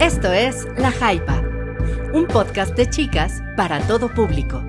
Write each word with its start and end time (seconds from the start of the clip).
Esto 0.00 0.32
es 0.32 0.68
La 0.76 0.92
Jaipa, 0.92 1.42
un 2.12 2.24
podcast 2.28 2.76
de 2.76 2.88
chicas 2.88 3.42
para 3.56 3.80
todo 3.80 4.08
público, 4.08 4.62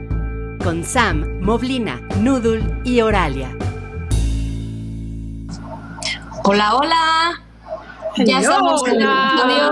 con 0.64 0.84
Sam, 0.84 1.40
Moblina, 1.40 2.02
Noodle 2.20 2.82
y 2.84 3.00
Oralia. 3.02 3.56
Hola, 6.44 6.76
hola. 6.76 7.42
Ya 8.18 8.40
estamos 8.40 8.88
en 8.88 8.96
el 8.96 9.08
episodio 9.08 9.72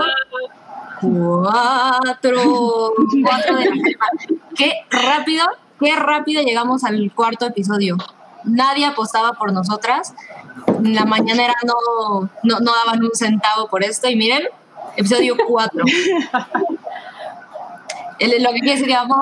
cuatro, 1.00 2.94
cuatro 3.24 3.56
de 3.56 3.64
la 3.64 3.74
Jaipa. 3.82 4.06
Qué 4.54 4.72
rápido, 4.90 5.44
qué 5.80 5.96
rápido 5.96 6.40
llegamos 6.42 6.84
al 6.84 7.12
cuarto 7.12 7.46
episodio. 7.46 7.96
Nadie 8.44 8.86
apostaba 8.86 9.32
por 9.32 9.52
nosotras. 9.52 10.14
La 10.82 11.04
mañanera 11.04 11.54
no, 11.66 12.30
no, 12.44 12.60
no 12.60 12.72
daban 12.72 13.02
un 13.02 13.10
centavo 13.12 13.66
por 13.68 13.82
esto 13.82 14.08
y 14.08 14.14
miren, 14.14 14.44
episodio 14.98 15.36
4. 15.48 15.84
Lo 18.20 18.50
que 18.52 18.58
quiere 18.58 18.72
decir, 18.72 18.86
llevamos 18.86 19.20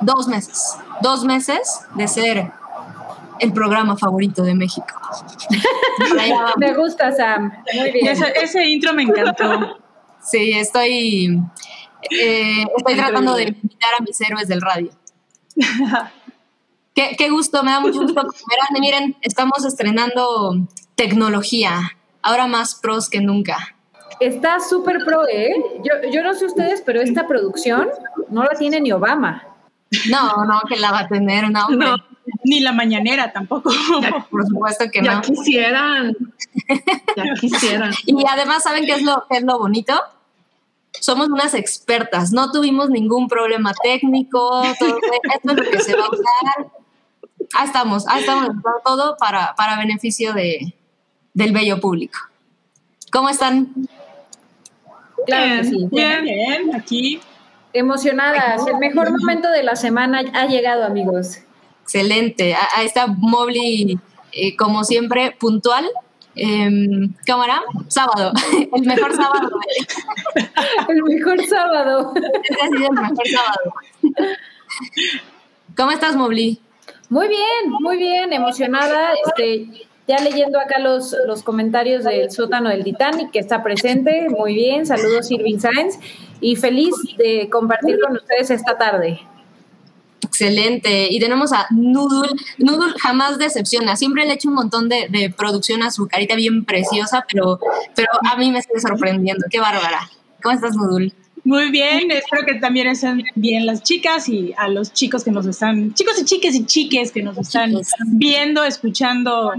dos 0.00 0.26
meses, 0.26 0.78
dos 1.02 1.24
meses 1.24 1.80
de 1.94 2.08
ser 2.08 2.50
el 3.40 3.52
programa 3.52 3.96
favorito 3.96 4.42
de 4.42 4.54
México. 4.54 4.86
me 6.56 6.74
gusta, 6.74 7.12
Sam. 7.12 7.52
Muy 7.74 7.92
bien. 7.92 8.08
Ese, 8.08 8.32
ese 8.42 8.64
intro 8.66 8.94
me 8.94 9.02
encantó. 9.02 9.78
Sí, 10.22 10.52
estoy, 10.52 11.40
eh, 12.10 12.64
estoy 12.76 12.94
tratando 12.96 13.34
de 13.34 13.44
invitar 13.44 13.90
a 13.98 14.02
mis 14.02 14.20
héroes 14.20 14.48
del 14.48 14.60
radio. 14.62 14.90
Qué, 16.94 17.14
qué, 17.16 17.30
gusto, 17.30 17.62
me 17.62 17.70
da 17.70 17.80
mucho 17.80 18.00
gusto. 18.00 18.22
Verán, 18.22 18.80
miren, 18.80 19.16
estamos 19.20 19.64
estrenando 19.64 20.56
tecnología, 20.96 21.96
ahora 22.22 22.46
más 22.46 22.74
pros 22.74 23.08
que 23.08 23.20
nunca. 23.20 23.77
Está 24.20 24.60
súper 24.60 24.98
pro, 25.04 25.26
¿eh? 25.28 25.54
Yo, 25.84 26.10
yo 26.10 26.22
no 26.22 26.34
sé 26.34 26.46
ustedes, 26.46 26.82
pero 26.84 27.00
esta 27.00 27.26
producción 27.26 27.88
no 28.30 28.42
la 28.42 28.50
tiene 28.50 28.80
ni 28.80 28.92
Obama. 28.92 29.44
No, 30.10 30.44
no, 30.44 30.60
que 30.68 30.76
la 30.76 30.90
va 30.90 31.00
a 31.00 31.08
tener, 31.08 31.50
no. 31.50 31.68
no 31.68 31.96
ni 32.44 32.60
la 32.60 32.72
mañanera 32.72 33.32
tampoco. 33.32 33.70
Ya, 34.02 34.26
por 34.30 34.46
supuesto 34.46 34.84
que 34.92 35.02
ya 35.04 35.16
no. 35.16 35.20
Quisieran. 35.22 36.16
Ya 37.16 37.34
quisieran. 37.40 37.92
Y 38.06 38.24
además, 38.26 38.62
¿saben 38.62 38.86
qué 38.86 38.92
es 38.92 39.02
lo, 39.02 39.24
qué 39.28 39.38
es 39.38 39.44
lo 39.44 39.58
bonito? 39.58 39.94
Somos 41.00 41.28
unas 41.28 41.54
expertas, 41.54 42.32
no 42.32 42.50
tuvimos 42.50 42.90
ningún 42.90 43.28
problema 43.28 43.72
técnico, 43.82 44.62
todo, 44.78 44.98
esto 45.34 45.50
es 45.50 45.56
lo 45.56 45.70
que 45.70 45.80
se 45.80 45.96
va 45.96 46.06
a 46.06 46.10
usar. 46.10 46.72
Ahí 47.54 47.66
estamos, 47.66 48.06
ahí 48.08 48.20
estamos, 48.20 48.50
todo 48.84 49.16
para, 49.16 49.54
para 49.54 49.78
beneficio 49.78 50.32
de, 50.32 50.74
del 51.34 51.52
bello 51.52 51.80
público. 51.80 52.18
¿Cómo 53.12 53.28
están? 53.28 53.72
Claro 55.26 55.44
bien, 55.44 55.58
que 55.58 55.64
sí. 55.64 55.88
bien, 55.90 56.24
bien, 56.24 56.74
aquí. 56.74 57.20
Emocionadas. 57.72 58.66
El 58.66 58.78
mejor 58.78 59.10
momento 59.10 59.48
de 59.50 59.62
la 59.62 59.76
semana 59.76 60.22
ha 60.32 60.46
llegado, 60.46 60.84
amigos. 60.84 61.38
Excelente. 61.82 62.56
Ahí 62.76 62.86
está 62.86 63.06
Mobley, 63.06 63.98
eh, 64.32 64.56
como 64.56 64.84
siempre, 64.84 65.36
puntual. 65.38 65.86
Eh, 66.40 66.70
cámara, 67.26 67.62
sábado, 67.88 68.32
el 68.74 68.82
mejor 68.82 69.14
sábado. 69.14 69.50
el 70.88 71.02
mejor 71.02 71.44
sábado. 71.44 72.12
Este 72.14 72.62
ha 72.62 72.68
sido 72.68 72.88
el 72.88 73.00
mejor 73.00 73.28
sábado. 73.28 73.74
¿Cómo 75.76 75.90
estás, 75.90 76.14
Mobley? 76.14 76.60
Muy 77.08 77.26
bien, 77.26 77.70
muy 77.80 77.96
bien, 77.96 78.32
emocionada. 78.32 79.10
Este, 79.26 79.87
ya 80.08 80.16
leyendo 80.24 80.58
acá 80.58 80.78
los, 80.78 81.14
los 81.26 81.42
comentarios 81.42 82.04
del 82.04 82.30
sótano 82.30 82.70
del 82.70 82.82
Titanic, 82.82 83.30
que 83.30 83.38
está 83.38 83.62
presente. 83.62 84.28
Muy 84.30 84.54
bien, 84.54 84.86
saludos 84.86 85.30
Irving 85.30 85.58
Sáenz. 85.58 85.98
Y 86.40 86.56
feliz 86.56 86.94
de 87.18 87.48
compartir 87.50 87.98
con 88.00 88.16
ustedes 88.16 88.50
esta 88.50 88.78
tarde. 88.78 89.20
Excelente. 90.22 91.08
Y 91.10 91.20
tenemos 91.20 91.52
a 91.52 91.66
Noodle. 91.70 92.30
Noodle 92.56 92.94
jamás 92.98 93.38
decepciona. 93.38 93.96
Siempre 93.96 94.24
le 94.24 94.34
echo 94.34 94.48
un 94.48 94.54
montón 94.54 94.88
de, 94.88 95.08
de, 95.10 95.30
producción 95.30 95.82
a 95.82 95.90
su 95.90 96.08
carita 96.08 96.36
bien 96.36 96.64
preciosa, 96.64 97.24
pero, 97.30 97.60
pero 97.94 98.08
a 98.32 98.36
mí 98.36 98.50
me 98.50 98.62
sigue 98.62 98.80
sorprendiendo. 98.80 99.46
Qué 99.50 99.60
bárbara. 99.60 100.08
¿Cómo 100.42 100.54
estás, 100.54 100.74
Noodle? 100.74 101.12
Muy 101.48 101.70
bien, 101.70 102.10
espero 102.10 102.44
que 102.46 102.56
también 102.56 102.88
estén 102.88 103.24
bien 103.34 103.64
las 103.64 103.82
chicas 103.82 104.28
y 104.28 104.52
a 104.58 104.68
los 104.68 104.92
chicos 104.92 105.24
que 105.24 105.30
nos 105.30 105.46
están, 105.46 105.94
chicos 105.94 106.20
y 106.20 106.26
chiques 106.26 106.54
y 106.54 106.66
chiques 106.66 107.10
que 107.10 107.22
nos 107.22 107.38
están 107.38 107.72
viendo, 108.04 108.62
escuchando 108.64 109.54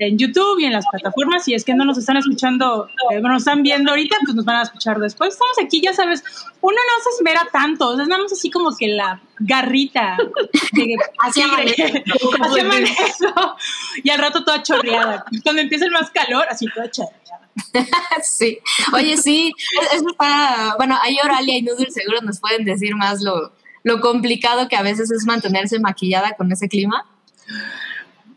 en 0.00 0.18
YouTube 0.18 0.58
y 0.58 0.64
en 0.64 0.72
las 0.72 0.84
plataformas. 0.90 1.46
Y 1.46 1.54
es 1.54 1.62
que 1.62 1.74
no 1.74 1.84
nos 1.84 1.96
están 1.96 2.16
escuchando, 2.16 2.88
eh, 3.12 3.20
nos 3.20 3.42
están 3.42 3.62
viendo 3.62 3.92
ahorita, 3.92 4.16
pues 4.24 4.34
nos 4.34 4.44
van 4.44 4.56
a 4.56 4.62
escuchar 4.62 4.98
después. 4.98 5.34
Estamos 5.34 5.56
aquí, 5.64 5.80
ya 5.80 5.92
sabes, 5.92 6.24
uno 6.60 6.74
no 6.74 7.04
se 7.04 7.10
esmera 7.16 7.46
tanto, 7.52 7.92
es 7.92 8.08
nada 8.08 8.20
más 8.20 8.32
así 8.32 8.50
como 8.50 8.76
que 8.76 8.88
la 8.88 9.22
garrita. 9.38 10.16
Así 11.24 11.40
amanece. 11.42 12.02
Y 14.02 14.10
al 14.10 14.18
rato 14.18 14.44
toda 14.44 14.60
chorreada. 14.64 15.24
Cuando 15.44 15.62
empieza 15.62 15.84
el 15.84 15.92
más 15.92 16.10
calor, 16.10 16.46
así 16.50 16.66
toda 16.74 16.90
chorreada. 16.90 17.47
sí, 18.22 18.58
oye, 18.92 19.16
sí, 19.16 19.52
eso 19.92 20.06
está, 20.10 20.74
bueno, 20.76 20.96
ahí 21.02 21.16
Oralia 21.24 21.58
y 21.58 21.62
Noodle 21.62 21.90
seguro 21.90 22.20
nos 22.22 22.40
pueden 22.40 22.64
decir 22.64 22.94
más 22.94 23.22
lo, 23.22 23.52
lo 23.82 24.00
complicado 24.00 24.68
que 24.68 24.76
a 24.76 24.82
veces 24.82 25.10
es 25.10 25.26
mantenerse 25.26 25.78
maquillada 25.78 26.34
con 26.36 26.50
ese 26.52 26.68
clima. 26.68 27.04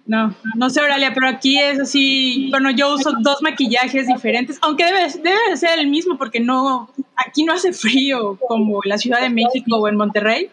No, 0.06 0.36
no 0.56 0.70
sé, 0.70 0.82
Oralia, 0.82 1.14
pero 1.14 1.28
aquí 1.30 1.60
es 1.60 1.80
así, 1.80 2.50
bueno, 2.50 2.72
yo 2.72 2.96
uso 2.96 3.14
dos 3.22 3.38
maquillajes 3.42 4.08
diferentes, 4.08 4.58
aunque 4.62 4.86
debe, 4.86 5.08
debe 5.24 5.40
de 5.50 5.58
ser 5.58 5.80
el 5.80 5.88
mismo 5.88 6.18
porque 6.18 6.40
no, 6.40 6.90
aquí 7.16 7.44
no 7.44 7.54
hace 7.54 7.72
frío 7.72 8.38
como 8.48 8.84
en 8.84 8.90
la 8.90 8.98
Ciudad 8.98 9.22
de 9.22 9.30
México 9.30 9.78
o 9.78 9.88
en 9.88 9.96
Monterrey, 9.96 10.50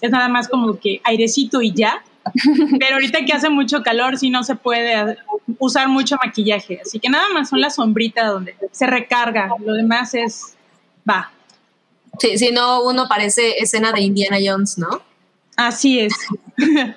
es 0.00 0.10
nada 0.10 0.28
más 0.28 0.48
como 0.48 0.78
que 0.78 1.00
airecito 1.04 1.62
y 1.62 1.72
ya, 1.72 2.02
pero 2.78 2.94
ahorita 2.94 3.24
que 3.24 3.32
hace 3.32 3.50
mucho 3.50 3.82
calor 3.82 4.18
sí 4.18 4.30
no 4.30 4.44
se 4.44 4.54
puede 4.54 5.18
usar 5.58 5.88
mucho 5.88 6.16
maquillaje, 6.22 6.80
así 6.84 6.98
que 7.00 7.08
nada 7.08 7.24
más 7.32 7.48
son 7.48 7.60
las 7.60 7.76
sombritas 7.76 8.28
donde 8.28 8.56
se 8.70 8.86
recarga, 8.86 9.50
lo 9.64 9.74
demás 9.74 10.14
es, 10.14 10.56
va. 11.08 11.32
Sí, 12.18 12.38
si 12.38 12.52
no, 12.52 12.82
uno 12.82 13.08
parece 13.08 13.58
escena 13.58 13.92
de 13.92 14.02
Indiana 14.02 14.36
Jones, 14.44 14.78
¿no? 14.78 15.02
Así 15.56 16.00
es. 16.00 16.14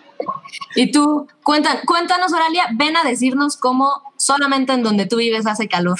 y 0.75 0.91
tú, 0.91 1.27
cuéntanos, 1.43 1.83
cuéntanos, 1.85 2.33
Oralia, 2.33 2.67
ven 2.73 2.97
a 2.97 3.03
decirnos 3.03 3.57
cómo 3.57 4.01
solamente 4.17 4.73
en 4.73 4.83
donde 4.83 5.05
tú 5.05 5.17
vives 5.17 5.47
hace 5.47 5.67
calor. 5.67 5.99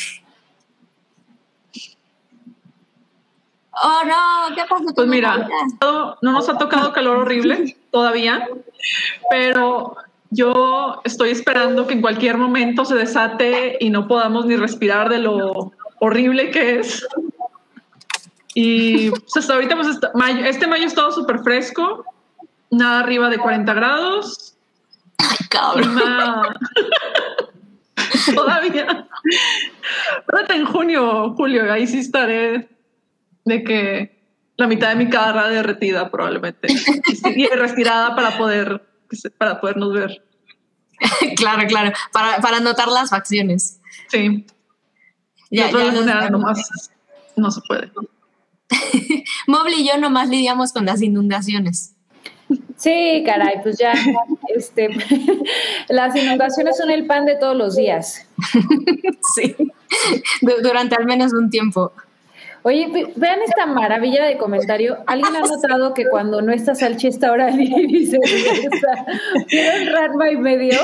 Oh, 3.83 4.01
no, 4.05 4.55
¿qué 4.55 4.61
pasa? 4.69 4.85
Pues 4.95 5.07
mira, 5.07 5.47
no 5.81 6.15
nos 6.21 6.47
ha 6.47 6.57
tocado 6.57 6.93
calor 6.93 7.17
horrible 7.17 7.75
todavía, 7.91 8.47
pero 9.29 9.97
yo 10.29 11.01
estoy 11.03 11.31
esperando 11.31 11.85
que 11.85 11.93
en 11.93 12.01
cualquier 12.01 12.37
momento 12.37 12.85
se 12.85 12.95
desate 12.95 13.77
y 13.79 13.89
no 13.89 14.07
podamos 14.07 14.45
ni 14.45 14.55
respirar 14.55 15.09
de 15.09 15.19
lo 15.19 15.73
horrible 15.99 16.51
que 16.51 16.79
es. 16.79 17.05
Y 18.53 19.09
pues 19.09 19.37
hasta 19.37 19.55
ahorita, 19.55 19.75
pues 19.75 19.99
mayo, 20.13 20.45
este 20.45 20.67
mayo 20.67 20.85
ha 20.85 20.87
estado 20.87 21.11
súper 21.11 21.39
fresco, 21.39 22.05
nada 22.71 23.01
arriba 23.01 23.29
de 23.29 23.37
40 23.37 23.73
grados. 23.73 24.55
Ay, 25.17 25.37
cabrón. 25.49 25.99
Todavía. 28.35 29.07
Pero 30.27 30.53
en 30.53 30.65
junio, 30.65 31.33
julio, 31.35 31.71
ahí 31.71 31.85
sí 31.85 31.99
estaré 31.99 32.74
de 33.45 33.63
que 33.63 34.16
la 34.57 34.67
mitad 34.67 34.89
de 34.89 34.95
mi 34.95 35.09
cara 35.09 35.50
derretida 35.50 36.09
probablemente 36.09 36.67
y 37.35 37.47
retirada 37.47 38.16
para 38.16 38.38
poder 38.38 38.81
para 39.38 39.61
podernos 39.61 39.94
ver. 39.94 40.25
claro, 41.35 41.67
claro, 41.67 41.91
para, 42.11 42.38
para 42.38 42.59
notar 42.59 42.88
las 42.88 43.09
facciones. 43.09 43.79
Sí. 44.09 44.45
Ya, 45.51 45.69
ya 45.72 45.91
no, 45.91 46.29
nomás 46.29 46.91
no 47.35 47.52
se 47.52 47.61
puede. 47.67 47.91
Mobley 49.47 49.81
y 49.81 49.87
yo 49.87 49.97
nomás 49.97 50.29
lidiamos 50.29 50.73
con 50.73 50.85
las 50.85 51.02
inundaciones. 51.02 51.93
Sí, 52.78 53.23
caray, 53.25 53.61
pues 53.64 53.78
ya, 53.78 53.93
este, 54.55 54.90
las 55.90 56.16
inundaciones 56.16 56.78
son 56.78 56.91
el 56.91 57.05
pan 57.05 57.25
de 57.25 57.35
todos 57.37 57.55
los 57.55 57.75
días. 57.75 58.28
sí, 59.35 59.55
durante 60.61 60.96
al 60.96 61.05
menos 61.05 61.34
un 61.34 61.49
tiempo. 61.49 61.93
Oye, 62.67 63.14
vean 63.16 63.40
esta 63.44 63.67
maravilla 63.67 64.26
de 64.26 64.40
comentario. 64.40 64.97
¿Alguien 65.06 65.35
ha 65.35 65.41
notado 65.41 65.94
que 65.94 66.08
cuando 66.08 66.41
no 66.41 66.52
está 66.52 66.73
Salchi 66.73 67.09
está 67.09 67.28
ahora 67.28 67.52
y 67.52 68.08
se 68.08 68.17
¿Tienes 69.47 69.94
Ratma 69.94 70.32
y 70.32 70.38
medio? 70.38 70.79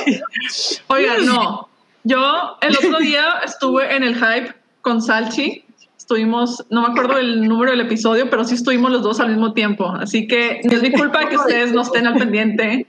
Oigan, 0.89 1.25
no. 1.25 1.69
Yo 2.04 2.57
el 2.62 2.78
otro 2.78 3.00
día 3.00 3.39
estuve 3.44 3.95
en 3.95 4.04
el 4.04 4.13
hype 4.13 4.54
con 4.81 5.01
Salchi. 5.01 5.66
Estuvimos, 5.98 6.63
no 6.69 6.83
me 6.83 6.89
acuerdo 6.89 7.18
el 7.18 7.48
número 7.48 7.72
del 7.72 7.81
episodio, 7.81 8.30
pero 8.30 8.44
sí 8.44 8.54
estuvimos 8.54 8.92
los 8.92 9.01
dos 9.01 9.19
al 9.19 9.30
mismo 9.30 9.54
tiempo. 9.54 9.88
Así 9.88 10.28
que 10.28 10.62
no 10.63 10.74
es 10.74 10.83
mi 10.83 10.92
culpa 10.92 11.30
que 11.30 11.38
ustedes 11.38 11.72
no 11.72 11.81
estén 11.81 12.06
al 12.06 12.13
pendiente 12.13 12.86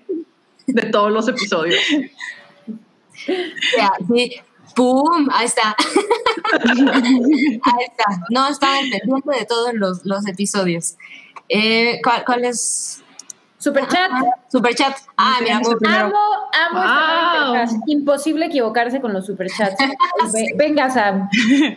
de 0.66 0.82
todos 0.90 1.10
los 1.10 1.26
episodios. 1.28 1.80
Ya, 3.26 3.90
sí. 4.14 4.42
¡Pum! 4.74 5.28
Ahí 5.32 5.46
está. 5.46 5.74
Ahí 6.52 7.84
está. 7.88 8.04
No 8.30 8.48
estaba 8.48 8.76
pendiente 8.80 9.38
de 9.38 9.46
todos 9.46 9.72
los, 9.74 10.04
los 10.04 10.26
episodios. 10.26 10.94
Eh, 11.48 12.00
¿cuál, 12.02 12.24
¿Cuál 12.24 12.44
es? 12.44 13.02
Superchat. 13.58 14.10
Superchat. 14.50 14.96
Ah, 15.16 15.36
mira, 15.40 15.60
muy 15.60 15.76
primero. 15.76 16.06
Amo, 16.06 16.80
amo 16.80 17.52
Wow. 17.52 17.80
Imposible 17.86 18.46
equivocarse 18.46 19.00
con 19.00 19.12
los 19.12 19.26
superchats. 19.26 19.76
Ve- 20.32 20.52
Venga, 20.56 20.90
Sam. 20.90 21.28
Eh, 21.60 21.76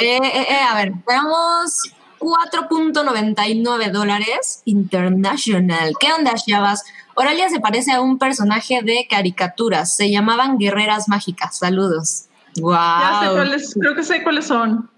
eh, 0.00 0.46
eh, 0.50 0.58
a 0.68 0.74
ver, 0.74 0.92
veamos 1.06 1.92
4.99 2.18 3.90
dólares 3.92 4.62
international. 4.64 5.92
¿Qué 6.00 6.12
onda, 6.12 6.34
chavas? 6.34 6.82
Oralia 7.14 7.48
se 7.48 7.60
parece 7.60 7.92
a 7.92 8.00
un 8.00 8.18
personaje 8.18 8.80
de 8.82 9.06
caricaturas. 9.08 9.96
Se 9.96 10.10
llamaban 10.10 10.58
guerreras 10.58 11.08
mágicas. 11.08 11.58
Saludos. 11.58 12.26
Wow. 12.60 12.72
Ya 12.72 13.20
sé 13.20 13.34
cuáles, 13.34 13.74
creo 13.80 13.94
que 13.94 14.02
sé 14.02 14.22
cuáles 14.22 14.46
son. 14.46 14.90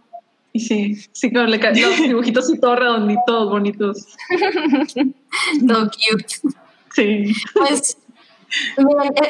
Y 0.52 0.60
sí, 0.60 0.96
sí, 1.12 1.32
con 1.32 1.50
los 1.50 1.60
dibujitos 2.02 2.50
y 2.50 2.58
todo 2.58 2.76
redonditos, 2.76 3.50
bonitos. 3.50 4.06
Todo 5.68 5.90
cute. 5.90 6.56
Sí. 6.94 7.34
Pues, 7.52 7.98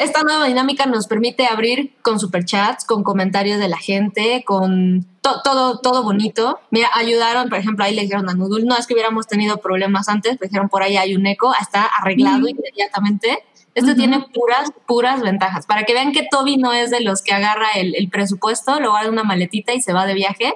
esta 0.00 0.22
nueva 0.22 0.46
dinámica 0.46 0.86
nos 0.86 1.06
permite 1.06 1.46
abrir 1.46 1.94
con 2.02 2.20
superchats, 2.20 2.84
con 2.84 3.02
comentarios 3.02 3.58
de 3.58 3.68
la 3.68 3.78
gente, 3.78 4.44
con 4.46 5.06
to- 5.20 5.40
todo, 5.42 5.78
todo 5.80 6.02
bonito. 6.02 6.60
Mira, 6.70 6.88
ayudaron, 6.94 7.48
por 7.48 7.58
ejemplo, 7.58 7.84
ahí 7.84 7.94
le 7.94 8.02
dijeron 8.02 8.28
a 8.28 8.34
Nudul, 8.34 8.64
no 8.66 8.76
es 8.76 8.86
que 8.86 8.94
hubiéramos 8.94 9.26
tenido 9.26 9.58
problemas 9.58 10.08
antes, 10.08 10.36
pero 10.38 10.48
dijeron 10.48 10.68
por 10.68 10.82
ahí 10.82 10.96
hay 10.96 11.14
un 11.16 11.26
eco, 11.26 11.52
está 11.60 11.84
arreglado 11.84 12.46
inmediatamente. 12.48 13.38
Esto 13.74 13.94
tiene 13.94 14.24
puras, 14.32 14.70
puras 14.86 15.20
ventajas. 15.20 15.66
Para 15.66 15.84
que 15.84 15.92
vean 15.92 16.12
que 16.12 16.26
Toby 16.30 16.56
no 16.56 16.72
es 16.72 16.90
de 16.90 17.00
los 17.02 17.20
que 17.20 17.34
agarra 17.34 17.66
el, 17.74 17.94
el 17.94 18.08
presupuesto, 18.08 18.80
lo 18.80 18.90
guarda 18.90 19.08
en 19.08 19.12
una 19.12 19.22
maletita 19.24 19.74
y 19.74 19.82
se 19.82 19.92
va 19.92 20.06
de 20.06 20.14
viaje. 20.14 20.54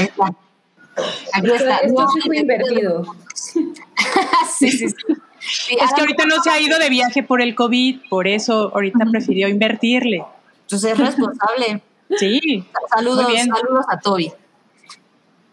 Ahí 0.00 0.06
está. 0.06 0.34
Aquí 1.32 1.50
está. 1.52 1.76
Esto 1.76 2.06
No, 2.26 2.34
invertido. 2.34 3.04
sí, 4.58 4.70
sí, 4.72 4.88
sí. 4.88 4.94
Sí, 5.40 5.76
Es 5.80 5.92
que 5.94 6.00
ahorita 6.00 6.26
no 6.26 6.42
se 6.42 6.50
ha 6.50 6.60
ido 6.60 6.78
de 6.78 6.90
viaje 6.90 7.22
por 7.22 7.40
el 7.40 7.54
COVID, 7.54 8.00
por 8.08 8.28
eso 8.28 8.70
ahorita 8.74 9.06
prefirió 9.10 9.48
invertirle. 9.48 10.24
Pues 10.68 10.84
es 10.84 10.98
responsable. 10.98 11.82
Sí. 12.18 12.64
Saludos, 12.92 13.32
saludos 13.32 13.86
a 13.88 14.00
Toby. 14.00 14.32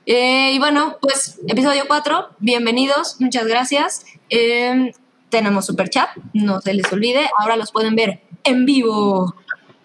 Eh, 0.08 0.54
y 0.54 0.58
bueno, 0.58 0.98
pues 1.00 1.40
episodio 1.48 1.84
4, 1.88 2.30
bienvenidos, 2.40 3.18
muchas 3.20 3.46
gracias. 3.46 4.06
Eh, 4.32 4.92
tenemos 5.30 5.68
super 5.68 5.90
chat, 5.90 6.10
no 6.34 6.62
se 6.62 6.74
les 6.74 6.92
olvide, 6.92 7.30
ahora 7.38 7.58
los 7.58 7.72
pueden 7.72 7.96
ver 7.96 8.22
en 8.44 8.66
vivo, 8.66 9.36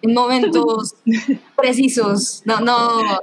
en 0.01 0.13
momentos 0.13 0.95
precisos. 1.55 2.41
No, 2.45 2.59
no. 2.59 3.19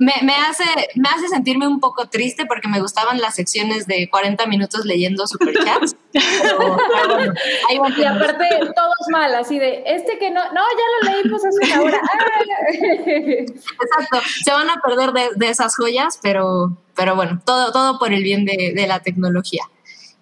Me, 0.00 0.14
me 0.22 0.34
hace, 0.34 0.64
me 0.94 1.10
hace 1.10 1.28
sentirme 1.28 1.68
un 1.68 1.78
poco 1.78 2.08
triste 2.08 2.46
porque 2.46 2.68
me 2.68 2.80
gustaban 2.80 3.20
las 3.20 3.34
secciones 3.34 3.86
de 3.86 4.08
40 4.08 4.46
minutos 4.46 4.86
leyendo 4.86 5.26
superchats. 5.26 5.94
Pero, 6.12 6.78
bueno, 7.06 7.34
ahí. 7.68 7.78
Y 7.98 8.04
aparte, 8.04 8.48
todos 8.74 9.08
mal, 9.10 9.34
así 9.34 9.58
de, 9.58 9.82
este 9.84 10.18
que 10.18 10.30
no, 10.30 10.42
no, 10.52 10.62
ya 10.62 11.10
lo 11.10 11.12
leímos 11.12 11.42
hace 11.44 11.72
una 11.72 11.82
hora. 11.82 12.00
Ah. 12.10 12.72
Exacto, 12.72 14.20
se 14.42 14.52
van 14.52 14.70
a 14.70 14.80
perder 14.80 15.12
de, 15.12 15.28
de 15.36 15.50
esas 15.50 15.76
joyas, 15.76 16.18
pero, 16.22 16.76
pero 16.94 17.14
bueno, 17.14 17.40
todo, 17.44 17.70
todo 17.72 17.98
por 17.98 18.12
el 18.12 18.22
bien 18.22 18.44
de, 18.44 18.72
de 18.74 18.86
la 18.86 19.00
tecnología. 19.00 19.64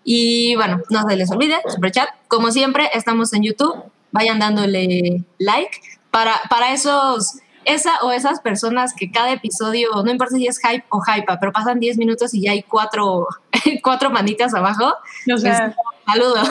Y 0.04 0.56
bueno, 0.56 0.80
no 0.90 1.02
se 1.08 1.16
les 1.16 1.30
olvide, 1.30 1.56
super 1.68 1.92
chat. 1.92 2.08
Como 2.26 2.50
siempre, 2.50 2.90
estamos 2.94 3.32
en 3.32 3.42
YouTube. 3.42 3.74
Vayan 4.10 4.38
dándole 4.38 5.22
like 5.38 5.80
para, 6.10 6.40
para 6.48 6.72
esos, 6.72 7.36
esa 7.68 7.98
o 8.02 8.10
esas 8.12 8.40
personas 8.40 8.94
que 8.94 9.10
cada 9.10 9.32
episodio, 9.32 9.90
no 10.04 10.10
importa 10.10 10.34
si 10.36 10.46
es 10.46 10.58
hype 10.58 10.84
o 10.88 11.00
hype, 11.02 11.26
pero 11.38 11.52
pasan 11.52 11.78
10 11.80 11.98
minutos 11.98 12.34
y 12.34 12.42
ya 12.42 12.52
hay 12.52 12.62
cuatro, 12.62 13.26
cuatro 13.82 14.10
manitas 14.10 14.54
abajo. 14.54 14.92
O 15.32 15.38
sea, 15.38 15.74
saludos. 16.06 16.48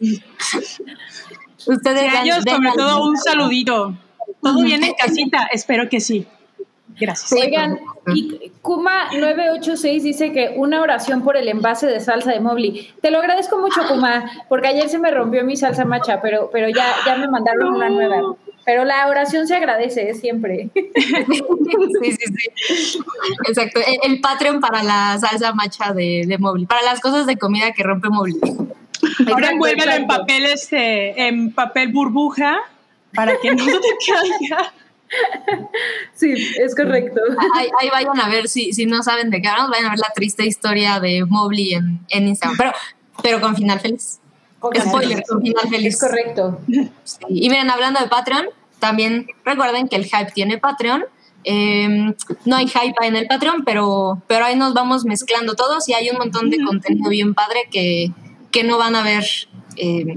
Ustedes 1.66 2.12
dan- 2.12 2.24
ellos 2.26 2.38
sobre 2.48 2.70
todo 2.76 3.04
un 3.04 3.16
saludito. 3.16 3.94
¿Todo 4.42 4.62
bien 4.62 4.82
en 4.82 4.94
casita? 4.94 5.48
Espero 5.52 5.88
que 5.88 6.00
sí. 6.00 6.26
Gracias. 7.00 7.32
Oigan, 7.32 7.78
y 8.14 8.52
Kuma986 8.62 10.02
dice 10.02 10.32
que 10.32 10.54
una 10.56 10.80
oración 10.82 11.22
por 11.22 11.36
el 11.36 11.48
envase 11.48 11.86
de 11.86 12.00
salsa 12.00 12.32
de 12.32 12.40
Mobley. 12.40 12.92
Te 13.00 13.10
lo 13.10 13.18
agradezco 13.18 13.58
mucho, 13.58 13.80
Kuma, 13.88 14.30
porque 14.48 14.68
ayer 14.68 14.88
se 14.88 14.98
me 14.98 15.10
rompió 15.10 15.42
mi 15.44 15.56
salsa 15.56 15.84
macha, 15.84 16.20
pero, 16.20 16.50
pero 16.52 16.68
ya, 16.68 16.86
ya 17.06 17.16
me 17.16 17.28
mandaron 17.28 17.74
una 17.74 17.88
nueva. 17.88 18.34
Pero 18.64 18.84
la 18.84 19.08
oración 19.08 19.46
se 19.46 19.56
agradece 19.56 20.10
¿eh? 20.10 20.14
siempre. 20.14 20.70
Sí, 22.02 22.12
sí, 22.12 22.26
sí. 22.26 22.98
Exacto. 23.48 23.80
El, 23.86 24.12
el 24.12 24.20
Patreon 24.20 24.60
para 24.60 24.82
la 24.82 25.18
salsa 25.18 25.52
macha 25.52 25.92
de, 25.92 26.24
de 26.26 26.38
Mobile. 26.38 26.66
Para 26.66 26.82
las 26.82 27.00
cosas 27.00 27.26
de 27.26 27.36
comida 27.36 27.72
que 27.72 27.82
rompe 27.82 28.08
Mobile. 28.08 28.38
Ahora 29.28 29.50
envuélvelo 29.50 29.92
en 29.92 30.02
exacto. 30.02 30.20
papel 30.20 30.46
este, 30.46 31.28
en 31.28 31.52
papel 31.52 31.92
burbuja 31.92 32.60
para 33.14 33.36
que 33.40 33.54
no 33.54 33.64
te 33.66 33.72
caiga. 34.06 34.72
Sí, 36.14 36.32
es 36.58 36.74
correcto. 36.74 37.20
Ahí, 37.56 37.68
ahí 37.80 37.88
vayan 37.90 38.20
a 38.20 38.28
ver, 38.28 38.48
si, 38.48 38.72
si 38.72 38.86
no 38.86 39.02
saben 39.02 39.30
de 39.30 39.42
qué 39.42 39.48
hablamos, 39.48 39.70
vayan 39.70 39.86
a 39.86 39.90
ver 39.90 39.98
la 39.98 40.12
triste 40.14 40.46
historia 40.46 41.00
de 41.00 41.24
Mobley 41.24 41.74
en, 41.74 42.00
en 42.08 42.28
Instagram. 42.28 42.56
Pero, 42.56 42.72
pero 43.22 43.40
con 43.40 43.54
final 43.54 43.80
feliz. 43.80 44.21
Spoiler, 44.88 45.22
con 45.28 45.42
final 45.42 45.68
feliz. 45.68 45.94
Es 45.94 46.00
correcto. 46.00 46.60
Sí. 47.04 47.18
Y 47.28 47.48
miren, 47.50 47.70
hablando 47.70 48.00
de 48.00 48.08
Patreon, 48.08 48.46
también 48.78 49.26
recuerden 49.44 49.88
que 49.88 49.96
el 49.96 50.04
Hype 50.04 50.32
tiene 50.34 50.58
Patreon. 50.58 51.04
Eh, 51.44 52.14
no 52.44 52.56
hay 52.56 52.68
hype 52.68 52.94
en 53.04 53.16
el 53.16 53.26
Patreon, 53.26 53.64
pero, 53.64 54.22
pero 54.28 54.44
ahí 54.44 54.54
nos 54.56 54.74
vamos 54.74 55.04
mezclando 55.04 55.54
todos 55.54 55.88
y 55.88 55.94
hay 55.94 56.08
un 56.10 56.18
montón 56.18 56.50
de 56.50 56.62
contenido 56.64 57.10
bien 57.10 57.34
padre 57.34 57.62
que, 57.70 58.12
que 58.52 58.62
no 58.62 58.78
van 58.78 58.94
a 58.94 59.02
ver. 59.02 59.24
eh, 59.76 60.14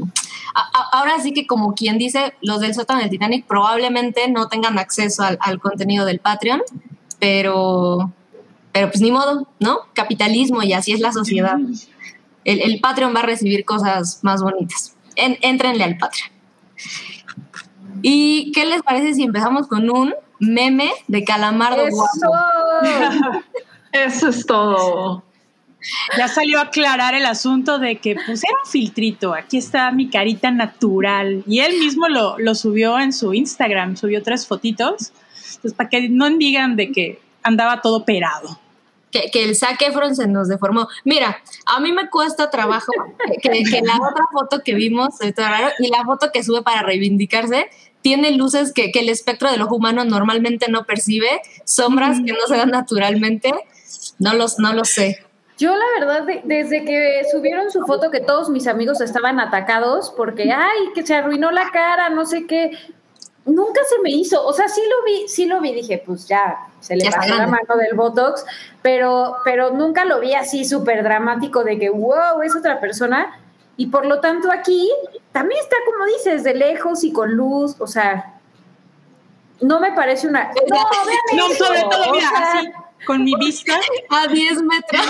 a- 0.53 0.69
a- 0.79 0.99
ahora 0.99 1.19
sí 1.21 1.33
que 1.33 1.47
como 1.47 1.73
quien 1.73 1.97
dice, 1.97 2.33
los 2.41 2.59
del 2.59 2.73
sótano 2.75 2.99
del 3.01 3.09
Titanic 3.09 3.45
probablemente 3.47 4.29
no 4.29 4.47
tengan 4.49 4.77
acceso 4.77 5.23
al, 5.23 5.37
al 5.41 5.59
contenido 5.59 6.05
del 6.05 6.19
Patreon, 6.19 6.61
pero, 7.19 8.11
pero 8.71 8.89
pues 8.89 9.01
ni 9.01 9.11
modo, 9.11 9.47
¿no? 9.59 9.79
Capitalismo 9.93 10.61
y 10.63 10.73
así 10.73 10.91
es 10.91 10.99
la 10.99 11.11
sociedad. 11.11 11.57
El, 12.45 12.61
el 12.61 12.79
Patreon 12.79 13.13
va 13.13 13.19
a 13.19 13.25
recibir 13.25 13.65
cosas 13.65 14.19
más 14.21 14.41
bonitas. 14.41 14.95
En, 15.15 15.37
éntrenle 15.41 15.83
al 15.83 15.97
Patreon. 15.97 16.29
¿Y 18.01 18.51
qué 18.53 18.65
les 18.65 18.81
parece 18.83 19.13
si 19.15 19.23
empezamos 19.23 19.67
con 19.67 19.89
un 19.89 20.13
meme 20.39 20.91
de 21.07 21.23
calamardo 21.23 21.87
Eso. 21.87 21.95
guapo? 21.95 23.43
Eso 23.91 24.29
es 24.29 24.45
todo. 24.45 25.23
Ya 26.17 26.27
salió 26.27 26.59
a 26.59 26.63
aclarar 26.63 27.13
el 27.13 27.25
asunto 27.25 27.79
de 27.79 27.97
que 27.97 28.11
era 28.11 28.21
un 28.27 28.69
filtrito, 28.69 29.33
aquí 29.33 29.57
está 29.57 29.91
mi 29.91 30.09
carita 30.09 30.51
natural. 30.51 31.43
Y 31.47 31.59
él 31.59 31.77
mismo 31.79 32.07
lo, 32.07 32.37
lo 32.39 32.55
subió 32.55 32.99
en 32.99 33.13
su 33.13 33.33
Instagram, 33.33 33.95
subió 33.95 34.23
tres 34.23 34.47
fotitos. 34.47 35.11
Entonces, 35.55 35.73
para 35.73 35.89
que 35.89 36.09
no 36.09 36.29
digan 36.29 36.75
de 36.75 36.91
que 36.91 37.21
andaba 37.43 37.81
todo 37.81 37.97
operado. 37.97 38.59
Que, 39.15 39.31
que 39.31 39.45
el 39.45 39.55
Zac 39.55 39.81
Efron 39.81 40.13
se 40.13 40.27
nos 40.27 40.49
deformó. 40.49 40.89
Mira, 41.05 41.41
a 41.65 41.79
mí 41.79 41.93
me 41.93 42.09
cuesta 42.09 42.49
trabajo 42.49 42.91
que, 43.41 43.63
que 43.63 43.81
la 43.81 43.95
otra 43.95 44.25
foto 44.33 44.61
que 44.61 44.73
vimos, 44.73 45.15
raro, 45.37 45.69
y 45.79 45.87
la 45.87 46.03
foto 46.03 46.31
que 46.33 46.43
sube 46.43 46.63
para 46.63 46.81
reivindicarse, 46.81 47.69
tiene 48.01 48.31
luces 48.31 48.73
que, 48.73 48.91
que 48.91 48.99
el 48.99 49.07
espectro 49.09 49.49
del 49.49 49.61
ojo 49.61 49.75
humano 49.77 50.03
normalmente 50.03 50.69
no 50.69 50.83
percibe, 50.83 51.29
sombras 51.63 52.17
que 52.25 52.33
no 52.33 52.45
se 52.47 52.57
dan 52.57 52.71
naturalmente. 52.71 53.53
No 54.19 54.33
los, 54.33 54.59
no 54.59 54.73
lo 54.73 54.83
sé. 54.83 55.19
Yo 55.57 55.73
la 55.73 55.85
verdad, 55.97 56.23
de- 56.25 56.41
desde 56.43 56.83
que 56.83 57.21
subieron 57.31 57.71
su 57.71 57.81
foto 57.85 58.11
que 58.11 58.19
todos 58.19 58.49
mis 58.49 58.67
amigos 58.67 58.99
estaban 58.99 59.39
atacados 59.39 60.13
porque, 60.17 60.51
ay, 60.51 60.91
que 60.93 61.05
se 61.05 61.15
arruinó 61.15 61.51
la 61.51 61.69
cara, 61.71 62.09
no 62.09 62.25
sé 62.25 62.45
qué, 62.47 62.71
nunca 63.45 63.81
se 63.87 64.01
me 64.01 64.11
hizo, 64.11 64.43
o 64.43 64.53
sea, 64.53 64.67
sí 64.67 64.81
lo 64.81 65.05
vi, 65.05 65.27
sí 65.27 65.45
lo 65.45 65.61
vi, 65.61 65.73
dije, 65.73 66.01
pues 66.05 66.27
ya, 66.27 66.67
se 66.79 66.95
le 66.95 67.05
Ya 67.05 67.11
pasó 67.11 67.35
la 67.35 67.47
mano 67.47 67.75
del 67.77 67.95
Botox, 67.95 68.43
pero, 68.81 69.37
pero 69.45 69.71
nunca 69.71 70.03
lo 70.05 70.19
vi 70.19 70.33
así 70.33 70.65
súper 70.65 71.03
dramático 71.03 71.63
de 71.63 71.77
que, 71.77 71.89
wow, 71.89 72.41
es 72.43 72.55
otra 72.55 72.79
persona. 72.79 73.39
Y 73.77 73.87
por 73.87 74.05
lo 74.05 74.19
tanto 74.19 74.51
aquí 74.51 74.89
también 75.31 75.59
está, 75.61 75.75
como 75.85 76.05
dices, 76.05 76.43
de 76.43 76.55
lejos 76.55 77.03
y 77.03 77.11
con 77.11 77.33
luz, 77.33 77.75
o 77.79 77.87
sea, 77.87 78.39
no 79.61 79.79
me 79.79 79.91
parece 79.91 80.27
una... 80.27 80.51
No, 80.69 81.37
No, 81.37 81.49
sobre 81.53 81.81
todo, 81.81 82.09
o 82.09 82.11
mira, 82.13 82.29
sea, 82.29 82.51
así, 82.53 82.71
con 83.05 83.23
mi 83.23 83.35
vista. 83.35 83.79
A 84.09 84.27
10 84.27 84.63
metros. 84.63 85.05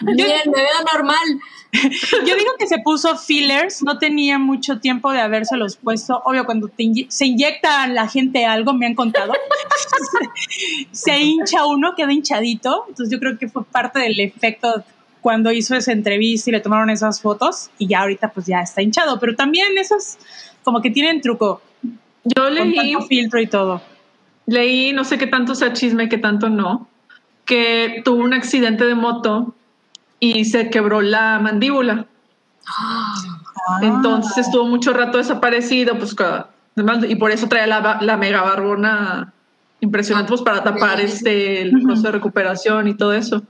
Bien, 0.00 0.42
me 0.46 0.62
veo 0.62 0.82
normal. 0.92 1.40
Yo 2.26 2.36
digo 2.36 2.52
que 2.58 2.66
se 2.66 2.78
puso 2.78 3.16
fillers, 3.16 3.82
no 3.82 3.98
tenía 3.98 4.38
mucho 4.38 4.78
tiempo 4.78 5.10
de 5.10 5.20
habérselos 5.20 5.76
puesto. 5.76 6.20
Obvio, 6.26 6.44
cuando 6.44 6.68
te 6.68 6.82
inye- 6.84 7.06
se 7.08 7.24
inyecta 7.26 7.82
a 7.84 7.88
la 7.88 8.06
gente 8.08 8.44
algo, 8.44 8.74
me 8.74 8.84
han 8.86 8.94
contado, 8.94 9.32
se 10.92 11.18
hincha 11.20 11.64
uno, 11.66 11.94
queda 11.96 12.12
hinchadito. 12.12 12.84
Entonces 12.88 13.12
yo 13.12 13.18
creo 13.18 13.38
que 13.38 13.48
fue 13.48 13.64
parte 13.64 14.00
del 14.00 14.18
efecto 14.20 14.84
cuando 15.20 15.52
hizo 15.52 15.74
esa 15.74 15.92
entrevista 15.92 16.50
y 16.50 16.52
le 16.52 16.60
tomaron 16.60 16.90
esas 16.90 17.20
fotos 17.20 17.70
y 17.78 17.86
ya 17.88 18.00
ahorita 18.00 18.28
pues 18.32 18.46
ya 18.46 18.60
está 18.60 18.82
hinchado. 18.82 19.18
Pero 19.18 19.34
también 19.34 19.68
esos 19.78 20.18
como 20.64 20.80
que 20.82 20.90
tienen 20.90 21.20
truco, 21.20 21.62
Yo 22.24 22.44
con 22.44 22.54
leí, 22.54 22.74
tanto 22.74 23.02
filtro 23.06 23.40
y 23.40 23.46
todo. 23.46 23.82
leí, 24.46 24.92
no 24.92 25.04
sé 25.04 25.18
qué 25.18 25.26
tanto 25.26 25.54
sea 25.54 25.72
chisme, 25.72 26.08
qué 26.08 26.18
tanto 26.18 26.48
no, 26.48 26.88
que 27.44 28.02
tuvo 28.04 28.22
un 28.22 28.34
accidente 28.34 28.84
de 28.84 28.94
moto 28.94 29.54
y 30.24 30.44
se 30.44 30.70
quebró 30.70 31.00
la 31.00 31.40
mandíbula. 31.40 32.06
Entonces 33.82 34.46
estuvo 34.46 34.66
mucho 34.66 34.92
rato 34.92 35.18
desaparecido, 35.18 35.98
pues 35.98 36.14
y 37.08 37.16
por 37.16 37.32
eso 37.32 37.48
traía 37.48 37.66
la, 37.66 37.98
la 38.00 38.16
mega 38.16 38.40
barbona 38.42 39.32
impresionante 39.80 40.28
pues, 40.28 40.42
para 40.42 40.62
tapar 40.62 41.00
este 41.00 41.62
el 41.62 41.82
proceso 41.82 42.06
de 42.06 42.12
recuperación 42.12 42.86
y 42.86 42.94
todo 42.94 43.12
eso. 43.12 43.42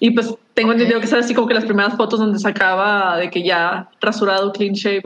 Y 0.00 0.10
pues 0.10 0.34
tengo 0.52 0.72
entendido 0.72 0.98
que 0.98 1.06
es 1.06 1.12
así 1.12 1.32
como 1.32 1.46
que 1.46 1.54
las 1.54 1.64
primeras 1.64 1.96
fotos 1.96 2.18
donde 2.18 2.40
sacaba 2.40 3.16
de 3.16 3.30
que 3.30 3.44
ya 3.44 3.88
rasurado, 4.00 4.50
clean 4.50 4.74
shave. 4.74 5.04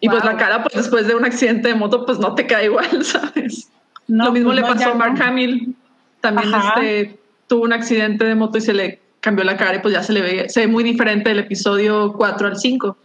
Y 0.00 0.08
pues 0.08 0.24
la 0.24 0.38
cara, 0.38 0.62
pues 0.62 0.74
después 0.74 1.06
de 1.06 1.14
un 1.14 1.26
accidente 1.26 1.68
de 1.68 1.74
moto, 1.74 2.06
pues 2.06 2.18
no 2.18 2.34
te 2.34 2.46
cae 2.46 2.64
igual, 2.64 2.88
¿sabes? 3.04 3.70
Lo 4.08 4.32
mismo 4.32 4.48
pues 4.48 4.60
le 4.62 4.66
pasó 4.66 4.92
a 4.92 4.94
Mark 4.94 5.18
no. 5.18 5.24
Hamill. 5.26 5.76
También 6.22 6.54
Ajá. 6.54 6.80
este, 6.80 7.20
tuvo 7.46 7.64
un 7.64 7.74
accidente 7.74 8.24
de 8.24 8.34
moto 8.34 8.56
y 8.56 8.62
se 8.62 8.72
le 8.72 9.01
cambió 9.22 9.44
la 9.44 9.56
cara 9.56 9.76
y 9.76 9.78
pues 9.78 9.94
ya 9.94 10.02
se 10.02 10.12
le 10.12 10.20
ve, 10.20 10.48
se 10.50 10.60
ve 10.60 10.66
muy 10.66 10.84
diferente 10.84 11.30
del 11.30 11.38
episodio 11.38 12.12
4 12.12 12.48
al 12.48 12.56
5. 12.58 12.96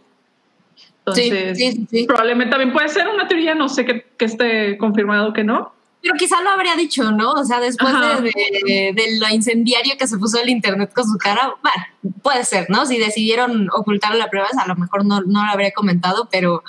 Entonces, 0.98 1.56
sí, 1.56 1.72
sí, 1.72 1.86
sí. 1.90 2.04
probablemente 2.06 2.50
también 2.50 2.72
puede 2.72 2.88
ser 2.90 3.08
una 3.08 3.26
teoría, 3.26 3.54
no 3.54 3.68
sé 3.70 3.86
que, 3.86 4.02
que 4.18 4.24
esté 4.26 4.76
confirmado 4.76 5.32
que 5.32 5.42
no. 5.44 5.72
Pero 6.02 6.14
quizá 6.18 6.42
lo 6.42 6.50
habría 6.50 6.76
dicho, 6.76 7.10
¿no? 7.12 7.32
O 7.32 7.44
sea, 7.44 7.60
después 7.60 7.92
de, 7.92 8.30
de- 8.66 8.92
de 8.94 9.18
lo 9.18 9.28
incendiario 9.34 9.94
que 9.98 10.06
se 10.06 10.18
puso 10.18 10.40
el 10.40 10.48
internet 10.48 10.92
con 10.92 11.04
su 11.04 11.16
cara, 11.18 11.54
bueno, 11.62 12.12
puede 12.22 12.44
ser, 12.44 12.66
¿no? 12.68 12.84
Si 12.84 12.98
decidieron 12.98 13.68
ocultar 13.72 14.14
la 14.16 14.28
prueba, 14.28 14.48
a 14.56 14.66
lo 14.68 14.76
mejor 14.76 15.04
no, 15.06 15.20
no 15.22 15.44
lo 15.46 15.50
habría 15.50 15.70
comentado, 15.72 16.28
pero, 16.30 16.62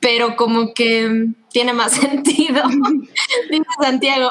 pero 0.00 0.36
como 0.36 0.74
que 0.74 1.26
tiene 1.50 1.72
más 1.72 1.92
sentido. 2.00 2.62
Dice 3.50 3.64
Santiago. 3.80 4.30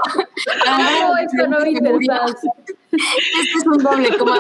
No, 0.65 1.17
esto 1.17 1.47
no 1.47 1.59
me 1.59 1.71
Esto 2.91 3.59
es 3.59 3.67
un 3.67 3.77
doble, 3.83 4.17
como 4.17 4.33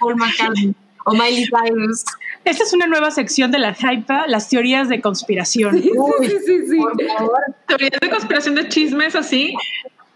Paul 0.00 0.16
McCartney 0.16 0.74
o 1.06 1.12
Miley 1.12 1.46
Cyrus. 1.46 2.04
Esta 2.44 2.64
es 2.64 2.72
una 2.72 2.86
nueva 2.86 3.10
sección 3.10 3.50
de 3.50 3.58
la 3.58 3.74
Hypa, 3.74 4.26
las 4.26 4.48
teorías 4.48 4.88
de 4.88 5.00
conspiración. 5.00 5.80
Sí, 5.80 5.90
sí, 6.20 6.36
sí, 6.46 6.66
sí. 6.68 6.76
Por 6.78 7.06
favor. 7.16 7.38
Teorías 7.68 8.00
de 8.00 8.10
conspiración 8.10 8.54
de 8.54 8.68
chismes 8.68 9.14
así, 9.14 9.54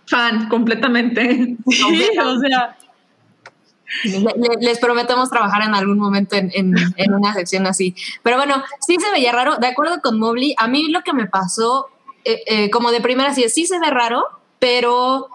fan 0.06 0.48
completamente. 0.48 1.56
Sí, 1.70 2.08
o 2.22 2.38
sea, 2.40 2.76
Le- 4.04 4.18
le- 4.20 4.56
les 4.60 4.78
prometemos 4.80 5.30
trabajar 5.30 5.62
en 5.62 5.74
algún 5.74 5.98
momento 5.98 6.34
en, 6.36 6.50
en- 6.54 6.74
en 6.96 7.14
una 7.14 7.32
sección 7.32 7.66
así. 7.66 7.94
Pero 8.22 8.36
bueno, 8.36 8.62
sí 8.86 8.96
se 8.98 9.10
veía 9.12 9.30
raro. 9.32 9.56
De 9.58 9.68
acuerdo 9.68 10.00
con 10.02 10.18
Mobley, 10.18 10.54
a 10.58 10.66
mí 10.66 10.88
lo 10.90 11.02
que 11.02 11.12
me 11.12 11.26
pasó, 11.26 11.88
eh, 12.24 12.42
eh, 12.46 12.70
como 12.70 12.90
de 12.90 13.00
primera, 13.00 13.32
sí, 13.34 13.44
es, 13.44 13.54
sí 13.54 13.66
se 13.66 13.78
ve 13.78 13.90
raro, 13.90 14.24
pero 14.58 15.28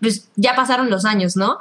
pues, 0.00 0.28
ya 0.36 0.54
pasaron 0.54 0.90
los 0.90 1.04
años, 1.04 1.36
¿no? 1.36 1.58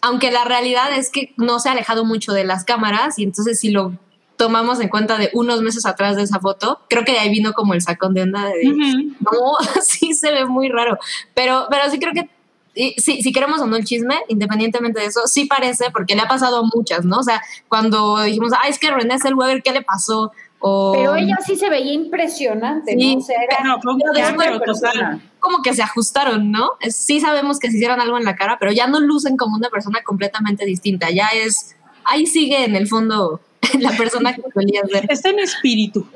Aunque 0.00 0.30
la 0.30 0.44
realidad 0.44 0.92
es 0.92 1.10
que 1.10 1.32
no 1.36 1.60
se 1.60 1.68
ha 1.68 1.72
alejado 1.72 2.04
mucho 2.04 2.32
de 2.32 2.44
las 2.44 2.64
cámaras 2.64 3.18
y 3.18 3.24
entonces 3.24 3.60
si 3.60 3.70
lo 3.70 3.92
tomamos 4.36 4.80
en 4.80 4.88
cuenta 4.88 5.18
de 5.18 5.30
unos 5.34 5.62
meses 5.62 5.86
atrás 5.86 6.16
de 6.16 6.22
esa 6.22 6.40
foto, 6.40 6.80
creo 6.88 7.04
que 7.04 7.12
de 7.12 7.18
ahí 7.18 7.30
vino 7.30 7.52
como 7.52 7.74
el 7.74 7.82
sacón 7.82 8.14
de 8.14 8.22
onda 8.22 8.46
de, 8.46 8.68
ujú. 8.68 9.14
no, 9.32 9.80
sí 9.82 10.14
se 10.14 10.32
ve 10.32 10.46
muy 10.46 10.68
raro. 10.68 10.98
Pero, 11.34 11.66
pero 11.70 11.88
sí 11.90 11.98
creo 11.98 12.12
que 12.12 12.28
y 12.74 12.94
sí, 12.98 13.22
si 13.22 13.32
queremos 13.32 13.60
o 13.60 13.66
no 13.66 13.76
el 13.76 13.84
chisme, 13.84 14.16
independientemente 14.28 15.00
de 15.00 15.06
eso, 15.06 15.26
sí 15.26 15.44
parece, 15.44 15.90
porque 15.90 16.14
le 16.14 16.22
ha 16.22 16.28
pasado 16.28 16.58
a 16.58 16.62
muchas, 16.74 17.04
¿no? 17.04 17.18
O 17.18 17.22
sea, 17.22 17.42
cuando 17.68 18.22
dijimos, 18.22 18.52
ah, 18.54 18.68
es 18.68 18.78
que 18.78 18.90
René 18.90 19.18
Zellweger, 19.18 19.62
¿qué 19.62 19.72
le 19.72 19.82
pasó? 19.82 20.32
O, 20.64 20.92
Pero 20.94 21.16
ella 21.16 21.36
sí 21.44 21.56
se 21.56 21.68
veía 21.68 21.92
impresionante, 21.92 22.92
Sí, 22.96 23.14
¿no? 23.16 23.20
O 23.20 23.24
sea, 23.24 23.36
era 23.42 23.78
pero 23.80 24.12
después, 24.12 24.80
total. 24.80 25.20
como 25.40 25.60
que 25.62 25.74
se 25.74 25.82
ajustaron, 25.82 26.52
¿no? 26.52 26.70
Sí 26.88 27.18
sabemos 27.20 27.58
que 27.58 27.68
se 27.70 27.76
hicieron 27.78 28.00
algo 28.00 28.16
en 28.16 28.24
la 28.24 28.36
cara, 28.36 28.58
pero 28.60 28.70
ya 28.70 28.86
no 28.86 29.00
lucen 29.00 29.36
como 29.36 29.56
una 29.56 29.70
persona 29.70 30.00
completamente 30.04 30.64
distinta. 30.64 31.10
Ya 31.10 31.28
es, 31.34 31.74
ahí 32.04 32.26
sigue 32.26 32.64
en 32.64 32.76
el 32.76 32.86
fondo 32.86 33.40
la 33.80 33.90
persona 33.90 34.34
que 34.34 34.42
solías 34.54 34.84
ver. 34.92 35.06
Está 35.10 35.30
en 35.30 35.40
espíritu. 35.40 36.06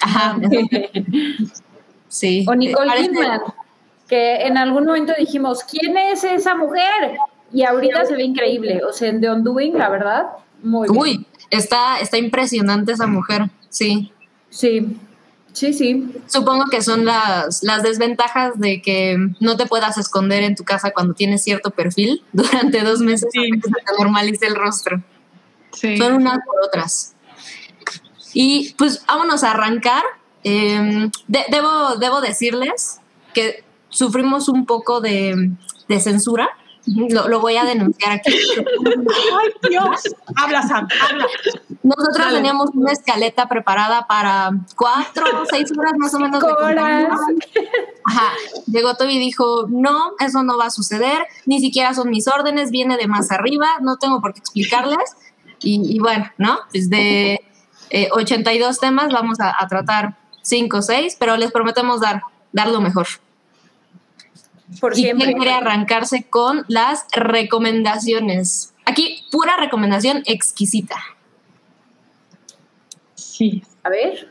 Ajá. 0.00 0.38
Sí. 2.08 2.46
O 2.48 2.54
Nicole 2.54 2.88
Parece- 2.88 3.10
Kidman, 3.10 3.40
que 4.08 4.36
en 4.46 4.56
algún 4.56 4.84
momento 4.86 5.12
dijimos, 5.18 5.62
¿quién 5.64 5.96
es 5.98 6.24
esa 6.24 6.54
mujer? 6.54 7.18
Y 7.52 7.64
ahorita 7.64 8.04
se 8.06 8.14
ve 8.16 8.24
increíble. 8.24 8.80
O 8.88 8.92
sea, 8.92 9.08
en 9.08 9.20
The 9.20 9.30
Undoing, 9.30 9.76
la 9.76 9.88
verdad, 9.88 10.26
muy 10.62 10.88
bien. 10.88 11.26
Está, 11.50 12.00
está 12.00 12.18
impresionante 12.18 12.92
esa 12.92 13.06
mujer, 13.06 13.50
sí. 13.68 14.12
Sí, 14.50 14.96
sí, 15.52 15.72
sí. 15.72 16.12
Supongo 16.26 16.64
que 16.70 16.82
son 16.82 17.04
las, 17.04 17.62
las 17.62 17.82
desventajas 17.82 18.58
de 18.58 18.80
que 18.82 19.16
no 19.40 19.56
te 19.56 19.66
puedas 19.66 19.98
esconder 19.98 20.42
en 20.42 20.54
tu 20.56 20.64
casa 20.64 20.90
cuando 20.92 21.14
tienes 21.14 21.42
cierto 21.44 21.70
perfil 21.70 22.22
durante 22.32 22.80
dos 22.82 23.00
meses 23.00 23.28
Sí. 23.32 23.38
hasta 23.44 23.54
que 23.56 23.68
se 23.68 23.84
te 23.84 23.98
normalice 24.02 24.46
el 24.46 24.54
rostro. 24.56 25.02
Sí. 25.72 25.96
Son 25.98 26.14
unas 26.14 26.38
por 26.44 26.56
otras. 26.66 27.14
Y 28.32 28.74
pues 28.78 29.04
vámonos 29.06 29.44
a 29.44 29.52
arrancar. 29.52 30.02
Eh, 30.44 31.10
de- 31.26 31.44
debo, 31.50 31.96
debo 31.96 32.20
decirles 32.20 33.00
que 33.34 33.64
sufrimos 33.88 34.48
un 34.48 34.64
poco 34.66 35.00
de, 35.00 35.50
de 35.88 36.00
censura. 36.00 36.48
Lo, 36.86 37.26
lo 37.28 37.40
voy 37.40 37.56
a 37.56 37.64
denunciar 37.64 38.12
aquí. 38.12 38.32
Ay, 38.32 39.68
Dios. 39.68 40.02
Habla, 40.36 40.62
Sam, 40.62 40.86
habla. 41.02 41.26
Nosotros 41.82 42.18
Dale. 42.18 42.36
teníamos 42.36 42.70
una 42.74 42.92
escaleta 42.92 43.48
preparada 43.48 44.06
para 44.06 44.50
cuatro 44.76 45.24
o 45.42 45.44
seis 45.46 45.70
horas 45.76 45.92
más 45.98 46.14
o 46.14 46.20
menos 46.20 46.40
de 46.40 46.48
Cinco 46.48 46.62
horas. 46.64 47.08
contenido. 47.18 47.68
Ajá. 48.04 48.32
Llegó 48.66 48.94
Toby 48.94 49.16
y 49.16 49.18
dijo, 49.18 49.66
no, 49.68 50.12
eso 50.20 50.42
no 50.44 50.56
va 50.58 50.66
a 50.66 50.70
suceder, 50.70 51.26
ni 51.44 51.60
siquiera 51.60 51.92
son 51.94 52.10
mis 52.10 52.28
órdenes, 52.28 52.70
viene 52.70 52.96
de 52.96 53.08
más 53.08 53.32
arriba, 53.32 53.68
no 53.80 53.96
tengo 53.96 54.20
por 54.20 54.32
qué 54.32 54.38
explicarles. 54.40 55.16
Y, 55.60 55.96
y 55.96 55.98
bueno, 55.98 56.30
¿no? 56.38 56.60
Pues 56.70 56.88
de 56.90 57.40
eh, 57.90 58.08
82 58.12 58.78
temas 58.78 59.12
vamos 59.12 59.40
a, 59.40 59.54
a 59.58 59.66
tratar 59.68 60.16
5 60.42 60.76
o 60.76 60.82
6, 60.82 61.16
pero 61.18 61.36
les 61.36 61.50
prometemos 61.50 62.00
dar, 62.00 62.22
dar 62.52 62.68
lo 62.68 62.80
mejor. 62.80 63.06
Por 64.80 64.92
¿Y 64.94 65.02
siempre. 65.02 65.26
quién 65.26 65.38
quiere 65.38 65.52
arrancarse 65.54 66.24
con 66.28 66.64
las 66.68 67.06
recomendaciones? 67.12 68.74
Aquí, 68.84 69.24
pura 69.30 69.56
recomendación 69.58 70.22
exquisita. 70.26 70.96
Sí. 73.14 73.62
A 73.84 73.88
ver, 73.88 74.28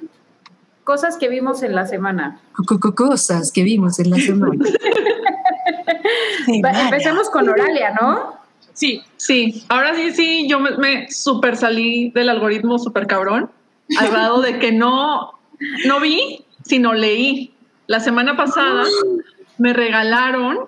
cosas 0.84 1.18
que 1.18 1.30
vimos 1.30 1.64
en 1.64 1.74
la 1.76 1.86
semana. 1.86 2.40
Co- 2.68 2.80
co- 2.80 2.96
Cosas 2.96 3.52
que 3.52 3.64
vimos 3.64 4.00
en 4.00 4.10
la 4.12 4.18
semana. 4.18 4.64
Va- 6.64 6.82
Empecemos 6.84 7.30
con 7.30 7.48
Oralia, 7.50 7.94
¿no? 8.00 8.36
Sí, 8.74 9.02
Sí, 9.18 9.64
ahora 9.70 9.96
sí, 9.96 10.12
sí, 10.12 10.48
yo 10.50 10.60
me, 10.60 10.78
me 10.78 11.10
super 11.10 11.56
salí 11.58 12.12
del 12.12 12.30
algoritmo 12.30 12.78
super 12.78 13.08
cabrón, 13.08 13.50
al 13.98 14.10
grado 14.12 14.42
de 14.42 14.60
que 14.60 14.72
no, 14.72 15.40
no 15.86 16.00
vi, 16.00 16.46
sino 16.66 16.94
leí. 16.94 17.54
La 17.88 18.00
semana 18.00 18.36
pasada 18.36 18.84
me 19.58 19.74
regalaron 19.74 20.68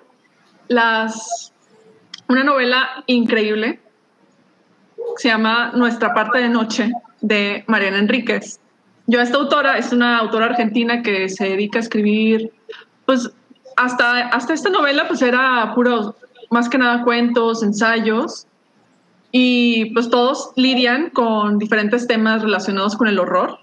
las, 0.68 1.52
una 2.28 2.44
novela 2.44 3.04
increíble, 3.06 3.80
se 5.16 5.28
llama 5.28 5.72
Nuestra 5.74 6.14
parte 6.14 6.38
de 6.38 6.48
noche, 6.48 6.92
de 7.20 7.64
Mariana 7.66 7.98
Enríquez. 7.98 8.60
Yo, 9.06 9.20
esta 9.20 9.38
autora 9.38 9.78
es 9.78 9.92
una 9.92 10.18
autora 10.18 10.46
argentina 10.46 11.02
que 11.02 11.28
se 11.28 11.48
dedica 11.48 11.78
a 11.78 11.82
escribir, 11.82 12.52
pues 13.06 13.30
hasta, 13.76 14.28
hasta 14.28 14.52
esta 14.52 14.70
novela 14.70 15.08
pues 15.08 15.22
era 15.22 15.72
puro, 15.74 16.14
más 16.50 16.68
que 16.68 16.78
nada 16.78 17.04
cuentos, 17.04 17.62
ensayos, 17.62 18.46
y 19.32 19.86
pues 19.92 20.10
todos 20.10 20.52
lidian 20.56 21.10
con 21.10 21.58
diferentes 21.58 22.06
temas 22.06 22.42
relacionados 22.42 22.96
con 22.96 23.08
el 23.08 23.18
horror. 23.18 23.58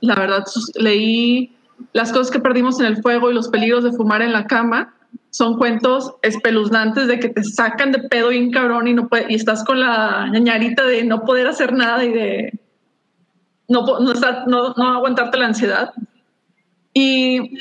La 0.00 0.14
verdad, 0.14 0.44
leí 0.74 1.55
Las 1.92 2.12
cosas 2.12 2.30
que 2.30 2.40
perdimos 2.40 2.80
en 2.80 2.86
el 2.86 3.02
fuego 3.02 3.30
y 3.30 3.34
los 3.34 3.48
peligros 3.48 3.84
de 3.84 3.92
fumar 3.92 4.22
en 4.22 4.32
la 4.32 4.46
cama. 4.46 4.94
Son 5.30 5.58
cuentos 5.58 6.14
espeluznantes 6.22 7.08
de 7.08 7.18
que 7.18 7.28
te 7.28 7.44
sacan 7.44 7.92
de 7.92 8.00
pedo 8.00 8.28
bien 8.28 8.50
cabrón 8.50 8.88
y, 8.88 8.94
no 8.94 9.08
puede- 9.08 9.26
y 9.28 9.34
estás 9.34 9.64
con 9.64 9.80
la 9.80 10.28
ñañarita 10.30 10.84
de 10.84 11.04
no 11.04 11.24
poder 11.24 11.46
hacer 11.46 11.72
nada 11.72 12.04
y 12.04 12.12
de 12.12 12.58
no, 13.68 13.84
no, 14.00 14.14
no, 14.46 14.74
no 14.76 14.94
aguantarte 14.94 15.38
la 15.38 15.46
ansiedad. 15.46 15.92
Y 16.94 17.58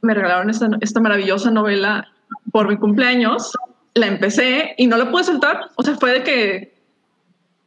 me 0.00 0.14
regalaron 0.14 0.48
esta, 0.50 0.68
esta 0.80 1.00
maravillosa 1.00 1.50
novela 1.50 2.08
por 2.52 2.68
mi 2.68 2.76
cumpleaños. 2.76 3.52
La 3.94 4.06
empecé 4.06 4.74
y 4.78 4.86
no 4.86 4.96
la 4.96 5.10
pude 5.10 5.24
soltar. 5.24 5.70
O 5.76 5.82
sea, 5.82 5.96
fue 5.96 6.12
de 6.12 6.22
que 6.22 6.73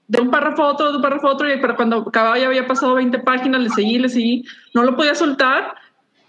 de 0.08 0.22
un 0.22 0.32
párrafo 0.32 0.64
a 0.64 0.68
otro, 0.74 0.92
de 0.92 0.98
un 0.98 1.02
párrafo 1.02 1.28
a 1.28 1.34
otro, 1.34 1.54
y 1.54 1.60
pero 1.60 1.76
cuando 1.76 1.98
acababa 1.98 2.40
ya 2.40 2.48
había 2.48 2.68
pasado 2.68 2.96
20 2.96 3.20
páginas, 3.20 3.62
le 3.62 3.70
seguí, 3.70 4.00
le 4.00 4.10
seguí, 4.10 4.46
no 4.74 4.84
lo 4.84 4.96
podía 4.96 5.16
soltar, 5.16 5.76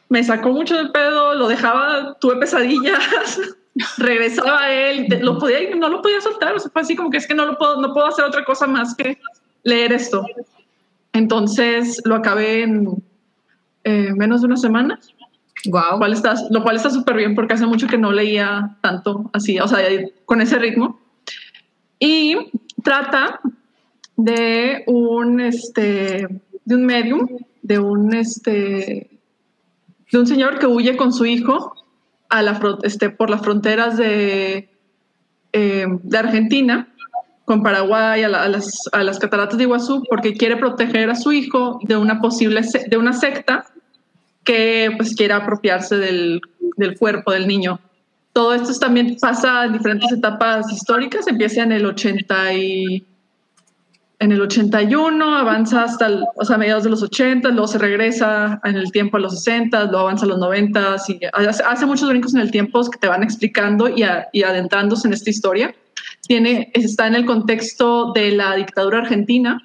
me 0.08 0.24
sacó 0.24 0.50
mucho 0.50 0.76
del 0.76 0.90
pedo, 0.90 1.34
lo 1.34 1.48
dejaba, 1.48 2.16
tuve 2.20 2.36
pesadillas, 2.36 3.40
regresaba 3.98 4.62
a 4.62 4.72
él, 4.72 5.06
lo 5.20 5.38
podía, 5.38 5.74
no 5.76 5.88
lo 5.88 6.02
podía 6.02 6.20
soltar, 6.20 6.54
o 6.56 6.58
sea, 6.58 6.70
fue 6.70 6.82
así 6.82 6.96
como 6.96 7.10
que 7.10 7.18
es 7.18 7.26
que 7.26 7.34
no 7.34 7.46
lo 7.46 7.58
puedo, 7.58 7.80
no 7.80 7.92
puedo 7.92 8.06
hacer 8.06 8.24
otra 8.24 8.44
cosa 8.44 8.66
más 8.66 8.94
que 8.96 9.18
leer 9.62 9.92
esto. 9.92 10.24
Entonces 11.12 12.00
lo 12.04 12.16
acabé 12.16 12.62
en 12.62 13.02
eh, 13.84 14.12
menos 14.16 14.40
de 14.40 14.46
una 14.46 14.56
semana. 14.56 14.98
Wow. 15.66 15.98
cual 15.98 16.12
está, 16.12 16.34
lo 16.50 16.62
cual 16.62 16.76
está 16.76 16.88
súper 16.88 17.16
bien 17.16 17.34
porque 17.34 17.54
hace 17.54 17.66
mucho 17.66 17.88
que 17.88 17.98
no 17.98 18.12
leía 18.12 18.76
tanto 18.80 19.28
así, 19.32 19.58
o 19.58 19.66
sea, 19.66 19.80
con 20.24 20.40
ese 20.40 20.58
ritmo. 20.58 21.00
Y 21.98 22.36
trata 22.84 23.40
de 24.18 24.82
un, 24.88 25.40
este, 25.40 26.26
de 26.64 26.74
un 26.74 26.84
medium, 26.84 27.26
de 27.62 27.78
un, 27.78 28.14
este, 28.14 29.08
de 30.10 30.18
un 30.18 30.26
señor 30.26 30.58
que 30.58 30.66
huye 30.66 30.96
con 30.96 31.12
su 31.12 31.24
hijo 31.24 31.72
a 32.28 32.42
la, 32.42 32.60
este, 32.82 33.10
por 33.10 33.30
las 33.30 33.40
fronteras 33.42 33.96
de, 33.96 34.68
eh, 35.52 35.86
de 36.02 36.18
Argentina 36.18 36.88
con 37.44 37.62
Paraguay 37.62 38.24
a, 38.24 38.26
a 38.26 38.48
las, 38.48 38.82
a 38.92 39.02
las 39.04 39.18
cataratas 39.20 39.56
de 39.56 39.64
Iguazú 39.64 40.02
porque 40.10 40.34
quiere 40.34 40.56
proteger 40.56 41.08
a 41.10 41.14
su 41.14 41.32
hijo 41.32 41.78
de 41.84 41.96
una 41.96 42.20
posible 42.20 42.60
de 42.90 42.96
una 42.98 43.12
secta 43.14 43.66
que 44.44 44.90
pues 44.96 45.14
quiere 45.14 45.34
apropiarse 45.34 45.96
del, 45.96 46.40
del 46.76 46.98
cuerpo 46.98 47.30
del 47.32 47.46
niño. 47.46 47.80
Todo 48.32 48.52
esto 48.52 48.72
es- 48.72 48.80
también 48.80 49.16
pasa 49.20 49.64
en 49.64 49.74
diferentes 49.74 50.10
etapas 50.10 50.70
históricas, 50.72 51.26
empieza 51.28 51.62
en 51.62 51.72
el 51.72 51.86
80 51.86 52.52
y 52.54 53.06
en 54.20 54.32
el 54.32 54.40
81, 54.40 55.36
avanza 55.38 55.84
hasta 55.84 56.06
el- 56.06 56.24
o 56.34 56.44
sea, 56.44 56.58
mediados 56.58 56.82
de 56.84 56.90
los 56.90 57.02
80, 57.02 57.50
luego 57.50 57.68
se 57.68 57.78
regresa 57.78 58.60
en 58.64 58.74
el 58.76 58.90
tiempo 58.90 59.16
a 59.16 59.20
los 59.20 59.34
60, 59.44 59.84
luego 59.84 60.00
avanza 60.00 60.24
a 60.24 60.28
los 60.28 60.38
90, 60.38 60.96
y 61.08 61.20
hace, 61.32 61.62
hace 61.62 61.86
muchos 61.86 62.08
brincos 62.08 62.34
en 62.34 62.40
el 62.40 62.50
tiempo 62.50 62.82
que 62.90 62.98
te 62.98 63.06
van 63.06 63.22
explicando 63.22 63.88
y, 63.88 64.02
a- 64.02 64.28
y 64.32 64.42
adentrándose 64.42 65.06
en 65.06 65.14
esta 65.14 65.30
historia. 65.30 65.74
Tiene, 66.26 66.70
está 66.74 67.06
en 67.06 67.14
el 67.14 67.26
contexto 67.26 68.12
de 68.12 68.32
la 68.32 68.54
dictadura 68.56 68.98
argentina, 68.98 69.62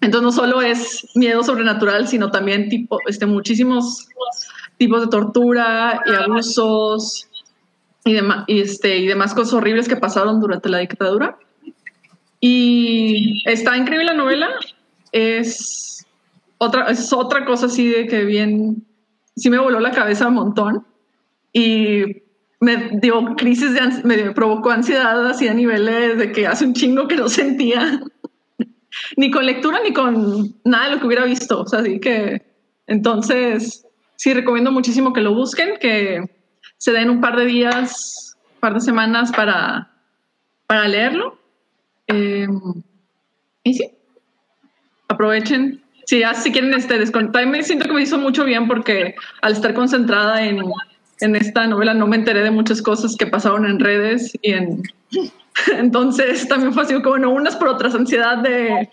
entonces 0.00 0.22
no 0.24 0.32
solo 0.32 0.62
es 0.62 1.06
miedo 1.14 1.42
sobrenatural, 1.44 2.08
sino 2.08 2.30
también 2.30 2.68
tipo, 2.70 2.98
este, 3.06 3.26
muchísimos 3.26 4.08
tipos 4.78 5.02
de 5.02 5.08
tortura 5.08 6.00
y 6.06 6.10
abusos 6.14 7.28
y, 8.04 8.14
dema- 8.14 8.44
y, 8.46 8.60
este, 8.62 8.96
y 8.98 9.06
demás 9.06 9.34
cosas 9.34 9.52
horribles 9.54 9.88
que 9.88 9.96
pasaron 9.96 10.40
durante 10.40 10.68
la 10.70 10.78
dictadura. 10.78 11.36
Y 12.40 13.42
está 13.44 13.76
increíble 13.76 14.06
la 14.06 14.14
novela. 14.14 14.48
Es 15.12 16.06
otra, 16.58 16.90
es 16.90 17.12
otra 17.12 17.44
cosa 17.44 17.66
así 17.66 17.88
de 17.88 18.06
que 18.06 18.24
bien, 18.24 18.84
sí 19.36 19.50
me 19.50 19.58
voló 19.58 19.80
la 19.80 19.92
cabeza 19.92 20.28
un 20.28 20.34
montón. 20.34 20.86
Y 21.52 22.22
me 22.60 22.90
dio 23.00 23.34
crisis 23.36 23.74
de, 23.74 23.80
me 24.04 24.32
provocó 24.32 24.70
ansiedad 24.70 25.26
así 25.26 25.48
a 25.48 25.54
niveles 25.54 26.18
de 26.18 26.32
que 26.32 26.46
hace 26.46 26.64
un 26.64 26.74
chingo 26.74 27.08
que 27.08 27.16
no 27.16 27.28
sentía 27.28 28.00
ni 29.16 29.30
con 29.30 29.46
lectura 29.46 29.80
ni 29.82 29.92
con 29.92 30.54
nada 30.64 30.86
de 30.86 30.90
lo 30.92 31.00
que 31.00 31.06
hubiera 31.06 31.24
visto. 31.24 31.62
O 31.62 31.76
así 31.76 32.00
que 32.00 32.42
entonces 32.86 33.86
sí 34.16 34.34
recomiendo 34.34 34.70
muchísimo 34.70 35.12
que 35.12 35.22
lo 35.22 35.34
busquen, 35.34 35.78
que 35.80 36.22
se 36.76 36.92
den 36.92 37.10
un 37.10 37.20
par 37.20 37.36
de 37.36 37.46
días, 37.46 38.36
un 38.54 38.60
par 38.60 38.74
de 38.74 38.80
semanas 38.80 39.32
para, 39.32 39.90
para 40.66 40.86
leerlo. 40.88 41.39
Eh, 42.12 42.46
y 43.64 43.74
sí, 43.74 43.90
aprovechen. 45.08 45.82
Si, 46.06 46.20
ya, 46.20 46.34
si 46.34 46.50
quieren 46.50 46.74
este, 46.74 46.98
desconectar, 46.98 47.46
me 47.46 47.62
siento 47.62 47.86
que 47.86 47.92
me 47.92 48.02
hizo 48.02 48.18
mucho 48.18 48.44
bien 48.44 48.66
porque 48.66 49.14
al 49.42 49.52
estar 49.52 49.74
concentrada 49.74 50.44
en, 50.44 50.60
en 51.20 51.36
esta 51.36 51.66
novela 51.66 51.94
no 51.94 52.06
me 52.06 52.16
enteré 52.16 52.42
de 52.42 52.50
muchas 52.50 52.82
cosas 52.82 53.16
que 53.16 53.26
pasaron 53.26 53.66
en 53.66 53.78
redes 53.78 54.32
y 54.42 54.52
en, 54.52 54.82
entonces 55.76 56.48
también 56.48 56.72
fue 56.72 56.82
así 56.82 56.94
como, 56.94 57.10
bueno, 57.10 57.30
unas 57.30 57.54
por 57.56 57.68
otras, 57.68 57.94
ansiedad 57.94 58.38
de 58.38 58.88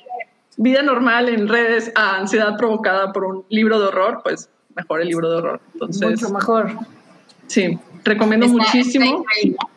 vida 0.58 0.82
normal 0.82 1.30
en 1.30 1.48
redes 1.48 1.92
a 1.96 2.18
ansiedad 2.18 2.58
provocada 2.58 3.14
por 3.14 3.24
un 3.24 3.46
libro 3.50 3.80
de 3.80 3.88
horror, 3.88 4.22
pues 4.24 4.50
mejor 4.76 5.02
el 5.02 5.08
libro 5.08 5.30
de 5.32 5.38
horror. 5.38 5.62
Entonces, 5.74 6.22
Mucho 6.22 6.30
mejor. 6.34 6.72
sí, 7.48 7.80
recomiendo 8.04 8.46
Está- 8.46 8.58
muchísimo. 8.58 9.26
está 9.42 9.68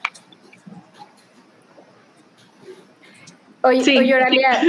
Oye, 3.62 3.82
Sí. 3.82 3.98
oye, 3.98 4.14
Oralia, 4.14 4.62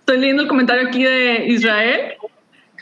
Estoy 0.00 0.18
leyendo 0.18 0.42
el 0.42 0.48
comentario 0.48 0.88
aquí 0.88 1.04
de 1.04 1.46
Israel, 1.46 2.14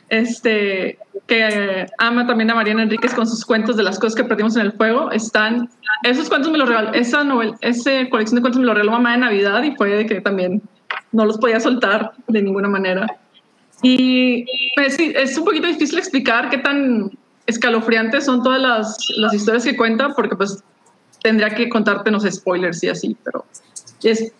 este, 0.09 0.98
que 1.27 1.87
ama 1.98 2.27
también 2.27 2.51
a 2.51 2.55
Mariana 2.55 2.85
Enríquez 2.85 3.12
con 3.12 3.27
sus 3.27 3.44
cuentos 3.44 3.77
de 3.77 3.83
las 3.83 3.98
cosas 3.98 4.14
que 4.14 4.24
perdimos 4.24 4.57
en 4.57 4.62
el 4.62 4.72
fuego. 4.72 5.11
Están, 5.11 5.68
esos 6.05 6.31
cuentos 6.31 6.51
me 6.51 6.57
los 6.57 6.68
regaló, 6.68 6.94
esa 6.94 7.24
novela, 7.24 7.55
esa 7.61 8.09
colección 8.09 8.37
de 8.37 8.40
cuentos 8.40 8.59
me 8.59 8.66
lo 8.66 8.72
regaló 8.72 8.92
mamá 8.92 9.12
de 9.12 9.18
Navidad 9.18 9.62
y 9.62 9.77
fue 9.77 9.90
de 9.90 10.07
que 10.07 10.22
también 10.22 10.62
no 11.12 11.27
los 11.27 11.37
podía 11.37 11.61
soltar 11.61 12.12
de 12.29 12.40
ninguna 12.40 12.68
manera. 12.68 13.07
Y 13.83 14.46
pues, 14.74 14.96
sí, 14.96 15.12
es 15.14 15.37
un 15.37 15.44
poquito 15.44 15.66
difícil 15.66 15.98
explicar 15.98 16.48
qué 16.48 16.59
tan 16.59 17.11
escalofriantes 17.46 18.24
son 18.24 18.42
todas 18.42 18.61
las, 18.61 18.96
las 19.18 19.35
historias 19.35 19.64
que 19.64 19.77
cuenta, 19.77 20.14
porque 20.14 20.35
pues 20.35 20.64
tendría 21.22 21.51
que 21.51 21.68
contarte, 21.68 22.11
no 22.11 22.20
sé, 22.20 22.33
spoilers 22.33 22.83
y 22.83 22.88
así, 22.88 23.16
pero 23.22 23.44
es, 24.03 24.33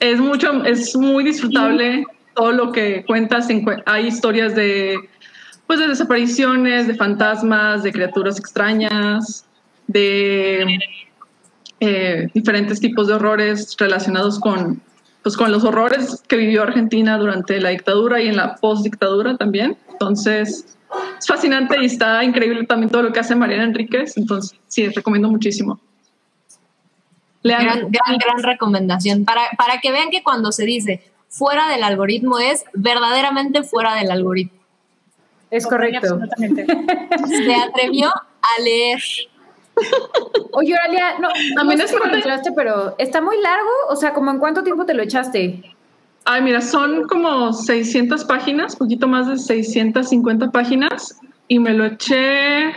es 0.00 0.18
mucho, 0.18 0.64
es 0.64 0.96
muy 0.96 1.24
disfrutable 1.24 2.04
todo 2.34 2.52
lo 2.52 2.72
que 2.72 3.04
cuentas. 3.06 3.48
Hay 3.86 4.06
historias 4.06 4.54
de, 4.54 4.96
pues, 5.66 5.78
de 5.78 5.88
desapariciones, 5.88 6.86
de 6.86 6.94
fantasmas, 6.94 7.82
de 7.82 7.92
criaturas 7.92 8.38
extrañas, 8.38 9.44
de 9.86 10.78
eh, 11.80 12.28
diferentes 12.32 12.80
tipos 12.80 13.08
de 13.08 13.14
horrores 13.14 13.76
relacionados 13.78 14.40
con, 14.40 14.80
pues, 15.22 15.36
con 15.36 15.52
los 15.52 15.64
horrores 15.64 16.22
que 16.26 16.36
vivió 16.36 16.62
Argentina 16.62 17.18
durante 17.18 17.60
la 17.60 17.68
dictadura 17.68 18.22
y 18.22 18.28
en 18.28 18.36
la 18.36 18.56
post-dictadura 18.56 19.36
también. 19.36 19.76
Entonces, 19.90 20.78
es 21.18 21.26
fascinante 21.26 21.76
y 21.80 21.86
está 21.86 22.24
increíble 22.24 22.64
también 22.64 22.90
todo 22.90 23.02
lo 23.02 23.12
que 23.12 23.20
hace 23.20 23.36
Mariana 23.36 23.64
Enríquez. 23.64 24.16
Entonces, 24.16 24.58
sí, 24.66 24.88
recomiendo 24.88 25.28
muchísimo. 25.28 25.78
Lean. 27.42 27.64
Gran, 27.64 27.90
gran, 27.90 28.18
gran 28.18 28.42
recomendación. 28.42 29.24
Para, 29.24 29.42
para 29.56 29.80
que 29.80 29.92
vean 29.92 30.10
que 30.10 30.22
cuando 30.22 30.52
se 30.52 30.64
dice 30.64 31.02
fuera 31.30 31.68
del 31.68 31.84
algoritmo 31.84 32.38
es 32.38 32.64
verdaderamente 32.74 33.62
fuera 33.62 33.94
del 33.94 34.10
algoritmo. 34.10 34.58
es 35.50 35.66
correcto. 35.66 35.98
Absolutamente. 36.14 36.66
Se 37.26 37.54
atrevió 37.54 38.08
a 38.08 38.62
leer. 38.62 39.00
Oye, 40.52 40.74
Oralia, 40.74 41.18
no, 41.20 41.28
También 41.54 41.78
no 41.78 41.84
es 41.84 41.90
sé 41.90 41.96
si 41.96 42.04
lo 42.04 42.10
mencionaste, 42.10 42.52
pero 42.52 42.94
¿está 42.98 43.20
muy 43.22 43.40
largo? 43.40 43.70
O 43.88 43.96
sea, 43.96 44.12
¿como 44.12 44.30
en 44.30 44.38
cuánto 44.38 44.62
tiempo 44.62 44.84
te 44.84 44.92
lo 44.92 45.02
echaste? 45.02 45.62
Ay, 46.24 46.42
mira, 46.42 46.60
son 46.60 47.04
como 47.04 47.52
600 47.52 48.24
páginas, 48.24 48.76
poquito 48.76 49.08
más 49.08 49.26
de 49.26 49.38
650 49.38 50.50
páginas, 50.50 51.18
y 51.48 51.58
me 51.58 51.72
lo 51.72 51.86
eché, 51.86 52.74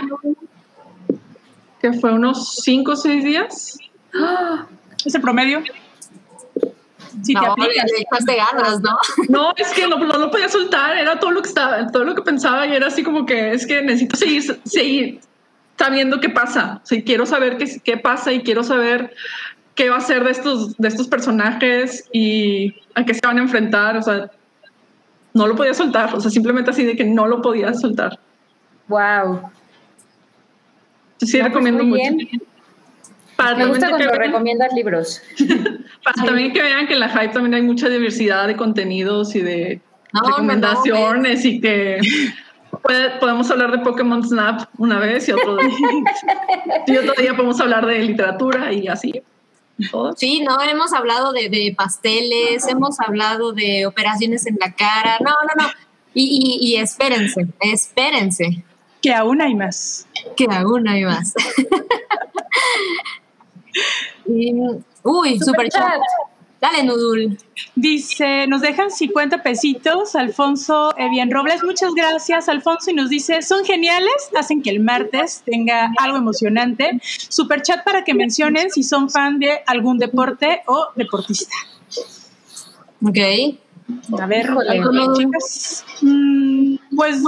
que 1.81 1.91
fue 1.93 2.13
unos 2.13 2.55
5 2.63 2.91
o 2.91 2.95
6 2.95 3.23
días. 3.23 3.77
Ese 5.05 5.19
promedio. 5.19 5.61
Si 7.23 7.33
te 7.33 7.39
no, 7.39 7.41
le, 7.41 7.63
aplicas. 7.63 7.91
le 7.91 8.01
echaste 8.01 8.35
ganas, 8.35 8.81
¿no? 8.81 8.97
No, 9.29 9.53
es 9.55 9.71
que 9.73 9.87
no, 9.87 9.97
no 9.97 10.17
lo 10.17 10.31
podía 10.31 10.49
soltar, 10.49 10.97
era 10.97 11.19
todo 11.19 11.31
lo 11.31 11.41
que 11.41 11.49
estaba, 11.49 11.87
todo 11.87 12.03
lo 12.03 12.15
que 12.15 12.21
pensaba, 12.23 12.65
y 12.65 12.73
era 12.73 12.87
así 12.87 13.03
como 13.03 13.25
que 13.25 13.51
es 13.53 13.67
que 13.67 13.81
necesito 13.81 14.15
seguir, 14.17 14.59
seguir 14.65 15.19
sabiendo 15.77 16.19
qué 16.19 16.29
pasa. 16.29 16.81
O 16.83 16.85
sea, 16.85 17.03
quiero 17.03 17.25
saber 17.25 17.57
qué, 17.57 17.79
qué 17.83 17.97
pasa 17.97 18.31
y 18.33 18.41
quiero 18.41 18.63
saber 18.63 19.13
qué 19.75 19.89
va 19.89 19.97
a 19.97 20.01
ser 20.01 20.23
de 20.23 20.31
estos, 20.31 20.75
de 20.77 20.87
estos 20.87 21.07
personajes 21.07 22.07
y 22.11 22.75
a 22.95 23.05
qué 23.05 23.13
se 23.13 23.25
van 23.25 23.37
a 23.37 23.41
enfrentar. 23.43 23.97
O 23.97 24.01
sea, 24.01 24.31
no 25.33 25.47
lo 25.47 25.55
podía 25.55 25.73
soltar, 25.73 26.13
o 26.15 26.19
sea, 26.19 26.31
simplemente 26.31 26.71
así 26.71 26.83
de 26.83 26.95
que 26.95 27.03
no 27.05 27.27
lo 27.27 27.41
podía 27.41 27.73
soltar. 27.73 28.19
Wow. 28.87 29.49
Sí, 31.19 31.37
No, 31.37 31.43
pues, 31.43 31.43
recomiendo 31.43 31.83
muy 31.83 31.99
mucho. 31.99 32.15
bien. 32.15 32.43
Para 33.43 33.55
Me 33.57 33.65
gusta 33.67 33.89
también, 33.89 33.97
que 33.99 34.05
cuando 34.07 34.19
vean, 34.19 34.31
recomiendas 34.31 34.73
libros. 34.73 35.21
para 36.03 36.25
también 36.25 36.53
que 36.53 36.61
vean 36.61 36.87
que 36.87 36.93
en 36.93 36.99
la 36.99 37.09
Hype 37.09 37.29
también 37.33 37.53
hay 37.55 37.61
mucha 37.61 37.89
diversidad 37.89 38.47
de 38.47 38.55
contenidos 38.55 39.35
y 39.35 39.41
de 39.41 39.81
No, 40.13 40.19
no, 40.21 40.21
no, 40.21 40.29
recomendaciones 40.35 41.45
y 41.45 41.59
que 41.61 41.99
puede- 42.81 43.11
podemos 43.19 43.49
hablar 43.51 43.71
de 43.71 43.79
Pokémon 43.79 44.23
Snap 44.23 44.69
una 44.77 44.99
vez 44.99 45.27
y 45.27 45.31
otro, 45.33 45.57
y 46.87 46.97
otro 46.97 47.13
día 47.21 47.35
podemos 47.35 47.59
hablar 47.61 47.85
de 47.85 47.99
literatura 47.99 48.71
y 48.73 48.87
así. 48.87 49.21
todo. 49.91 50.13
Sí, 50.17 50.41
no, 50.41 50.61
hemos 50.61 50.93
hablado 50.93 51.31
de, 51.33 51.49
de 51.49 51.73
pasteles, 51.77 52.67
hemos 52.67 52.99
hablado 52.99 53.53
de 53.53 53.85
operaciones 53.85 54.45
en 54.47 54.57
la 54.59 54.71
cara. 54.73 55.17
No, 55.19 55.31
no, 55.31 55.63
no. 55.65 55.69
Y, 56.15 56.59
y, 56.61 56.73
y 56.73 56.75
espérense, 56.77 57.47
espérense, 57.59 58.63
Que 59.01 59.13
aún 59.13 59.41
hay 59.41 59.55
más. 59.55 60.07
que 60.37 60.45
aún 60.51 60.87
hay 60.87 61.03
más. 61.05 61.33
Y, 64.25 64.53
uy, 65.03 65.39
super 65.39 65.69
chat. 65.69 65.81
Superchat. 65.81 66.01
Dale, 66.63 66.81
Nudul. 66.83 67.37
Dice, 67.75 68.47
nos 68.47 68.61
dejan 68.61 68.89
50 68.89 69.43
pesitos, 69.43 70.15
Alfonso 70.15 70.93
Evian 70.97 71.29
Robles. 71.29 71.61
Muchas 71.61 71.93
gracias, 71.93 72.47
Alfonso. 72.47 72.89
Y 72.89 72.93
nos 72.93 73.09
dice, 73.09 73.41
son 73.41 73.65
geniales, 73.65 74.13
hacen 74.33 74.61
que 74.61 74.69
el 74.69 74.79
martes 74.79 75.43
tenga 75.45 75.91
algo 75.99 76.15
emocionante. 76.15 77.01
Super 77.03 77.63
chat 77.63 77.83
para 77.83 78.05
que 78.05 78.13
mencionen 78.13 78.71
si 78.71 78.81
son 78.81 79.09
fan 79.09 79.39
de 79.39 79.59
algún 79.65 79.97
deporte 79.97 80.61
o 80.67 80.87
deportista. 80.95 81.53
Ok. 83.05 83.17
A 84.17 84.25
ver, 84.25 84.45
Híjole. 84.45 84.69
¿algo, 84.69 85.17
chicas? 85.17 85.85
Mm, 86.01 86.75
pues 86.95 87.21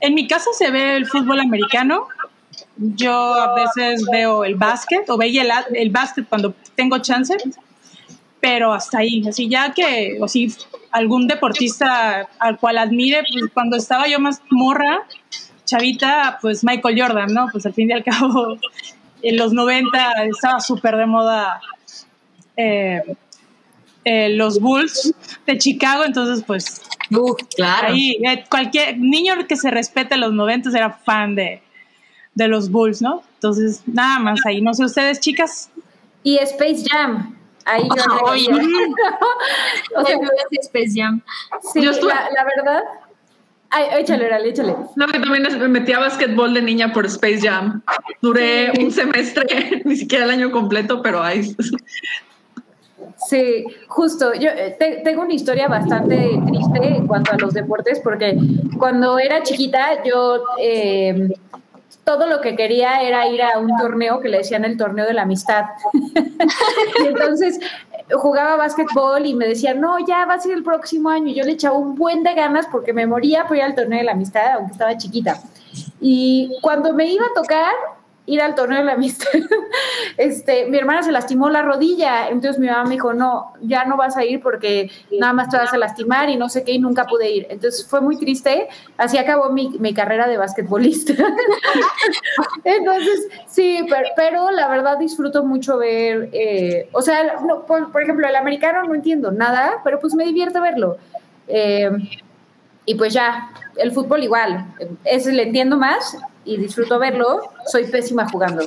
En 0.00 0.14
mi 0.14 0.26
casa 0.26 0.48
se 0.56 0.70
ve 0.70 0.96
el 0.96 1.06
fútbol 1.06 1.40
americano. 1.40 2.08
Yo 2.76 3.12
a 3.12 3.54
veces 3.54 4.04
veo 4.10 4.44
el 4.44 4.56
básquet 4.56 5.08
o 5.08 5.16
veía 5.16 5.42
el, 5.42 5.50
el 5.76 5.90
básquet 5.90 6.28
cuando 6.28 6.54
tengo 6.74 6.98
chance, 6.98 7.36
pero 8.40 8.72
hasta 8.72 8.98
ahí. 8.98 9.22
Así 9.28 9.48
ya 9.48 9.72
que, 9.72 10.18
o 10.20 10.28
si 10.28 10.52
algún 10.90 11.26
deportista 11.26 12.28
al 12.38 12.58
cual 12.58 12.78
admire, 12.78 13.22
pues 13.32 13.50
cuando 13.52 13.76
estaba 13.76 14.08
yo 14.08 14.18
más 14.18 14.42
morra, 14.50 15.06
chavita, 15.64 16.38
pues 16.40 16.64
Michael 16.64 17.00
Jordan, 17.00 17.32
¿no? 17.32 17.48
Pues 17.50 17.64
al 17.66 17.74
fin 17.74 17.90
y 17.90 17.92
al 17.92 18.04
cabo, 18.10 18.58
en 19.22 19.36
los 19.36 19.52
90 19.52 20.24
estaba 20.24 20.60
súper 20.60 20.96
de 20.96 21.06
moda 21.06 21.60
eh, 22.56 23.02
eh, 24.04 24.28
los 24.30 24.60
Bulls 24.60 25.14
de 25.46 25.58
Chicago, 25.58 26.04
entonces 26.04 26.44
pues 26.46 26.82
Uh, 27.10 27.34
claro. 27.56 27.88
ahí 27.88 28.18
eh, 28.26 28.44
cualquier 28.48 28.98
niño 28.98 29.34
que 29.46 29.56
se 29.56 29.70
respete 29.70 30.16
los 30.16 30.32
90 30.32 30.70
era 30.70 30.90
fan 30.90 31.34
de, 31.34 31.62
de 32.34 32.48
los 32.48 32.70
Bulls, 32.70 33.00
¿no? 33.02 33.22
Entonces, 33.34 33.82
nada 33.86 34.18
más 34.18 34.40
ahí. 34.46 34.60
No 34.60 34.74
sé 34.74 34.84
ustedes, 34.84 35.20
chicas. 35.20 35.70
Y 36.22 36.36
Space 36.38 36.84
Jam. 36.90 37.36
Ahí 37.64 37.82
yo 37.96 38.24
oye. 38.24 38.48
veía. 38.52 38.68
o 39.96 40.04
sea, 40.04 40.16
Space 40.62 40.92
Jam. 40.94 41.20
sí, 41.72 41.82
Yo 41.82 41.90
estuve- 41.90 42.12
la, 42.14 42.28
la 42.34 42.44
verdad. 42.44 42.82
Ay, 43.70 43.86
échale, 44.02 44.26
Orale, 44.26 44.50
échale. 44.50 44.76
No, 44.94 45.06
que 45.08 45.18
también 45.18 45.42
me 45.58 45.66
metí 45.68 45.92
a 45.92 45.98
básquetbol 45.98 46.54
de 46.54 46.62
niña 46.62 46.92
por 46.92 47.06
Space 47.06 47.40
Jam. 47.40 47.82
Duré 48.22 48.70
un 48.80 48.92
semestre, 48.92 49.82
ni 49.84 49.96
siquiera 49.96 50.26
el 50.26 50.30
año 50.30 50.52
completo, 50.52 51.02
pero 51.02 51.20
ahí. 51.22 51.56
Sí, 53.28 53.64
justo. 53.88 54.32
Yo 54.34 54.48
eh, 54.50 54.76
te- 54.78 55.00
tengo 55.04 55.22
una 55.22 55.34
historia 55.34 55.66
bastante 55.66 56.16
triste 56.46 56.86
en 56.96 57.06
cuanto 57.06 57.32
a 57.32 57.36
los 57.38 57.52
deportes, 57.52 58.00
porque 58.00 58.36
cuando 58.78 59.18
era 59.18 59.42
chiquita, 59.42 60.04
yo 60.04 60.42
eh, 60.60 61.28
todo 62.04 62.26
lo 62.26 62.40
que 62.40 62.54
quería 62.54 63.02
era 63.02 63.26
ir 63.26 63.42
a 63.42 63.58
un 63.58 63.76
torneo 63.76 64.20
que 64.20 64.28
le 64.28 64.38
decían 64.38 64.64
el 64.64 64.76
torneo 64.76 65.06
de 65.06 65.14
la 65.14 65.22
amistad. 65.22 65.64
y 65.92 67.06
entonces 67.06 67.58
jugaba 68.12 68.56
básquetbol 68.56 69.24
y 69.26 69.34
me 69.34 69.46
decían, 69.46 69.80
no, 69.80 69.98
ya 70.06 70.26
va 70.26 70.34
a 70.34 70.40
ser 70.40 70.52
el 70.52 70.62
próximo 70.62 71.08
año. 71.08 71.28
Y 71.28 71.34
yo 71.34 71.44
le 71.44 71.52
echaba 71.52 71.76
un 71.78 71.94
buen 71.94 72.22
de 72.22 72.34
ganas 72.34 72.66
porque 72.70 72.92
me 72.92 73.06
moría 73.06 73.46
por 73.46 73.56
ir 73.56 73.62
al 73.62 73.74
torneo 73.74 73.98
de 73.98 74.04
la 74.04 74.12
amistad, 74.12 74.52
aunque 74.54 74.72
estaba 74.72 74.96
chiquita. 74.96 75.40
Y 76.00 76.52
cuando 76.60 76.92
me 76.92 77.06
iba 77.06 77.24
a 77.24 77.34
tocar 77.34 77.74
ir 78.26 78.40
al 78.40 78.54
torneo 78.54 78.78
de 78.78 78.84
la 78.84 78.92
amistad, 78.92 79.28
este, 80.16 80.66
mi 80.66 80.78
hermana 80.78 81.02
se 81.02 81.12
lastimó 81.12 81.50
la 81.50 81.62
rodilla, 81.62 82.28
entonces 82.28 82.58
mi 82.58 82.68
mamá 82.68 82.84
me 82.84 82.94
dijo, 82.94 83.12
no, 83.12 83.52
ya 83.60 83.84
no 83.84 83.96
vas 83.96 84.16
a 84.16 84.24
ir 84.24 84.40
porque 84.40 84.90
nada 85.10 85.32
más 85.34 85.50
te 85.50 85.58
vas 85.58 85.72
a 85.72 85.76
lastimar 85.76 86.30
y 86.30 86.36
no 86.36 86.48
sé 86.48 86.64
qué, 86.64 86.72
y 86.72 86.78
nunca 86.78 87.04
pude 87.04 87.30
ir. 87.30 87.46
Entonces 87.50 87.86
fue 87.86 88.00
muy 88.00 88.16
triste, 88.16 88.68
así 88.96 89.18
acabó 89.18 89.50
mi, 89.50 89.68
mi 89.78 89.92
carrera 89.92 90.26
de 90.26 90.38
basquetbolista. 90.38 91.12
entonces, 92.64 93.28
sí, 93.46 93.84
pero, 93.90 94.08
pero 94.16 94.50
la 94.50 94.68
verdad 94.68 94.98
disfruto 94.98 95.44
mucho 95.44 95.76
ver, 95.76 96.30
eh, 96.32 96.88
o 96.92 97.02
sea, 97.02 97.40
no, 97.46 97.66
por, 97.66 97.92
por 97.92 98.02
ejemplo, 98.02 98.26
el 98.26 98.36
americano 98.36 98.84
no 98.84 98.94
entiendo 98.94 99.32
nada, 99.32 99.80
pero 99.84 100.00
pues 100.00 100.14
me 100.14 100.24
divierte 100.24 100.60
verlo. 100.60 100.96
Eh, 101.46 101.90
y 102.86 102.94
pues 102.94 103.12
ya, 103.12 103.50
el 103.76 103.92
fútbol 103.92 104.22
igual, 104.22 104.66
ese 105.04 105.32
le 105.32 105.42
entiendo 105.42 105.76
más 105.76 106.16
y 106.44 106.56
disfruto 106.56 106.98
verlo, 106.98 107.52
soy 107.66 107.84
pésima 107.84 108.28
jugando. 108.28 108.66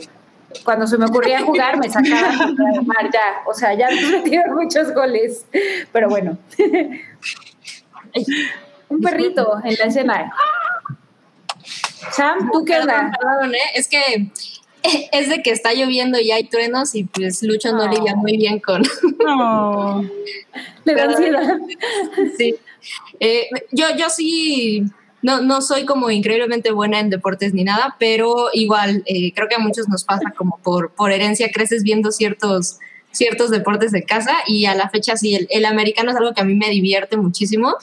Cuando 0.64 0.88
se 0.88 0.98
me 0.98 1.06
ocurría 1.06 1.42
jugar, 1.42 1.78
me 1.78 1.90
sacaban 1.90 2.56
mar 2.86 3.10
ya, 3.14 3.44
o 3.46 3.54
sea, 3.54 3.74
ya 3.74 3.90
me 3.92 4.12
metieron 4.20 4.56
muchos 4.56 4.94
goles, 4.94 5.46
pero 5.92 6.10
bueno. 6.10 6.38
Un 8.90 9.02
perrito 9.02 9.60
en 9.64 9.76
la 9.76 9.86
escena. 9.86 10.34
Sam, 12.12 12.50
¿tú 12.52 12.64
qué 12.64 12.80
onda? 12.80 13.12
Perdón, 13.20 13.54
¿eh? 13.54 13.72
Es 13.76 13.90
que 13.90 14.32
es 15.12 15.30
de 15.30 15.42
que 15.42 15.52
está 15.52 15.74
lloviendo 15.74 16.20
y 16.20 16.32
hay 16.32 16.46
truenos 16.46 16.96
y 16.96 17.04
pues 17.04 17.44
Lucho 17.44 17.72
no 17.72 17.86
Oh. 17.86 17.90
lidia 17.90 18.16
muy 18.16 18.38
bien 18.38 18.60
con... 18.60 18.84
No. 19.24 20.04
Le 20.84 20.96
da 20.96 21.04
ansiedad. 21.04 21.58
Sí. 22.38 22.56
Eh, 23.20 23.48
yo, 23.72 23.88
yo 23.98 24.10
sí, 24.10 24.84
no, 25.22 25.42
no 25.42 25.62
soy 25.62 25.86
como 25.86 26.12
increíblemente 26.12 26.72
buena 26.72 27.00
en 27.00 27.10
deportes 27.10 27.54
ni 27.54 27.64
nada, 27.64 27.96
pero 28.00 28.50
igual 28.54 29.04
eh, 29.06 29.34
creo 29.34 29.48
que 29.48 29.56
a 29.56 29.60
muchos 29.60 29.88
nos 29.90 30.04
pasa 30.04 30.34
como 30.38 30.60
por, 30.64 30.92
por 30.92 31.12
herencia, 31.12 31.50
creces 31.52 31.84
viendo 31.84 32.12
ciertos, 32.12 32.80
ciertos 33.12 33.50
deportes 33.50 33.92
de 33.92 34.04
casa 34.04 34.36
y 34.46 34.66
a 34.66 34.76
la 34.76 34.90
fecha 34.90 35.18
sí, 35.18 35.48
el, 35.50 35.66
americano 35.66 36.12
es 36.12 36.18
algo 36.18 36.34
que 36.34 36.42
a 36.42 36.46
mí 36.46 36.56
me 36.56 36.70
divierte 36.70 37.18
muchísimo. 37.18 37.76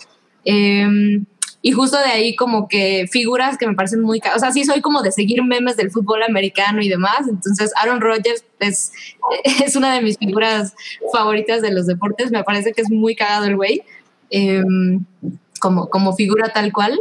Eh, 0.44 1.20
y 1.66 1.73
justo 1.73 1.97
de 1.97 2.05
ahí 2.05 2.37
como 2.37 2.68
que 2.68 3.07
figuras 3.11 3.57
que 3.57 3.66
me 3.66 3.73
parecen 3.73 4.03
muy... 4.03 4.20
O 4.37 4.38
sea, 4.38 4.53
sí 4.53 4.64
soy 4.64 4.83
como 4.83 5.01
de 5.01 5.11
seguir 5.11 5.42
memes 5.42 5.79
del 5.79 5.90
fútbol 5.90 6.23
americano 6.23 6.83
y 6.83 6.90
demás. 6.90 7.27
Entonces 7.27 7.73
Aaron 7.81 8.03
Rodgers 8.03 8.44
es, 8.61 8.92
es 9.64 9.75
una 9.75 9.94
de 9.94 10.03
mis 10.03 10.18
figuras 10.18 10.75
favoritas 11.11 11.62
de 11.62 11.73
los 11.73 11.87
deportes. 11.87 12.31
Me 12.31 12.44
parece 12.44 12.75
que 12.75 12.83
es 12.83 12.90
muy 12.90 13.16
cagado 13.16 13.47
el 13.47 13.57
güey. 13.57 13.83
eh, 14.29 14.62
como, 15.59 15.88
como 15.88 16.14
figura 16.14 16.51
tal 16.53 16.70
cual. 16.70 17.01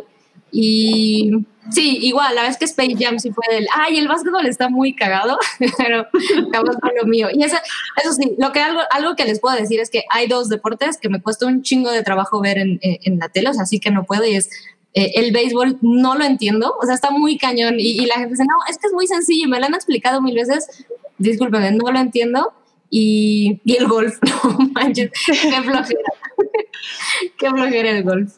Y 0.55 1.31
sí, 1.71 1.97
igual, 2.03 2.35
la 2.35 2.43
vez 2.43 2.57
que 2.57 2.65
Space 2.65 2.95
Jam 2.99 3.17
sí 3.17 3.31
fue 3.31 3.43
del, 3.51 3.67
ay, 3.75 3.97
el 3.97 4.07
básquetbol 4.07 4.45
está 4.45 4.69
muy 4.69 4.93
cagado, 4.95 5.39
pero 5.79 6.05
jamás 6.53 6.77
fue 6.79 6.91
lo 6.95 7.07
mío. 7.07 7.27
Y 7.33 7.43
eso, 7.43 7.57
eso 8.01 8.13
sí, 8.13 8.35
lo 8.37 8.51
que 8.51 8.59
algo, 8.59 8.81
algo 8.91 9.15
que 9.15 9.25
les 9.25 9.39
puedo 9.39 9.57
decir 9.57 9.79
es 9.79 9.89
que 9.89 10.03
hay 10.11 10.27
dos 10.27 10.49
deportes 10.49 10.97
que 10.97 11.09
me 11.09 11.21
cuesta 11.23 11.47
un 11.47 11.63
chingo 11.63 11.89
de 11.89 12.03
trabajo 12.03 12.39
ver 12.39 12.59
en, 12.59 12.79
en, 12.83 13.17
la 13.17 13.29
tele, 13.29 13.49
o 13.49 13.53
sea, 13.53 13.65
sí 13.65 13.79
que 13.79 13.89
no 13.89 14.03
puedo, 14.03 14.25
y 14.25 14.35
es 14.35 14.51
eh, 14.93 15.13
el 15.15 15.31
béisbol, 15.31 15.79
no 15.81 16.15
lo 16.15 16.23
entiendo, 16.23 16.75
o 16.79 16.85
sea, 16.85 16.93
está 16.93 17.09
muy 17.09 17.39
cañón, 17.39 17.75
y, 17.79 18.05
la 18.05 18.15
gente 18.15 18.29
dice, 18.29 18.45
no, 18.45 18.57
es 18.69 18.77
que 18.77 18.85
es 18.87 18.93
muy 18.93 19.07
sencillo, 19.07 19.49
me 19.49 19.59
lo 19.59 19.65
han 19.65 19.73
explicado 19.73 20.21
mil 20.21 20.35
veces, 20.35 20.85
discúlpenme, 21.17 21.71
no 21.71 21.91
lo 21.91 21.99
entiendo, 21.99 22.53
y, 22.91 23.59
y 23.65 23.75
el 23.75 23.87
golf, 23.87 24.19
no 24.45 24.69
manches, 24.73 25.09
qué 25.25 25.61
flojera, 25.63 26.13
qué 27.39 27.49
flojera 27.49 27.89
el 27.89 28.03
golf. 28.03 28.33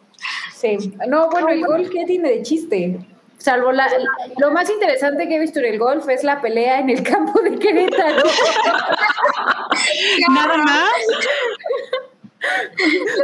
Sí. 0.55 0.93
No, 1.07 1.29
bueno, 1.29 1.49
el 1.49 1.65
golf, 1.65 1.89
¿qué 1.89 2.05
tiene 2.05 2.29
de 2.29 2.41
chiste? 2.41 2.97
Salvo 3.37 3.71
la, 3.71 3.87
lo 4.37 4.51
más 4.51 4.69
interesante 4.69 5.27
que 5.27 5.35
he 5.35 5.39
visto 5.39 5.59
en 5.59 5.65
el 5.65 5.77
golf 5.77 6.07
es 6.09 6.23
la 6.23 6.41
pelea 6.41 6.79
en 6.79 6.89
el 6.89 7.03
campo 7.03 7.39
de 7.41 7.59
Querétaro. 7.59 8.23
Nada 10.29 10.57
más. 10.57 10.93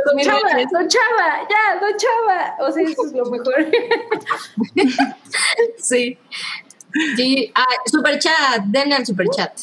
Don 0.05 0.19
Chava, 0.19 0.49
Don 0.71 0.87
Chava, 0.87 1.47
ya, 1.49 1.79
Don 1.79 1.97
Chava. 1.97 2.55
O 2.59 2.71
sea, 2.71 2.83
eso 2.83 3.05
es 3.05 3.13
lo 3.13 3.25
mejor. 3.25 3.65
Sí. 5.77 6.17
Sí, 7.15 7.51
ah, 7.55 7.65
super 7.85 8.19
chat, 8.19 8.63
denle 8.65 8.95
al 8.95 9.05
super 9.05 9.27
chat. 9.29 9.57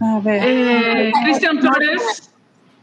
A 0.00 0.18
ver. 0.20 0.42
Eh, 0.44 1.12
Cristian 1.24 1.60
Flores 1.60 2.31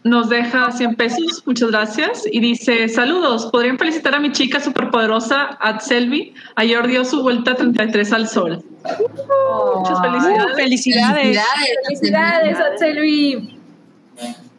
nos 0.04 0.30
deja 0.30 0.72
100 0.72 0.96
pesos, 0.96 1.44
muchas 1.46 1.72
gracias, 1.72 2.24
y 2.32 2.40
dice, 2.40 2.88
saludos, 2.88 3.48
¿podrían 3.48 3.78
felicitar 3.78 4.16
a 4.16 4.20
mi 4.20 4.32
chica 4.32 4.60
superpoderosa, 4.60 5.58
Selvi? 5.80 6.34
Ayer 6.56 6.88
dio 6.88 7.04
su 7.06 7.22
vuelta 7.22 7.56
33 7.56 8.14
al 8.14 8.28
sol. 8.28 8.64
Muchas 9.76 10.02
felicidades. 10.02 10.56
Felicidades. 10.56 11.40
Felicidades, 11.88 12.60
Atselvi. 12.60 13.60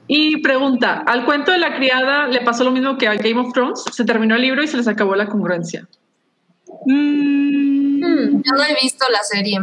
Y 0.07 0.42
pregunta, 0.42 1.05
¿al 1.07 1.24
cuento 1.24 1.53
de 1.53 1.59
la 1.59 1.76
criada 1.76 2.26
le 2.26 2.40
pasó 2.40 2.64
lo 2.64 2.72
mismo 2.72 2.98
que 2.98 3.07
a 3.07 3.14
Game 3.14 3.40
of 3.40 3.53
Thrones? 3.53 3.85
Se 3.92 4.05
terminó 4.05 4.35
el 4.35 4.42
libro 4.42 4.62
y 4.62 4.66
se 4.66 4.76
les 4.76 4.88
acabó 4.88 5.14
la 5.14 5.26
congruencia. 5.26 5.87
Mm, 6.87 7.50
Hmm. 8.00 8.42
Yo 8.42 8.53
no 8.57 8.64
he 8.64 8.74
visto 8.81 9.05
la 9.11 9.22
serie. 9.22 9.59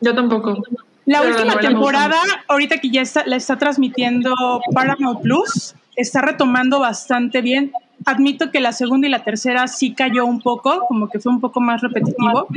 Yo 0.00 0.14
tampoco. 0.14 0.62
La 1.06 1.20
Pero 1.20 1.36
última 1.36 1.58
temporada, 1.58 2.20
ahorita 2.48 2.78
que 2.78 2.90
ya 2.90 3.02
está, 3.02 3.24
la 3.26 3.36
está 3.36 3.58
transmitiendo 3.58 4.32
Paramount 4.72 5.20
Plus, 5.20 5.74
está 5.96 6.22
retomando 6.22 6.80
bastante 6.80 7.42
bien. 7.42 7.72
Admito 8.06 8.50
que 8.50 8.60
la 8.60 8.72
segunda 8.72 9.06
y 9.06 9.10
la 9.10 9.22
tercera 9.22 9.66
sí 9.66 9.94
cayó 9.94 10.24
un 10.24 10.40
poco, 10.40 10.86
como 10.88 11.08
que 11.08 11.20
fue 11.20 11.32
un 11.32 11.40
poco 11.40 11.60
más 11.60 11.82
repetitivo, 11.82 12.48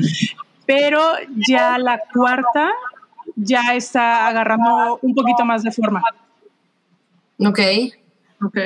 pero 0.66 1.02
ya 1.48 1.78
la 1.78 2.00
cuarta 2.14 2.72
ya 3.36 3.76
está 3.76 4.28
agarrando 4.28 5.00
un 5.02 5.14
poquito 5.14 5.46
más 5.46 5.64
de 5.64 5.72
forma. 5.72 6.02
Ok. 7.40 7.60
Ok. 8.44 8.58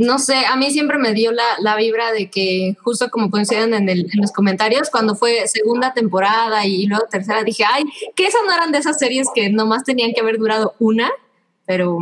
No 0.00 0.20
sé, 0.20 0.46
a 0.46 0.54
mí 0.54 0.70
siempre 0.70 0.96
me 0.96 1.12
dio 1.12 1.32
la, 1.32 1.42
la 1.58 1.74
vibra 1.74 2.12
de 2.12 2.30
que, 2.30 2.76
justo 2.84 3.10
como 3.10 3.32
coinciden 3.32 3.74
en, 3.74 3.88
el- 3.88 4.06
en 4.12 4.20
los 4.20 4.30
comentarios, 4.30 4.90
cuando 4.90 5.16
fue 5.16 5.48
segunda 5.48 5.92
temporada 5.92 6.64
y, 6.64 6.86
luego 6.86 7.06
tercera, 7.10 7.42
dije, 7.42 7.64
ay, 7.68 7.82
que 8.14 8.26
esas 8.26 8.42
no 8.46 8.52
eran 8.54 8.70
de 8.70 8.78
esas 8.78 8.96
series 8.96 9.26
que 9.34 9.50
nomás 9.50 9.82
tenían 9.82 10.12
que 10.12 10.20
haber 10.20 10.38
durado 10.38 10.74
una, 10.78 11.10
pero 11.66 11.98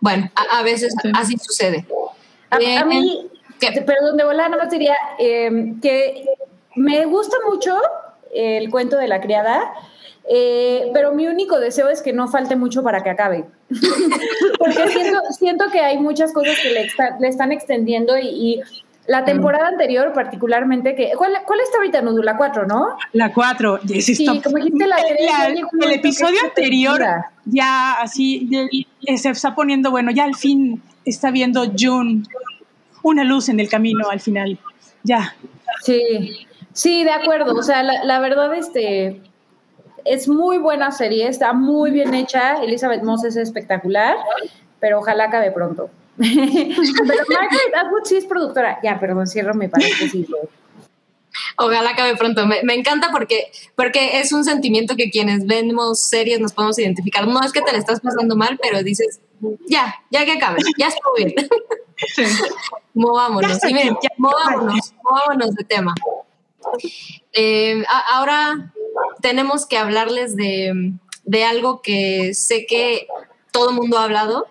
bueno, 0.00 0.30
a, 0.34 0.60
a 0.60 0.62
veces 0.62 0.94
Sí. 1.02 1.10
así 1.14 1.36
sucede. 1.36 1.84
A, 2.48 2.56
Eh, 2.58 2.78
a 2.78 2.84
mí, 2.86 3.28
¿qué? 3.60 3.82
perdón, 3.82 4.16
de 4.16 4.24
volar, 4.24 4.50
nada 4.50 4.62
más 4.64 4.72
diría 4.72 4.96
eh, 5.18 5.74
que 5.82 6.24
me 6.74 7.04
gusta 7.04 7.36
mucho 7.50 7.76
el 8.34 8.70
cuento 8.70 8.96
de 8.96 9.08
la 9.08 9.20
criada, 9.20 9.74
eh, 10.28 10.90
pero 10.94 11.12
mi 11.12 11.26
único 11.26 11.58
deseo 11.60 11.88
es 11.88 12.02
que 12.02 12.12
no 12.12 12.28
falte 12.28 12.56
mucho 12.56 12.82
para 12.82 13.02
que 13.02 13.10
acabe. 13.10 13.44
Porque 14.58 14.88
siento, 14.88 15.18
siento 15.30 15.64
que 15.70 15.80
hay 15.80 15.98
muchas 15.98 16.32
cosas 16.32 16.56
que 16.62 16.70
le, 16.70 16.82
está- 16.86 17.16
le 17.20 17.28
están 17.28 17.52
extendiendo 17.52 18.16
y, 18.18 18.26
y 18.28 18.60
La 19.06 19.24
temporada 19.24 19.66
anterior, 19.66 20.12
particularmente, 20.12 20.94
que 20.94 21.10
¿cuál, 21.18 21.32
cuál 21.44 21.58
está 21.60 21.78
ahorita, 21.78 22.02
Nudu? 22.02 22.22
La 22.22 22.36
4, 22.36 22.66
¿no? 22.66 22.96
La 23.12 23.32
4. 23.32 23.80
Sí, 24.00 24.40
como 24.44 24.58
dijiste, 24.58 24.86
la, 24.86 24.96
el 24.98 25.92
episodio 25.92 26.38
anterior 26.44 27.02
ya 27.44 27.94
así 28.00 28.48
se 29.16 29.30
está 29.30 29.54
poniendo, 29.56 29.90
bueno, 29.90 30.12
ya 30.12 30.22
al 30.24 30.36
fin 30.36 30.80
está 31.04 31.32
viendo 31.32 31.64
June 31.76 32.22
una 33.02 33.24
luz 33.24 33.48
en 33.48 33.58
el 33.58 33.68
camino 33.68 34.08
al 34.08 34.20
final. 34.20 34.56
Ya. 35.02 35.34
Sí, 35.82 36.46
sí, 36.72 37.02
de 37.02 37.10
acuerdo. 37.10 37.56
O 37.56 37.62
sea, 37.64 37.82
la, 37.82 38.04
la 38.04 38.20
verdad, 38.20 38.54
este, 38.54 39.20
es 40.04 40.28
muy 40.28 40.58
buena 40.58 40.90
serie, 40.90 41.28
está 41.28 41.52
muy 41.52 41.90
bien 41.90 42.14
hecha. 42.14 42.62
Elizabeth 42.62 43.02
Moss 43.02 43.24
es 43.24 43.36
espectacular, 43.36 44.16
pero 44.80 44.98
ojalá 45.00 45.24
acabe 45.24 45.50
pronto. 45.50 45.90
Pero 46.18 47.24
Margaret 47.28 47.74
Atwood 47.74 48.04
sí 48.04 48.16
es 48.16 48.26
productora. 48.26 48.78
Ya, 48.82 49.00
perdón, 49.00 49.26
cierro 49.26 49.54
mi 49.54 49.68
paréntesis. 49.68 50.28
Ojalá 51.56 51.90
acabe 51.90 52.16
pronto. 52.16 52.46
Me, 52.46 52.62
me, 52.62 52.74
encanta 52.74 53.08
porque, 53.10 53.50
porque 53.74 54.20
es 54.20 54.32
un 54.32 54.44
sentimiento 54.44 54.94
que 54.94 55.10
quienes 55.10 55.46
vemos 55.46 56.00
series 56.00 56.38
nos 56.38 56.52
podemos 56.52 56.78
identificar. 56.78 57.26
No 57.26 57.42
es 57.42 57.52
que 57.52 57.62
te 57.62 57.72
la 57.72 57.78
estás 57.78 58.00
pasando 58.00 58.36
mal, 58.36 58.58
pero 58.62 58.82
dices, 58.82 59.20
ya, 59.66 59.94
ya 60.10 60.24
que 60.26 60.32
acabe, 60.32 60.58
ya 60.78 60.88
estuvo 60.88 61.14
bien. 61.16 61.34
Sí. 62.16 62.24
movámonos. 62.94 63.62
Y 63.62 63.72
miren, 63.72 63.96
ya, 64.02 64.10
movámonos, 64.16 64.92
movámonos 65.04 65.54
de 65.54 65.62
tema. 65.62 65.94
Eh, 67.32 67.84
ahora 68.10 68.72
tenemos 69.22 69.64
que 69.64 69.78
hablarles 69.78 70.36
de, 70.36 70.92
de 71.24 71.44
algo 71.44 71.80
que 71.80 72.34
sé 72.34 72.66
que 72.66 73.06
todo 73.50 73.70
el 73.70 73.76
mundo 73.76 73.98
ha 73.98 74.04
hablado, 74.04 74.46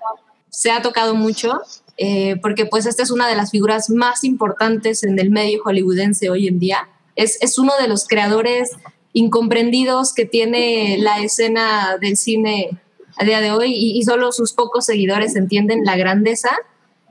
se 0.50 0.72
ha 0.72 0.82
tocado 0.82 1.14
mucho, 1.16 1.62
eh, 1.98 2.38
porque 2.42 2.66
pues 2.66 2.86
esta 2.86 3.04
es 3.04 3.12
una 3.12 3.28
de 3.28 3.36
las 3.36 3.52
figuras 3.52 3.90
más 3.90 4.24
importantes 4.24 5.04
en 5.04 5.20
el 5.20 5.30
medio 5.30 5.62
hollywoodense 5.64 6.30
hoy 6.30 6.48
en 6.48 6.60
día. 6.60 6.90
Es, 7.16 7.38
es 7.42 7.60
uno 7.60 7.74
de 7.80 7.88
los 7.88 8.08
creadores 8.08 8.72
incomprendidos 9.14 10.14
que 10.14 10.26
tiene 10.26 10.98
la 11.00 11.20
escena 11.20 11.98
del 12.00 12.16
cine 12.16 12.70
a 13.18 13.26
día 13.26 13.42
de 13.42 13.52
hoy 13.52 13.74
y, 13.74 14.00
y, 14.00 14.04
solo 14.04 14.32
sus 14.32 14.54
pocos 14.54 14.86
seguidores 14.86 15.36
entienden 15.36 15.84
la 15.84 15.98
grandeza 15.98 16.50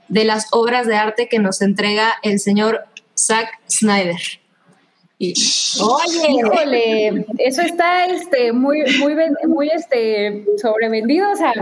de 0.09 0.25
las 0.25 0.47
obras 0.51 0.87
de 0.87 0.97
arte 0.97 1.29
que 1.29 1.39
nos 1.39 1.61
entrega 1.61 2.15
el 2.23 2.41
señor 2.41 2.81
Zack 3.15 3.49
Snyder. 3.69 4.40
Oye, 5.23 6.31
híjole, 6.31 7.27
eso 7.37 7.61
está 7.61 8.07
este 8.07 8.53
muy 8.53 8.83
muy 9.01 9.15
muy 9.47 9.69
este 9.69 10.47
sobrevendido, 10.57 11.31
o 11.31 11.37
sea. 11.37 11.53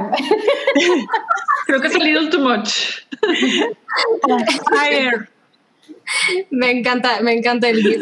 Creo 1.67 1.81
que 1.81 1.89
es 1.89 1.95
a 1.97 1.99
little 1.99 2.31
too 2.31 2.39
much. 2.39 3.01
me 6.51 6.71
encanta, 6.71 7.21
me 7.21 7.33
encanta 7.33 7.69
el 7.69 7.83
beat. 7.83 8.01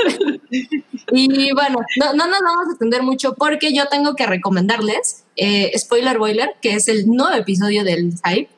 Y 1.12 1.52
bueno, 1.52 1.78
no, 1.96 2.12
no, 2.12 2.26
nos 2.26 2.40
vamos 2.40 2.66
a 2.66 2.70
extender 2.72 3.02
mucho 3.02 3.34
porque 3.34 3.74
yo 3.74 3.86
tengo 3.88 4.14
que 4.14 4.26
recomendarles 4.26 5.24
eh, 5.36 5.72
Spoiler 5.78 6.18
Boiler, 6.18 6.50
que 6.60 6.74
es 6.74 6.88
el 6.88 7.06
nuevo 7.06 7.34
episodio 7.34 7.82
del 7.82 8.12
Hype. 8.24 8.50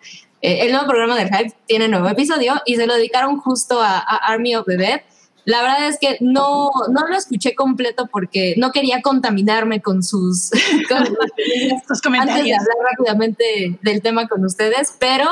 Eh, 0.42 0.62
el 0.62 0.72
nuevo 0.72 0.88
programa 0.88 1.16
del 1.16 1.28
Hype 1.28 1.54
tiene 1.66 1.87
nuevo 1.87 2.08
episodio 2.08 2.61
y 2.66 2.74
se 2.74 2.87
lo 2.88 2.94
dedicaron 2.94 3.38
justo 3.38 3.80
a, 3.80 3.98
a 3.98 4.16
Army 4.32 4.56
of 4.56 4.66
the 4.66 4.76
Dead 4.76 5.02
la 5.48 5.62
verdad 5.62 5.88
es 5.88 5.98
que 5.98 6.18
no, 6.20 6.70
no 6.90 7.08
lo 7.08 7.16
escuché 7.16 7.54
completo 7.54 8.06
porque 8.12 8.52
no 8.58 8.70
quería 8.70 9.00
contaminarme 9.00 9.80
con 9.80 10.02
sus, 10.02 10.50
comentarios. 12.02 12.38
Antes 12.38 12.44
de 12.44 12.52
hablar 12.52 12.76
rápidamente 12.90 13.78
del 13.80 14.02
tema 14.02 14.28
con 14.28 14.44
ustedes, 14.44 14.94
pero 14.98 15.24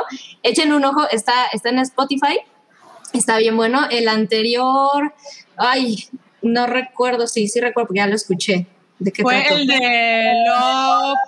echen 0.42 0.72
un 0.72 0.86
ojo, 0.86 1.06
está, 1.10 1.34
está 1.52 1.68
en 1.68 1.80
Spotify, 1.80 2.38
está 3.12 3.36
bien 3.36 3.58
bueno. 3.58 3.88
El 3.90 4.08
anterior, 4.08 5.12
ay, 5.58 6.06
no 6.40 6.66
recuerdo, 6.66 7.26
sí, 7.26 7.46
sí 7.48 7.60
recuerdo 7.60 7.88
porque 7.88 7.98
ya 7.98 8.06
lo 8.06 8.14
escuché. 8.14 8.66
¿De 8.98 9.12
qué 9.12 9.20
Fue 9.20 9.46
el 9.46 9.66
de 9.66 10.32
Love 10.46 11.18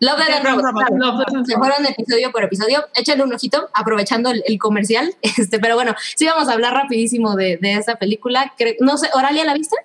Love, 0.00 0.18
Dead 0.18 0.46
and 0.46 1.46
Se 1.46 1.56
fueron 1.56 1.86
episodio 1.86 2.30
por 2.30 2.44
episodio. 2.44 2.84
Échale 2.94 3.22
un 3.22 3.32
ojito, 3.32 3.70
aprovechando 3.72 4.30
el, 4.30 4.58
comercial. 4.58 5.14
Este, 5.22 5.58
pero 5.58 5.74
bueno, 5.74 5.94
sí 6.16 6.26
vamos 6.26 6.48
a 6.48 6.52
hablar 6.52 6.74
rapidísimo 6.74 7.34
de, 7.36 7.56
de 7.56 7.74
esa 7.74 7.96
película. 7.96 8.52
no 8.80 8.96
sé, 8.96 9.08
¿Oralia 9.14 9.44
la 9.44 9.54
viste? 9.54 9.76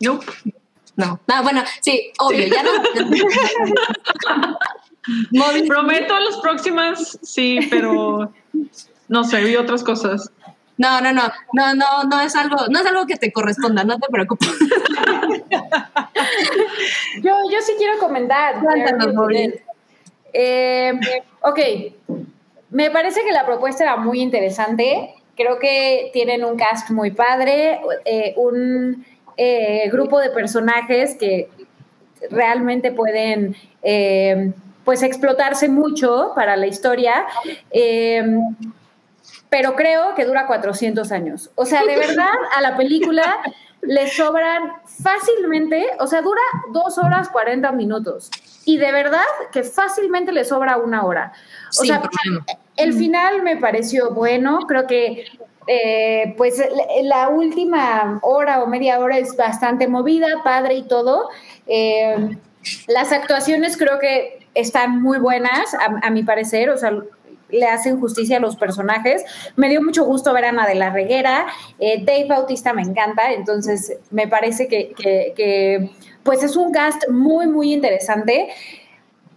No. 0.00 0.20
No. 0.96 1.20
Ah, 1.28 1.42
bueno, 1.42 1.62
sí, 1.82 2.10
obvio, 2.18 2.46
ya 2.46 2.62
no. 2.62 2.70
Prometo 5.68 6.18
las 6.18 6.36
próximas, 6.38 7.18
sí, 7.22 7.60
pero 7.70 8.32
no 9.08 9.24
sé, 9.24 9.44
vi 9.44 9.56
otras 9.56 9.84
cosas. 9.84 10.32
No, 10.78 11.00
no, 11.00 11.12
no, 11.12 11.22
no, 11.54 11.74
no, 11.74 12.04
no 12.04 12.20
es 12.20 12.36
algo, 12.36 12.66
no 12.68 12.80
es 12.80 12.86
algo 12.86 13.06
que 13.06 13.16
te 13.16 13.32
corresponda, 13.32 13.82
no 13.84 13.98
te 13.98 14.08
preocupes. 14.10 14.48
yo, 17.22 17.34
yo 17.50 17.60
sí 17.62 17.72
quiero 17.78 17.98
comentar. 17.98 18.56
Eh, 20.32 20.92
ok, 21.40 21.58
me 22.70 22.90
parece 22.90 23.22
que 23.24 23.32
la 23.32 23.46
propuesta 23.46 23.84
era 23.84 23.96
muy 23.96 24.20
interesante. 24.20 25.14
Creo 25.34 25.58
que 25.58 26.10
tienen 26.12 26.44
un 26.44 26.58
cast 26.58 26.90
muy 26.90 27.10
padre, 27.10 27.80
eh, 28.04 28.34
un 28.36 29.06
eh, 29.38 29.88
grupo 29.90 30.18
de 30.18 30.28
personajes 30.30 31.14
que 31.14 31.48
realmente 32.30 32.92
pueden 32.92 33.54
eh, 33.82 34.52
pues 34.84 35.02
explotarse 35.02 35.68
mucho 35.68 36.32
para 36.34 36.56
la 36.56 36.66
historia. 36.66 37.26
Pero 39.48 39.76
creo 39.76 40.14
que 40.14 40.24
dura 40.24 40.46
400 40.46 41.12
años. 41.12 41.50
O 41.54 41.66
sea, 41.66 41.84
de 41.84 41.96
verdad, 41.96 42.34
a 42.54 42.60
la 42.60 42.76
película 42.76 43.38
le 43.82 44.08
sobran 44.08 44.72
fácilmente, 45.02 45.86
o 46.00 46.06
sea, 46.06 46.22
dura 46.22 46.40
dos 46.72 46.98
horas 46.98 47.28
40 47.28 47.70
minutos. 47.72 48.30
Y 48.64 48.78
de 48.78 48.90
verdad 48.90 49.20
que 49.52 49.62
fácilmente 49.62 50.32
le 50.32 50.44
sobra 50.44 50.76
una 50.76 51.04
hora. 51.04 51.32
O 51.78 51.84
sea, 51.84 52.02
el 52.76 52.92
final 52.94 53.42
me 53.42 53.56
pareció 53.56 54.10
bueno, 54.10 54.60
creo 54.66 54.86
que 54.86 55.24
eh, 55.68 56.34
pues 56.36 56.62
la 57.02 57.28
última 57.28 58.18
hora 58.22 58.62
o 58.62 58.66
media 58.66 58.98
hora 58.98 59.18
es 59.18 59.36
bastante 59.36 59.86
movida, 59.86 60.42
padre 60.42 60.74
y 60.74 60.82
todo. 60.82 61.28
Eh, 61.66 62.36
las 62.88 63.12
actuaciones 63.12 63.76
creo 63.76 64.00
que 64.00 64.46
están 64.54 65.00
muy 65.00 65.18
buenas, 65.18 65.74
a, 65.74 66.06
a 66.06 66.10
mi 66.10 66.24
parecer, 66.24 66.70
o 66.70 66.78
sea, 66.78 66.92
le 67.48 67.66
hacen 67.66 68.00
justicia 68.00 68.38
a 68.38 68.40
los 68.40 68.56
personajes. 68.56 69.24
Me 69.56 69.68
dio 69.68 69.82
mucho 69.82 70.04
gusto 70.04 70.32
ver 70.32 70.46
a 70.46 70.48
Ana 70.50 70.66
de 70.66 70.74
la 70.74 70.90
Reguera. 70.90 71.46
Eh, 71.78 72.04
Dave 72.04 72.26
Bautista 72.28 72.72
me 72.72 72.82
encanta, 72.82 73.32
entonces 73.32 73.98
me 74.10 74.28
parece 74.28 74.68
que, 74.68 74.92
que, 74.96 75.90
pues 76.22 76.42
es 76.42 76.56
un 76.56 76.72
cast 76.72 77.08
muy, 77.08 77.46
muy 77.46 77.72
interesante. 77.72 78.48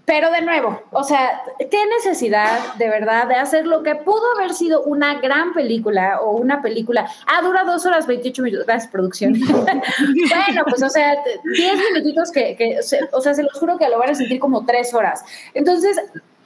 Pero 0.05 0.31
de 0.31 0.41
nuevo, 0.41 0.81
o 0.89 1.03
sea, 1.03 1.43
qué 1.59 1.85
necesidad 1.85 2.73
de 2.79 2.89
verdad 2.89 3.27
de 3.27 3.35
hacer 3.35 3.67
lo 3.67 3.83
que 3.83 3.93
pudo 3.93 4.23
haber 4.35 4.55
sido 4.55 4.81
una 4.81 5.21
gran 5.21 5.53
película 5.53 6.19
o 6.21 6.31
una 6.31 6.63
película. 6.63 7.07
Ah, 7.27 7.43
dura 7.43 7.63
dos 7.63 7.85
horas 7.85 8.07
28 8.07 8.41
minutos. 8.41 8.65
Gracias, 8.65 8.91
producción. 8.91 9.33
bueno, 9.39 10.63
pues, 10.67 10.81
o 10.81 10.89
sea, 10.89 11.15
10 11.55 11.79
minutitos 11.93 12.31
que, 12.31 12.55
que, 12.55 12.79
o 13.11 13.21
sea, 13.21 13.35
se 13.35 13.43
los 13.43 13.53
juro 13.53 13.77
que 13.77 13.87
lo 13.87 13.99
van 13.99 14.09
a 14.09 14.15
sentir 14.15 14.39
como 14.39 14.65
tres 14.65 14.95
horas. 14.95 15.23
Entonces, 15.53 15.95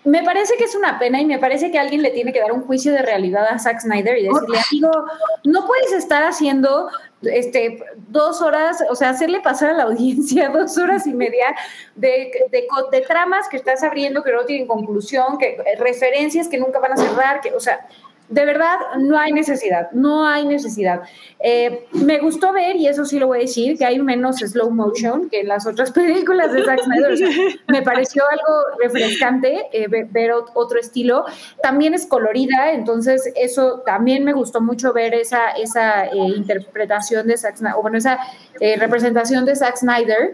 me 0.06 0.24
parece 0.24 0.56
que 0.58 0.66
es 0.66 0.76
una 0.76 1.00
pena 1.00 1.22
y 1.22 1.26
me 1.26 1.40
parece 1.40 1.72
que 1.72 1.80
alguien 1.80 2.02
le 2.02 2.12
tiene 2.12 2.34
que 2.34 2.40
dar 2.40 2.52
un 2.52 2.62
juicio 2.62 2.92
de 2.92 3.02
realidad 3.02 3.48
a 3.50 3.60
Zack 3.60 3.82
Snyder 3.82 4.18
y 4.18 4.28
decirle, 4.28 4.60
amigo, 4.70 4.92
no 5.46 5.66
puedes 5.66 5.94
estar 5.94 6.24
haciendo 6.24 6.90
este, 7.22 7.84
dos 8.10 8.42
horas, 8.42 8.84
o 8.90 8.96
sea, 8.96 9.10
hacerle 9.10 9.40
pasar 9.40 9.70
a 9.70 9.74
la 9.74 9.84
audiencia 9.90 10.50
dos 10.50 10.78
horas 10.78 11.08
y 11.08 11.14
media 11.14 11.56
de, 11.96 12.32
de, 12.52 12.68
de 12.92 13.02
tramas 13.02 13.48
que 13.48 13.58
estás 13.58 13.84
abriendo 13.84 14.24
que 14.24 14.32
no 14.32 14.46
tienen 14.46 14.68
conclusión, 14.68 15.38
que 15.38 15.58
referencias 15.80 16.48
que 16.48 16.58
nunca 16.58 16.80
van 16.80 16.94
a 16.94 16.98
cerrar, 16.98 17.40
que, 17.40 17.54
o 17.54 17.60
sea, 17.60 17.88
de 18.30 18.46
verdad, 18.46 18.78
no 18.98 19.18
hay 19.18 19.34
necesidad, 19.34 19.92
no 19.92 20.26
hay 20.26 20.46
necesidad. 20.46 21.02
Eh, 21.40 21.88
me 21.92 22.20
gustó 22.20 22.54
ver, 22.54 22.78
y 22.78 22.88
eso 22.88 23.06
sí 23.06 23.20
lo 23.20 23.28
voy 23.28 23.40
a 23.40 23.42
decir, 23.42 23.78
que 23.78 23.86
hay 23.86 24.00
menos 24.00 24.38
slow 24.38 24.72
motion 24.72 25.30
que 25.30 25.42
en 25.42 25.50
las 25.50 25.68
otras 25.68 25.92
películas 25.94 26.52
de 26.54 26.64
Zack 26.64 26.82
Snyder. 26.84 27.60
me 27.68 27.82
pareció 27.82 28.24
algo 28.30 28.78
refrescante 28.82 29.68
eh, 29.72 29.88
ver, 29.88 30.32
otro 30.32 30.80
estilo. 30.80 31.26
También 31.62 31.94
es 31.94 32.06
colorida, 32.08 32.72
entonces 32.72 33.32
eso 33.36 33.84
también 33.86 34.24
me 34.24 34.34
gustó 34.34 34.62
mucho 34.62 34.94
ver 34.94 35.14
esa, 35.14 35.52
esa 35.52 36.06
eh, 36.06 36.16
interpretación 36.16 37.28
de 37.28 37.38
Zack 37.38 37.58
Snyder, 37.58 37.78
o 37.78 37.82
bueno, 37.82 37.98
esa 37.98 38.20
representación 38.78 39.46
de 39.46 39.56
Zack 39.56 39.78
Snyder. 39.78 40.34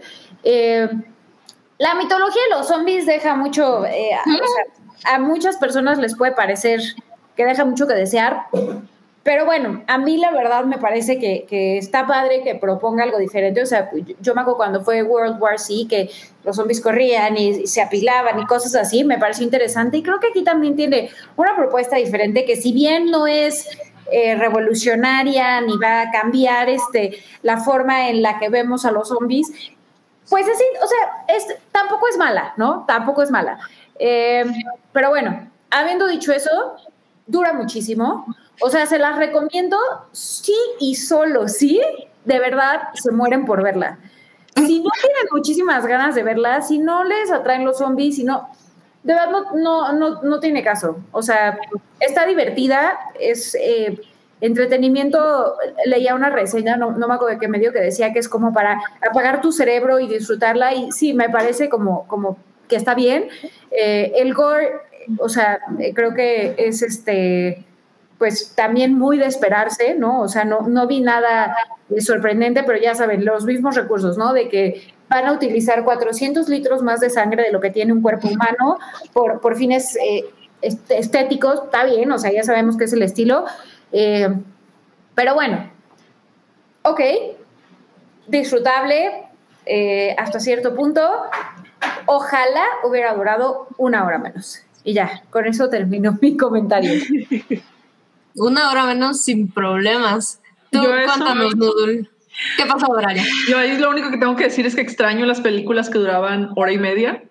la 1.78 1.94
mitología 1.96 2.42
de 2.48 2.56
los 2.56 2.68
zombies 2.68 3.04
deja 3.04 3.34
mucho, 3.34 3.84
a 5.04 5.18
muchas 5.18 5.56
personas 5.56 5.98
les 5.98 6.16
puede 6.16 6.32
parecer 6.32 6.80
que 7.40 7.46
deja 7.46 7.64
mucho 7.64 7.86
que 7.86 7.94
desear. 7.94 8.46
Pero 9.22 9.44
bueno, 9.44 9.82
a 9.86 9.98
mí 9.98 10.16
la 10.16 10.30
verdad 10.30 10.64
me 10.64 10.78
parece 10.78 11.18
que, 11.18 11.44
que, 11.48 11.78
está 11.78 12.06
padre 12.06 12.42
que 12.42 12.54
proponga 12.54 13.04
algo 13.04 13.18
diferente. 13.18 13.62
O 13.62 13.66
sea, 13.66 13.90
yo 14.20 14.34
me 14.34 14.40
acuerdo 14.40 14.56
cuando 14.56 14.82
fue 14.82 15.02
World 15.02 15.40
War 15.40 15.58
C, 15.58 15.86
que 15.88 16.10
los 16.42 16.56
zombies 16.56 16.80
corrían 16.80 17.36
y, 17.36 17.66
se 17.66 17.82
apilaban 17.82 18.40
y 18.40 18.46
cosas 18.46 18.74
así, 18.74 19.04
me 19.04 19.18
pareció 19.18 19.44
interesante. 19.44 19.98
Y 19.98 20.02
creo 20.02 20.20
que 20.20 20.28
aquí 20.28 20.42
también 20.42 20.74
tiene 20.74 21.10
una 21.36 21.54
propuesta 21.54 21.96
diferente 21.96 22.44
que 22.44 22.56
si 22.56 22.72
bien 22.72 23.10
no 23.10 23.26
es 23.26 23.68
eh, 24.10 24.36
revolucionaria 24.36 25.60
ni 25.60 25.76
va 25.76 26.02
a 26.02 26.10
cambiar 26.10 26.68
este, 26.68 27.22
la 27.42 27.58
forma 27.58 28.08
en 28.08 28.22
la 28.22 28.38
que 28.38 28.48
vemos 28.48 28.84
a 28.84 28.90
los 28.90 29.08
zombies. 29.08 29.52
Pues 30.28 30.46
así, 30.46 30.64
o 30.82 30.86
sea, 30.86 31.36
es, 31.36 31.46
tampoco 31.72 32.08
es 32.08 32.16
mala, 32.16 32.54
¿no? 32.56 32.84
Tampoco 32.86 33.22
es 33.22 33.30
mala. 33.30 33.58
Eh, 33.98 34.44
pero 34.92 35.10
bueno, 35.10 35.50
habiendo 35.70 36.08
dicho 36.08 36.32
eso, 36.32 36.76
dura 37.30 37.52
muchísimo. 37.52 38.26
O 38.60 38.70
sea, 38.70 38.86
se 38.86 38.98
las 38.98 39.16
recomiendo 39.16 39.78
sí 40.12 40.56
y 40.80 40.94
solo 40.94 41.48
sí, 41.48 41.80
de 42.24 42.38
verdad 42.38 42.80
se 42.94 43.10
mueren 43.10 43.44
por 43.46 43.62
verla. 43.62 43.98
Si 44.54 44.80
no 44.80 44.90
tienen 45.00 45.26
muchísimas 45.32 45.86
ganas 45.86 46.14
de 46.14 46.22
verla, 46.22 46.60
si 46.60 46.78
no 46.78 47.04
les 47.04 47.30
atraen 47.30 47.64
los 47.64 47.78
zombies, 47.78 48.16
si 48.16 48.24
no, 48.24 48.48
de 49.02 49.14
verdad 49.14 49.30
no, 49.54 49.92
no, 49.92 50.22
no, 50.22 50.40
tiene 50.40 50.62
caso. 50.62 50.98
O 51.12 51.22
sea, 51.22 51.58
está 52.00 52.26
divertida, 52.26 52.98
es 53.18 53.54
eh, 53.54 53.98
entretenimiento. 54.40 55.56
Leía 55.86 56.14
una 56.14 56.30
reseña, 56.30 56.76
no, 56.76 56.90
no 56.90 57.08
me 57.08 57.14
acuerdo 57.14 57.34
de 57.34 57.38
qué 57.38 57.48
medio, 57.48 57.72
que 57.72 57.80
decía 57.80 58.12
que 58.12 58.18
es 58.18 58.28
como 58.28 58.52
para 58.52 58.80
apagar 59.08 59.40
tu 59.40 59.52
cerebro 59.52 60.00
y 60.00 60.08
disfrutarla. 60.08 60.74
Y 60.74 60.92
sí, 60.92 61.14
me 61.14 61.30
parece 61.30 61.68
como, 61.68 62.06
como 62.08 62.36
que 62.68 62.76
está 62.76 62.94
bien. 62.94 63.28
Eh, 63.70 64.12
el 64.16 64.34
gore, 64.34 64.72
o 65.18 65.28
sea, 65.28 65.60
eh, 65.78 65.92
creo 65.94 66.14
que 66.14 66.54
es 66.58 66.82
este 66.82 67.64
pues 68.18 68.54
también 68.54 68.98
muy 68.98 69.16
de 69.16 69.24
esperarse, 69.24 69.94
¿no? 69.94 70.20
O 70.20 70.28
sea, 70.28 70.44
no, 70.44 70.68
no 70.68 70.86
vi 70.86 71.00
nada 71.00 71.56
sorprendente, 72.00 72.62
pero 72.64 72.78
ya 72.78 72.94
saben, 72.94 73.24
los 73.24 73.46
mismos 73.46 73.76
recursos, 73.76 74.18
¿no? 74.18 74.34
De 74.34 74.50
que 74.50 74.92
van 75.08 75.24
a 75.24 75.32
utilizar 75.32 75.84
400 75.84 76.46
litros 76.50 76.82
más 76.82 77.00
de 77.00 77.08
sangre 77.08 77.44
de 77.44 77.50
lo 77.50 77.60
que 77.60 77.70
tiene 77.70 77.94
un 77.94 78.02
cuerpo 78.02 78.28
humano 78.28 78.78
por, 79.14 79.40
por 79.40 79.56
fines 79.56 79.96
eh, 79.96 80.26
estéticos, 80.60 81.62
está 81.64 81.84
bien, 81.84 82.12
o 82.12 82.18
sea, 82.18 82.30
ya 82.30 82.44
sabemos 82.44 82.76
que 82.76 82.84
es 82.84 82.92
el 82.92 83.02
estilo, 83.02 83.46
eh, 83.90 84.28
pero 85.14 85.32
bueno, 85.32 85.70
ok, 86.82 87.00
disfrutable 88.26 89.28
hasta 90.18 90.40
cierto 90.40 90.74
punto, 90.74 91.08
ojalá 92.04 92.64
hubiera 92.84 93.14
durado 93.14 93.68
una 93.78 94.04
hora 94.04 94.18
menos. 94.18 94.62
Y 94.84 94.94
ya, 94.94 95.22
con 95.30 95.46
eso 95.46 95.68
termino 95.68 96.18
mi 96.22 96.36
comentario. 96.36 96.92
Una 98.36 98.70
hora 98.70 98.86
menos 98.86 99.22
sin 99.22 99.50
problemas. 99.50 100.40
Tú, 100.70 100.80
cuéntanos, 100.80 101.56
Noodle. 101.56 102.08
¿Qué 102.56 102.64
pasó, 102.64 102.86
Doralia? 102.86 103.24
Yo 103.48 103.58
ahí 103.58 103.76
lo 103.76 103.90
único 103.90 104.10
que 104.10 104.16
tengo 104.16 104.36
que 104.36 104.44
decir 104.44 104.64
es 104.64 104.74
que 104.74 104.80
extraño 104.80 105.26
las 105.26 105.40
películas 105.40 105.90
que 105.90 105.98
duraban 105.98 106.50
hora 106.54 106.72
y 106.72 106.78
media. 106.78 107.24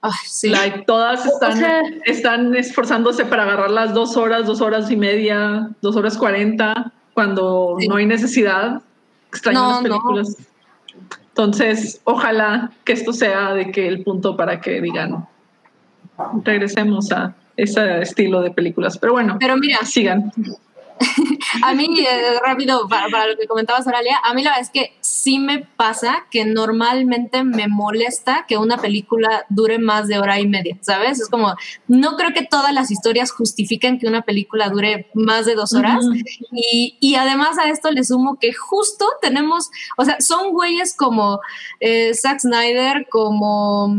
Ay, 0.00 0.12
sí. 0.24 0.48
Like, 0.48 0.84
todas 0.86 1.26
están, 1.26 2.00
están 2.04 2.56
esforzándose 2.56 3.26
para 3.26 3.42
agarrar 3.42 3.70
las 3.70 3.92
dos 3.92 4.16
horas, 4.16 4.46
dos 4.46 4.60
horas 4.60 4.90
y 4.90 4.96
media, 4.96 5.70
dos 5.82 5.94
horas 5.94 6.16
cuarenta, 6.16 6.92
cuando 7.12 7.76
no 7.86 7.96
hay 7.96 8.06
necesidad. 8.06 8.82
Extraño 9.28 9.68
las 9.68 9.82
películas. 9.82 10.36
Entonces, 11.28 12.00
ojalá 12.04 12.72
que 12.84 12.94
esto 12.94 13.12
sea 13.12 13.52
de 13.52 13.70
que 13.70 13.86
el 13.86 14.02
punto 14.02 14.36
para 14.36 14.60
que 14.60 14.80
digan, 14.80 15.28
regresemos 16.44 17.12
a 17.12 17.34
ese 17.56 18.02
estilo 18.02 18.42
de 18.42 18.50
películas. 18.50 18.98
Pero 18.98 19.14
bueno, 19.14 19.36
pero 19.40 19.56
mira, 19.56 19.78
sigan. 19.84 20.32
a 21.62 21.74
mí, 21.74 21.88
eh, 22.00 22.38
rápido, 22.44 22.88
para, 22.88 23.26
lo 23.26 23.36
que 23.36 23.46
comentabas, 23.46 23.86
Oralia, 23.86 24.18
a 24.22 24.32
mí 24.34 24.42
la 24.42 24.50
verdad 24.50 24.62
es 24.62 24.70
que 24.70 24.96
sí 25.00 25.38
me 25.38 25.58
pasa 25.76 26.24
que 26.30 26.44
normalmente 26.44 27.44
me 27.44 27.68
molesta 27.68 28.46
que 28.48 28.56
una 28.56 28.78
película 28.78 29.44
dure 29.48 29.78
más 29.78 30.08
de 30.08 30.18
hora 30.18 30.40
y 30.40 30.46
media, 30.46 30.78
¿sabes? 30.80 31.20
Es 31.20 31.28
como, 31.28 31.54
no 31.86 32.16
creo 32.16 32.32
que 32.32 32.46
todas 32.46 32.72
las 32.72 32.90
historias 32.90 33.30
justifiquen 33.30 33.98
que 33.98 34.06
una 34.06 34.22
película 34.22 34.68
dure 34.70 35.10
más 35.14 35.46
de 35.46 35.54
dos 35.54 35.74
horas. 35.74 36.04
y, 36.52 36.96
y, 37.00 37.14
además 37.16 37.58
a 37.58 37.68
esto 37.68 37.90
le 37.90 38.04
sumo 38.04 38.38
que 38.40 38.52
justo 38.52 39.06
tenemos, 39.20 39.70
o 39.96 40.04
sea, 40.04 40.20
son 40.20 40.50
güeyes 40.52 40.96
como 40.96 41.40
eh, 41.80 42.14
Zack 42.14 42.40
Snyder, 42.40 43.06
como 43.10 43.94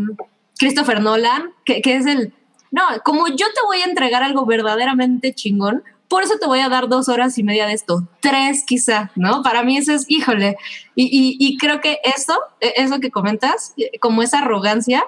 Christopher 0.58 1.02
Nolan, 1.02 1.52
que, 1.66 1.82
es 1.84 2.06
el 2.06 2.34
no, 2.72 2.82
como 3.04 3.28
yo 3.28 3.46
te 3.54 3.62
voy 3.66 3.80
a 3.80 3.86
entregar 3.86 4.24
algo 4.24 4.46
verdaderamente 4.46 5.34
chingón, 5.34 5.84
por 6.08 6.24
eso 6.24 6.38
te 6.40 6.48
voy 6.48 6.60
a 6.60 6.70
dar 6.70 6.88
dos 6.88 7.10
horas 7.10 7.38
y 7.38 7.44
media 7.44 7.66
de 7.66 7.74
esto, 7.74 8.08
tres 8.22 8.64
quizá, 8.66 9.12
¿no? 9.16 9.42
Para 9.42 9.64
mí 9.64 9.78
eso 9.78 9.94
es, 9.94 10.06
híjole, 10.08 10.58
y, 10.96 11.58
creo 11.58 11.82
que 11.82 12.00
eso, 12.04 12.38
e, 12.62 12.74
eso 12.78 13.00
que 13.00 13.12
comentas, 13.12 13.74
e, 13.78 14.00
como 14.00 14.22
esa 14.22 14.40
arrogancia, 14.40 15.04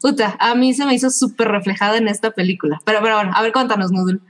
puta, 0.00 0.36
a 0.38 0.54
mí 0.54 0.74
se 0.74 0.86
me 0.86 0.94
hizo 0.94 1.10
súper 1.10 1.48
reflejada 1.48 1.96
en 1.96 2.08
esta 2.08 2.30
película. 2.30 2.80
Pero, 2.84 3.00
pero 3.02 3.16
bueno, 3.16 3.32
a 3.34 3.42
ver, 3.42 3.52
cuéntanos, 3.52 3.90
Noodle. 3.90 4.20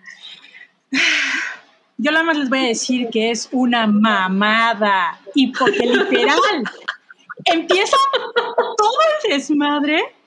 Yo 1.98 2.12
nada 2.12 2.24
más 2.24 2.36
les 2.36 2.48
voy 2.48 2.60
a 2.60 2.68
decir 2.68 3.08
que 3.10 3.30
es 3.30 3.48
una 3.52 3.86
mamada, 3.86 5.20
y 5.34 5.48
porque 5.48 5.86
literal, 5.86 6.38
empieza 7.44 7.96
todo 8.76 8.98
el 9.24 9.30
desmadre 9.30 10.17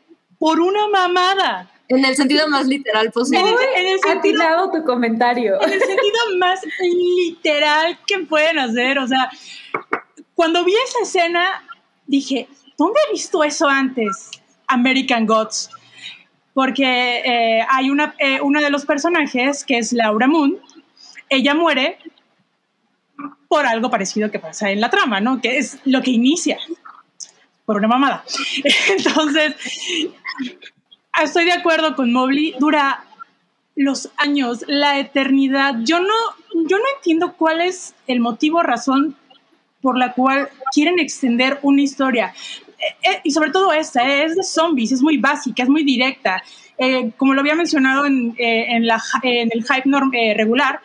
por 0.41 0.59
una 0.59 0.87
mamada. 0.87 1.69
En 1.87 2.03
el 2.03 2.15
sentido 2.15 2.47
más 2.47 2.65
literal 2.65 3.11
posible. 3.11 3.47
En 3.75 3.87
el, 3.87 3.99
sentido, 3.99 4.71
tu 4.73 4.83
comentario. 4.83 5.61
En 5.61 5.71
el 5.71 5.79
sentido 5.79 6.17
más 6.39 6.59
literal 6.79 7.99
que 8.07 8.17
pueden 8.19 8.57
hacer. 8.57 8.97
O 8.97 9.07
sea, 9.07 9.29
cuando 10.33 10.65
vi 10.65 10.73
esa 10.73 11.03
escena, 11.03 11.63
dije, 12.07 12.47
¿dónde 12.75 12.99
he 13.07 13.11
visto 13.11 13.43
eso 13.43 13.67
antes? 13.67 14.31
American 14.65 15.27
Gods. 15.27 15.69
Porque 16.55 17.19
eh, 17.19 17.63
hay 17.69 17.91
una, 17.91 18.15
eh, 18.17 18.39
uno 18.41 18.61
de 18.61 18.71
los 18.71 18.83
personajes, 18.85 19.63
que 19.63 19.77
es 19.77 19.93
Laura 19.93 20.25
Moon, 20.25 20.57
ella 21.29 21.53
muere 21.53 21.99
por 23.47 23.67
algo 23.67 23.91
parecido 23.91 24.31
que 24.31 24.39
pasa 24.39 24.71
en 24.71 24.81
la 24.81 24.89
trama, 24.89 25.21
¿no? 25.21 25.39
Que 25.39 25.59
es 25.59 25.77
lo 25.85 26.01
que 26.01 26.09
inicia 26.09 26.57
por 27.65 27.77
una 27.77 27.87
mamada. 27.87 28.23
Entonces, 28.89 29.55
estoy 31.21 31.45
de 31.45 31.53
acuerdo 31.53 31.95
con 31.95 32.11
Mobley, 32.11 32.55
dura 32.59 33.05
los 33.75 34.09
años, 34.17 34.63
la 34.67 34.99
eternidad. 34.99 35.75
Yo 35.83 35.99
no, 35.99 36.15
yo 36.67 36.77
no 36.77 36.83
entiendo 36.97 37.33
cuál 37.33 37.61
es 37.61 37.95
el 38.07 38.19
motivo, 38.19 38.61
razón 38.61 39.15
por 39.81 39.97
la 39.97 40.13
cual 40.13 40.49
quieren 40.73 40.99
extender 40.99 41.59
una 41.61 41.81
historia. 41.81 42.33
Eh, 42.77 43.09
eh, 43.09 43.21
y 43.23 43.31
sobre 43.31 43.51
todo 43.51 43.73
esta, 43.73 44.07
eh, 44.07 44.25
es 44.25 44.35
de 44.35 44.43
zombies, 44.43 44.91
es 44.91 45.01
muy 45.01 45.17
básica, 45.17 45.63
es 45.63 45.69
muy 45.69 45.83
directa. 45.83 46.41
como 47.17 47.35
lo 47.35 47.41
había 47.41 47.53
mencionado 47.53 48.07
en, 48.07 48.33
en, 48.37 48.87
la, 48.87 48.99
en 49.21 49.49
el 49.53 49.63
hype 49.63 49.87
norm, 49.87 50.11
regular, 50.35 50.79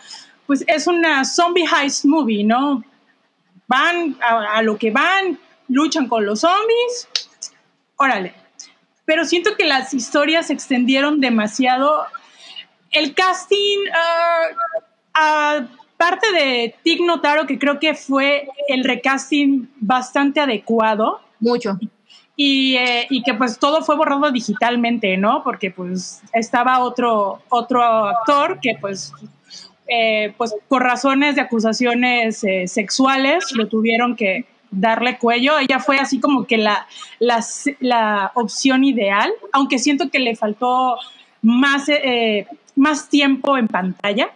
pues 0.47 0.63
es 0.67 0.87
una 0.87 1.25
zombie 1.25 1.65
heist 1.65 2.05
movie, 2.05 2.45
¿no? 2.45 2.85
Van 3.67 4.15
a, 4.21 4.59
a 4.59 4.63
lo 4.63 4.77
que 4.77 4.91
van, 4.91 5.39
luchan 5.69 6.09
con 6.09 6.27
los 6.27 6.41
zombies, 6.41 7.09
órale, 7.97 8.35
pero 9.07 9.25
siento 9.25 9.57
que 9.57 9.65
las 9.65 9.95
historias 9.95 10.49
se 10.49 10.53
extendieron 10.53 11.21
demasiado. 11.21 12.05
El 12.91 13.15
casting, 13.15 13.79
uh, 13.89 15.67
aparte 15.97 16.33
de 16.33 16.75
Tig 16.83 17.01
Notaro, 17.03 17.47
que 17.47 17.59
creo 17.59 17.79
que 17.79 17.95
fue 17.95 18.49
el 18.69 18.85
recasting 18.85 19.71
bastante 19.77 20.41
adecuado. 20.41 21.21
Mucho. 21.39 21.79
Y, 22.35 22.77
eh, 22.77 23.07
y, 23.09 23.23
que 23.23 23.33
pues 23.33 23.59
todo 23.59 23.83
fue 23.83 23.97
borrado 23.97 24.31
digitalmente, 24.31 25.17
¿no? 25.17 25.43
Porque 25.43 25.71
pues 25.71 26.21
estaba 26.35 26.81
otro, 26.81 27.41
otro 27.49 27.83
actor 27.83 28.59
que 28.61 28.77
pues, 28.79 29.13
eh, 29.89 30.35
pues 30.37 30.55
por 30.69 30.83
razones 30.83 31.37
de 31.37 31.41
acusaciones 31.41 32.45
eh, 32.45 32.67
sexuales 32.67 33.53
lo 33.53 33.69
tuvieron 33.69 34.17
que, 34.17 34.45
darle 34.71 35.19
cuello. 35.19 35.59
Ella 35.59 35.79
fue 35.79 35.99
así 35.99 36.21
como 36.21 36.47
que 36.47 36.59
la, 36.59 36.87
la, 37.19 38.33
opción 38.35 38.85
ideal, 38.85 39.33
aunque 39.53 39.79
siento 39.79 40.11
que 40.11 40.19
le 40.19 40.37
faltó 40.37 40.97
más, 41.43 41.89
eh, 41.89 42.47
más 42.75 43.09
tiempo 43.09 43.57
en 43.57 43.69
pantalla. 43.69 44.31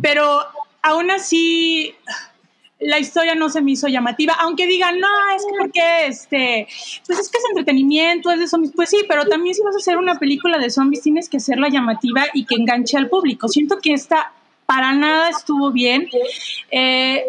Pero 0.00 0.40
aún 0.82 1.10
así, 1.10 1.94
la 2.80 2.98
historia 2.98 3.34
no 3.34 3.48
se 3.48 3.62
me 3.62 3.72
hizo 3.72 3.88
llamativa, 3.88 4.34
aunque 4.40 4.66
digan, 4.66 4.98
no, 4.98 5.08
es 5.36 5.44
que 5.44 5.58
porque, 5.58 6.06
este, 6.06 6.68
pues 7.06 7.18
es 7.18 7.28
que 7.30 7.38
es 7.38 7.44
entretenimiento, 7.50 8.30
es 8.30 8.40
de 8.40 8.48
zombies, 8.48 8.72
pues 8.74 8.90
sí, 8.90 8.98
pero 9.08 9.24
también 9.26 9.54
si 9.54 9.62
vas 9.62 9.74
a 9.74 9.78
hacer 9.78 9.96
una 9.96 10.18
película 10.18 10.58
de 10.58 10.70
zombies 10.70 11.02
tienes 11.02 11.28
que 11.28 11.36
hacerla 11.36 11.68
llamativa 11.68 12.24
y 12.34 12.44
que 12.44 12.56
enganche 12.56 12.96
al 12.96 13.08
público. 13.08 13.48
Siento 13.48 13.78
que 13.78 13.92
esta 13.92 14.32
para 14.66 14.92
nada 14.94 15.30
estuvo 15.30 15.70
bien. 15.70 16.08
Eh, 16.70 17.24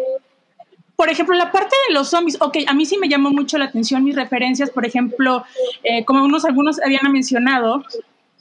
por 1.04 1.12
ejemplo, 1.12 1.36
la 1.36 1.52
parte 1.52 1.76
de 1.86 1.92
los 1.92 2.08
zombies, 2.08 2.38
ok, 2.40 2.56
a 2.66 2.72
mí 2.72 2.86
sí 2.86 2.96
me 2.96 3.10
llamó 3.10 3.30
mucho 3.30 3.58
la 3.58 3.66
atención 3.66 4.02
mis 4.02 4.16
referencias, 4.16 4.70
por 4.70 4.86
ejemplo, 4.86 5.44
eh, 5.82 6.02
como 6.06 6.24
unos, 6.24 6.46
algunos 6.46 6.80
habían 6.82 7.12
mencionado, 7.12 7.84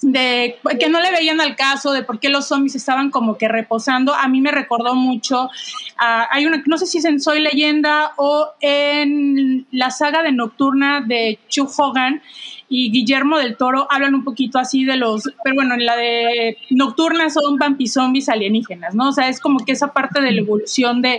de 0.02 0.56
que 0.80 0.88
no 0.88 1.02
le 1.02 1.12
veían 1.12 1.42
al 1.42 1.58
caso 1.58 1.92
de 1.92 2.04
por 2.04 2.22
qué 2.22 2.30
los 2.30 2.48
zombies 2.48 2.76
estaban 2.76 3.12
como 3.12 3.38
que 3.38 3.50
reposando. 3.50 4.16
A 4.16 4.30
mí 4.30 4.40
me 4.40 4.54
recordó 4.54 4.96
mucho, 4.96 5.50
hay 5.98 6.46
una, 6.46 6.64
no 6.66 6.78
sé 6.78 6.86
si 6.86 7.00
es 7.00 7.06
en 7.06 7.20
Soy 7.20 7.42
Leyenda 7.42 8.14
o 8.16 8.52
en 8.62 9.68
la 9.72 9.92
saga 9.92 10.24
de 10.24 10.32
Nocturna 10.32 11.02
de 11.02 11.40
Chu 11.50 11.70
Hogan, 11.78 12.22
y 12.70 12.92
Guillermo 12.92 13.38
del 13.38 13.58
Toro 13.58 13.88
hablan 13.90 14.16
un 14.16 14.24
poquito 14.24 14.60
así 14.60 14.86
de 14.86 14.98
los, 14.98 15.24
pero 15.44 15.56
bueno, 15.56 15.76
en 15.76 15.86
la 15.86 15.96
de 15.96 16.58
Nocturna 16.72 17.30
son 17.30 17.58
vampizombies 17.58 18.30
alienígenas, 18.30 18.96
¿no? 18.96 19.10
O 19.10 19.12
sea, 19.12 19.30
es 19.30 19.40
como 19.40 19.60
que 19.66 19.74
esa 19.74 19.94
parte 19.94 20.22
de 20.22 20.32
la 20.32 20.42
evolución 20.42 21.02
de, 21.02 21.18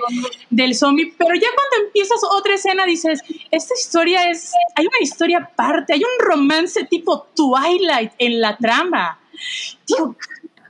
del 0.51 0.75
zombie, 0.75 1.15
pero 1.17 1.35
ya 1.35 1.49
cuando 1.55 1.87
empiezas 1.87 2.21
otra 2.37 2.55
escena 2.55 2.85
dices, 2.87 3.23
esta 3.51 3.75
historia 3.75 4.31
es, 4.31 4.53
hay 4.75 4.87
una 4.87 4.99
historia 5.01 5.39
aparte, 5.39 5.93
hay 5.93 6.01
un 6.01 6.27
romance 6.27 6.85
tipo 6.85 7.27
Twilight 7.35 8.13
en 8.19 8.41
la 8.41 8.57
trama. 8.57 9.21
Digo, 9.87 10.17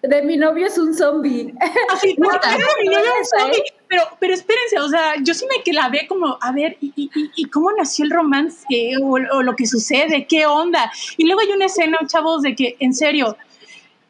de 0.02 0.22
mi 0.22 0.36
novio 0.36 0.66
es 0.66 0.76
un 0.78 0.94
zombie. 0.94 1.54
Así, 1.90 2.08
de 2.08 2.14
mi 2.14 2.88
novio 2.88 3.10
es 3.20 3.30
un 3.32 3.40
zombie. 3.40 3.62
Pero, 3.88 4.02
pero 4.18 4.34
espérense, 4.34 4.78
o 4.80 4.88
sea, 4.88 5.14
yo 5.22 5.34
sí 5.34 5.44
me 5.54 5.62
clavé 5.62 6.06
como, 6.06 6.38
a 6.40 6.52
ver, 6.52 6.76
¿y, 6.80 6.92
y, 6.96 7.10
y 7.36 7.44
cómo 7.46 7.70
nació 7.72 8.04
el 8.04 8.10
romance? 8.10 8.64
O, 9.02 9.12
o, 9.12 9.42
lo 9.42 9.54
que 9.54 9.66
sucede? 9.66 10.26
¿Qué 10.26 10.46
onda? 10.46 10.90
Y 11.16 11.26
luego 11.26 11.42
hay 11.42 11.52
una 11.52 11.66
escena, 11.66 11.98
chavos, 12.06 12.42
de 12.42 12.54
que, 12.54 12.76
en 12.80 12.94
serio, 12.94 13.36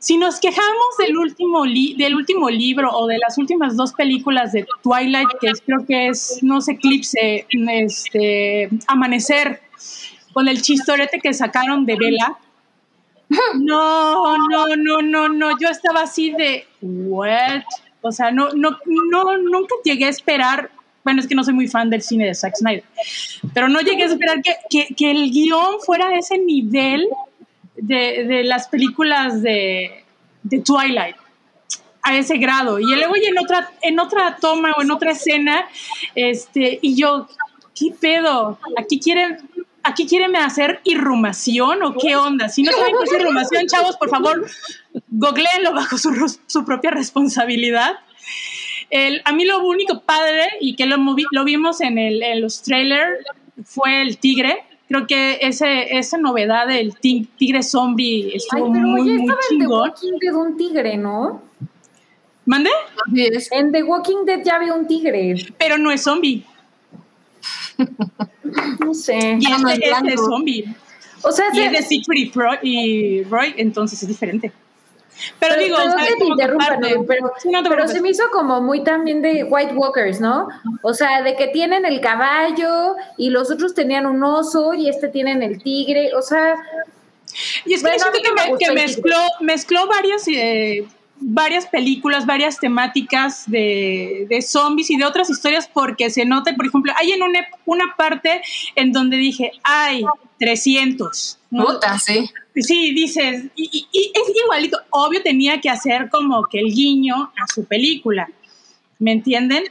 si 0.05 0.19
nos 0.19 0.39
quejamos 0.39 0.97
del 0.99 1.17
último, 1.17 1.65
li 1.65 1.95
del 1.95 2.15
último 2.15 2.51
libro 2.51 2.91
o 2.93 3.07
de 3.07 3.17
las 3.17 3.39
últimas 3.39 3.75
dos 3.75 3.95
películas 3.95 4.53
de 4.53 4.67
Twilight, 4.83 5.29
que 5.41 5.51
creo 5.65 5.87
que 5.87 6.09
es, 6.09 6.41
no 6.43 6.61
sé, 6.61 6.73
Eclipse, 6.73 7.47
este, 7.49 8.69
Amanecer, 8.87 9.63
con 10.35 10.47
el 10.49 10.61
chistorete 10.61 11.21
que 11.21 11.33
sacaron 11.33 11.87
de 11.87 11.97
Vela, 11.97 12.39
no, 13.55 14.37
no, 14.49 14.77
no, 14.77 15.01
no, 15.01 15.29
no. 15.29 15.59
Yo 15.59 15.69
estaba 15.69 16.03
así 16.03 16.33
de, 16.33 16.67
what? 16.83 17.63
O 18.05 18.13
sea, 18.13 18.31
no, 18.31 18.51
no, 18.51 18.79
no, 18.85 19.39
nunca 19.39 19.75
llegué 19.83 20.05
a 20.05 20.11
esperar. 20.11 20.71
Bueno, 21.03 21.21
es 21.21 21.27
que 21.27 21.35
no 21.35 21.43
soy 21.43 21.55
muy 21.55 21.69
fan 21.69 21.89
del 21.89 22.03
cine 22.03 22.27
de 22.27 22.35
Zack 22.35 22.57
Snyder, 22.57 22.85
pero 23.55 23.69
no 23.69 23.81
llegué 23.81 24.05
a 24.05 24.07
esperar 24.07 24.43
que, 24.43 24.95
que, 24.95 25.11
el 25.11 25.31
guion 25.31 25.81
fuera 25.85 26.09
de 26.09 26.19
ese 26.19 26.39
nivel 26.39 27.07
de, 27.77 28.25
de 28.25 28.45
las 28.45 28.69
películas 28.69 29.43
de, 29.43 30.05
de, 30.43 30.61
Twilight, 30.61 31.17
a 32.03 32.17
ese 32.17 32.37
grado. 32.37 32.79
Y 32.79 32.95
luego 32.95 33.17
y 33.17 33.25
en 33.25 33.39
otra, 33.39 33.71
en 33.81 33.99
otra 33.99 34.37
toma 34.37 34.73
o 34.77 34.83
en 34.83 34.91
otra 34.91 35.13
escena, 35.13 35.67
este, 36.15 36.79
y 36.83 36.97
yo, 36.97 37.27
¿qué 37.75 37.91
pedo? 37.99 38.59
Aquí 38.79 39.01
quieren 39.01 39.39
¿aquí 39.85 40.07
quieren 40.07 40.35
hacer 40.37 40.81
irrumación 40.85 41.83
o 41.83 41.95
qué 41.95 42.17
onda? 42.17 42.49
Si 42.49 42.63
no 42.63 42.73
saben 42.73 42.95
qué 42.99 43.05
es 43.05 43.21
irrumación, 43.21 43.67
chavos, 43.67 43.97
por 43.97 44.09
favor, 44.09 44.47
googleenlo 45.09 45.73
bajo 45.73 45.97
su, 45.99 46.39
su 46.47 46.65
propia 46.65 46.91
responsabilidad. 46.91 47.93
El, 48.91 49.23
a 49.25 49.33
mí 49.33 49.45
lo 49.45 49.65
único 49.65 50.01
padre 50.01 50.49
y 50.61 50.75
que 50.77 50.87
lo, 50.87 50.97
lo 51.31 51.45
vimos 51.45 51.81
en, 51.81 51.99
el, 51.99 52.23
en 52.23 52.41
los 52.41 52.63
trailers 52.63 53.25
fue 53.65 54.03
el 54.03 54.19
tigre. 54.19 54.65
Creo 54.89 55.07
que 55.07 55.39
ese, 55.41 55.97
esa 55.97 56.19
novedad 56.19 56.67
del 56.67 56.95
tigre 56.99 57.63
zombie 57.63 58.33
estuvo 58.35 58.67
Ay, 58.67 58.71
pero 58.73 58.87
muy, 58.87 59.03
muy 59.03 59.21
estaba 59.23 59.41
chingón. 59.49 59.89
En 59.89 59.95
The 59.99 60.11
Walking 60.13 60.19
Dead 60.21 60.35
un 60.35 60.57
tigre, 60.57 60.97
¿no? 60.97 61.43
¿Mande? 62.47 62.71
En 63.53 63.73
The 63.73 63.83
Walking 63.83 64.25
Dead 64.27 64.43
ya 64.45 64.57
había 64.57 64.75
un 64.75 64.87
tigre. 64.87 65.35
Pero 65.59 65.79
no 65.79 65.91
es 65.91 66.03
zombie. 66.03 66.45
No 68.79 68.95
sé. 68.95 69.39
Y 69.41 69.53
este, 69.53 69.91
este 69.91 70.15
es 70.15 70.21
zombie. 70.21 70.65
O 71.23 71.33
sea, 71.33 71.47
y 71.53 71.61
es 71.61 71.73
de 71.73 71.83
Siegfried 71.83 72.33
y 72.63 73.25
Roy, 73.25 73.55
entonces 73.57 74.01
es 74.03 74.09
diferente. 74.09 74.53
Pero, 75.39 75.55
pero 75.55 75.63
digo, 75.63 75.77
pero, 75.77 75.95
o 75.95 75.99
sea, 75.99 76.17
te 76.19 76.25
interrumpa, 76.25 76.77
no, 76.77 77.05
pero, 77.07 77.33
no 77.45 77.69
pero 77.69 77.89
se 77.89 78.01
me 78.01 78.11
hizo 78.11 78.25
como 78.33 78.61
muy 78.61 78.83
también 78.83 79.23
de 79.23 79.45
White 79.45 79.75
Walkers, 79.75 80.21
¿no? 80.21 80.49
O 80.83 80.93
sea, 80.93 81.23
de 81.23 81.37
que 81.37 81.49
tienen 81.49 81.87
el 81.87 82.01
caballo 82.01 82.97
y 83.17 83.31
los 83.31 83.51
otros 83.51 83.75
tenían 83.75 84.07
un 84.07 84.23
oso 84.23 84.75
y 84.75 84.89
este 84.89 85.09
tienen 85.09 85.43
el 85.43 85.63
tigre, 85.63 86.15
o 86.15 86.23
sea... 86.23 86.57
Y 87.65 87.75
es 87.75 87.83
que 87.83 87.89
bueno, 87.89 88.03
siento 88.03 88.19
que, 88.23 88.51
me, 88.53 88.59
que 88.59 88.73
mezcló, 88.73 89.17
mezcló 89.41 89.87
varias... 89.87 90.27
Eh, 90.29 90.87
varias 91.27 91.67
películas, 91.67 92.27
varias 92.27 92.61
temáticas 92.61 93.51
de, 93.51 94.27
de, 94.29 94.43
zombies 94.43 94.91
y 94.91 94.99
de 94.99 95.07
otras 95.07 95.31
historias 95.31 95.67
porque 95.73 96.11
se 96.11 96.27
nota, 96.27 96.55
por 96.55 96.67
ejemplo, 96.67 96.93
hay 96.97 97.13
en 97.13 97.23
una, 97.23 97.47
una 97.65 97.95
parte 97.97 98.43
en 98.77 98.93
donde 98.93 99.17
dije, 99.17 99.53
ay, 99.63 100.05
300. 100.39 101.39
¿no? 101.51 101.65
Puta, 101.65 101.99
sí. 101.99 102.29
Sí, 102.57 102.93
dices, 102.93 103.45
y, 103.57 103.71
y, 103.73 103.89
y, 103.91 104.13
es 104.15 104.37
igualito, 104.45 104.79
obvio 104.91 105.23
tenía 105.23 105.61
que 105.63 105.71
hacer 105.71 106.11
como 106.11 106.45
que 106.45 106.61
el 106.61 106.67
guiño 106.67 107.15
a 107.15 107.47
su 107.53 107.65
película, 107.65 108.29
¿me 108.99 109.13
entienden? 109.13 109.65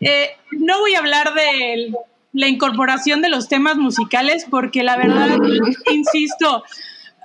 Eh, 0.00 0.30
no 0.52 0.78
voy 0.78 0.94
a 0.94 1.00
hablar 1.00 1.34
de 1.34 1.92
la 2.32 2.46
incorporación 2.46 3.22
de 3.22 3.28
los 3.28 3.48
temas 3.48 3.76
musicales 3.76 4.46
porque 4.48 4.84
la 4.84 4.96
verdad, 4.96 5.36
insisto, 5.92 6.62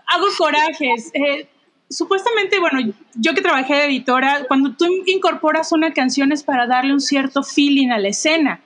hago 0.07 0.25
corajes. 0.37 1.11
Eh, 1.13 1.47
supuestamente, 1.89 2.59
bueno, 2.59 2.93
yo 3.15 3.33
que 3.33 3.41
trabajé 3.41 3.75
de 3.75 3.85
editora, 3.85 4.45
cuando 4.47 4.73
tú 4.73 4.85
incorporas 5.05 5.71
una 5.71 5.93
canción 5.93 6.31
es 6.31 6.43
para 6.43 6.67
darle 6.67 6.93
un 6.93 7.01
cierto 7.01 7.43
feeling 7.43 7.89
a 7.89 7.97
la 7.97 8.09
escena. 8.09 8.61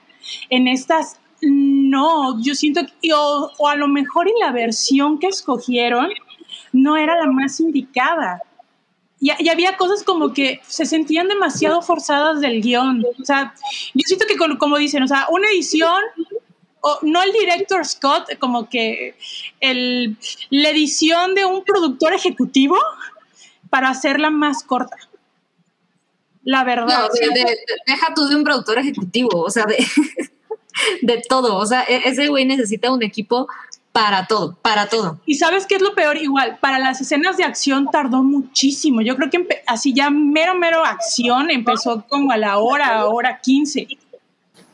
En 0.50 0.68
estas, 0.68 1.18
no, 1.40 2.40
yo 2.42 2.54
siento 2.54 2.82
que, 2.84 3.12
o, 3.14 3.68
a 3.68 3.76
lo 3.76 3.88
mejor 3.88 4.28
en 4.28 4.34
la 4.40 4.52
versión 4.52 5.18
que 5.18 5.28
escogieron, 5.28 6.08
no 6.72 6.96
era 6.96 7.16
la 7.16 7.26
más 7.26 7.60
indicada. 7.60 8.42
Y, 9.20 9.30
y, 9.38 9.48
había 9.48 9.76
cosas 9.76 10.02
como 10.02 10.32
que 10.32 10.60
se 10.66 10.84
sentían 10.84 11.28
demasiado 11.28 11.80
forzadas 11.80 12.40
del 12.40 12.60
guion. 12.60 13.04
O 13.20 13.24
sea, 13.24 13.54
yo 13.94 14.02
siento 14.04 14.26
que, 14.26 14.36
como 14.36 14.78
dicen, 14.78 15.02
o 15.04 15.08
sea, 15.08 15.26
una 15.30 15.48
edición 15.48 16.02
o 16.82 16.98
no 17.02 17.22
el 17.22 17.32
director 17.32 17.84
Scott, 17.86 18.36
como 18.38 18.68
que 18.68 19.14
el, 19.60 20.16
la 20.50 20.70
edición 20.70 21.34
de 21.34 21.44
un 21.44 21.64
productor 21.64 22.12
ejecutivo 22.12 22.76
para 23.72 23.88
hacerla 23.88 24.28
más 24.28 24.64
corta. 24.64 24.98
La 26.44 26.62
verdad. 26.62 27.08
No, 27.08 27.08
de, 27.08 27.26
de, 27.28 27.44
de, 27.46 27.58
deja 27.86 28.12
tú 28.14 28.26
de 28.26 28.36
un 28.36 28.44
productor 28.44 28.78
ejecutivo, 28.78 29.40
o 29.40 29.48
sea, 29.48 29.64
de, 29.64 29.78
de 31.00 31.22
todo. 31.26 31.56
O 31.56 31.64
sea, 31.64 31.82
e, 31.88 32.06
ese 32.06 32.28
güey 32.28 32.44
necesita 32.44 32.92
un 32.92 33.02
equipo 33.02 33.48
para 33.90 34.26
todo, 34.26 34.58
para 34.60 34.90
todo. 34.90 35.20
Y 35.24 35.36
sabes 35.36 35.64
qué 35.66 35.76
es 35.76 35.80
lo 35.80 35.94
peor, 35.94 36.18
igual, 36.18 36.58
para 36.60 36.78
las 36.78 37.00
escenas 37.00 37.38
de 37.38 37.44
acción 37.44 37.88
tardó 37.90 38.22
muchísimo. 38.22 39.00
Yo 39.00 39.16
creo 39.16 39.30
que 39.30 39.62
así 39.66 39.94
ya 39.94 40.10
mero, 40.10 40.54
mero 40.54 40.84
acción 40.84 41.50
empezó 41.50 42.04
como 42.10 42.30
a 42.30 42.36
la 42.36 42.58
hora, 42.58 43.06
hora 43.06 43.40
15. 43.40 43.88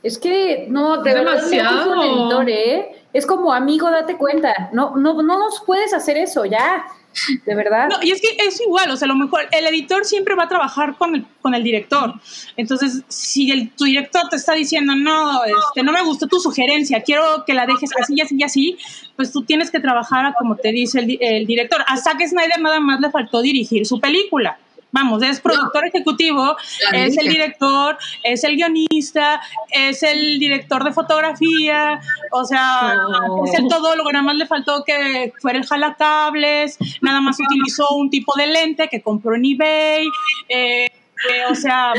Es 0.02 0.18
que 0.18 0.66
no, 0.68 1.02
de 1.04 1.14
demasiado. 1.14 1.90
verdad, 1.90 1.98
un 1.98 2.02
editor, 2.02 2.50
¿eh? 2.50 3.04
Es 3.12 3.26
como 3.26 3.52
amigo, 3.52 3.88
date 3.92 4.16
cuenta. 4.16 4.70
No, 4.72 4.96
no, 4.96 5.22
no 5.22 5.38
nos 5.38 5.60
puedes 5.60 5.94
hacer 5.94 6.16
eso, 6.16 6.44
ya. 6.46 6.84
De 7.46 7.54
verdad. 7.54 7.88
No, 7.88 7.96
y 8.02 8.10
es 8.10 8.20
que 8.20 8.28
es 8.46 8.60
igual, 8.60 8.90
o 8.90 8.96
sea, 8.96 9.08
lo 9.08 9.14
mejor 9.14 9.42
el 9.50 9.66
editor 9.66 10.04
siempre 10.04 10.34
va 10.34 10.44
a 10.44 10.48
trabajar 10.48 10.96
con 10.96 11.14
el, 11.14 11.26
con 11.40 11.54
el 11.54 11.62
director. 11.62 12.14
Entonces, 12.56 13.02
si 13.08 13.50
el, 13.50 13.70
tu 13.70 13.84
director 13.84 14.28
te 14.28 14.36
está 14.36 14.54
diciendo, 14.54 14.94
no, 14.94 15.44
este, 15.44 15.82
no 15.82 15.92
me 15.92 16.02
gustó 16.02 16.26
tu 16.26 16.40
sugerencia, 16.40 17.02
quiero 17.02 17.44
que 17.46 17.54
la 17.54 17.66
dejes 17.66 17.90
así 18.00 18.14
y 18.16 18.20
así 18.20 18.36
y 18.38 18.42
así, 18.42 18.78
pues 19.16 19.32
tú 19.32 19.42
tienes 19.42 19.70
que 19.70 19.80
trabajar 19.80 20.34
como 20.38 20.56
te 20.56 20.72
dice 20.72 21.00
el, 21.00 21.18
el 21.20 21.46
director. 21.46 21.82
A 21.86 21.96
Zack 21.96 22.20
Snyder 22.26 22.60
nada 22.60 22.80
más 22.80 23.00
le 23.00 23.10
faltó 23.10 23.42
dirigir 23.42 23.86
su 23.86 24.00
película. 24.00 24.58
Vamos, 24.90 25.22
es 25.22 25.40
productor 25.40 25.82
no. 25.82 25.88
ejecutivo, 25.88 26.56
la 26.90 27.04
es 27.04 27.18
el 27.18 27.28
director, 27.28 27.98
es 28.22 28.42
el 28.44 28.56
guionista, 28.56 29.40
es 29.70 30.02
el 30.02 30.38
director 30.38 30.82
de 30.82 30.92
fotografía, 30.92 32.00
o 32.32 32.44
sea, 32.44 32.94
no. 32.94 33.44
es 33.44 33.54
el 33.58 33.68
todólogo, 33.68 34.10
nada 34.10 34.24
más 34.24 34.36
le 34.36 34.46
faltó 34.46 34.84
que 34.84 35.32
fuera 35.42 35.58
el 35.58 35.66
jalacables, 35.66 36.78
nada 37.02 37.20
más 37.20 37.36
utilizó 37.38 37.86
un 37.96 38.08
tipo 38.08 38.32
de 38.36 38.46
lente 38.46 38.88
que 38.88 39.02
compró 39.02 39.34
en 39.34 39.44
eBay, 39.44 40.06
eh, 40.48 40.86
eh, 40.86 41.42
o 41.50 41.54
sea, 41.54 41.92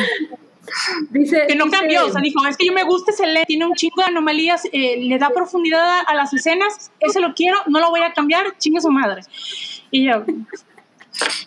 Dice, 1.09 1.45
que 1.47 1.55
no 1.55 1.65
dice, 1.65 1.77
cambió, 1.77 2.05
o 2.05 2.11
sea, 2.11 2.21
dijo, 2.21 2.45
es 2.45 2.57
que 2.57 2.67
yo 2.67 2.73
me 2.73 2.83
gusta 2.83 3.11
ese 3.11 3.25
lente, 3.25 3.45
tiene 3.47 3.65
un 3.65 3.73
chingo 3.73 3.95
de 3.97 4.09
anomalías, 4.09 4.65
eh, 4.71 4.97
le 4.97 5.17
da 5.17 5.29
profundidad 5.29 6.01
a 6.05 6.13
las 6.13 6.33
escenas, 6.33 6.91
ese 6.99 7.19
lo 7.19 7.33
quiero, 7.33 7.57
no 7.67 7.79
lo 7.79 7.89
voy 7.89 8.01
a 8.01 8.13
cambiar, 8.13 8.57
chingue 8.57 8.81
su 8.81 8.91
madre. 8.91 9.21
Y 9.91 10.05
yo, 10.05 10.23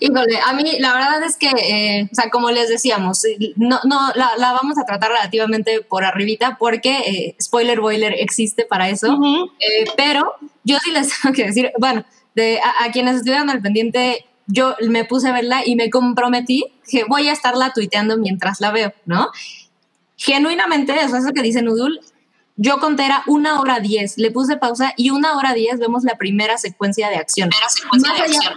Híjole, 0.00 0.38
a 0.44 0.52
mí 0.52 0.78
la 0.78 0.92
verdad 0.94 1.22
es 1.22 1.36
que, 1.36 1.48
eh, 1.48 2.08
o 2.10 2.14
sea, 2.14 2.30
como 2.30 2.50
les 2.50 2.68
decíamos, 2.68 3.22
no, 3.56 3.80
no 3.84 4.10
la, 4.14 4.32
la, 4.36 4.52
vamos 4.52 4.78
a 4.78 4.84
tratar 4.84 5.10
relativamente 5.10 5.80
por 5.82 6.04
arribita 6.04 6.56
porque 6.58 6.98
eh, 6.98 7.36
Spoiler 7.40 7.80
Boiler 7.80 8.14
existe 8.18 8.64
para 8.64 8.88
eso, 8.88 9.12
uh 9.12 9.18
-huh. 9.18 9.50
eh, 9.60 9.84
pero 9.96 10.34
yo 10.64 10.78
sí 10.78 10.90
les 10.90 11.08
tengo 11.22 11.34
que 11.34 11.46
decir, 11.46 11.72
bueno, 11.78 12.04
de, 12.34 12.60
a, 12.60 12.84
a, 12.84 12.90
quienes 12.92 13.16
estuvieron 13.16 13.50
al 13.50 13.62
pendiente, 13.62 14.26
yo 14.46 14.76
me 14.88 15.04
puse 15.04 15.28
a 15.28 15.32
verla 15.32 15.62
y 15.64 15.76
me 15.76 15.90
comprometí 15.90 16.64
que 16.90 17.04
voy 17.04 17.28
a 17.28 17.32
estarla 17.32 17.72
tuiteando 17.72 18.16
mientras 18.16 18.60
la 18.60 18.70
veo, 18.70 18.92
¿no? 19.06 19.30
Genuinamente, 20.16 20.94
eso 21.00 21.16
es 21.16 21.24
lo 21.24 21.32
que 21.32 21.42
dice 21.42 21.62
Nudul, 21.62 22.00
yo 22.56 22.78
conté 22.78 23.06
era 23.06 23.22
una 23.26 23.60
hora 23.60 23.80
diez, 23.80 24.18
le 24.18 24.30
puse 24.30 24.56
pausa 24.56 24.92
y 24.96 25.10
una 25.10 25.36
hora 25.36 25.54
diez 25.54 25.78
vemos 25.78 26.04
la 26.04 26.16
primera 26.16 26.58
secuencia 26.58 27.08
de 27.08 27.16
acción. 27.16 27.50
Secuencia 27.68 28.10
más, 28.10 28.18
de 28.18 28.24
allá, 28.24 28.36
acción. 28.36 28.54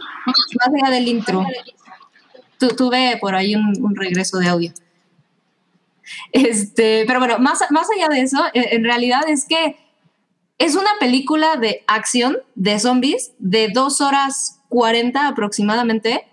más 0.60 0.84
allá 0.84 0.96
del 0.96 1.08
intro. 1.08 1.46
Tu, 2.60 2.68
tuve 2.70 3.18
por 3.20 3.36
ahí 3.36 3.56
un, 3.56 3.74
un, 3.82 3.96
regreso 3.96 4.38
de 4.38 4.48
audio. 4.48 4.74
Este, 6.32 7.06
pero 7.08 7.20
bueno, 7.20 7.40
más, 7.40 7.60
más 7.70 7.88
allá 7.96 8.08
de 8.10 8.22
eso, 8.22 8.44
en 8.54 8.84
realidad 8.84 9.22
es 9.28 9.46
que 9.46 9.78
es 10.58 10.76
una 10.76 10.90
película 11.00 11.58
de 11.58 11.84
acción 11.88 12.38
de 12.56 12.80
zombies 12.80 13.32
de 13.40 13.70
dos 13.74 14.02
horas 14.02 14.62
40 14.70 15.28
aproximadamente, 15.28 16.28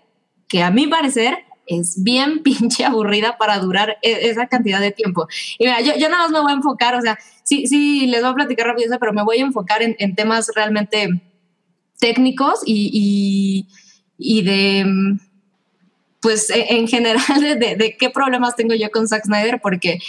que 0.47 0.63
a 0.63 0.71
mi 0.71 0.87
parecer 0.87 1.45
es 1.67 2.03
bien 2.03 2.41
pinche 2.43 2.85
aburrida 2.85 3.37
para 3.37 3.59
durar 3.59 3.97
e-, 4.01 4.29
esa 4.29 4.47
cantidad 4.47 4.79
de 4.79 4.91
tiempo. 4.91 5.27
Y 5.57 5.65
mira, 5.65 5.81
yo, 5.81 6.09
nada 6.09 6.23
más 6.23 6.31
me 6.31 6.39
voy 6.41 6.51
a 6.51 6.55
enfocar, 6.55 6.95
o 6.95 7.01
sea, 7.01 7.17
sí, 7.43 7.67
sí, 7.67 8.07
les 8.07 8.21
voy 8.21 8.31
a 8.31 8.35
platicar 8.35 8.67
rápido, 8.67 8.97
pero 8.99 9.13
me 9.13 9.23
voy 9.23 9.37
a 9.37 9.45
enfocar 9.45 9.81
en, 9.81 10.15
temas 10.15 10.51
realmente 10.55 11.09
técnicos 11.99 12.61
y, 12.65 13.67
y, 14.17 14.41
de, 14.41 15.17
pues 16.21 16.49
e-, 16.49 16.75
en 16.75 16.87
general, 16.87 17.23
de, 17.39 17.75
de, 17.75 17.97
qué 17.97 18.09
problemas 18.09 18.55
tengo 18.55 18.73
yo 18.75 18.91
con 18.91 19.07
Zack 19.07 19.25
Snyder, 19.25 19.59
porque 19.61 19.99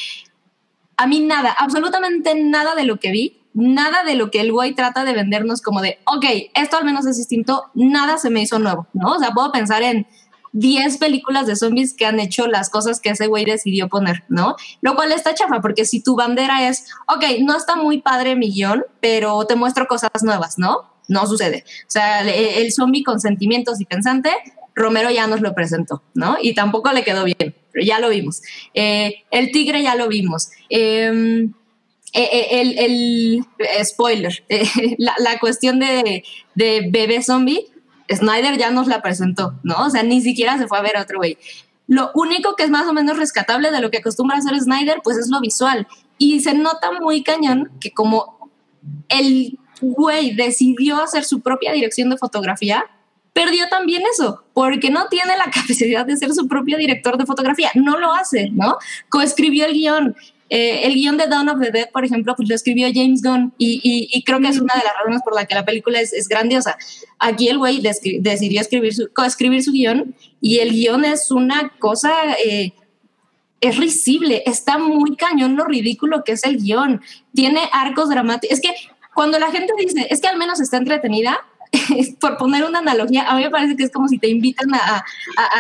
a 0.97 1.07
mí 1.07 1.21
nada, 1.21 1.51
absolutamente 1.53 2.35
nada 2.35 2.75
de 2.75 2.85
lo 2.85 2.99
que 2.99 3.11
vi, 3.11 3.41
nada 3.55 4.03
de 4.05 4.17
lo 4.17 4.31
que 4.31 4.41
el 4.41 4.53
güey 4.53 4.75
trata 4.75 5.05
de 5.05 5.13
vendernos 5.13 5.63
como 5.63 5.81
de, 5.81 5.99
ok, 6.07 6.25
esto 6.55 6.77
al 6.77 6.85
menos 6.85 7.07
es 7.07 7.17
distinto, 7.17 7.65
nada 7.75 8.19
se 8.19 8.31
me 8.31 8.43
hizo 8.43 8.59
nuevo, 8.59 8.89
¿no? 8.93 9.13
O 9.13 9.19
sea, 9.19 9.31
puedo 9.31 9.53
pensar 9.53 9.83
en 9.83 10.07
10 10.55 10.99
películas 10.99 11.47
de 11.47 11.57
zombies 11.57 11.95
que 11.95 12.07
han 12.07 12.21
hecho 12.21 12.47
las 12.47 12.71
cosas 12.71 13.01
que 13.01 13.11
ese 13.11 13.27
güey 13.27 13.45
decidió 13.45 13.89
poner, 13.89 14.23
¿no? 14.29 14.55
Lo 14.81 14.95
cual 14.95 15.11
está 15.11 15.35
chafa, 15.35 15.61
porque 15.61 15.85
si 15.85 16.01
tu 16.01 16.15
bandera 16.15 16.69
es, 16.69 16.87
ok, 17.09 17.25
no 17.43 17.57
está 17.57 17.75
muy 17.75 18.01
padre 18.01 18.37
mi 18.37 18.53
guion, 18.53 18.85
pero 19.01 19.45
te 19.47 19.57
muestro 19.57 19.87
cosas 19.87 20.11
nuevas, 20.23 20.57
¿no? 20.57 20.93
No 21.09 21.27
sucede. 21.27 21.65
O 21.83 21.91
sea, 21.91 22.21
el, 22.23 22.73
zombie 22.73 23.03
con 23.03 23.21
sentimientos 23.21 23.81
y 23.81 23.85
pensante, 23.85 24.31
Romero 24.77 25.11
ya 25.11 25.27
nos 25.27 25.41
lo 25.41 25.55
presentó, 25.55 26.03
¿no? 26.15 26.37
Y 26.41 26.55
tampoco 26.55 26.93
le 26.93 27.03
quedó 27.03 27.25
bien, 27.25 27.55
pero 27.73 27.85
ya 27.85 27.99
lo 27.99 28.09
vimos. 28.09 28.41
Eh, 28.75 29.25
el 29.33 29.51
tigre 29.51 29.83
ya 29.83 29.97
lo 29.97 30.07
vimos. 30.07 30.51
Em, 30.71 31.53
e, 32.13 32.23
e, 32.23 32.61
el, 32.61 32.79
el, 32.79 33.85
spoiler, 33.85 34.45
la, 34.99 35.15
la, 35.19 35.41
cuestión 35.41 35.81
de, 35.81 36.23
de 36.55 36.89
bebé 36.89 37.25
zombie, 37.25 37.74
Snyder 38.13 38.57
ya 38.59 38.71
nos 38.71 38.87
la 38.87 39.03
presentó, 39.03 39.55
¿no? 39.63 39.77
O 39.87 39.91
sea, 39.91 40.03
ni 40.03 40.21
siquiera 40.21 40.59
se 40.59 40.67
fue 40.67 40.79
a 40.79 40.83
ver 40.83 40.97
a 40.97 41.03
otro 41.03 41.19
güey. 41.19 41.39
Lo 41.87 42.11
único 42.15 42.57
que 42.57 42.65
es 42.65 42.71
más 42.71 42.87
o 42.87 42.93
menos 42.93 43.19
rescatable 43.19 43.71
de 43.71 43.81
lo 43.81 43.91
que 43.91 43.99
acostumbra 43.99 44.39
hacer 44.39 44.59
Snyder, 44.59 45.01
pues 45.03 45.19
es 45.19 45.29
lo 45.29 45.41
visual. 45.41 45.87
Y 46.19 46.41
se 46.41 46.55
nota 46.55 46.93
muy 47.01 47.23
cañón 47.23 47.71
que 47.81 47.91
como 47.93 48.51
el 49.09 49.59
güey 49.81 50.35
decidió 50.35 51.03
hacer 51.03 51.25
su 51.25 51.41
propia 51.41 51.73
dirección 51.73 52.11
de 52.11 52.17
fotografía, 52.17 52.85
perdió 53.33 53.69
también 53.69 54.03
eso, 54.11 54.45
porque 54.55 54.91
no 54.91 55.09
tiene 55.09 55.37
la 55.37 55.45
capacidad 55.53 56.07
de 56.07 56.17
ser 56.17 56.33
su 56.33 56.49
propio 56.49 56.79
director 56.79 57.19
de 57.19 57.27
fotografía, 57.27 57.71
no 57.75 57.99
lo 57.99 58.13
hace, 58.13 58.51
¿no? 58.51 58.79
Coescribió 59.11 59.67
el 59.67 59.75
guion, 59.75 60.17
eh, 60.51 60.83
el 60.85 60.95
guion 60.95 61.17
de 61.17 61.27
Dawn 61.27 61.49
of 61.49 61.61
the 61.61 61.71
Dead, 61.71 61.91
por 61.91 62.05
ejemplo, 62.05 62.35
pues 62.37 62.49
lo 62.49 62.55
escribió 62.55 62.89
James 62.93 63.23
Gunn 63.23 63.55
y, 63.59 64.23
creo 64.25 64.41
que 64.41 64.49
es 64.49 64.61
una 64.61 64.75
de 64.75 64.85
las 64.85 64.95
razones 64.95 65.23
por 65.25 65.35
la 65.35 65.47
que 65.47 65.55
la 65.55 65.65
película 65.65 66.01
es, 66.01 66.29
grandiosa. 66.29 66.77
Aquí 67.19 67.49
el 67.49 67.59
güey 67.59 67.81
decidió 67.81 68.61
escribir 68.61 68.95
su, 68.95 69.13
coescribir 69.13 69.63
su 69.63 69.73
guion 69.73 70.15
y 70.41 70.59
el 70.59 70.71
guion 70.71 71.05
es 71.05 71.31
una 71.31 71.73
cosa... 71.79 72.13
Eh, 72.45 72.73
es 73.61 73.79
risible, 73.79 74.43
está 74.45 74.77
muy 74.77 75.17
cañón 75.17 75.57
lo 75.57 75.65
ridículo 75.65 76.23
que 76.23 76.33
es 76.33 76.45
el 76.45 76.59
guion. 76.59 77.01
Tiene 77.35 77.61
arcos 77.73 78.11
dramáticos. 78.11 78.59
Es 78.59 78.61
que 78.61 78.75
cuando 79.15 79.39
la 79.39 79.51
gente 79.51 79.73
dice, 79.79 80.07
es 80.11 80.21
que 80.21 80.29
al 80.29 80.37
menos 80.37 80.61
está 80.61 80.77
entretenida, 80.77 81.39
por 82.21 82.37
poner 82.37 82.65
una 82.65 82.81
analogía, 82.81 83.29
a 83.29 83.37
mí 83.37 83.43
me 83.43 83.51
parece 83.51 83.77
que 83.77 83.85
es 83.85 83.91
como 83.91 84.09
si 84.09 84.19
te 84.19 84.29
invitan 84.29 84.75
a, 84.75 85.05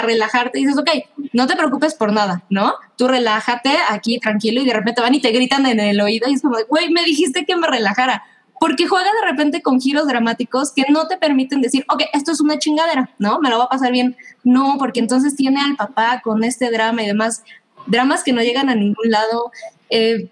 relajarte 0.02 0.58
y 0.58 0.66
dices, 0.66 0.78
ok, 0.78 0.90
no 1.32 1.46
te 1.46 1.56
preocupes 1.56 1.94
por 1.94 2.12
nada, 2.12 2.42
¿no? 2.50 2.74
Tú 2.96 3.08
relájate 3.08 3.76
aquí 3.88 4.18
tranquilo 4.18 4.60
y 4.60 4.66
de 4.66 4.72
repente 4.72 5.00
van 5.00 5.14
y 5.14 5.20
te 5.20 5.30
gritan 5.30 5.66
en 5.66 5.80
el 5.80 6.00
oído 6.00 6.28
y 6.28 6.34
es 6.34 6.42
como, 6.42 6.56
güey, 6.68 6.90
me 6.90 7.04
dijiste 7.04 7.44
que 7.44 7.56
me 7.56 7.66
relajara. 7.66 8.24
Porque 8.60 8.86
juega 8.86 9.10
de 9.20 9.30
repente 9.30 9.62
con 9.62 9.80
giros 9.80 10.06
dramáticos 10.06 10.72
que 10.72 10.84
no 10.88 11.06
te 11.06 11.16
permiten 11.16 11.60
decir, 11.60 11.84
ok, 11.88 12.04
esto 12.12 12.32
es 12.32 12.40
una 12.40 12.58
chingadera, 12.58 13.10
¿no? 13.18 13.40
Me 13.40 13.50
lo 13.50 13.58
va 13.58 13.64
a 13.64 13.68
pasar 13.68 13.92
bien. 13.92 14.16
No, 14.42 14.76
porque 14.78 15.00
entonces 15.00 15.36
tiene 15.36 15.60
al 15.60 15.76
papá 15.76 16.20
con 16.22 16.44
este 16.44 16.70
drama 16.70 17.02
y 17.02 17.06
demás, 17.06 17.42
dramas 17.86 18.22
que 18.22 18.32
no 18.32 18.42
llegan 18.42 18.70
a 18.70 18.74
ningún 18.74 19.10
lado. 19.10 19.50
Eh, 19.90 20.30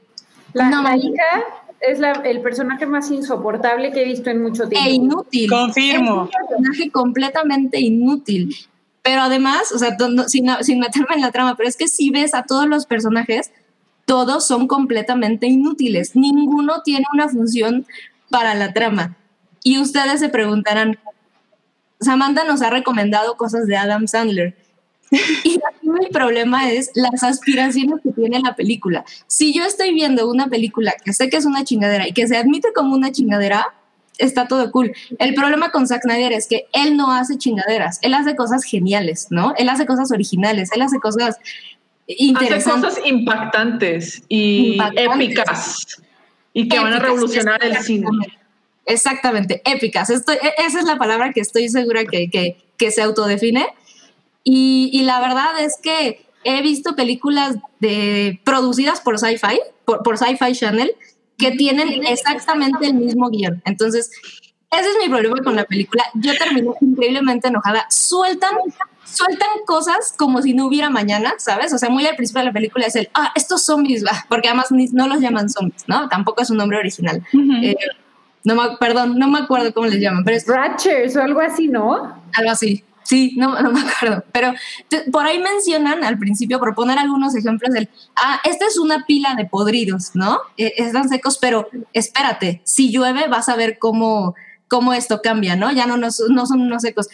la, 0.55 0.71
no, 0.71 0.83
la 0.83 0.97
hija 0.97 1.62
es 1.83 1.99
el 2.25 2.41
personaje 2.43 2.87
más 2.87 3.11
insoportable 3.11 3.93
que 3.93 4.03
he 4.03 4.05
visto 4.05 4.31
en 4.31 4.43
mucho 4.43 4.69
tiempo. 4.69 4.89
E 4.89 4.93
inútil. 4.93 5.51
Confirmo. 5.51 6.29
Es 6.31 6.37
un 6.41 6.49
personaje 6.49 6.91
completamente 6.91 7.81
inútil. 7.81 8.55
Pero 9.03 9.23
además, 9.23 9.73
o 9.73 9.79
sea, 9.79 9.97
sin, 10.29 10.47
sin 10.61 10.79
meterme 10.79 11.17
en 11.17 11.23
la 11.23 11.33
trama, 11.33 11.57
pero 11.57 11.69
es 11.69 11.77
que 11.77 11.89
si 11.89 12.11
ves 12.11 12.35
a 12.35 12.45
todos 12.45 12.67
los 12.69 12.87
personajes, 12.87 13.51
todos 14.05 14.47
son 14.47 14.69
completamente 14.69 15.49
inútiles. 15.49 16.15
Ninguno 16.15 16.83
tiene 16.83 17.07
una 17.13 17.29
función 17.29 17.87
para 18.31 18.55
la 18.55 18.73
trama. 18.73 19.17
Y 19.65 19.79
ustedes 19.79 20.21
se 20.21 20.29
preguntarán, 20.29 20.99
Samantha 22.01 22.45
nos 22.45 22.63
ha 22.63 22.71
recomendado 22.71 23.37
cosas 23.37 23.67
de 23.67 23.77
Adam 23.77 24.07
Sandler. 24.07 24.57
Y 25.45 25.57
aquí 25.57 25.89
mi 25.89 26.09
problema 26.09 26.71
es 26.71 26.91
las 26.95 27.23
aspiraciones 27.23 28.01
que 28.03 28.13
tiene 28.13 28.41
la 28.41 28.57
película. 28.57 29.05
Si 29.27 29.53
yo 29.53 29.65
estoy 29.65 29.93
viendo 29.93 30.29
una 30.29 30.49
película 30.49 30.95
que 31.05 31.13
sé 31.13 31.29
que 31.29 31.37
es 31.37 31.45
una 31.45 31.65
chingadera 31.65 32.09
y 32.09 32.13
que 32.13 32.27
se 32.27 32.37
admite 32.37 32.73
como 32.75 32.95
una 32.95 33.13
chingadera, 33.13 33.67
está 34.19 34.49
todo 34.49 34.71
cool. 34.73 34.93
El 35.19 35.35
problema 35.35 35.71
con 35.71 35.87
Zack 35.87 36.03
Snyder 36.03 36.33
es 36.33 36.47
que 36.47 36.67
él 36.73 36.97
no 36.97 37.13
hace 37.13 37.37
chingaderas, 37.37 37.99
él 38.03 38.15
hace 38.15 38.35
cosas 38.37 38.65
geniales, 38.65 39.29
¿no? 39.31 39.55
Él 39.57 39.69
hace 39.69 39.87
cosas 39.87 40.11
originales, 40.11 40.71
él 40.75 40.83
hace 40.83 40.99
cosas 40.99 41.37
interesantes. 42.07 42.67
Hace 42.67 43.01
cosas 43.01 43.07
impactantes 43.07 44.23
y 44.29 44.79
épicas 44.97 46.03
y 46.55 46.69
que 46.69 46.79
van 46.79 46.93
a 46.95 46.99
revolucionar 46.99 47.63
el 47.65 47.77
cine. 47.79 48.09
Exactamente, 48.85 49.63
épicas. 49.65 50.11
Esto, 50.11 50.33
e, 50.33 50.55
esa 50.67 50.81
es 50.81 50.85
la 50.87 50.97
palabra 50.97 51.33
que 51.33 51.41
estoy 51.41 51.69
segura 51.69 52.05
que, 52.05 52.31
que, 52.31 52.57
que 52.77 52.91
se 52.91 53.03
autodefine 53.03 53.69
y, 54.45 55.03
la 55.05 55.21
verdad 55.21 55.61
es 55.61 55.79
que 55.83 56.27
he 56.45 56.63
visto 56.63 56.97
películas 56.97 57.57
de, 57.81 58.41
producidas 58.45 59.01
por 59.01 59.19
Sci-Fi, 59.19 59.61
por, 59.85 60.03
por 60.03 60.19
Sci-Fi 60.19 60.53
Channel, 60.53 60.93
que 61.39 61.53
tienen 61.53 62.05
exactamente 62.07 62.87
el 62.87 62.95
mismo 62.95 63.29
guion. 63.31 63.63
Entonces, 63.65 64.11
ese 64.73 64.89
es 64.89 64.97
mi 65.03 65.09
problema 65.09 65.37
con 65.45 65.55
la 65.55 65.65
película. 65.65 66.05
Yo 66.15 66.33
terminé 66.39 66.71
increíblemente 66.81 67.49
enojada. 67.49 67.87
Sueltan, 67.91 68.53
sueltan 69.05 69.49
cosas 69.67 70.15
como 70.17 70.41
si 70.41 70.55
no 70.55 70.67
hubiera 70.67 70.89
mañana, 70.89 71.35
¿sabes? 71.39 71.75
O 71.75 71.79
sea, 71.79 71.91
muy 71.91 72.07
al 72.07 72.17
principio 72.17 72.41
de 72.41 72.47
la 72.47 72.53
película 72.53 72.87
es 72.87 72.97
el, 72.97 73.11
ah, 73.13 73.33
estos 73.35 73.67
zombies, 73.67 74.03
porque 74.29 74.49
además 74.49 74.69
no 74.71 75.09
los 75.09 75.21
llaman 75.21 75.51
zombies, 75.51 75.85
¿no? 75.89 76.09
Tampoco 76.09 76.43
es 76.43 76.49
un 76.49 76.57
nombre 76.57 76.79
original. 76.79 77.23
Eh, 77.63 77.77
no 78.45 78.55
me, 78.55 78.77
perdón, 78.79 79.19
no 79.19 79.29
me 79.29 79.41
acuerdo 79.41 79.75
cómo 79.75 79.87
les 79.87 80.01
llaman, 80.01 80.25
pero 80.25 80.37
es... 80.37 80.47
Ratchers 80.47 81.17
o 81.17 81.23
algo 81.23 81.41
así, 81.41 81.69
¿no? 81.69 82.23
Algo 82.33 82.51
así. 82.51 82.83
Sí, 83.03 83.35
no, 83.37 83.61
no 83.61 83.73
me 83.73 83.81
acuerdo, 83.81 84.25
pero 84.33 84.53
por 85.11 85.27
ahí 85.27 85.39
mencionan 85.39 86.05
al 86.05 86.19
principio, 86.19 86.59
por 86.59 86.75
poner 86.75 86.99
algunos 86.99 87.35
ejemplos 87.35 87.73
del, 87.73 87.89
ah, 88.17 88.41
esta 88.45 88.67
es 88.67 88.79
una 88.79 89.05
pila 89.07 89.35
de 89.35 89.45
podridos, 89.45 90.15
¿no? 90.15 90.41
Eh, 90.57 90.73
están 90.77 91.09
secos, 91.09 91.39
pero 91.39 91.69
espérate, 91.93 92.63
si 92.65 92.93
llueve 92.93 93.29
vas 93.29 93.49
a 93.49 93.57
ver 93.57 93.79
cómo, 93.79 94.35
cómo 94.69 94.93
esto 94.93 95.21
cambia, 95.23 95.57
¿no? 95.57 95.73
Ya 95.73 95.87
no, 95.87 95.97
no, 95.97 96.09
no 96.29 96.47
son 96.47 96.61
unos 96.61 96.83
secos. 96.83 97.09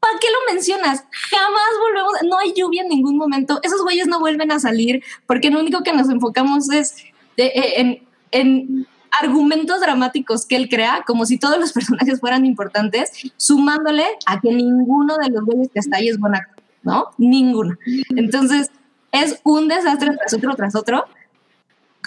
¿Para 0.00 0.18
qué 0.18 0.28
lo 0.28 0.54
mencionas? 0.54 1.04
Jamás 1.30 1.70
volvemos, 1.80 2.12
no 2.28 2.38
hay 2.38 2.52
lluvia 2.54 2.82
en 2.82 2.88
ningún 2.88 3.16
momento, 3.16 3.60
esos 3.62 3.82
güeyes 3.82 4.06
no 4.06 4.20
vuelven 4.20 4.52
a 4.52 4.60
salir 4.60 5.02
porque 5.26 5.50
lo 5.50 5.60
único 5.60 5.82
que 5.82 5.92
nos 5.92 6.08
enfocamos 6.08 6.70
es 6.70 6.96
eh, 7.36 7.74
en, 7.76 8.02
en 8.30 8.86
argumentos 9.10 9.80
dramáticos 9.80 10.46
que 10.46 10.56
él 10.56 10.68
crea, 10.68 11.04
como 11.06 11.26
si 11.26 11.38
todos 11.38 11.58
los 11.58 11.72
personajes 11.74 12.20
fueran 12.20 12.44
importantes, 12.44 13.10
sumándole 13.36 14.04
a 14.26 14.40
que 14.40 14.52
ninguno 14.52 15.16
de 15.16 15.30
los 15.30 15.44
güeyes 15.44 15.68
que 15.72 15.80
está 15.80 15.98
ahí 15.98 16.08
es 16.08 16.18
buen 16.18 16.34
actor, 16.34 16.62
¿no? 16.82 17.10
Ninguno. 17.18 17.76
Entonces, 18.10 18.70
es 19.12 19.40
un 19.44 19.68
desastre 19.68 20.16
tras 20.16 20.34
otro, 20.34 20.54
tras 20.54 20.74
otro. 20.74 21.04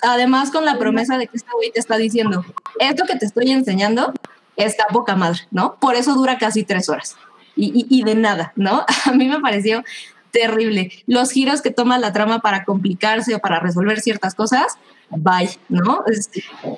Además, 0.04 0.52
con 0.52 0.66
la 0.66 0.78
promesa 0.78 1.18
de 1.18 1.28
que 1.28 1.38
este 1.38 1.50
güey 1.54 1.72
te 1.72 1.80
está 1.80 1.98
diciendo, 1.98 2.46
esto 2.80 3.06
que 3.06 3.18
te 3.18 3.26
estoy 3.26 3.52
enseñando 3.52 4.14
está 4.56 4.86
poca 4.88 5.16
madre, 5.16 5.42
¿no? 5.52 5.76
Por 5.76 5.96
eso 5.96 6.14
dura 6.14 6.38
casi 6.38 6.64
tres 6.64 6.90
horas. 6.90 7.16
Y, 7.56 7.86
y, 7.88 8.00
y 8.00 8.04
de 8.04 8.16
nada, 8.16 8.54
¿no? 8.56 8.86
A 9.06 9.12
mí 9.12 9.28
me 9.28 9.40
pareció 9.40 9.84
terrible. 10.32 10.92
Los 11.08 11.32
giros 11.32 11.62
que 11.62 11.72
toma 11.72 12.00
la 12.00 12.14
trama 12.14 12.40
para 12.40 12.64
complicarse 12.64 13.36
o 13.36 13.40
para 13.40 13.60
resolver 13.60 14.00
ciertas 14.00 14.34
cosas, 14.34 14.78
bye, 15.18 15.50
¿no? 15.70 16.04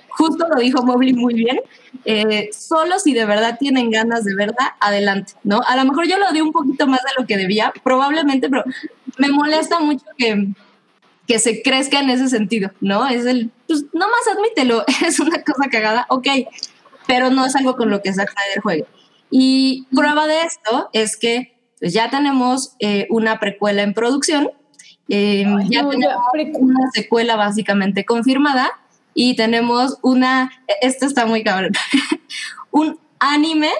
justo 0.10 0.48
lo 0.48 0.60
dijo 0.62 0.84
Mobley 0.84 1.14
muy 1.14 1.34
bien. 1.34 1.60
Eh, 2.06 2.50
solo 2.52 3.00
si 3.00 3.14
de 3.14 3.26
verdad 3.26 3.58
tienen 3.60 3.90
ganas 3.90 4.24
de 4.24 4.36
verla, 4.36 4.76
adelante, 4.80 5.34
¿no? 5.44 5.62
A 5.68 5.76
lo 5.76 5.86
mejor 5.86 6.08
yo 6.08 6.18
lo 6.18 6.32
di 6.32 6.42
un 6.42 6.52
poquito 6.52 6.88
más 6.88 7.02
de 7.04 7.22
lo 7.22 7.28
que 7.28 7.38
debía, 7.38 7.72
probablemente, 7.84 8.50
pero 8.50 8.64
me 9.18 9.30
molesta 9.30 9.80
mucho 9.80 10.06
que, 10.18 10.48
que 11.28 11.40
se 11.40 11.62
crezca 11.62 12.00
en 12.00 12.10
ese 12.10 12.28
sentido, 12.30 12.72
¿no? 12.82 13.08
Es 13.08 13.26
el, 13.26 13.52
pues 13.68 13.86
nomás 13.94 14.28
admítelo, 14.36 14.84
es 15.06 15.20
una 15.20 15.42
cosa 15.44 15.70
cagada, 15.70 16.06
ok, 16.10 16.28
pero 17.08 17.30
no 17.30 17.46
es 17.46 17.56
algo 17.56 17.76
con 17.76 17.90
lo 17.90 18.02
que 18.02 18.14
Zack 18.14 18.32
Snyder 18.32 18.62
juegue. 18.62 18.86
Y 19.30 19.88
prueba 19.96 20.28
de 20.28 20.42
esto 20.42 20.90
es 20.94 21.18
que 21.18 21.56
pues, 21.80 21.94
ya 21.94 22.10
tenemos 22.10 22.76
eh, 22.80 23.08
una 23.10 23.40
precuela 23.40 23.82
en 23.82 23.94
producción, 23.94 24.52
eh, 25.10 25.46
ya 25.70 25.88
tenemos 25.88 26.18
una 26.54 26.92
secuela 26.94 27.36
básicamente 27.36 28.06
confirmada 28.06 28.72
y 29.14 29.36
tenemos 29.36 30.00
una, 30.02 30.52
esto 30.82 31.06
está 31.06 31.26
muy 31.26 31.44
cabrón, 31.44 31.72
un 32.72 33.00
anime 33.20 33.72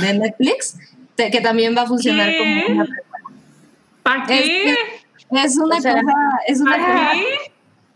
de 0.00 0.14
Netflix 0.14 0.76
que 1.16 1.40
también 1.40 1.74
va 1.76 1.82
a 1.82 1.86
funcionar 1.86 2.30
como 2.36 2.66
una 2.68 2.86
¿Para 4.02 4.24
qué? 4.26 4.70
Es, 5.32 5.56
una 5.56 5.76
cosa, 5.76 6.00
es 6.46 6.60
una 6.60 6.78
cosa 6.78 7.10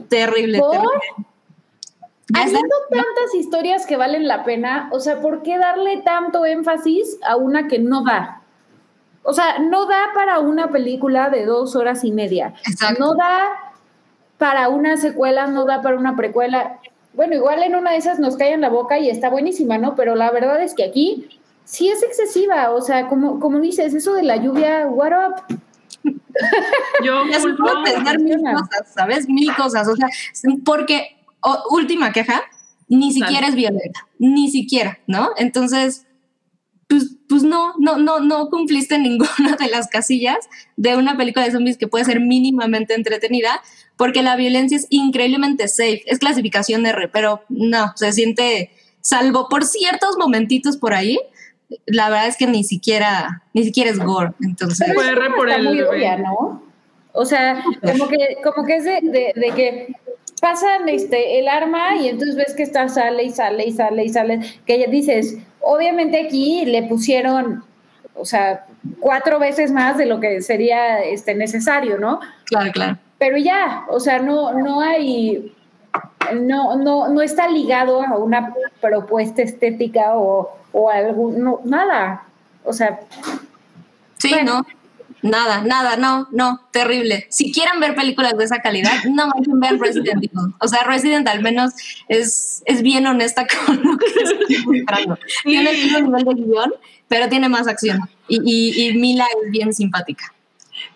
terrible, 0.09 0.59
terrible. 0.59 0.89
Habiendo 2.35 2.76
tantas 2.91 3.35
historias 3.39 3.87
que 3.87 3.97
valen 3.97 4.26
la 4.26 4.43
pena, 4.43 4.89
o 4.93 4.99
sea, 4.99 5.20
¿por 5.20 5.43
qué 5.43 5.57
darle 5.59 5.99
tanto 5.99 6.45
énfasis 6.45 7.16
a 7.24 7.37
una 7.37 7.68
que 7.68 7.78
no 7.78 8.03
da? 8.03 8.39
O 9.23 9.33
sea, 9.33 9.59
no 9.59 9.87
da 9.87 10.07
para 10.14 10.39
una 10.39 10.71
película 10.71 11.31
de 11.31 11.45
dos 11.45 11.77
horas 11.77 12.05
y 12.05 12.12
media. 12.12 12.55
Exacto. 12.66 13.01
No 13.01 13.14
da 13.14 13.49
para 14.39 14.68
una 14.68 14.97
secuela, 14.97 15.47
no 15.47 15.66
da 15.66 15.83
para 15.83 15.99
una 15.99 16.16
precuela. 16.16 16.79
Bueno, 17.12 17.35
igual 17.35 17.62
en 17.62 17.75
una 17.75 17.93
de 17.93 17.99
esas 17.99 18.18
nos 18.18 18.37
cae 18.37 18.53
en 18.53 18.62
la 18.62 18.71
boca 18.71 18.99
y 18.99 19.11
está 19.11 19.29
buenísima, 19.29 19.77
¿no? 19.79 19.95
Pero 19.95 20.14
la 20.14 20.31
verdad 20.31 20.62
es 20.62 20.75
que 20.75 20.85
aquí 20.85 21.41
sí 21.64 21.89
es 21.89 22.03
excesiva. 22.03 22.71
O 22.71 22.81
sea, 22.81 23.09
como, 23.09 23.39
como 23.41 23.61
dices, 23.61 23.93
eso 23.93 24.14
de 24.14 24.23
la 24.23 24.37
lluvia, 24.37 24.87
what 24.87 25.12
up? 25.12 25.59
Yo 27.05 27.27
Ya 27.31 27.41
se 27.41 27.53
pueden 27.55 27.83
pensar 27.85 28.18
mil 28.18 28.43
cosas, 28.43 28.95
¿sabes? 28.95 29.29
Mil 29.29 29.55
cosas. 29.55 29.89
O 29.89 29.97
sea, 29.97 30.09
porque, 30.64 31.18
última 31.71 32.12
queja, 32.12 32.43
ni 32.89 33.12
siquiera 33.12 33.49
es 33.49 33.55
violenta, 33.55 34.09
ni 34.18 34.51
siquiera, 34.51 34.99
¿no? 35.07 35.31
Entonces, 35.37 36.07
pues, 36.91 37.16
pues 37.28 37.43
no, 37.45 37.72
no, 37.78 37.97
no, 37.97 38.20
no 38.20 38.51
cumpliste 38.51 38.99
ninguna 38.99 39.57
de 39.59 39.68
las 39.68 39.86
casillas 39.88 40.36
de 40.76 40.97
una 40.97 41.16
película 41.16 41.47
de 41.47 41.53
zombies 41.53 41.78
que 41.78 41.88
puede 41.88 42.05
ser 42.05 42.20
mínimamente 42.20 42.95
entretenida, 42.95 43.62
porque 43.97 44.22
la 44.22 44.36
violencia 44.36 44.76
es 44.76 44.86
increíblemente 44.91 45.68
safe, 45.68 46.03
es 46.07 46.18
clasificación 46.18 46.84
R, 46.84 47.09
pero 47.09 47.43
no, 47.49 47.93
se 47.95 48.12
siente, 48.12 48.72
salvo 49.01 49.49
por 49.49 49.64
ciertos 49.64 50.16
momentitos 50.18 50.76
por 50.76 50.93
ahí, 50.93 51.18
la 51.86 52.11
verdad 52.11 52.26
es 52.26 52.36
que 52.36 52.47
ni 52.49 52.64
siquiera, 52.64 53.45
ni 53.55 53.62
siquiera 53.64 53.91
es 53.91 53.99
gore, 53.99 54.32
entonces... 54.43 54.88
Pero 54.95 55.36
por 55.36 55.49
está 55.49 55.61
el 55.61 55.66
muy 55.68 55.80
obvia, 55.82 56.16
¿no? 56.18 56.62
O 57.12 57.24
sea, 57.24 57.62
como 57.82 58.09
que, 58.09 58.36
como 58.43 58.66
que 58.66 58.76
es 58.76 58.84
de, 58.84 59.01
de- 59.03 59.32
de 59.34 59.51
que 59.55 59.95
pasan 60.41 60.88
este 60.88 61.38
el 61.38 61.49
arma 61.49 61.97
y 61.97 62.09
entonces 62.09 62.36
ves 62.36 62.55
que 62.55 62.62
está 62.62 62.88
sale 62.88 63.24
y 63.24 63.30
sale 63.30 63.66
y 63.66 63.72
sale 63.72 64.05
y 64.05 64.09
sale, 64.09 64.41
que 64.66 64.78
ya 64.78 64.86
dices, 64.86 65.36
obviamente 65.61 66.26
aquí 66.26 66.64
le 66.64 66.82
pusieron, 66.84 67.62
o 68.14 68.24
sea, 68.24 68.64
cuatro 68.99 69.38
veces 69.38 69.70
más 69.70 69.99
de 69.99 70.07
lo 70.07 70.18
que 70.20 70.41
sería 70.43 71.01
este 71.01 71.34
necesario, 71.34 71.99
¿no? 71.99 72.20
Claro, 72.45 72.72
claro. 72.72 72.99
Pero 73.18 73.36
ya, 73.36 73.84
o 73.91 74.01
sea, 74.01 74.18
no, 74.18 74.53
no 74.55 74.80
hay, 74.80 75.55
no, 76.41 76.76
no, 76.76 77.09
no 77.09 77.20
está 77.20 77.49
ligado 77.49 78.03
a 78.03 78.16
una 78.16 78.55
propuesta 78.80 79.43
estética 79.43 80.16
o, 80.16 80.51
o 80.72 80.88
algún, 80.91 81.43
no, 81.45 81.61
nada. 81.64 82.24
O 82.64 82.72
sea, 82.72 83.01
Sí, 84.16 84.30
Bueno. 84.34 84.59
no. 84.59 84.80
Nada, 85.23 85.62
nada, 85.62 85.97
no, 85.97 86.29
no, 86.31 86.61
terrible. 86.71 87.27
Si 87.29 87.53
quieren 87.53 87.79
ver 87.79 87.95
películas 87.95 88.37
de 88.39 88.45
esa 88.45 88.61
calidad, 88.61 89.05
no 89.05 89.27
más 89.27 89.41
bien 89.45 89.61
vean 89.61 89.79
Resident 89.79 90.25
Evil. 90.25 90.55
O 90.61 90.68
sea, 90.68 90.83
Resident 90.85 91.29
al 91.29 91.43
menos 91.43 91.73
es, 92.09 92.62
es 92.64 92.83
bien 92.83 93.07
honesta 93.07 93.47
con 93.66 93.83
lo 93.83 93.99
que 93.99 94.07
estoy 94.07 94.64
mostrando. 94.64 95.18
Tiene 95.45 95.71
el 95.71 95.77
mismo 95.77 96.01
nivel 96.01 96.25
de 96.25 96.35
guion, 96.43 96.75
pero 97.09 97.29
tiene 97.29 97.49
más 97.49 97.68
acción. 97.68 98.01
Y, 98.29 98.41
y, 98.45 98.89
y 98.89 98.99
Mila 98.99 99.27
es 99.45 99.51
bien 99.51 99.75
simpática. 99.75 100.33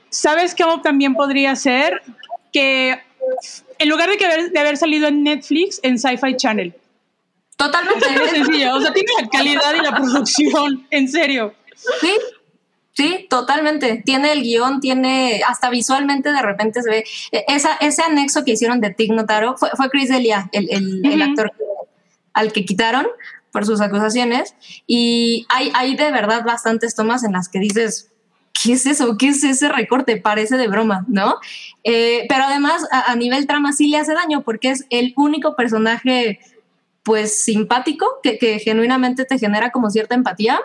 ¿Sabes 0.09 0.55
cómo 0.57 0.81
también 0.81 1.15
podría 1.15 1.55
ser? 1.57 2.01
Que 2.53 3.01
en 3.79 3.89
lugar 3.89 4.09
de, 4.09 4.17
que 4.17 4.25
haber, 4.25 4.51
de 4.51 4.61
haber 4.61 4.77
salido 4.77 5.09
en 5.09 5.23
Netflix, 5.23 5.81
en 5.83 5.99
Sci-Fi 5.99 6.37
Channel. 6.37 6.75
Totalmente. 7.57 8.07
Es 8.07 8.31
sencillo, 8.31 8.77
o 8.77 8.81
sea, 8.81 8.93
tiene 8.93 9.11
la 9.21 9.29
calidad 9.29 9.75
y 9.75 9.83
la 9.83 9.97
producción, 9.97 10.87
en 10.91 11.09
serio. 11.09 11.55
Sí, 12.01 12.13
sí, 12.95 13.27
totalmente. 13.29 14.03
Tiene 14.05 14.33
el 14.33 14.43
guion, 14.43 14.81
tiene, 14.81 15.43
hasta 15.47 15.69
visualmente 15.71 16.33
de 16.33 16.41
repente 16.43 16.83
se 16.83 16.91
ve. 16.91 17.05
e- 17.33 17.45
Esa, 17.49 17.75
ese 17.77 18.03
anexo 18.03 18.45
que 18.45 18.53
hicieron 18.53 18.81
de 18.81 18.91
Tig 18.95 19.13
Notaro 19.13 19.57
fue, 19.57 19.71
fue 19.77 19.91
Chris 19.91 20.09
Delia, 20.09 20.49
el, 20.53 20.69
el, 20.71 21.05
el 21.05 21.21
Ujú. 21.21 21.31
actor 21.31 21.53
que- 21.57 21.65
al 22.33 22.53
que 22.53 22.65
quitaron 22.65 23.07
por 23.53 23.65
sus 23.67 23.81
acusaciones. 23.81 24.55
Y 24.87 25.47
hay, 25.49 25.71
hay 25.75 25.95
de 25.97 26.11
verdad 26.11 26.45
bastantes 26.45 26.95
tomas 26.97 27.23
en 27.25 27.33
las 27.33 27.49
que 27.49 27.61
dices, 27.61 28.11
¿qué 28.63 28.73
es 28.73 28.87
eso? 28.87 29.17
¿Qué 29.19 29.29
es 29.29 29.45
ese 29.45 29.69
recorte? 29.69 30.17
Parece 30.17 30.57
de 30.57 30.67
broma, 30.69 31.05
¿no? 31.09 31.37
Eh, 31.85 32.27
pero 32.29 32.45
además, 32.45 32.85
a, 32.91 33.13
a 33.13 33.15
nivel 33.17 33.47
trama 33.47 33.73
sí 33.73 33.89
le 33.89 33.99
hace 33.99 34.15
daño 34.15 34.43
porque 34.43 34.71
es 34.71 34.87
el 34.91 35.13
único 35.17 35.55
personaje, 35.55 36.41
pues, 37.03 37.45
simpático 37.45 38.07
que, 38.23 38.39
que 38.39 38.59
genuinamente 38.59 39.25
te 39.25 39.39
genera 39.39 39.71
como 39.71 39.91
cierta 39.91 40.15
empatía. 40.15 40.61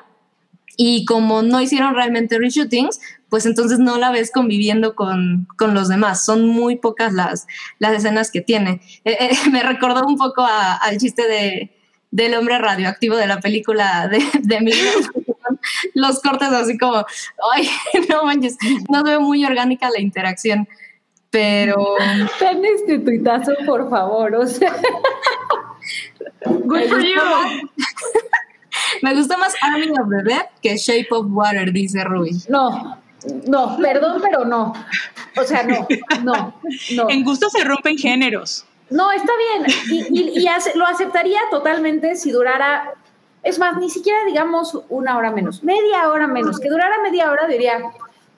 Y 0.81 1.03
como 1.03 1.41
no 1.41 1.59
hicieron 1.59 1.93
realmente 1.93 2.39
reshootings, 2.39 3.01
pues 3.27 3.45
entonces 3.45 3.79
no 3.79 3.97
la 3.97 4.11
ves 4.11 4.31
conviviendo 4.31 4.95
con, 4.95 5.45
con 5.57 5.73
los 5.73 5.89
demás. 5.89 6.23
Son 6.23 6.47
muy 6.47 6.77
pocas 6.77 7.11
las, 7.11 7.47
las 7.79 7.91
escenas 7.95 8.31
que 8.31 8.39
tiene. 8.39 8.79
Eh, 9.03 9.17
eh, 9.19 9.29
me 9.51 9.61
recordó 9.61 10.07
un 10.07 10.15
poco 10.17 10.41
a- 10.41 10.75
al 10.75 10.97
chiste 10.97 11.27
de, 11.27 11.69
del 12.11 12.33
hombre 12.35 12.57
radioactivo 12.59 13.17
de 13.17 13.27
la 13.27 13.41
película 13.41 14.07
de, 14.07 14.19
de 14.41 14.73
Los 15.95 16.21
cortes 16.21 16.47
así 16.47 16.77
como, 16.77 17.05
ay, 17.53 17.69
no 18.09 18.23
manches, 18.23 18.55
no 18.89 18.99
se 19.05 19.11
ve 19.11 19.19
muy 19.19 19.43
orgánica 19.43 19.89
la 19.89 19.99
interacción. 19.99 20.65
Pero 21.29 21.95
ten 22.39 22.63
este 22.63 22.99
tuitazo, 22.99 23.51
por 23.65 23.89
favor. 23.89 24.33
O 24.35 24.47
sea, 24.47 24.73
Good 26.45 26.87
for 26.87 27.01
you. 27.03 27.19
Me 29.01 29.13
gustó 29.15 29.37
más 29.37 29.53
Army 29.61 29.89
of 29.91 30.09
the 30.09 30.23
Dead 30.23 30.45
que 30.61 30.77
Shape 30.77 31.07
of 31.11 31.27
Water, 31.29 31.71
dice 31.71 32.03
Ruby. 32.03 32.31
no, 32.49 32.97
no, 33.47 33.77
perdón, 33.77 34.21
pero 34.21 34.45
no. 34.45 34.73
O 35.39 35.43
sea, 35.43 35.63
no, 35.63 35.87
no, 36.23 36.53
no. 36.95 37.09
En 37.09 37.23
gusto 37.23 37.49
se 37.49 37.63
rompen 37.63 37.97
géneros. 37.97 38.65
No, 38.89 39.11
está 39.11 39.31
bien. 39.57 39.75
Y, 40.11 40.19
y- 40.19 40.39
y 40.39 40.47
ace- 40.47 40.71
lo 40.75 40.85
aceptaría 40.87 41.39
totalmente 41.51 42.15
si 42.15 42.31
durara, 42.31 42.93
es 43.43 43.59
más, 43.59 43.77
ni 43.77 43.89
siquiera 43.89 44.19
digamos 44.25 44.77
una 44.89 45.17
hora 45.17 45.31
menos, 45.31 45.63
media 45.63 46.09
hora 46.09 46.27
menos. 46.27 46.59
Que 46.59 46.69
durara 46.69 46.95
media 47.03 47.29
hora 47.29 47.45
diría, 47.47 47.79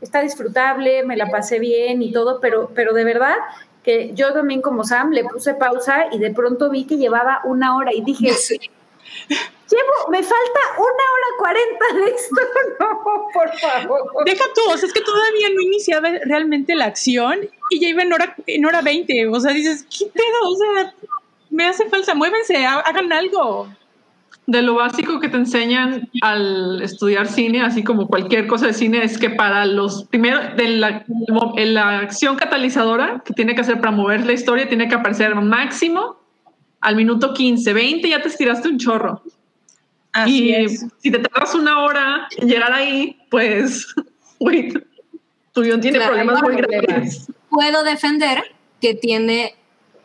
está 0.02 0.22
disfrutable, 0.22 1.04
me 1.06 1.16
la 1.16 1.28
pasé 1.30 1.60
bien 1.60 2.02
y 2.02 2.12
todo, 2.12 2.40
pero, 2.42 2.72
pero 2.76 2.94
de 2.94 3.04
verdad 3.04 3.36
que 3.84 4.12
yo 4.14 4.34
también 4.34 4.62
como 4.62 4.84
Sam 4.84 5.12
le 5.12 5.24
puse 5.24 5.54
pausa 5.54 6.06
y 6.12 6.20
de 6.20 6.32
pronto 6.32 6.70
vi 6.70 6.86
que 6.86 6.98
llevaba 6.98 7.42
una 7.46 7.76
hora 7.78 7.92
y 7.94 8.02
dije, 8.02 8.32
llevo, 9.30 10.10
me 10.12 10.22
falta 10.22 10.60
una 10.78 10.88
hora 10.88 11.38
cuarenta 11.38 11.86
de 11.96 12.16
esto, 12.16 12.36
no, 12.80 13.28
por 13.34 13.50
favor. 13.60 14.26
Deja 14.26 14.44
tú, 14.54 14.62
o 14.72 14.78
sea, 14.78 14.88
es 14.88 14.94
que 14.94 15.02
todavía 15.02 15.48
no 15.56 15.62
iniciaba 15.62 16.10
realmente 16.26 16.76
la 16.76 16.86
acción 16.86 17.40
y 17.70 17.80
ya 17.80 17.90
iba 17.90 18.02
en 18.04 18.14
hora, 18.14 18.36
en 18.48 18.66
hora 18.66 18.82
20. 18.82 19.28
O 19.30 19.40
sea, 19.40 19.54
dices, 19.54 19.86
¿qué 19.90 20.06
pedo? 20.06 20.50
O 20.50 20.56
sea, 20.56 20.94
me 21.50 21.66
hace 21.68 21.88
falta, 21.90 22.14
muévense, 22.16 22.66
ha- 22.66 22.80
hagan 22.80 23.12
algo. 23.14 23.68
De 24.48 24.62
lo 24.64 24.74
básico 24.76 25.20
que 25.20 25.30
te 25.30 25.38
enseñan 25.38 26.10
al 26.22 26.82
estudiar 26.82 27.28
cine, 27.28 27.62
así 27.62 27.84
como 27.84 28.08
cualquier 28.08 28.48
cosa 28.48 28.68
de 28.68 28.74
cine, 28.74 29.04
es 29.04 29.18
que 29.18 29.30
para 29.30 29.66
los 29.66 30.06
primero 30.06 30.40
de 30.58 30.68
la 30.68 32.00
acción 32.00 32.36
catalizadora 32.36 33.22
que 33.24 33.34
tiene 33.34 33.54
que 33.56 33.62
hacer 33.62 33.80
para 33.80 33.92
mover 33.92 34.26
la 34.26 34.34
historia, 34.34 34.68
tiene 34.68 34.90
que 34.90 34.96
aparecer 34.96 35.36
máximo 35.36 36.18
al 36.82 36.96
minuto 36.96 37.34
15, 37.34 37.74
20, 37.74 38.10
ya 38.10 38.22
te 38.22 38.28
estiraste 38.28 38.68
un 38.68 38.78
chorro. 38.80 39.22
Así 40.14 40.50
y 40.50 40.56
es. 40.56 40.86
si 41.02 41.10
te 41.12 41.20
tardas 41.20 41.56
una 41.56 41.80
hora 41.84 42.28
en 42.38 42.50
llegar 42.50 42.74
ahí, 42.74 43.18
pues, 43.30 43.88
güey, 44.40 44.74
tu 45.54 45.62
guion 45.62 45.80
tiene 45.80 45.98
Claro, 46.00 46.14
problemas 46.14 46.42
muy 46.42 46.56
grandes. 46.58 47.28
puedo 47.50 47.84
defender 47.84 48.44
que 48.82 48.94
tiene 48.96 49.56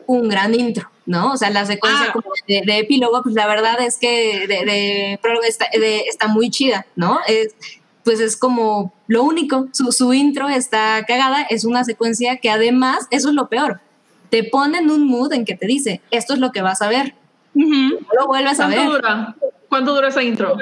un 0.05 0.29
gran 0.29 0.53
intro, 0.55 0.89
¿no? 1.05 1.33
O 1.33 1.37
sea, 1.37 1.49
la 1.49 1.65
secuencia 1.65 2.05
Ah. 2.09 2.13
como 2.13 2.29
de, 2.47 2.61
de 2.65 2.77
epílogo, 2.79 3.21
pues 3.23 3.35
la 3.35 3.47
verdad 3.47 3.81
es 3.81 3.97
que 3.97 4.47
de, 4.47 4.63
de 4.65 5.19
prólogo 5.21 5.43
está, 5.45 5.65
de- 5.73 6.01
está 6.07 6.27
muy 6.27 6.49
chida, 6.49 6.85
¿no? 6.95 7.19
Es, 7.27 7.53
pues 8.05 8.21
es 8.21 8.37
como 8.37 8.93
lo 9.07 9.23
único, 9.23 9.67
su, 9.73 9.91
su 9.91 10.13
intro 10.13 10.47
está 10.47 11.03
cagada, 11.05 11.41
es 11.49 11.65
una 11.65 11.83
secuencia 11.83 12.37
que 12.37 12.49
además, 12.49 13.05
eso 13.11 13.27
es 13.29 13.35
lo 13.35 13.49
peor, 13.49 13.81
te 14.29 14.43
pone 14.43 14.79
en 14.79 14.89
un 14.89 15.07
mood 15.07 15.33
en 15.33 15.45
que 15.45 15.55
te 15.55 15.65
dice, 15.67 16.01
esto 16.11 16.33
es 16.33 16.39
lo 16.39 16.51
que 16.51 16.61
vas 16.61 16.81
a 16.81 16.89
ver, 16.89 17.13
Ujú. 17.55 17.69
no 17.71 17.99
lo 18.19 18.27
vuelves 18.27 18.59
a 18.59 18.65
¿Cuánto 18.65 18.81
ver. 18.81 18.89
dura? 18.89 19.35
¿Cuánto 19.69 19.95
dura 19.95 20.07
esa 20.09 20.23
intro? 20.23 20.57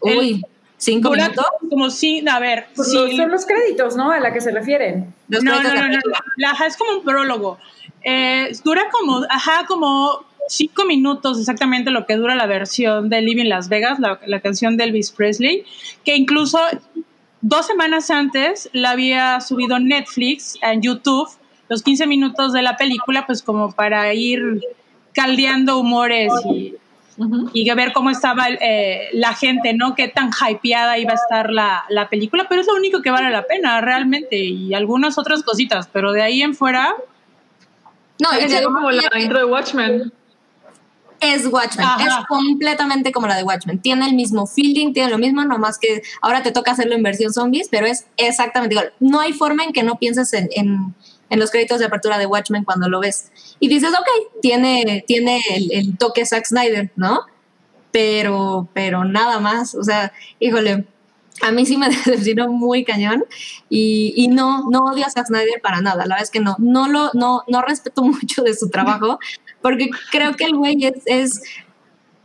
Uy, 0.00 0.42
cinco 0.76 1.08
Dura 1.10 1.24
minutos. 1.28 1.46
como 1.70 1.90
si, 1.90 2.26
a 2.28 2.38
ver, 2.38 2.66
Pues 2.74 2.90
si- 2.90 2.96
los- 2.96 3.16
son 3.16 3.30
los 3.30 3.46
créditos, 3.46 3.96
¿no? 3.96 4.10
A 4.10 4.20
la 4.20 4.32
que 4.32 4.40
se 4.40 4.50
refieren. 4.50 5.14
No, 5.28 5.40
no, 5.40 5.62
no, 5.62 5.88
no. 5.88 5.98
La- 6.36 6.50
ajá, 6.50 6.66
es 6.66 6.76
como 6.76 6.98
un 6.98 7.04
prólogo. 7.04 7.58
Eh, 8.02 8.50
dura 8.64 8.82
como, 8.90 9.22
ajá, 9.30 9.64
como 9.66 10.24
cinco 10.48 10.84
minutos 10.84 11.38
exactamente 11.40 11.90
lo 11.90 12.04
que 12.04 12.16
dura 12.16 12.34
la 12.34 12.46
versión 12.46 13.08
de 13.08 13.22
Living 13.22 13.46
Las 13.48 13.68
Vegas, 13.70 13.98
la, 13.98 14.20
la 14.26 14.40
canción 14.40 14.76
de 14.76 14.84
Elvis 14.84 15.10
Presley, 15.10 15.64
que 16.04 16.14
incluso 16.16 16.58
dos 17.40 17.66
semanas 17.66 18.10
antes 18.10 18.68
la 18.74 18.90
había 18.90 19.40
subido 19.40 19.78
Netflix 19.78 20.58
en 20.60 20.82
YouTube, 20.82 21.28
los 21.68 21.82
15 21.82 22.06
minutos 22.06 22.52
de 22.52 22.62
la 22.62 22.76
película, 22.76 23.26
pues 23.26 23.42
como 23.42 23.72
para 23.72 24.12
ir 24.14 24.60
caldeando 25.12 25.78
humores 25.78 26.32
y, 26.52 26.74
y 27.52 27.70
ver 27.74 27.92
cómo 27.92 28.10
estaba 28.10 28.48
eh, 28.48 29.08
la 29.12 29.34
gente, 29.34 29.72
¿no? 29.74 29.94
Qué 29.94 30.08
tan 30.08 30.30
hypeada 30.30 30.98
iba 30.98 31.12
a 31.12 31.16
estar 31.16 31.50
la, 31.50 31.84
la, 31.88 32.08
película, 32.08 32.46
pero 32.48 32.60
es 32.60 32.66
lo 32.66 32.74
único 32.74 33.02
que 33.02 33.10
vale 33.10 33.30
la 33.30 33.44
pena 33.44 33.80
realmente 33.80 34.36
y 34.36 34.74
algunas 34.74 35.18
otras 35.18 35.42
cositas, 35.42 35.88
pero 35.92 36.12
de 36.12 36.22
ahí 36.22 36.42
en 36.42 36.54
fuera... 36.54 36.94
No, 38.20 38.30
es 38.32 38.62
como 38.62 38.90
la 38.90 39.20
intro 39.20 39.38
de 39.38 39.44
Watchmen 39.44 40.12
es 41.32 41.46
Watchmen, 41.46 41.86
es 42.00 42.26
completamente 42.28 43.12
como 43.12 43.26
la 43.26 43.36
de 43.36 43.42
Watchmen. 43.42 43.78
Tiene 43.78 44.06
el 44.06 44.14
mismo 44.14 44.46
feeling, 44.46 44.92
tiene 44.92 45.10
lo 45.10 45.18
mismo, 45.18 45.44
nomás 45.44 45.78
que 45.78 46.02
ahora 46.20 46.42
te 46.42 46.52
toca 46.52 46.72
hacerlo 46.72 46.94
en 46.94 47.02
versión 47.02 47.32
zombies, 47.32 47.68
pero 47.70 47.86
es 47.86 48.06
exactamente 48.16 48.74
igual. 48.74 48.92
No 49.00 49.20
hay 49.20 49.32
forma 49.32 49.64
en 49.64 49.72
que 49.72 49.82
no 49.82 49.96
pienses 49.96 50.32
en, 50.32 50.48
en, 50.52 50.94
los 51.30 51.50
créditos 51.50 51.78
de 51.78 51.86
apertura 51.86 52.18
de 52.18 52.26
Watchmen 52.26 52.64
cuando 52.64 52.88
lo 52.88 53.00
ves. 53.00 53.30
Y 53.60 53.68
dices, 53.68 53.90
ok, 53.90 54.40
tiene, 54.40 55.04
tiene 55.06 55.40
el, 55.70 55.96
toque 55.98 56.24
Zack 56.26 56.46
Snyder, 56.46 56.90
¿no? 56.96 57.20
Pero, 57.90 58.68
pero 58.72 59.04
nada 59.04 59.40
más. 59.40 59.74
O 59.74 59.82
sea, 59.82 60.12
híjole, 60.38 60.86
a 61.42 61.50
mí 61.50 61.66
sí 61.66 61.76
me 61.76 61.88
decepcionó 61.90 62.48
muy 62.48 62.84
cañón 62.84 63.24
y, 63.68 64.12
y, 64.16 64.28
no, 64.28 64.70
no 64.70 64.84
odio 64.84 65.06
a 65.06 65.10
Zack 65.10 65.26
Snyder 65.26 65.60
para 65.62 65.80
nada, 65.80 66.06
la 66.06 66.14
verdad 66.14 66.22
es 66.22 66.30
que 66.30 66.40
no, 66.40 66.56
no 66.58 66.88
lo, 66.88 67.10
no, 67.14 67.42
no 67.48 67.62
respeto 67.62 68.02
mucho 68.04 68.42
de 68.42 68.54
su 68.54 68.70
trabajo, 68.70 69.18
porque 69.60 69.88
creo 70.10 70.34
que 70.34 70.44
el 70.44 70.56
güey 70.56 70.92
es, 71.06 71.42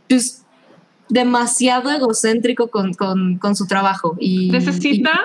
pues, 0.08 0.44
demasiado 1.08 1.90
egocéntrico 1.90 2.70
con, 2.70 2.94
su 3.56 3.66
trabajo. 3.66 4.16
Y, 4.20 4.50
Necesita, 4.50 5.20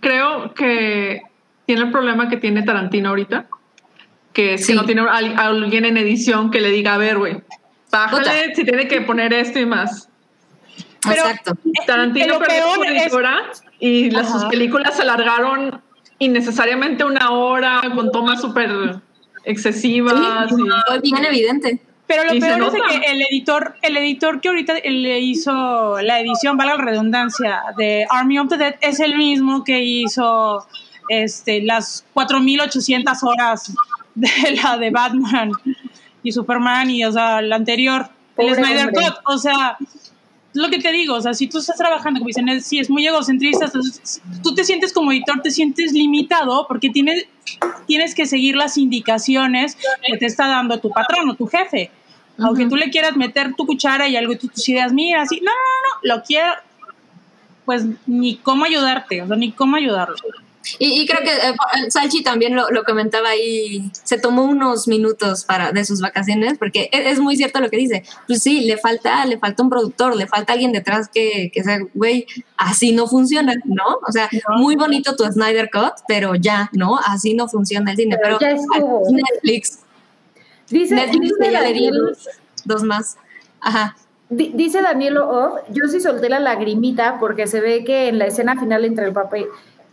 creo 0.00 0.54
que 0.54 1.22
tiene 1.66 1.82
el 1.82 1.90
problema 1.90 2.28
que 2.28 2.36
tiene 2.36 2.62
Tarantino 2.62 3.10
ahorita, 3.10 3.46
que 4.32 4.56
que 4.56 4.74
no 4.74 4.84
tiene 4.84 5.02
a 5.02 5.16
alguien 5.16 5.84
en 5.84 5.96
edición 5.96 6.50
que 6.50 6.60
le 6.60 6.70
diga, 6.70 6.94
a 6.94 6.98
ver, 6.98 7.18
güey, 7.18 7.42
bájale 7.90 8.54
si 8.54 8.64
tiene 8.64 8.88
que 8.88 9.00
poner 9.02 9.32
esto 9.32 9.58
y 9.58 9.66
más. 9.66 10.08
Exacto. 11.04 11.54
Tarantino 11.86 12.38
perdió 12.38 12.84
es... 12.84 13.12
y 13.80 14.10
las, 14.10 14.30
sus 14.30 14.44
películas 14.44 14.96
se 14.96 15.02
alargaron 15.02 15.80
innecesariamente 16.18 17.04
una 17.04 17.32
hora 17.32 17.82
con 17.94 18.12
tomas 18.12 18.40
súper 18.40 19.00
excesivas. 19.44 20.52
y... 20.52 21.10
bien 21.10 21.24
evidente. 21.24 21.80
Pero 22.06 22.24
lo 22.24 22.40
peor 22.40 22.62
es 22.62 23.00
que 23.00 23.10
el 23.10 23.22
editor, 23.22 23.74
el 23.80 23.96
editor 23.96 24.40
que 24.40 24.48
ahorita 24.48 24.74
le 24.84 25.20
hizo 25.20 26.00
la 26.02 26.20
edición, 26.20 26.56
valga 26.58 26.76
la 26.76 26.84
redundancia, 26.84 27.62
de 27.76 28.06
Army 28.10 28.38
of 28.38 28.48
the 28.48 28.58
Dead, 28.58 28.74
es 28.80 29.00
el 29.00 29.16
mismo 29.16 29.64
que 29.64 29.82
hizo 29.82 30.66
este, 31.12 31.60
las 31.62 32.06
4.800 32.14 33.22
horas 33.22 33.74
de 34.14 34.28
la 34.62 34.78
de 34.78 34.90
Batman 34.90 35.50
y 36.22 36.32
Superman 36.32 36.88
y, 36.90 37.04
o 37.04 37.12
sea, 37.12 37.42
la 37.42 37.56
anterior, 37.56 38.08
el 38.38 38.54
Snyder 38.54 38.92
Cut. 38.92 39.14
O 39.26 39.36
sea, 39.36 39.76
lo 40.54 40.70
que 40.70 40.78
te 40.78 40.90
digo, 40.90 41.14
o 41.14 41.20
sea, 41.20 41.34
si 41.34 41.48
tú 41.48 41.58
estás 41.58 41.76
trabajando, 41.76 42.18
como 42.20 42.28
dicen, 42.28 42.60
si 42.62 42.78
es 42.78 42.88
muy 42.88 43.06
egocentrista, 43.06 43.70
tú 44.42 44.54
te 44.54 44.64
sientes 44.64 44.92
como 44.92 45.12
editor, 45.12 45.42
te 45.42 45.50
sientes 45.50 45.92
limitado 45.92 46.66
porque 46.66 46.88
tienes, 46.88 47.26
tienes 47.86 48.14
que 48.14 48.24
seguir 48.24 48.56
las 48.56 48.78
indicaciones 48.78 49.76
que 50.06 50.16
te 50.16 50.24
está 50.26 50.46
dando 50.48 50.78
tu 50.80 50.90
patrón 50.90 51.28
o 51.28 51.34
tu 51.34 51.46
jefe. 51.46 51.90
Aunque 52.38 52.66
tú 52.66 52.76
le 52.76 52.88
quieras 52.88 53.16
meter 53.16 53.54
tu 53.54 53.66
cuchara 53.66 54.08
y 54.08 54.16
algo 54.16 54.32
y 54.32 54.36
tus 54.36 54.66
ideas, 54.66 54.94
mira, 54.94 55.22
así, 55.22 55.40
no, 55.40 55.50
no, 55.50 55.52
no, 55.52 56.16
lo 56.16 56.22
quiero, 56.22 56.54
pues 57.66 57.84
ni 58.06 58.36
cómo 58.36 58.64
ayudarte, 58.64 59.20
o 59.20 59.26
sea, 59.26 59.36
ni 59.36 59.52
cómo 59.52 59.76
ayudarlo. 59.76 60.16
Y, 60.78 61.06
creo 61.06 61.20
que 61.22 61.30
eh, 61.30 61.90
Salchi 61.90 62.22
también 62.22 62.54
lo, 62.54 62.84
comentaba 62.84 63.30
ahí, 63.30 63.90
se 64.04 64.18
tomó 64.18 64.44
unos 64.44 64.88
minutos 64.88 65.44
para 65.44 65.72
de 65.72 65.84
sus 65.84 66.00
vacaciones, 66.00 66.58
porque 66.58 66.88
e, 66.92 67.10
es, 67.10 67.18
muy 67.18 67.36
cierto 67.36 67.60
lo 67.60 67.70
que 67.70 67.76
dice. 67.76 68.04
Pues 68.26 68.42
sí, 68.42 68.62
le 68.62 68.76
falta, 68.76 69.24
le 69.26 69.38
falta 69.38 69.62
un 69.62 69.70
productor, 69.70 70.16
le 70.16 70.26
falta 70.26 70.52
alguien 70.52 70.72
detrás 70.72 71.08
que, 71.08 71.50
que 71.52 71.62
sea, 71.62 71.78
güey, 71.94 72.26
así 72.56 72.92
no 72.92 73.06
funciona, 73.06 73.54
¿no? 73.64 73.98
O 74.06 74.12
sea, 74.12 74.28
muy 74.56 74.76
bonito 74.76 75.16
tu 75.16 75.24
Snyder 75.24 75.70
Cut, 75.72 76.04
pero 76.06 76.34
ya, 76.34 76.70
¿no? 76.72 76.98
Así 76.98 77.34
no 77.34 77.48
funciona 77.48 77.90
el 77.90 77.96
cine. 77.96 78.16
Pero, 78.22 78.38
Netflix. 78.40 79.80
Dice, 80.70 80.94
Netflix 80.94 81.34
Daniel, 81.38 82.16
dos 82.64 82.82
más. 82.82 83.16
Ajá. 83.60 83.96
Dice 84.34 84.80
Daniel 84.80 85.18
Off, 85.18 85.60
yo 85.68 85.88
sí 85.88 86.00
solté 86.00 86.30
la 86.30 86.40
lagrimita 86.40 87.18
porque 87.20 87.46
se 87.46 87.60
ve 87.60 87.84
que 87.84 88.08
en 88.08 88.18
la 88.18 88.26
escena 88.26 88.58
final 88.58 88.86
entre 88.86 89.04
el 89.04 89.12
papel, 89.12 89.44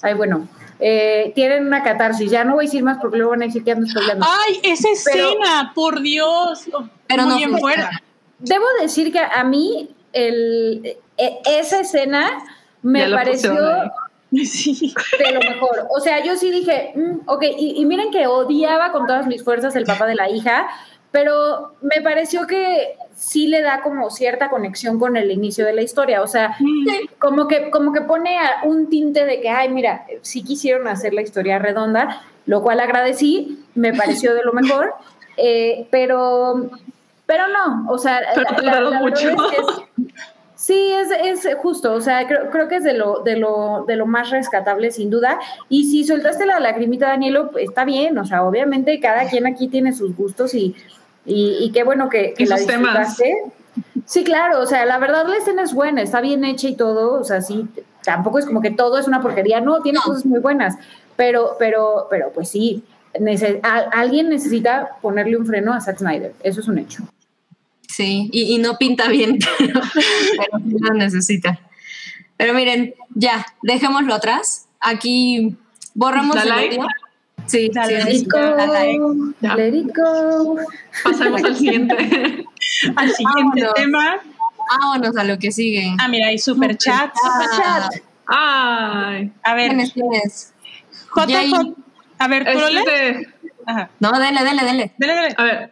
ay 0.01 0.13
bueno, 0.13 0.47
eh, 0.79 1.31
tienen 1.35 1.67
una 1.67 1.83
catarsis. 1.83 2.31
Ya 2.31 2.43
no 2.43 2.55
voy 2.55 2.65
a 2.65 2.67
decir 2.67 2.83
más 2.83 2.97
porque 2.99 3.17
luego 3.17 3.31
van 3.31 3.43
a 3.43 3.45
decir 3.45 3.63
que 3.63 3.71
ando 3.71 3.87
hablando. 3.99 4.25
¡Ay, 4.27 4.59
esa 4.63 4.89
escena! 4.89 5.71
¡Por 5.75 6.01
Dios! 6.01 6.69
Pero 7.07 7.25
no 7.25 7.35
bien 7.37 7.57
fuera. 7.57 7.91
Debo 8.39 8.65
decir 8.81 9.11
que 9.11 9.19
a 9.19 9.43
mí 9.43 9.93
el, 10.13 10.97
e, 11.17 11.41
esa 11.45 11.81
escena 11.81 12.43
me 12.81 13.09
pareció 13.09 13.53
de 14.31 15.31
lo 15.33 15.39
mejor. 15.41 15.87
O 15.89 15.99
sea, 15.99 16.23
yo 16.23 16.37
sí 16.37 16.49
dije, 16.49 16.93
mm, 16.95 17.27
ok, 17.27 17.43
y, 17.57 17.81
y, 17.81 17.85
miren 17.85 18.11
que 18.11 18.27
odiaba 18.27 18.91
con 18.93 19.05
todas 19.05 19.27
mis 19.27 19.43
fuerzas 19.43 19.75
el 19.75 19.83
papá 19.83 20.05
de 20.05 20.15
la 20.15 20.29
hija, 20.29 20.67
pero 21.11 21.75
me 21.81 22.01
pareció 22.01 22.47
que 22.47 22.95
sí 23.19 23.47
le 23.47 23.61
da 23.61 23.81
como 23.81 24.09
cierta 24.09 24.49
conexión 24.49 24.97
con 24.97 25.17
el 25.17 25.29
inicio 25.29 25.65
de 25.65 25.73
la 25.73 25.81
historia, 25.81 26.21
o 26.21 26.27
sea, 26.27 26.55
como 27.19 27.49
que 27.49 27.69
como 27.69 27.91
que 27.91 27.99
pone 27.99 28.37
un 28.63 28.89
tinte 28.89 29.25
de 29.25 29.41
que, 29.41 29.49
ay, 29.49 29.67
mira, 29.67 30.05
sí 30.21 30.41
quisieron 30.41 30.87
hacer 30.87 31.13
la 31.13 31.21
historia 31.21 31.59
redonda, 31.59 32.21
lo 32.45 32.63
cual 32.63 32.79
agradecí, 32.79 33.65
me 33.75 33.93
pareció 33.93 34.33
de 34.33 34.43
lo 34.43 34.53
mejor, 34.53 34.93
eh, 35.37 35.85
pero, 35.91 36.69
pero 37.25 37.43
no, 37.49 37.91
o 37.91 37.97
sea, 37.97 38.21
mucho. 39.01 39.35
sí, 40.55 40.93
es, 40.93 41.45
es, 41.45 41.55
justo, 41.57 41.91
o 41.91 41.99
sea, 41.99 42.25
creo, 42.25 42.49
creo 42.49 42.69
que 42.69 42.77
es 42.77 42.85
de 42.85 42.93
lo, 42.93 43.19
de, 43.19 43.35
lo, 43.35 43.83
de 43.85 43.97
lo 43.97 44.05
más 44.05 44.29
rescatable 44.29 44.91
sin 44.91 45.09
duda, 45.09 45.39
y 45.67 45.91
si 45.91 46.05
soltaste 46.05 46.45
la 46.45 46.61
lagrimita, 46.61 47.09
Danielo, 47.09 47.51
está 47.57 47.83
bien, 47.83 48.17
o 48.17 48.25
sea, 48.25 48.45
obviamente 48.45 48.97
cada 49.01 49.27
quien 49.27 49.45
aquí 49.45 49.67
tiene 49.67 49.91
sus 49.91 50.15
gustos 50.15 50.53
y 50.53 50.73
y, 51.25 51.71
qué 51.73 51.83
bueno 51.83 52.09
que, 52.09 52.33
que 52.33 52.45
la 52.45 52.57
disfrutaste. 52.57 53.43
Sí, 54.05 54.23
claro, 54.23 54.61
o 54.61 54.65
sea, 54.65 54.85
la 54.85 54.97
verdad 54.97 55.27
la 55.27 55.37
escena 55.37 55.63
es 55.63 55.73
buena, 55.73 56.01
está 56.01 56.21
bien 56.21 56.43
hecha 56.43 56.67
y 56.67 56.75
todo, 56.75 57.19
o 57.19 57.23
sea, 57.23 57.41
sí, 57.41 57.67
tampoco 58.03 58.39
es 58.39 58.45
como 58.45 58.61
que 58.61 58.71
todo 58.71 58.97
es 58.97 59.07
una 59.07 59.21
porquería, 59.21 59.61
no, 59.61 59.81
tiene 59.81 59.99
cosas 59.99 60.25
muy 60.25 60.39
buenas, 60.39 60.75
pero, 61.15 61.55
pero, 61.59 62.07
pero 62.09 62.31
pues 62.33 62.49
sí, 62.49 62.83
alguien 63.91 64.29
necesita 64.29 64.97
ponerle 65.01 65.37
un 65.37 65.45
freno 65.45 65.73
a 65.73 65.81
Zack 65.81 65.99
Snyder, 65.99 66.33
eso 66.41 66.61
es 66.61 66.67
un 66.67 66.79
hecho. 66.79 67.03
Sí, 67.87 68.29
y, 68.31 68.57
no 68.59 68.77
pinta 68.77 69.09
bien, 69.09 69.39
pero, 69.57 69.81
sí 69.83 70.75
lo 70.79 70.93
necesita. 70.93 71.59
Pero 72.37 72.53
miren, 72.53 72.95
ya, 73.13 73.45
dejémoslo 73.61 74.13
atrás, 74.13 74.67
aquí 74.79 75.57
borramos 75.93 76.35
el 76.37 76.49
like. 76.49 76.79
Sí, 77.49 77.71
go, 77.73 78.39
let 79.41 79.73
it 79.73 79.87
go. 79.95 80.57
Pasamos 81.03 81.43
al 81.43 81.55
siguiente. 81.55 81.95
al 82.95 83.11
siguiente 83.11 83.67
tema. 83.75 84.17
Vámonos 84.69 85.17
a 85.17 85.23
lo 85.23 85.39
que 85.39 85.51
sigue. 85.51 85.95
Ah, 85.99 86.07
mira, 86.07 86.27
hay 86.27 86.37
super 86.37 86.77
chat. 86.77 87.11
Super 87.15 87.49
chat. 87.57 87.93
Ay. 88.27 89.31
A 89.43 89.55
ver. 89.55 89.69
¿Quién 89.69 89.79
es? 89.79 89.93
¿Quién 89.93 90.13
es? 90.13 90.53
JJ. 91.15 91.75
A 92.19 92.27
ver, 92.27 92.45
¿tú 92.51 92.59
lo 92.59 92.69
lees? 92.69 93.27
Ajá. 93.65 93.89
No, 93.99 94.11
dele, 94.19 94.43
dele, 94.43 94.63
dele. 94.63 94.91
Dele, 94.97 95.15
dele. 95.15 95.35
A 95.37 95.43
ver. 95.43 95.71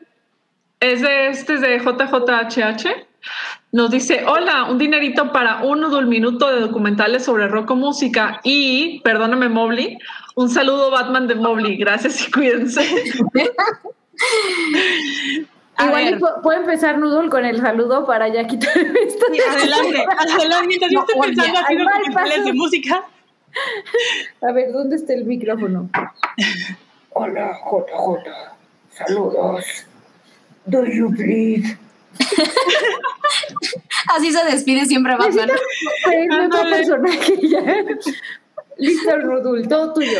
Es 0.79 1.01
de 1.01 1.27
este 1.29 1.55
es 1.55 1.61
de 1.61 1.79
JJHH. 1.79 3.07
Nos 3.71 3.91
dice, 3.91 4.23
hola, 4.25 4.63
un 4.65 4.77
dinerito 4.77 5.31
para 5.31 5.63
un 5.63 6.09
minuto 6.09 6.49
de 6.49 6.61
documentales 6.61 7.25
sobre 7.25 7.47
rock 7.47 7.71
o 7.71 7.75
música 7.75 8.39
y, 8.43 9.01
perdóname 9.01 9.49
Mobley, 9.49 9.97
un 10.37 10.49
saludo 10.49 10.91
Batman 10.91 11.27
de 11.27 11.33
Mobley, 11.33 11.77
gracias 11.77 12.27
y 12.27 12.31
cuídense. 12.31 12.81
Igual 15.79 16.19
puede 16.43 16.59
empezar 16.59 16.99
Nudul 16.99 17.29
con 17.31 17.43
el 17.43 17.59
saludo 17.59 18.05
para 18.05 18.27
ya 18.27 18.45
quitar 18.45 18.77
esto. 18.77 19.25
adelante, 19.25 20.05
adelante, 20.15 20.67
mientras 20.67 20.91
yo 20.91 20.99
estoy 20.99 21.21
pensando 21.21 21.59
haciendo 21.59 21.85
documentales 21.85 22.45
de 22.45 22.53
música. 22.53 23.03
A 24.41 24.51
ver, 24.51 24.71
¿dónde 24.71 24.97
está 24.97 25.13
el 25.13 25.25
micrófono? 25.25 25.89
Hola, 27.13 27.57
JJ. 27.65 28.29
Saludos. 28.91 29.65
Do 30.67 30.85
you 30.85 31.09
bleed? 31.09 31.65
Así 34.15 34.31
se 34.31 34.45
despide 34.45 34.85
siempre 34.85 35.15
Batman. 35.15 35.49
Listo, 38.77 39.17
Rodul, 39.17 39.67
todo 39.67 39.93
tuyo. 39.93 40.19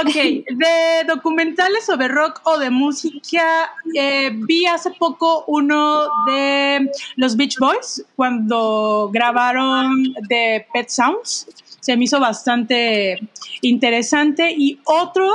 Ok, 0.00 0.14
de 0.14 1.04
documentales 1.06 1.84
sobre 1.84 2.08
rock 2.08 2.40
o 2.44 2.58
de 2.58 2.70
música, 2.70 3.70
eh, 3.94 4.30
vi 4.32 4.64
hace 4.64 4.90
poco 4.92 5.44
uno 5.48 6.08
de 6.26 6.90
los 7.16 7.36
Beach 7.36 7.58
Boys 7.58 8.04
cuando 8.16 9.10
grabaron 9.12 10.14
The 10.28 10.66
Pet 10.72 10.88
Sounds. 10.88 11.46
Se 11.80 11.96
me 11.96 12.04
hizo 12.04 12.20
bastante 12.20 13.18
interesante. 13.60 14.54
Y 14.56 14.80
otro 14.84 15.30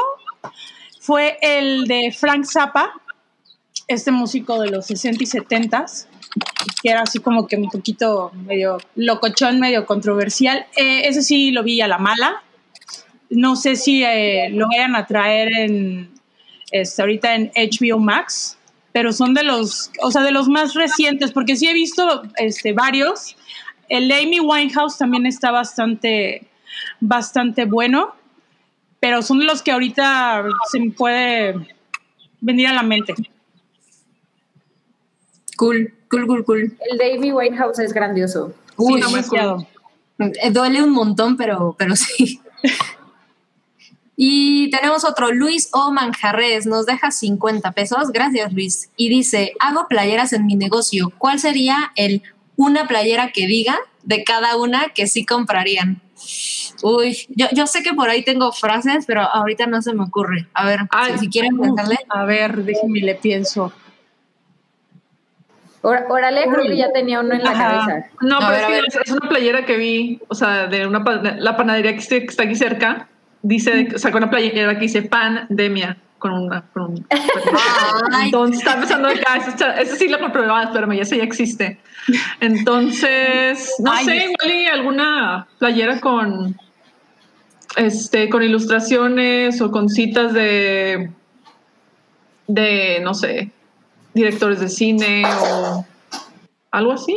fue 1.00 1.38
el 1.42 1.86
de 1.86 2.16
Frank 2.18 2.46
Zappa, 2.46 2.94
este 3.88 4.12
músico 4.12 4.60
de 4.60 4.72
los 4.72 4.88
60 4.88 5.24
y 5.24 5.28
70 5.28 5.86
que 6.82 6.90
era 6.90 7.02
así 7.02 7.20
como 7.20 7.48
que 7.48 7.56
un 7.56 7.70
poquito 7.70 8.32
medio 8.34 8.78
locochón, 8.96 9.60
medio 9.60 9.86
controversial. 9.86 10.66
Eh, 10.76 11.08
ese 11.08 11.22
sí 11.22 11.52
lo 11.52 11.64
vi 11.64 11.82
a 11.82 11.88
la 11.88 11.98
mala. 11.98 12.44
No 13.30 13.56
sé 13.56 13.76
si 13.76 14.04
eh, 14.04 14.50
lo 14.52 14.68
vayan 14.68 14.96
a 14.96 15.06
traer 15.06 15.52
en, 15.58 16.10
este, 16.72 17.02
ahorita 17.02 17.36
en 17.36 17.52
HBO 17.56 18.00
Max, 18.00 18.58
pero 18.92 19.12
son 19.12 19.34
de 19.34 19.44
los, 19.44 19.92
o 20.02 20.12
sea, 20.12 20.24
de 20.24 20.32
los 20.32 20.48
más 20.48 20.74
recientes, 20.74 21.32
porque 21.32 21.56
sí 21.56 21.68
he 21.68 21.74
visto 21.74 22.24
este, 22.38 22.74
varios. 22.74 23.36
El 23.90 24.12
Amy 24.12 24.40
Winehouse 24.40 24.98
también 24.98 25.26
está 25.26 25.52
bastante, 25.52 26.48
bastante 27.00 27.66
bueno, 27.66 28.16
pero 29.00 29.22
son 29.22 29.40
de 29.40 29.46
los 29.46 29.62
que 29.62 29.72
ahorita 29.72 30.46
se 30.72 30.80
me 30.80 30.92
puede 30.92 31.56
venir 32.42 32.68
a 32.68 32.74
la 32.74 32.84
mente. 32.84 33.14
Cool, 35.58 35.97
cool, 36.10 36.28
cool, 36.28 36.46
cool. 36.46 36.78
El 36.92 36.98
de 36.98 37.14
Amy 37.14 37.32
Winehouse 37.32 37.80
es 37.80 37.94
grandioso. 37.94 38.54
Uy, 38.76 39.02
Sí, 39.02 39.08
demasiado. 39.08 39.68
Eh, 40.20 40.52
Duele 40.52 40.82
un 40.84 40.92
montón, 40.92 41.38
pero, 41.38 41.76
pero 41.78 41.96
sí. 41.96 42.42
Y 44.20 44.72
tenemos 44.72 45.06
otro, 45.06 45.32
Luis 45.32 45.70
O. 45.74 45.92
Manjarres, 45.92 46.66
nos 46.66 46.88
deja 46.88 47.12
50 47.12 47.72
pesos. 47.74 48.10
Gracias, 48.12 48.52
Luis. 48.52 48.90
Y 48.98 49.10
dice, 49.10 49.54
hago 49.60 49.88
playeras 49.88 50.34
en 50.34 50.48
mi 50.48 50.56
negocio. 50.56 51.14
¿Cuál 51.20 51.40
sería 51.40 51.92
el 51.96 52.24
una 52.56 52.88
playera 52.88 53.32
que 53.32 53.46
diga 53.46 53.78
de 54.02 54.24
cada 54.24 54.58
una 54.58 54.90
que 54.90 55.06
sí 55.06 55.24
comprarían? 55.24 56.02
Uy, 56.82 57.28
yo, 57.30 57.46
yo 57.54 57.68
sé 57.68 57.84
que 57.84 57.94
por 57.94 58.10
ahí 58.10 58.24
tengo 58.24 58.52
frases, 58.52 59.06
pero 59.06 59.22
ahorita 59.22 59.68
no 59.68 59.84
se 59.84 59.94
me 59.94 60.04
ocurre. 60.04 60.48
A 60.56 60.66
ver, 60.66 60.80
Ay, 60.90 61.14
si, 61.14 61.20
si 61.20 61.30
quieren 61.30 61.60
pensarle. 61.60 62.00
A 62.10 62.26
ver, 62.26 62.64
déjenme 62.64 63.02
le 63.02 63.14
pienso. 63.14 63.72
Or- 65.88 66.06
Oralia 66.10 66.44
creo 66.52 66.66
que 66.66 66.76
ya 66.76 66.92
tenía 66.92 67.22
uno 67.22 67.34
en 67.34 67.44
la 67.44 67.52
Ajá. 67.52 67.70
cabeza. 67.86 68.10
No, 68.22 68.38
A 68.40 68.50
pero 68.52 68.68
ver, 68.70 68.84
es, 68.88 68.94
que 68.96 69.02
es- 69.06 69.12
una 69.12 69.30
playera 69.30 69.66
que 69.66 69.78
vi, 69.78 70.20
o 70.28 70.36
sea, 70.36 70.68
de 70.68 70.86
una 70.86 71.00
la 71.40 71.56
panadería 71.56 71.94
que 71.94 72.00
está- 72.00 72.20
que 72.20 72.26
está 72.26 72.44
aquí 72.44 72.56
cerca. 72.56 73.08
Dice, 73.42 73.98
sacó 73.98 74.18
una 74.18 74.30
playera 74.30 74.74
que 74.76 74.82
dice 74.82 75.04
pandemia 75.04 75.96
con 76.18 76.34
una. 76.34 76.64
Con 76.74 76.84
un. 76.92 77.08
Entonces 78.24 78.58
estaba 78.60 78.80
pensando 78.82 79.08
está- 79.10 79.80
esa 79.80 79.96
sí 79.96 80.08
la 80.10 80.20
compré, 80.20 80.44
ah, 80.50 80.64
espérame, 80.64 80.96
ya 80.98 81.04
esa 81.04 81.16
ya 81.16 81.24
existe. 81.24 81.78
Entonces, 82.42 83.76
no 83.80 83.92
Ay, 83.92 84.06
sé, 84.06 84.16
igual 84.18 84.52
y 84.62 84.66
alguna 84.66 85.48
playera 85.60 86.00
con 86.02 86.58
este 87.76 88.28
con 88.30 88.44
ilustraciones 88.44 89.62
o 89.62 89.72
con 89.72 89.88
citas 89.88 90.34
de 90.34 91.12
de 92.48 93.00
no 93.04 93.14
sé, 93.14 93.52
directores 94.14 94.60
de 94.60 94.70
cine 94.70 95.24
o 95.26 95.86
algo 96.72 96.92
así. 96.94 97.16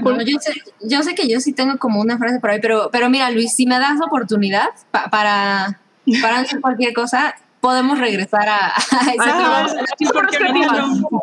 No, 0.00 0.22
yo, 0.22 0.38
sé, 0.38 0.52
yo 0.82 1.02
sé 1.02 1.14
que 1.16 1.26
yo 1.28 1.40
sí 1.40 1.52
tengo 1.52 1.76
como 1.78 2.00
una 2.00 2.16
frase 2.16 2.38
por 2.38 2.50
ahí, 2.50 2.60
pero, 2.60 2.88
pero 2.92 3.10
mira, 3.10 3.30
Luis, 3.30 3.52
si 3.54 3.66
me 3.66 3.78
das 3.80 4.00
oportunidad 4.00 4.68
pa- 4.92 5.10
para, 5.10 5.80
para 6.20 6.38
hacer 6.38 6.60
cualquier 6.60 6.92
cosa, 6.94 7.34
podemos 7.60 7.98
regresar 7.98 8.48
a, 8.48 8.66
a 8.68 9.12
esa 9.12 9.24
Ah, 9.64 9.66
sí, 9.98 10.04
porque 10.12 10.38
no, 10.38 11.22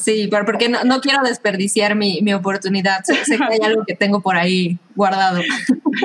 Sí, 0.00 0.28
pero 0.30 0.46
porque 0.46 0.70
no, 0.70 0.84
no 0.84 1.00
quiero 1.02 1.22
desperdiciar 1.22 1.94
mi, 1.94 2.22
mi 2.22 2.32
oportunidad. 2.32 3.04
Sé, 3.04 3.24
sé 3.26 3.36
que 3.36 3.44
hay 3.44 3.60
algo 3.62 3.84
que 3.86 3.94
tengo 3.94 4.20
por 4.20 4.36
ahí 4.36 4.78
guardado. 4.94 5.42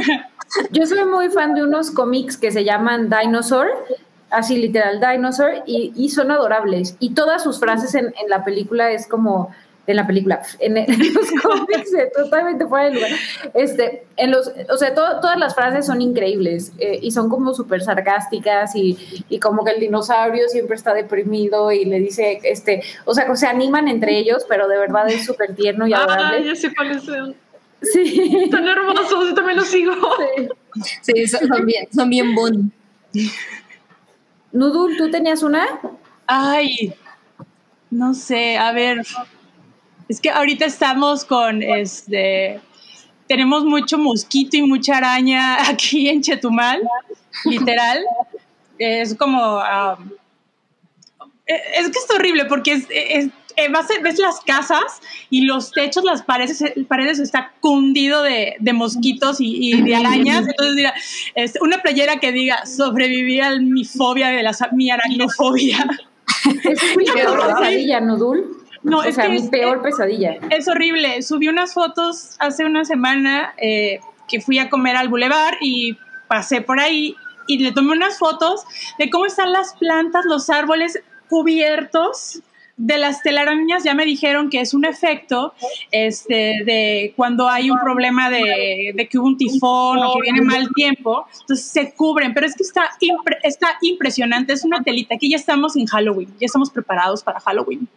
Yo 0.71 0.85
soy 0.85 1.05
muy 1.05 1.29
fan 1.29 1.53
de 1.55 1.63
unos 1.63 1.91
cómics 1.91 2.35
que 2.35 2.51
se 2.51 2.65
llaman 2.65 3.09
Dinosaur, 3.09 3.67
así 4.29 4.57
literal 4.57 4.99
Dinosaur, 4.99 5.63
y, 5.65 5.93
y 5.95 6.09
son 6.09 6.31
adorables. 6.31 6.95
Y 6.99 7.13
todas 7.13 7.43
sus 7.43 7.59
frases 7.59 7.95
en, 7.95 8.07
en 8.21 8.29
la 8.29 8.43
película 8.43 8.91
es 8.91 9.07
como, 9.07 9.53
en 9.87 9.95
la 9.95 10.05
película, 10.05 10.41
en, 10.59 10.75
en 10.77 11.13
los 11.13 11.31
cómics, 11.41 11.93
eh, 11.93 12.11
totalmente 12.13 12.65
fuera 12.67 12.85
de 12.89 12.95
lugar. 12.95 13.11
Este, 13.53 14.03
en 14.17 14.31
los, 14.31 14.51
o 14.69 14.75
sea, 14.77 14.93
to- 14.93 15.19
todas 15.21 15.37
las 15.37 15.55
frases 15.55 15.85
son 15.85 16.01
increíbles 16.01 16.73
eh, 16.77 16.99
y 17.01 17.11
son 17.11 17.29
como 17.29 17.53
súper 17.53 17.81
sarcásticas 17.81 18.75
y, 18.75 18.97
y 19.29 19.39
como 19.39 19.63
que 19.63 19.71
el 19.71 19.79
dinosaurio 19.79 20.49
siempre 20.49 20.75
está 20.75 20.93
deprimido 20.93 21.71
y 21.71 21.85
le 21.85 21.99
dice, 21.99 22.39
este, 22.43 22.83
o 23.05 23.13
sea, 23.13 23.33
se 23.37 23.47
animan 23.47 23.87
entre 23.87 24.17
ellos, 24.17 24.45
pero 24.49 24.67
de 24.67 24.77
verdad 24.77 25.07
es 25.09 25.25
súper 25.25 25.55
tierno 25.55 25.87
y 25.87 25.93
Ah, 25.93 25.99
adorable. 26.03 26.43
ya 26.45 26.55
sé 26.55 26.75
cuáles 26.75 27.03
son. 27.03 27.33
Sí. 27.81 28.49
Tan 28.51 28.67
hermosos, 28.67 29.29
yo 29.29 29.33
también 29.35 29.57
los 29.57 29.67
sigo. 29.67 29.93
Sí, 31.03 31.27
son, 31.27 31.47
son 31.47 31.65
bien, 31.65 31.87
son 31.95 32.09
bien 32.09 32.33
bon. 32.35 32.71
Nudul, 34.51 34.97
¿tú 34.97 35.11
tenías 35.11 35.43
una? 35.43 35.65
Ay, 36.25 36.93
no 37.89 38.13
sé, 38.13 38.57
a 38.57 38.71
ver. 38.71 39.01
Es 40.09 40.21
que 40.21 40.29
ahorita 40.29 40.65
estamos 40.65 41.25
con 41.25 41.61
este. 41.61 42.61
Tenemos 43.27 43.65
mucho 43.65 43.97
mosquito 43.97 44.55
y 44.57 44.61
mucha 44.61 44.97
araña 44.97 45.57
aquí 45.69 46.09
en 46.09 46.21
Chetumal, 46.21 46.81
literal. 47.45 48.03
Es 48.77 49.15
como. 49.15 49.59
ah, 49.59 49.97
eh, 51.45 51.61
es 51.77 51.89
que 51.89 51.99
es 51.99 52.11
horrible 52.13 52.45
porque 52.45 52.73
es, 52.89 53.29
vas 53.71 53.89
a- 53.89 54.01
ves 54.01 54.19
las 54.19 54.39
casas 54.41 55.01
y 55.29 55.41
los 55.41 55.71
techos, 55.71 56.03
las 56.03 56.21
paredes, 56.21 56.63
paredes 56.87 57.19
está 57.19 57.53
cundido 57.59 58.21
de, 58.23 58.55
de 58.59 58.73
mosquitos 58.73 59.41
y, 59.41 59.73
y 59.73 59.81
de 59.81 59.95
arañas. 59.95 60.47
Entonces, 60.47 60.75
mira, 60.75 60.93
es 61.35 61.53
una 61.61 61.79
playera 61.81 62.17
que 62.17 62.31
diga 62.31 62.65
sobreviví 62.65 63.39
a 63.41 63.51
mi 63.59 63.83
fobia 63.83 64.29
de 64.29 64.43
la, 64.43 64.51
mi 64.73 64.89
aracnofobia. 64.91 65.85
Esa 66.63 66.85
es 66.85 66.97
mi 66.97 67.05
peor 67.05 67.47
pesadilla, 67.47 67.99
Nudul. 67.99 68.57
No, 68.83 68.99
o 68.99 69.03
es 69.03 69.15
sea, 69.15 69.25
que 69.25 69.31
mi 69.31 69.37
es, 69.37 69.49
peor 69.49 69.81
pesadilla. 69.81 70.37
es 70.49 70.67
horrible. 70.67 71.21
Subí 71.23 71.47
unas 71.49 71.73
fotos 71.73 72.35
hace 72.39 72.63
una 72.63 72.85
semana 72.85 73.53
eh, 73.57 73.99
que 74.29 74.39
fui 74.39 74.59
a 74.59 74.69
comer 74.69 74.95
al 74.95 75.09
bulevar 75.09 75.57
y 75.61 75.97
pasé 76.29 76.61
por 76.61 76.79
ahí 76.79 77.15
y 77.47 77.57
le 77.59 77.71
tomé 77.71 77.93
unas 77.93 78.17
fotos 78.19 78.63
de 78.99 79.09
cómo 79.09 79.25
están 79.25 79.51
las 79.51 79.73
plantas, 79.75 80.25
los 80.25 80.49
árboles 80.49 80.99
cubiertos 81.29 82.41
de 82.77 82.97
las 82.99 83.21
telarañas. 83.23 83.83
Ya 83.83 83.93
me 83.95 84.05
dijeron 84.05 84.49
que 84.49 84.61
es 84.61 84.73
un 84.73 84.85
efecto 84.85 85.53
este, 85.91 86.61
de 86.63 87.13
cuando 87.15 87.49
hay 87.49 87.69
un 87.71 87.79
problema 87.79 88.29
de, 88.29 88.93
de 88.95 89.07
que 89.09 89.17
hubo 89.17 89.25
un 89.27 89.37
tifón 89.37 89.97
o 89.99 90.13
que 90.15 90.21
viene 90.21 90.41
mal 90.41 90.69
tiempo. 90.75 91.25
Entonces 91.41 91.65
se 91.65 91.93
cubren, 91.93 92.33
pero 92.33 92.45
es 92.45 92.55
que 92.55 92.63
está, 92.63 92.89
impre- 93.01 93.39
está 93.43 93.77
impresionante. 93.81 94.53
Es 94.53 94.63
una 94.63 94.83
telita. 94.83 95.15
Aquí 95.15 95.29
ya 95.29 95.37
estamos 95.37 95.75
en 95.75 95.87
Halloween, 95.87 96.29
ya 96.39 96.45
estamos 96.45 96.69
preparados 96.69 97.23
para 97.23 97.39
Halloween. 97.39 97.87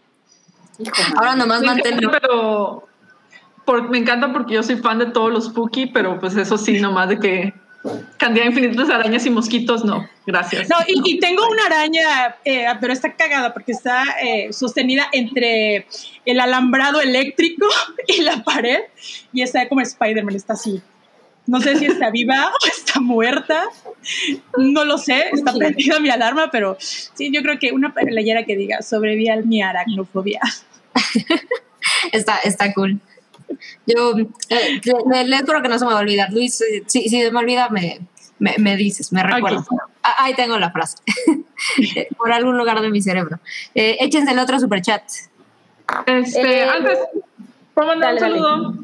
Ahora 1.16 1.36
nomás 1.36 1.62
manténlo. 1.62 2.10
pero 2.10 2.88
por- 3.66 3.90
me 3.90 3.98
encanta 3.98 4.32
porque 4.32 4.54
yo 4.54 4.62
soy 4.62 4.76
fan 4.76 4.98
de 4.98 5.06
todos 5.06 5.30
los 5.30 5.44
spooky, 5.44 5.86
pero 5.86 6.18
pues 6.18 6.34
eso 6.36 6.56
sí, 6.56 6.80
nomás 6.80 7.10
de 7.10 7.18
que 7.18 7.52
cantidad 8.18 8.46
infinita 8.46 8.84
de 8.84 8.94
arañas 8.94 9.24
y 9.26 9.30
mosquitos, 9.30 9.84
no, 9.84 10.08
gracias. 10.26 10.68
No, 10.68 10.76
y, 10.86 11.12
y 11.12 11.18
tengo 11.18 11.48
una 11.48 11.66
araña, 11.66 12.36
eh, 12.44 12.66
pero 12.80 12.92
está 12.92 13.14
cagada 13.14 13.52
porque 13.52 13.72
está 13.72 14.04
eh, 14.22 14.52
sostenida 14.52 15.08
entre 15.12 15.86
el 16.26 16.40
alambrado 16.40 17.00
eléctrico 17.00 17.66
y 18.06 18.22
la 18.22 18.42
pared 18.44 18.80
y 19.32 19.42
está 19.42 19.68
como 19.68 19.80
Spider-Man, 19.80 20.36
está 20.36 20.54
así. 20.54 20.80
No 21.46 21.60
sé 21.60 21.76
si 21.76 21.86
está 21.86 22.10
viva 22.10 22.52
o 22.62 22.66
está 22.66 23.00
muerta, 23.00 23.64
no 24.58 24.84
lo 24.84 24.98
sé, 24.98 25.30
está 25.32 25.52
prendida 25.52 25.98
mi 25.98 26.10
alarma, 26.10 26.50
pero 26.50 26.76
sí, 26.78 27.30
yo 27.32 27.42
creo 27.42 27.58
que 27.58 27.72
una 27.72 27.94
playera 27.94 28.44
que 28.44 28.56
diga 28.56 28.82
sobreviví 28.82 29.28
a 29.28 29.36
mi 29.36 29.62
aracnofobia. 29.62 30.40
Está, 32.12 32.38
está 32.38 32.72
cool. 32.72 33.00
Yo 33.86 34.14
eh, 34.48 34.80
le, 35.10 35.24
le 35.24 35.38
juro 35.38 35.62
que 35.62 35.68
no 35.68 35.78
se 35.78 35.84
me 35.84 35.92
va 35.92 35.98
a 35.98 36.02
olvidar. 36.02 36.32
Luis, 36.32 36.62
si, 36.86 37.02
si 37.02 37.08
se 37.08 37.30
me 37.30 37.38
olvida, 37.38 37.68
me, 37.70 38.00
me, 38.38 38.54
me 38.58 38.76
dices, 38.76 39.12
me 39.12 39.22
recuerdas. 39.22 39.66
Ah, 40.02 40.14
ahí 40.24 40.34
tengo 40.34 40.58
la 40.58 40.70
frase. 40.70 40.96
Por 42.16 42.32
algún 42.32 42.56
lugar 42.56 42.80
de 42.80 42.90
mi 42.90 43.02
cerebro. 43.02 43.38
Eh, 43.74 43.96
échense 44.00 44.32
el 44.32 44.38
otro 44.38 44.58
superchat. 44.58 45.02
Este, 46.06 46.60
Eh, 46.60 46.64
antes, 46.64 46.98
¿puedo 47.74 47.88
mandar 47.88 48.14
dale, 48.18 48.34
un 48.34 48.40
saludo? 48.42 48.74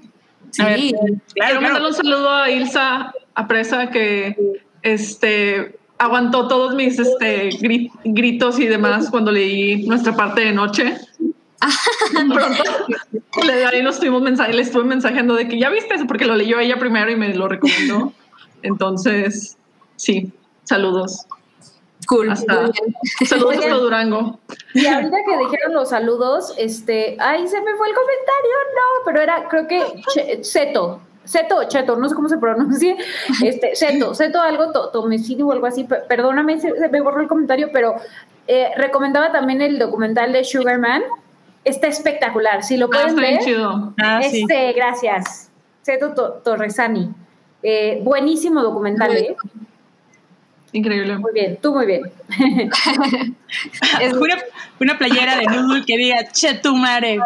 Sí, 0.50 0.62
A 0.62 0.66
ver. 0.66 0.78
Quiero 0.78 1.20
Claro, 1.34 1.60
mandarle 1.60 1.88
un 1.88 1.94
saludo 1.94 2.30
a 2.30 2.50
Ilsa 2.50 3.12
Apresa 3.34 3.90
que 3.90 4.36
este 4.82 5.78
aguantó 5.98 6.46
todos 6.48 6.74
mis 6.74 6.98
este, 6.98 7.48
gri- 7.50 7.90
gritos 8.04 8.58
y 8.58 8.66
demás 8.66 9.08
cuando 9.10 9.32
leí 9.32 9.86
nuestra 9.86 10.14
parte 10.14 10.42
de 10.42 10.52
noche. 10.52 10.94
Pronto 12.34 12.64
le, 13.44 13.64
ahí 13.66 13.82
nos 13.82 13.94
estuvimos 13.96 14.22
mensaje, 14.22 14.52
le 14.52 14.62
estuve 14.62 14.84
mensajeando 14.84 15.34
de 15.34 15.48
que 15.48 15.59
ya 15.59 15.70
viste 15.70 15.94
eso 15.94 16.07
porque 16.07 16.24
lo 16.26 16.34
leyó 16.36 16.59
ella 16.59 16.78
primero 16.78 17.11
y 17.11 17.16
me 17.16 17.34
lo 17.34 17.48
recomendó. 17.48 18.12
Entonces, 18.62 19.57
sí, 19.96 20.32
saludos. 20.64 21.26
cool. 22.09 22.30
Hasta, 22.30 22.70
saludos 23.26 23.57
hasta 23.59 23.74
Durango. 23.74 24.38
Y 24.74 24.86
ahorita 24.86 25.16
que 25.26 25.38
dijeron 25.38 25.72
los 25.74 25.90
saludos, 25.90 26.54
este, 26.59 27.16
ay, 27.20 27.46
se 27.48 27.61
me 27.61 27.74
fue 27.76 27.88
el 27.88 27.94
comentario, 27.94 28.57
no, 28.74 29.04
pero 29.04 29.20
era, 29.20 29.48
creo 29.48 29.66
que 29.66 30.42
Seto, 30.42 31.00
Seto 31.24 31.64
Cheto, 31.68 31.96
no 31.96 32.09
sé 32.09 32.14
cómo 32.14 32.28
se 32.28 32.38
pronuncia, 32.38 32.96
este, 33.42 33.74
Seto, 33.74 34.14
Seto 34.14 34.40
algo, 34.40 34.72
to, 34.72 34.88
Tomecini 34.90 35.42
o 35.42 35.52
algo 35.52 35.66
así, 35.66 35.84
pe- 35.84 36.02
perdóname, 36.09 36.61
se, 36.61 36.76
se 36.78 36.88
me 36.88 37.00
borró 37.00 37.20
el 37.20 37.28
comentario, 37.28 37.70
pero 37.72 37.96
eh, 38.46 38.70
recomendaba 38.76 39.32
también 39.32 39.61
el 39.62 39.78
documental 39.78 40.32
de 40.32 40.44
Sugarman. 40.44 41.02
Está 41.66 41.88
espectacular. 41.88 42.62
Si 42.62 42.76
lo 42.76 42.86
Ah, 42.86 42.90
pueden 42.90 43.08
está 43.08 43.20
bien 43.20 43.34
ver. 43.34 43.44
chido. 43.44 43.94
Ah, 44.00 44.20
sí. 44.22 44.42
Este, 44.42 44.72
gracias. 44.72 45.50
Seto 45.82 46.14
To- 46.14 46.32
Torresani. 46.44 47.10
Eh, 47.62 48.00
buenísimo 48.04 48.62
documental, 48.62 49.10
Muy 49.10 49.18
¿eh? 49.20 49.36
Increíble. 50.72 51.18
Muy 51.18 51.32
bien, 51.32 51.58
tú 51.60 51.74
muy 51.74 51.86
bien. 51.86 52.02
Es- 54.00 54.12
Una, 54.12 54.36
una 54.80 54.98
playera 54.98 55.36
de 55.36 55.44
Noodle 55.46 55.84
que 55.86 55.96
diga 55.96 56.30
Chetumare. 56.30 57.18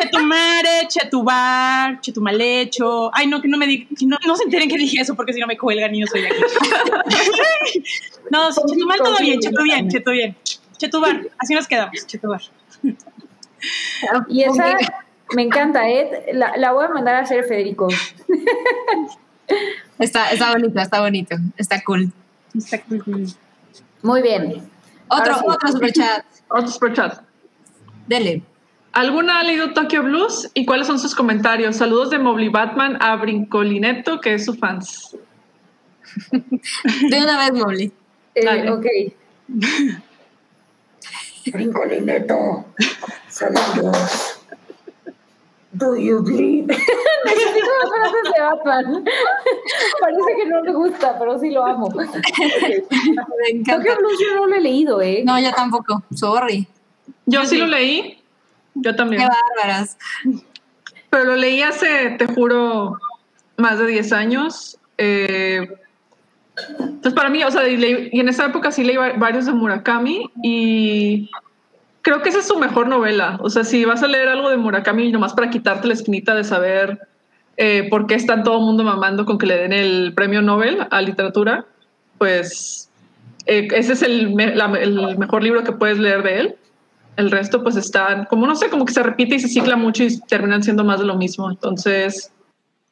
Chetumare, 0.00 0.88
Chetubar, 0.88 2.00
Chetumalecho. 2.00 3.10
Ay, 3.14 3.26
no, 3.28 3.40
que 3.40 3.48
no 3.48 3.56
me 3.58 3.66
digan, 3.66 3.88
no, 4.06 4.16
no 4.26 4.34
se 4.36 4.44
enteren 4.44 4.68
que 4.68 4.78
dije 4.78 5.00
eso 5.00 5.14
porque 5.14 5.32
si 5.32 5.40
no 5.40 5.46
me 5.46 5.56
cuelgan 5.56 5.94
y 5.94 6.00
no 6.00 6.06
soy 6.08 6.22
de 6.22 6.28
aquí. 6.28 6.42
no, 8.30 8.50
Chetumal 8.50 8.98
todo 8.98 9.16
bien, 9.20 9.38
Chetu 9.40 9.62
bien, 9.62 9.88
Chetu 9.88 10.10
bien. 10.10 10.36
Chetubar, 10.78 11.20
así 11.38 11.54
nos 11.54 11.68
quedamos, 11.68 12.04
Chetubar. 12.06 12.40
Y 14.28 14.42
esa 14.42 14.76
me 15.34 15.42
encanta, 15.42 15.88
¿eh? 15.88 16.26
La, 16.32 16.56
la 16.56 16.72
voy 16.72 16.86
a 16.86 16.88
mandar 16.88 17.16
a 17.16 17.20
hacer 17.20 17.44
Federico. 17.44 17.88
Está, 19.98 20.30
está 20.30 20.52
bonito, 20.52 20.80
está 20.80 21.00
bonito, 21.00 21.36
está 21.56 21.82
cool. 21.82 22.12
Está 22.54 22.80
cool. 22.82 23.26
Muy 24.02 24.22
bien. 24.22 24.68
Otro, 25.08 25.34
sí. 25.34 25.44
otro 25.46 25.72
superchat. 25.72 26.24
Otro 26.48 26.68
super 26.68 26.92
chat. 26.92 27.20
Dele. 28.06 28.42
¿Alguna 28.92 29.40
ha 29.40 29.42
leído 29.42 29.72
Tokyo 29.74 30.02
Blues? 30.02 30.50
¿Y 30.54 30.64
cuáles 30.66 30.86
son 30.86 30.98
sus 30.98 31.14
comentarios? 31.14 31.76
Saludos 31.76 32.10
de 32.10 32.18
Mobly 32.18 32.48
Batman 32.48 32.96
a 33.00 33.16
Brincolineto, 33.16 34.20
que 34.20 34.34
es 34.34 34.44
su 34.44 34.54
fans. 34.54 35.16
De 36.30 37.22
una 37.22 37.38
vez, 37.38 37.52
Molly. 37.52 37.92
Eh, 38.34 38.70
ok. 38.70 38.86
Brincolineto, 41.52 42.66
saludos. 43.38 44.34
Do 45.72 45.96
you 45.96 46.22
believe? 46.22 46.66
Necesito 47.24 47.66
las 47.82 47.90
frases 47.90 48.32
de 48.34 48.40
Batman. 48.40 49.04
Parece 50.00 50.36
que 50.36 50.46
no 50.46 50.62
le 50.62 50.72
gusta, 50.72 51.18
pero 51.18 51.38
sí 51.38 51.50
lo 51.50 51.64
amo. 51.64 51.88
Me 51.96 52.06
Tokyo 52.08 52.82
encanta. 53.48 53.94
Blues 53.96 54.18
yo 54.20 54.34
no 54.36 54.46
lo 54.46 54.54
he 54.56 54.60
leído, 54.60 55.00
¿eh? 55.02 55.22
No, 55.24 55.38
yo 55.38 55.52
tampoco. 55.52 56.02
Sorry. 56.14 56.66
Yo 57.26 57.44
sí 57.44 57.58
lo 57.58 57.66
leí. 57.66 58.20
Yo 58.74 58.96
también. 58.96 59.22
Qué 59.22 59.28
bárbaras. 59.28 59.98
Pero 61.10 61.24
lo 61.24 61.36
leí 61.36 61.62
hace, 61.62 62.10
te 62.18 62.26
juro, 62.26 62.98
más 63.56 63.78
de 63.78 63.86
10 63.86 64.12
años. 64.12 64.78
Eh, 64.96 65.68
entonces, 66.78 67.12
para 67.14 67.28
mí, 67.28 67.42
o 67.44 67.50
sea, 67.50 67.68
y, 67.68 67.76
leí- 67.76 68.08
y 68.12 68.20
en 68.20 68.28
esa 68.28 68.46
época 68.46 68.72
sí 68.72 68.82
leí 68.84 68.96
va- 68.96 69.12
varios 69.16 69.46
de 69.46 69.52
Murakami 69.52 70.30
y 70.42 71.30
creo 72.08 72.22
que 72.22 72.30
esa 72.30 72.38
es 72.38 72.46
su 72.48 72.58
mejor 72.58 72.88
novela. 72.88 73.38
O 73.42 73.50
sea, 73.50 73.64
si 73.64 73.84
vas 73.84 74.02
a 74.02 74.06
leer 74.08 74.28
algo 74.28 74.48
de 74.48 74.56
Murakami, 74.56 75.12
nomás 75.12 75.34
para 75.34 75.50
quitarte 75.50 75.86
la 75.88 75.92
espinita 75.92 76.34
de 76.34 76.42
saber 76.42 76.98
eh, 77.58 77.86
por 77.90 78.06
qué 78.06 78.14
está 78.14 78.42
todo 78.42 78.58
el 78.60 78.64
mundo 78.64 78.82
mamando 78.82 79.26
con 79.26 79.36
que 79.36 79.44
le 79.44 79.56
den 79.58 79.74
el 79.74 80.14
premio 80.14 80.40
Nobel 80.40 80.86
a 80.90 81.02
literatura, 81.02 81.66
pues 82.16 82.88
eh, 83.44 83.68
ese 83.74 83.92
es 83.92 84.00
el, 84.02 84.34
me- 84.34 84.54
la- 84.54 84.72
el 84.80 85.18
mejor 85.18 85.42
libro 85.42 85.62
que 85.64 85.72
puedes 85.72 85.98
leer 85.98 86.22
de 86.22 86.40
él. 86.40 86.56
El 87.16 87.30
resto, 87.30 87.62
pues 87.62 87.76
están, 87.76 88.24
como 88.24 88.46
no 88.46 88.54
sé, 88.56 88.70
como 88.70 88.86
que 88.86 88.92
se 88.94 89.02
repite 89.02 89.34
y 89.34 89.40
se 89.40 89.48
cicla 89.48 89.76
mucho 89.76 90.02
y 90.04 90.18
terminan 90.20 90.62
siendo 90.62 90.84
más 90.84 91.00
de 91.00 91.04
lo 91.06 91.16
mismo. 91.16 91.50
Entonces, 91.50 92.32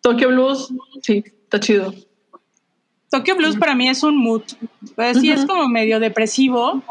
Tokyo 0.03 0.29
Blues, 0.29 0.69
sí, 1.01 1.25
está 1.45 1.59
chido. 1.59 1.95
Tokyo 3.11 3.35
Blues 3.37 3.57
para 3.57 3.75
mí 3.75 3.89
es 3.89 4.03
un 4.03 4.19
mood. 4.19 4.43
Pues 4.95 5.19
sí, 5.21 5.31
es 5.31 5.47
como 5.47 5.69
medio 5.69 6.01
depresivo. 6.01 6.83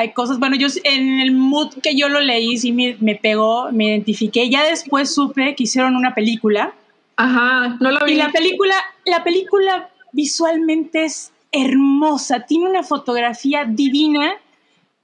Hay 0.00 0.14
cosas, 0.14 0.38
bueno, 0.38 0.56
yo 0.56 0.66
en 0.84 1.20
el 1.20 1.32
mood 1.32 1.74
que 1.82 1.94
yo 1.94 2.08
lo 2.08 2.20
leí, 2.20 2.56
sí 2.56 2.72
me, 2.72 2.96
me 3.00 3.16
pegó, 3.16 3.70
me 3.70 3.84
identifiqué. 3.88 4.48
Ya 4.48 4.64
después 4.64 5.14
supe 5.14 5.54
que 5.54 5.64
hicieron 5.64 5.94
una 5.94 6.14
película. 6.14 6.72
Ajá, 7.16 7.76
no 7.80 7.90
la 7.90 8.02
vi. 8.04 8.12
Y 8.12 8.14
la 8.14 8.32
película, 8.32 8.74
la 9.04 9.22
película 9.22 9.90
visualmente 10.12 11.04
es 11.04 11.32
hermosa, 11.52 12.46
tiene 12.46 12.70
una 12.70 12.82
fotografía 12.82 13.66
divina, 13.66 14.32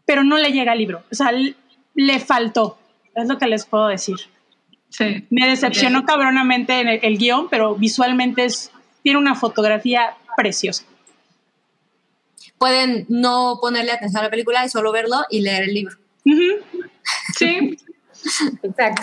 pero 0.07 0.25
no 0.25 0.39
le 0.39 0.51
llega 0.51 0.73
al 0.73 0.79
libro. 0.79 1.03
O 1.13 1.15
sea, 1.15 1.31
le 1.95 2.19
faltó. 2.21 2.79
Es 3.15 3.29
lo 3.29 3.37
que 3.37 3.49
les 3.49 3.67
puedo 3.67 3.89
decir. 3.89 4.17
Sí. 4.89 5.27
Me 5.29 5.47
decepcionó 5.47 6.07
cabronamente 6.07 6.81
en 6.81 6.89
el, 6.89 7.01
el 7.03 7.19
guion, 7.19 7.49
pero 7.51 7.75
visualmente 7.75 8.47
es, 8.47 8.73
tiene 9.03 9.19
una 9.19 9.35
fotografía 9.35 10.17
preciosa. 10.39 10.85
Pueden 12.59 13.07
no 13.09 13.59
ponerle 13.61 13.93
atención 13.93 14.21
a 14.21 14.25
la 14.25 14.31
película 14.31 14.65
y 14.65 14.69
solo 14.69 14.93
verlo 14.93 15.25
y 15.31 15.41
leer 15.41 15.65
el 15.65 15.75
libro. 15.75 15.97
Sí, 17.37 17.77
Exacto. 18.63 19.03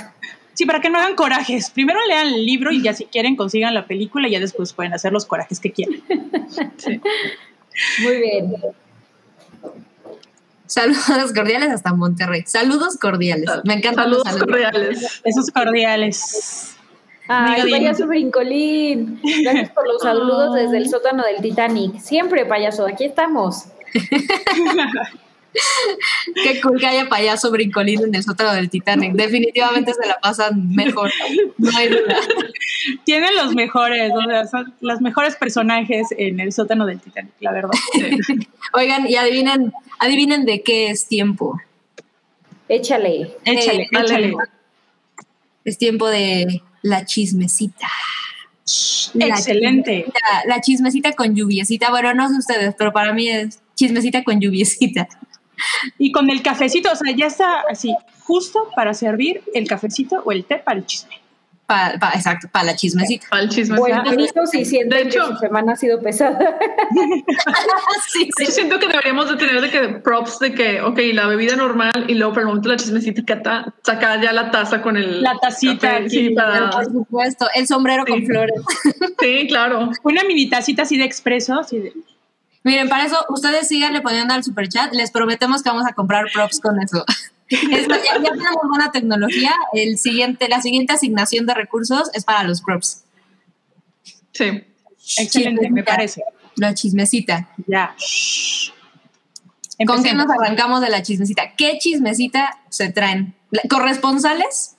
Sí, 0.54 0.66
para 0.66 0.82
que 0.82 0.90
no 0.90 1.00
hagan 1.00 1.16
corajes. 1.16 1.72
Primero 1.72 2.00
lean 2.08 2.28
el 2.28 2.46
libro 2.46 2.72
y 2.72 2.84
ya 2.84 2.94
si 2.94 3.06
quieren 3.06 3.36
consigan 3.36 3.74
la 3.74 3.88
película 3.88 4.28
y 4.28 4.32
ya 4.32 4.40
después 4.40 4.74
pueden 4.74 4.94
hacer 4.94 5.12
los 5.12 5.26
corajes 5.26 5.60
que 5.60 5.72
quieran. 5.72 6.02
Muy 8.04 8.18
bien. 8.18 8.54
Saludos 10.68 11.34
cordiales 11.36 11.72
hasta 11.72 11.94
Monterrey. 11.94 12.44
Saludos 12.46 12.98
cordiales. 12.98 13.50
Me 13.64 13.74
encantan 13.76 14.06
saludos 14.06 14.26
los 14.26 14.34
saludos. 14.34 14.48
cordiales. 14.48 15.22
Esos 15.24 15.50
cordiales. 15.50 16.76
Ay, 17.28 17.72
payaso 17.72 18.08
brincolín. 18.08 19.20
Gracias 19.44 19.70
por 19.72 19.88
los 19.88 20.02
saludos 20.02 20.56
desde 20.56 20.78
el 20.78 20.90
sótano 20.90 21.24
del 21.24 21.42
Titanic. 21.42 22.00
Siempre, 22.00 22.46
payaso, 22.46 22.86
aquí 22.86 23.06
estamos. 23.06 23.66
Qué 26.44 26.60
cool 26.62 26.80
que 26.80 26.88
haya 26.88 27.08
payaso 27.08 27.52
brincolín 27.52 28.04
en 28.04 28.16
el 28.16 28.24
sótano 28.24 28.54
del 28.54 28.70
Titanic. 28.70 29.14
Definitivamente 29.14 29.94
se 29.94 30.08
la 30.08 30.20
pasan 30.20 30.74
mejor. 30.74 31.12
No 31.58 31.70
hay 31.78 31.90
duda. 31.90 32.18
Tienen 33.06 33.36
los 33.36 33.54
mejores, 33.54 34.12
o 34.14 34.22
sea, 34.30 34.48
son 34.48 34.74
los 34.82 35.00
mejores 35.00 35.36
personajes 35.36 36.08
en 36.18 36.40
el 36.40 36.52
sótano 36.52 36.86
del 36.86 37.00
Titanic, 37.00 37.34
la 37.40 37.52
verdad. 37.52 37.72
Oigan, 38.74 39.08
y 39.08 39.16
adivinen, 39.16 39.72
adivinen 40.00 40.46
de 40.46 40.62
qué 40.64 40.90
es 40.90 41.08
tiempo. 41.08 41.62
Échale. 42.68 43.36
Échale, 43.46 43.84
Eh, 43.84 43.90
échale. 43.92 44.34
Es 45.66 45.78
tiempo 45.78 46.10
de 46.10 46.62
la 46.84 47.06
chismecita. 47.06 47.88
La 49.16 49.28
Excelente. 49.28 50.06
chismecita- 50.06 50.44
La, 50.46 50.62
chismecita 50.62 51.14
con 51.14 51.36
lluviecita. 51.36 51.90
Bueno, 51.90 52.14
no 52.14 52.30
sé 52.30 52.38
ustedes, 52.38 52.76
pero 52.78 52.94
para 52.94 53.12
mí 53.14 53.28
es 53.28 53.60
chismecita 53.76 54.24
con 54.24 54.40
lluviecita. 54.40 55.08
Y 55.98 56.12
con 56.12 56.30
el 56.30 56.42
cafecito, 56.42 56.92
o 56.92 56.96
sea, 56.96 57.16
ya 57.16 57.28
está 57.28 57.64
así, 57.70 57.96
justo 58.22 58.70
para 58.76 58.94
servir 58.94 59.42
el 59.54 59.68
cafecito 59.68 60.22
o 60.26 60.32
el 60.32 60.46
té 60.46 60.58
para 60.58 60.80
el 60.80 60.86
chisme. 60.86 61.16
Pa- 61.66 61.94
pa- 61.98 62.12
exacto, 62.14 62.48
para 62.52 62.66
la 62.66 62.76
chismecita. 62.76 63.26
Al 63.32 63.48
chisme. 63.48 63.78
Buen 63.78 64.06
inicio 64.06 64.46
si 64.46 64.60
De 64.60 64.66
sienten 64.66 65.08
hecho- 65.08 65.28
que 65.30 65.34
su 65.34 65.38
semana 65.40 65.74
ha 65.74 65.76
sido 65.78 66.02
pesada. 66.02 66.38
sí, 68.12 68.30
Yo 68.40 68.46
siento 68.52 68.80
que 68.80 68.88
deberíamos 68.88 69.30
de 69.30 69.38
tener 69.38 69.62
de 69.62 69.70
que 69.70 69.88
props 70.00 70.40
de 70.40 70.54
que, 70.54 70.82
ok, 70.82 71.00
la 71.14 71.28
bebida 71.28 71.56
normal 71.56 72.06
y 72.10 72.16
luego 72.16 72.34
para 72.34 72.42
el 72.42 72.48
momento 72.48 72.70
de 72.70 72.76
la 72.76 72.80
chismecita 72.82 73.24
cata- 73.26 73.74
sacar 73.84 74.22
ya 74.22 74.34
la 74.34 74.52
taza 74.52 74.82
con 74.82 74.98
el 74.98 75.22
La 75.22 75.36
tacita 75.42 75.88
café, 75.90 76.04
aquí, 76.04 76.10
sí, 76.10 76.30
para, 76.32 76.70
Por 76.70 76.86
supuesto, 76.86 77.48
el 77.56 77.68
sombrero 77.68 78.06
con 78.06 78.20
Sí. 78.20 78.26
flores. 78.26 78.62
sí, 79.20 79.48
claro. 79.48 79.90
Una 80.04 80.24
mini 80.26 80.50
tacita 80.50 80.82
así 80.84 80.98
de 80.98 81.06
expreso, 81.06 81.60
así 81.60 81.80
de, 81.80 81.94
Miren, 82.66 82.88
para 82.88 83.06
eso 83.06 83.18
ustedes 83.30 83.68
síganle 83.68 84.00
poniendo 84.02 84.34
al 84.34 84.44
super 84.44 84.70
chat. 84.70 84.94
Les 84.94 85.12
prometemos 85.12 85.62
que 85.64 85.70
vamos 85.70 85.86
a 85.86 85.94
comprar 85.94 86.26
props 86.34 86.62
con 86.62 86.82
eso. 86.82 87.04
Es 87.72 87.88
ya, 87.88 87.98
ya 88.22 88.32
tenemos 88.32 88.62
buena 88.70 88.92
tecnología. 88.92 89.52
El 89.74 89.98
siguiente, 89.98 90.48
la 90.50 90.62
siguiente 90.62 90.94
asignación 90.94 91.46
de 91.46 91.54
recursos 91.54 92.10
es 92.14 92.24
para 92.26 92.44
los 92.44 92.62
props. 92.62 93.04
Sí. 94.32 94.64
excelente, 95.18 95.62
me 95.70 95.82
Chismecita. 95.84 95.92
parece. 95.92 96.24
La 96.56 96.74
chismecita. 96.74 97.50
Ya. 97.68 97.96
¿Con 99.88 100.04
qué 100.04 100.14
nos 100.14 100.28
arrancamos 100.30 100.82
de 100.82 100.90
la 100.90 101.02
chismecita? 101.02 101.56
¿Qué 101.58 101.78
chismecita 101.80 102.60
se 102.70 102.92
traen? 102.92 103.34
¿Corresponsales? 103.70 104.76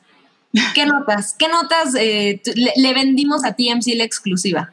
¿Qué 0.75 0.87
notas? 0.87 1.35
¿Qué 1.39 1.49
notas 1.49 1.95
eh, 1.97 2.41
le, 2.55 2.73
le 2.77 2.95
vendimos 2.95 3.45
a 3.45 3.55
TMC 3.55 3.95
la 3.97 4.05
exclusiva? 4.05 4.73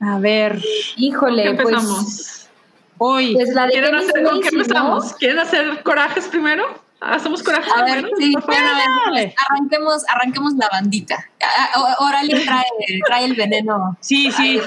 A 0.00 0.18
ver, 0.18 0.62
Híjole, 0.96 1.42
¿Qué 1.44 1.54
pues, 1.54 1.68
empezamos? 1.74 2.48
hoy. 2.98 3.32
pues 3.34 3.48
la 3.54 3.66
de 3.66 3.72
¿Quieren 3.72 3.94
hacer, 3.94 4.22
¿Con 4.22 4.40
qué 4.42 4.48
empezamos? 4.48 5.14
¿Quieren 5.14 5.38
hacer 5.38 5.82
corajes 5.82 6.26
primero? 6.26 6.64
¿Hacemos 7.00 7.42
corajes 7.42 7.72
A 7.76 7.84
ver, 7.84 8.10
sí, 8.18 8.34
bueno, 8.44 8.70
arranquemos, 9.48 10.04
arranquemos 10.08 10.54
la 10.54 10.68
bandita. 10.72 11.14
A- 11.40 11.78
a- 11.78 11.96
Oralia 12.04 12.38
trae, 12.44 12.64
trae 13.06 13.24
el 13.24 13.34
veneno. 13.34 13.96
Sí, 14.00 14.30
sí. 14.32 14.60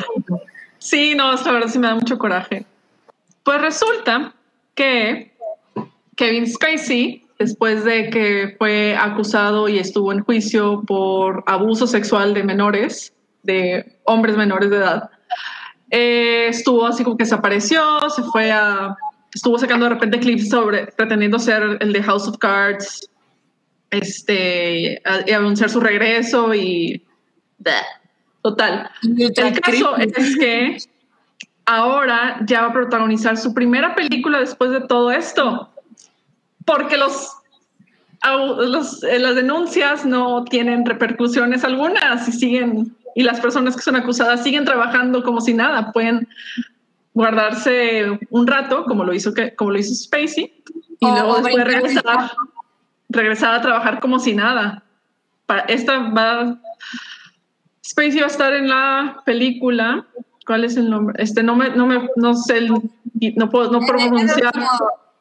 Sí, 0.78 1.14
no, 1.16 1.34
la 1.34 1.52
verdad 1.52 1.68
sí 1.68 1.78
me 1.78 1.88
da 1.88 1.96
mucho 1.96 2.18
coraje. 2.18 2.66
Pues 3.44 3.60
resulta 3.62 4.34
que 4.76 5.36
Kevin 6.16 6.48
Spacey, 6.48 7.26
después 7.38 7.84
de 7.84 8.10
que 8.10 8.56
fue 8.58 8.96
acusado 8.96 9.68
y 9.68 9.78
estuvo 9.80 10.12
en 10.14 10.24
juicio 10.24 10.82
por 10.88 11.44
abuso 11.48 11.86
sexual 11.86 12.34
de 12.34 12.44
menores, 12.44 13.14
de 13.44 13.98
hombres 14.06 14.38
menores 14.38 14.70
de 14.70 14.78
edad, 14.78 15.10
eh, 15.90 16.48
estuvo 16.48 16.86
así 16.86 17.04
como 17.04 17.18
que 17.18 17.26
desapareció, 17.26 17.84
se 18.10 18.24
fue 18.24 18.52
a 18.52 18.96
estuvo 19.34 19.58
sacando 19.58 19.86
de 19.86 19.94
repente 19.96 20.20
clips 20.20 20.50
sobre 20.50 20.88
pretendiendo 20.88 21.40
ser 21.40 21.78
el 21.80 21.94
de 21.94 22.04
House 22.04 22.28
of 22.28 22.38
Cards, 22.38 23.10
este, 23.90 25.02
a- 25.06 25.22
y 25.28 25.32
anunciar 25.32 25.70
su 25.70 25.80
regreso 25.80 26.54
y 26.54 27.04
bleh. 27.58 27.74
total. 28.42 28.90
El 29.18 29.34
caso 29.62 29.98
es 29.98 30.38
que 30.38 30.78
ahora 31.66 32.40
ya 32.46 32.62
va 32.62 32.68
a 32.68 32.74
protagonizar 32.74 33.38
su 33.38 33.54
primera 33.54 33.94
película 33.96 34.40
después 34.40 34.72
de 34.72 34.82
todo 34.82 35.12
esto, 35.12 35.70
porque 36.66 36.98
los, 36.98 37.30
los- 38.68 39.04
eh, 39.04 39.20
las 39.20 39.36
denuncias 39.36 40.06
no 40.06 40.44
tienen 40.46 40.86
repercusiones 40.86 41.64
algunas 41.64 42.28
y 42.28 42.32
siguen 42.32 42.96
y 43.14 43.24
las 43.24 43.42
personas 43.42 43.76
que 43.76 43.82
son 43.82 43.98
acusadas 43.98 44.42
siguen 44.42 44.64
trabajando 44.64 45.22
como 45.22 45.42
si 45.42 45.54
nada, 45.54 45.92
pueden 45.92 46.28
guardarse 47.14 48.20
un 48.30 48.48
rato 48.48 48.86
como 48.86 49.04
lo 49.04 49.14
hizo 49.14 49.34
que 49.34 49.54
como 49.56 49.72
lo 49.72 49.80
hizo 49.80 49.94
Spacey 49.94 50.64
y 51.00 51.06
O- 51.06 51.12
luego 51.12 51.36
después 51.42 51.66
regresar 51.66 52.32
regresar 53.10 53.54
a 53.56 53.62
trabajar 53.62 54.00
como 54.00 54.20
si 54.20 54.34
nada. 54.34 54.84
Pa- 55.46 55.66
Esta 55.68 55.98
va 56.10 56.58
Spacey 57.86 58.20
va 58.20 58.26
a 58.28 58.30
estar 58.30 58.54
en 58.54 58.70
la 58.70 59.22
película. 59.26 60.06
¿Cuál 60.46 60.64
es 60.66 60.78
el 60.78 60.90
nombre? 60.90 61.22
Este 61.22 61.44
no 61.44 61.56
me, 61.56 61.70
no 61.72 61.86
me, 61.86 62.08
no 62.16 62.34
sé, 62.36 62.58
el- 62.60 62.72
no 63.36 63.50
puedo, 63.50 63.72
no 63.72 63.80
puedo 63.80 64.00
Eh, 64.00 64.04
eh, 64.04 64.08
pronunciar. 64.10 64.54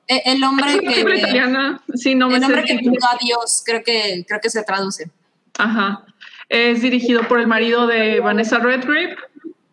eh, 0.08 0.22
El 0.26 0.38
Es 0.38 0.42
hombre 0.48 0.64
una 0.74 0.82
película 0.82 1.14
que. 1.14 1.20
italiana. 1.20 1.82
Sí, 1.94 2.14
no 2.14 2.28
me 2.28 2.34
El 2.36 2.40
sé. 2.40 2.46
hombre 2.46 2.60
el 2.62 2.66
que 2.80 2.88
a 2.88 3.18
Dios, 3.24 3.62
creo 3.66 3.82
que, 3.84 4.24
creo 4.26 4.40
que 4.40 4.50
se 4.50 4.62
traduce. 4.62 5.10
Ajá. 5.58 6.04
Es 6.48 6.82
dirigido 6.82 7.22
por 7.28 7.38
el 7.40 7.46
marido 7.46 7.86
de 7.86 8.20
Vanessa 8.20 8.58
Redgrave 8.58 9.16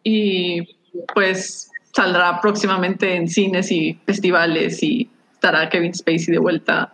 y 0.03 0.75
pues 1.13 1.69
saldrá 1.97 2.39
próximamente 2.41 3.15
en 3.15 3.27
cines 3.27 3.71
y 3.71 3.99
festivales 4.05 4.83
y 4.83 5.09
estará 5.33 5.67
Kevin 5.67 5.95
Spacey 5.95 6.31
de 6.31 6.37
vuelta 6.37 6.93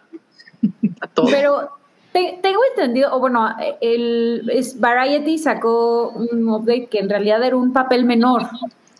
a 1.02 1.08
todo. 1.08 1.26
Pero 1.30 1.70
te- 2.14 2.40
tengo 2.42 2.62
entendido, 2.74 3.14
o 3.14 3.20
bueno, 3.20 3.54
el 3.82 4.50
es 4.54 4.80
Variety 4.80 5.38
sacó 5.38 6.10
un 6.12 6.48
update 6.48 6.88
que 6.88 7.00
en 7.00 7.10
realidad 7.10 7.44
era 7.44 7.58
un 7.58 7.74
papel 7.74 8.06
menor. 8.06 8.44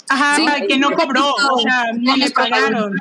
Ajá, 0.10 0.36
Sí. 0.36 0.46
que 0.68 0.78
no 0.78 0.92
cobró, 0.92 1.24
o 1.54 1.58
sea, 1.60 1.86
no 1.98 2.18
le 2.18 2.30
pagaron. 2.32 2.94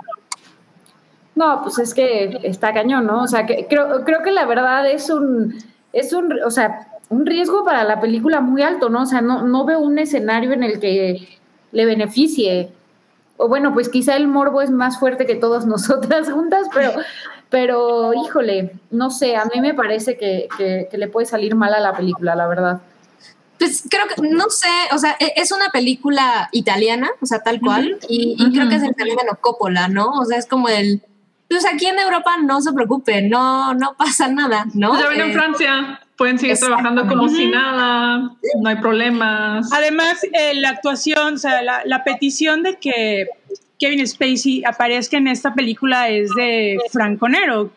No, 1.35 1.63
pues 1.63 1.79
es 1.81 1.95
que 1.95 2.39
está 2.45 2.73
cañón, 2.73 3.07
¿no? 3.07 3.23
O 3.23 3.27
sea, 3.27 3.47
que 3.47 3.67
creo, 3.69 4.05
creo 4.05 4.23
que 4.23 4.31
la 4.31 4.45
verdad 4.45 4.89
es 4.89 5.11
un, 5.11 5.57
es 5.93 6.13
un, 6.13 6.33
o 6.45 6.51
sea, 6.53 6.89
un 7.09 7.27
riesgo 7.27 7.65
para 7.65 7.83
la 7.85 8.01
película 8.01 8.41
muy 8.41 8.63
alto, 8.63 8.91
¿no? 8.91 9.03
O 9.03 9.07
sea, 9.07 9.23
no, 9.23 9.43
no 9.43 9.65
veo 9.65 9.81
un 9.81 9.99
escenario 9.99 10.53
en 10.53 10.63
el 10.63 10.79
que 10.79 11.29
le 11.73 11.85
beneficie. 11.87 12.71
O 13.43 13.49
bueno, 13.49 13.75
pues 13.75 13.89
quizá 13.89 14.17
el 14.17 14.29
morbo 14.29 14.63
es 14.63 14.71
más 14.71 14.99
fuerte 14.99 15.27
que 15.27 15.35
todas 15.35 15.67
nosotras 15.75 16.31
juntas, 16.31 16.69
pero, 16.73 16.93
pero 17.51 18.13
híjole, 18.15 18.73
no 18.91 19.11
sé, 19.11 19.37
a 19.37 19.45
mí 19.47 19.61
me 19.61 19.75
parece 19.75 20.17
que, 20.17 20.49
que, 20.57 20.89
que 20.91 20.99
le 20.99 21.09
puede 21.09 21.27
salir 21.27 21.55
mal 21.55 21.75
a 21.75 21.81
la 21.81 21.93
película, 21.93 22.35
la 22.35 22.47
verdad. 22.47 22.81
Pues 23.59 23.85
creo 23.89 24.05
que, 24.09 24.29
no 24.29 24.51
sé, 24.51 24.67
o 24.93 24.99
sea, 24.99 25.17
e- 25.21 25.35
es 25.37 25.53
una 25.53 25.69
película 25.71 26.49
italiana, 26.53 27.11
o 27.21 27.27
sea, 27.27 27.41
tal 27.45 27.61
cual, 27.61 27.99
y, 28.09 28.35
y 28.39 28.53
creo 28.53 28.69
que 28.69 28.75
es 28.77 28.83
el 28.83 28.95
fenómeno 28.95 29.39
Coppola, 29.41 29.87
¿no? 29.89 30.11
O 30.21 30.25
sea, 30.25 30.37
es 30.39 30.47
como 30.47 30.69
el, 30.69 31.01
pues 31.49 31.65
aquí 31.67 31.87
en 31.87 31.99
Europa 31.99 32.33
no 32.43 32.61
se 32.61 32.73
preocupen, 32.73 33.29
no, 33.31 33.73
no 33.75 33.95
pasa 33.97 34.27
nada, 34.29 34.67
¿no? 34.75 34.89
Pues 34.91 35.03
ya 35.03 35.09
ven 35.11 35.21
en 35.21 35.31
Eh, 35.31 35.33
Francia, 35.35 36.01
pueden 36.17 36.39
seguir 36.39 36.59
trabajando 36.59 37.07
como 37.07 37.29
si 37.29 37.47
nada, 37.47 38.31
no 38.61 38.69
hay 38.69 38.77
problemas. 38.77 39.73
Además, 39.73 40.23
eh, 40.25 40.55
la 40.55 40.71
actuación, 40.71 41.35
o 41.35 41.39
sea, 41.39 41.63
la, 41.63 41.83
la 41.85 42.05
petición 42.05 42.63
de 42.63 42.77
que 42.79 43.27
Kevin 43.79 44.07
Spacey 44.07 44.63
aparezca 44.65 45.17
en 45.17 45.27
esta 45.27 45.55
película 45.55 46.09
es 46.09 46.31
de 46.37 46.79
Franco 46.93 47.29
Nero. 47.29 47.73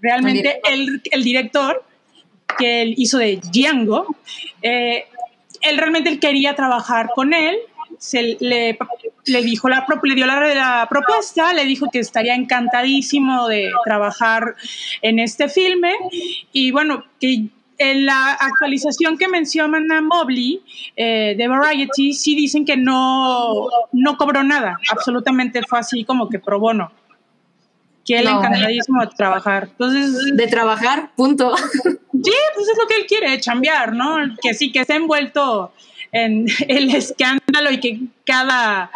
Realmente 0.00 0.60
el, 0.70 1.00
el 1.10 1.22
director 1.22 1.84
que 2.58 2.82
él 2.82 2.94
hizo 2.96 3.18
de 3.18 3.40
Django, 3.52 4.16
eh, 4.62 5.04
él 5.62 5.78
realmente 5.78 6.10
él 6.10 6.18
quería 6.18 6.54
trabajar 6.54 7.10
con 7.14 7.32
él, 7.32 7.56
se 7.98 8.36
le, 8.40 8.78
le 9.24 9.42
dijo 9.42 9.68
la, 9.68 9.86
le 10.02 10.14
dio 10.14 10.26
la, 10.26 10.40
la 10.54 10.86
propuesta, 10.88 11.52
le 11.52 11.64
dijo 11.64 11.90
que 11.90 11.98
estaría 11.98 12.34
encantadísimo 12.34 13.48
de 13.48 13.70
trabajar 13.84 14.54
en 15.02 15.18
este 15.18 15.48
filme. 15.48 15.94
Y 16.52 16.72
bueno, 16.72 17.04
que 17.20 17.46
en 17.78 18.06
la 18.06 18.32
actualización 18.32 19.18
que 19.18 19.28
menciona 19.28 20.00
Mobley 20.00 20.62
eh, 20.96 21.34
de 21.36 21.48
Variety, 21.48 22.12
sí 22.14 22.34
dicen 22.34 22.64
que 22.64 22.76
no, 22.76 23.66
no 23.92 24.16
cobró 24.16 24.42
nada, 24.42 24.78
absolutamente 24.90 25.62
fue 25.68 25.78
así 25.78 26.04
como 26.04 26.28
que 26.28 26.38
pro 26.38 26.58
bono. 26.58 26.90
Que 28.04 28.18
él 28.18 28.24
No. 28.26 28.38
encantadísimo 28.38 29.00
de 29.00 29.08
trabajar. 29.16 29.68
Entonces, 29.72 30.36
de 30.36 30.46
trabajar, 30.46 31.10
punto. 31.16 31.56
Sí, 31.56 32.32
pues 32.54 32.68
es 32.68 32.78
lo 32.80 32.86
que 32.88 32.96
él 33.00 33.06
quiere, 33.08 33.40
chambear, 33.40 33.92
¿no? 33.94 34.16
Que 34.40 34.54
sí, 34.54 34.70
que 34.72 34.80
esté 34.80 34.94
envuelto 34.94 35.72
en 36.12 36.46
el 36.68 36.94
escándalo 36.94 37.70
y 37.72 37.80
que 37.80 38.00
cada 38.24 38.90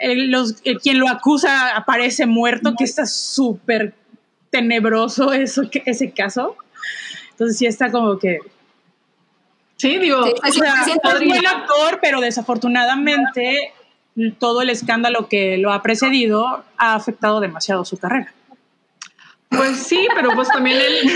el- 0.00 0.30
los, 0.30 0.56
el- 0.64 0.78
quien 0.78 0.98
lo 1.00 1.08
acusa 1.08 1.76
aparece 1.76 2.24
muerto, 2.26 2.74
que 2.78 2.84
está 2.84 3.04
súper 3.04 3.94
tenebroso 4.50 5.32
eso, 5.32 5.68
que- 5.70 5.82
ese 5.86 6.12
caso. 6.12 6.56
Entonces 7.36 7.58
sí 7.58 7.66
está 7.66 7.90
como 7.90 8.18
que... 8.18 8.38
Sí, 9.76 9.98
digo, 9.98 10.24
Sí, 10.24 10.32
O 10.48 10.52
sea, 10.52 10.74
bien. 11.18 11.28
buen 11.28 11.46
actor, 11.46 11.98
pero 12.00 12.20
desafortunadamente 12.22 13.72
todo 14.38 14.62
el 14.62 14.70
escándalo 14.70 15.28
que 15.28 15.58
lo 15.58 15.70
ha 15.72 15.82
precedido 15.82 16.64
ha 16.78 16.94
afectado 16.94 17.40
demasiado 17.40 17.84
su 17.84 17.98
carrera. 17.98 18.32
pues 19.50 19.76
sí, 19.76 20.08
pero 20.14 20.30
pues 20.34 20.48
también 20.48 20.78
él, 20.78 21.10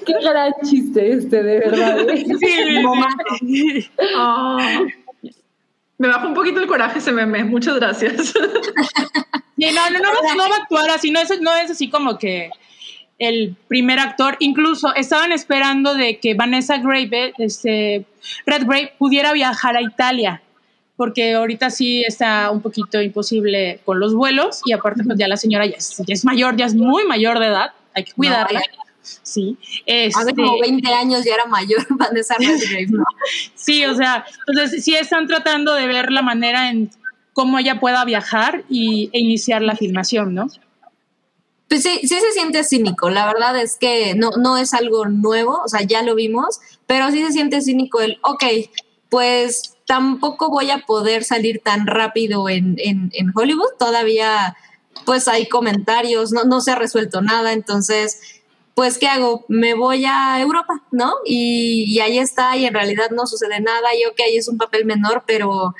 Qué 0.06 0.14
gran 0.22 0.52
chiste 0.64 1.12
este, 1.12 1.42
de 1.42 1.58
verdad. 1.58 2.08
¿eh? 2.08 2.24
Sí, 2.40 3.84
me 5.98 6.08
baja 6.08 6.26
un 6.26 6.34
poquito 6.34 6.60
el 6.60 6.66
coraje 6.66 6.98
ese 6.98 7.12
meme, 7.12 7.44
muchas 7.44 7.76
gracias. 7.76 8.28
Sí, 8.28 9.66
no, 9.74 9.90
no, 9.90 9.98
no, 9.98 10.08
va- 10.08 10.34
no 10.34 10.48
va 10.48 10.56
a 10.56 10.62
actuar 10.62 10.90
así, 10.90 11.10
no 11.10 11.20
es, 11.20 11.38
no 11.42 11.54
es 11.54 11.70
así 11.70 11.90
como 11.90 12.16
que 12.16 12.50
el 13.20 13.54
primer 13.68 14.00
actor. 14.00 14.36
Incluso 14.40 14.92
estaban 14.96 15.30
esperando 15.30 15.94
de 15.94 16.18
que 16.18 16.34
Vanessa 16.34 16.78
Grave, 16.78 17.32
este, 17.38 18.06
Redgrave, 18.46 18.94
pudiera 18.98 19.32
viajar 19.32 19.76
a 19.76 19.82
Italia, 19.82 20.42
porque 20.96 21.34
ahorita 21.34 21.70
sí 21.70 22.02
está 22.02 22.50
un 22.50 22.60
poquito 22.60 23.00
imposible 23.00 23.80
con 23.84 24.00
los 24.00 24.14
vuelos 24.14 24.62
y 24.64 24.72
aparte 24.72 25.04
pues 25.04 25.18
ya 25.18 25.28
la 25.28 25.36
señora 25.36 25.66
ya 25.66 25.76
es, 25.76 26.02
ya 26.06 26.14
es 26.14 26.24
mayor, 26.24 26.56
ya 26.56 26.64
es 26.64 26.74
muy 26.74 27.06
mayor 27.06 27.38
de 27.38 27.46
edad, 27.46 27.72
hay 27.94 28.04
que 28.04 28.12
cuidarla. 28.12 28.60
Sí, 29.02 29.56
Hace 29.86 30.30
este, 30.30 30.34
como 30.34 30.60
20 30.60 30.92
años 30.92 31.24
ya 31.24 31.34
era 31.34 31.46
mayor 31.46 31.86
Vanessa 31.90 32.34
Redgrave, 32.38 32.88
¿no? 32.90 33.04
sí, 33.54 33.84
o 33.84 33.94
sea, 33.94 34.24
entonces 34.46 34.84
sí 34.84 34.94
están 34.94 35.26
tratando 35.26 35.74
de 35.74 35.86
ver 35.86 36.10
la 36.10 36.22
manera 36.22 36.70
en 36.70 36.90
cómo 37.32 37.58
ella 37.58 37.80
pueda 37.80 38.04
viajar 38.04 38.64
y, 38.68 39.10
e 39.12 39.20
iniciar 39.20 39.62
la 39.62 39.76
filmación, 39.76 40.34
¿no? 40.34 40.48
Pues 41.70 41.84
sí, 41.84 42.00
sí 42.02 42.08
se 42.08 42.32
siente 42.32 42.64
cínico. 42.64 43.10
La 43.10 43.26
verdad 43.26 43.56
es 43.56 43.76
que 43.76 44.16
no, 44.16 44.30
no 44.32 44.58
es 44.58 44.74
algo 44.74 45.06
nuevo, 45.06 45.62
o 45.64 45.68
sea, 45.68 45.82
ya 45.82 46.02
lo 46.02 46.16
vimos, 46.16 46.58
pero 46.88 47.08
sí 47.12 47.24
se 47.24 47.30
siente 47.30 47.60
cínico 47.62 48.00
el, 48.00 48.18
ok, 48.22 48.42
pues 49.08 49.76
tampoco 49.86 50.50
voy 50.50 50.72
a 50.72 50.84
poder 50.84 51.22
salir 51.22 51.60
tan 51.62 51.86
rápido 51.86 52.48
en, 52.48 52.74
en, 52.78 53.32
Hollywood. 53.32 53.70
Todavía, 53.78 54.56
pues 55.06 55.28
hay 55.28 55.48
comentarios, 55.48 56.32
no, 56.32 56.42
no 56.42 56.60
se 56.60 56.72
ha 56.72 56.74
resuelto 56.74 57.22
nada, 57.22 57.52
entonces, 57.52 58.18
pues, 58.74 58.98
¿qué 58.98 59.06
hago? 59.06 59.44
Me 59.46 59.74
voy 59.74 60.04
a 60.06 60.40
Europa, 60.40 60.82
¿no? 60.90 61.12
Y, 61.24 61.84
y 61.86 62.00
ahí 62.00 62.18
está, 62.18 62.56
y 62.56 62.64
en 62.64 62.74
realidad 62.74 63.10
no 63.12 63.28
sucede 63.28 63.60
nada, 63.60 63.94
y 63.94 64.06
ok, 64.06 64.18
es 64.32 64.48
un 64.48 64.58
papel 64.58 64.86
menor, 64.86 65.22
pero, 65.24 65.76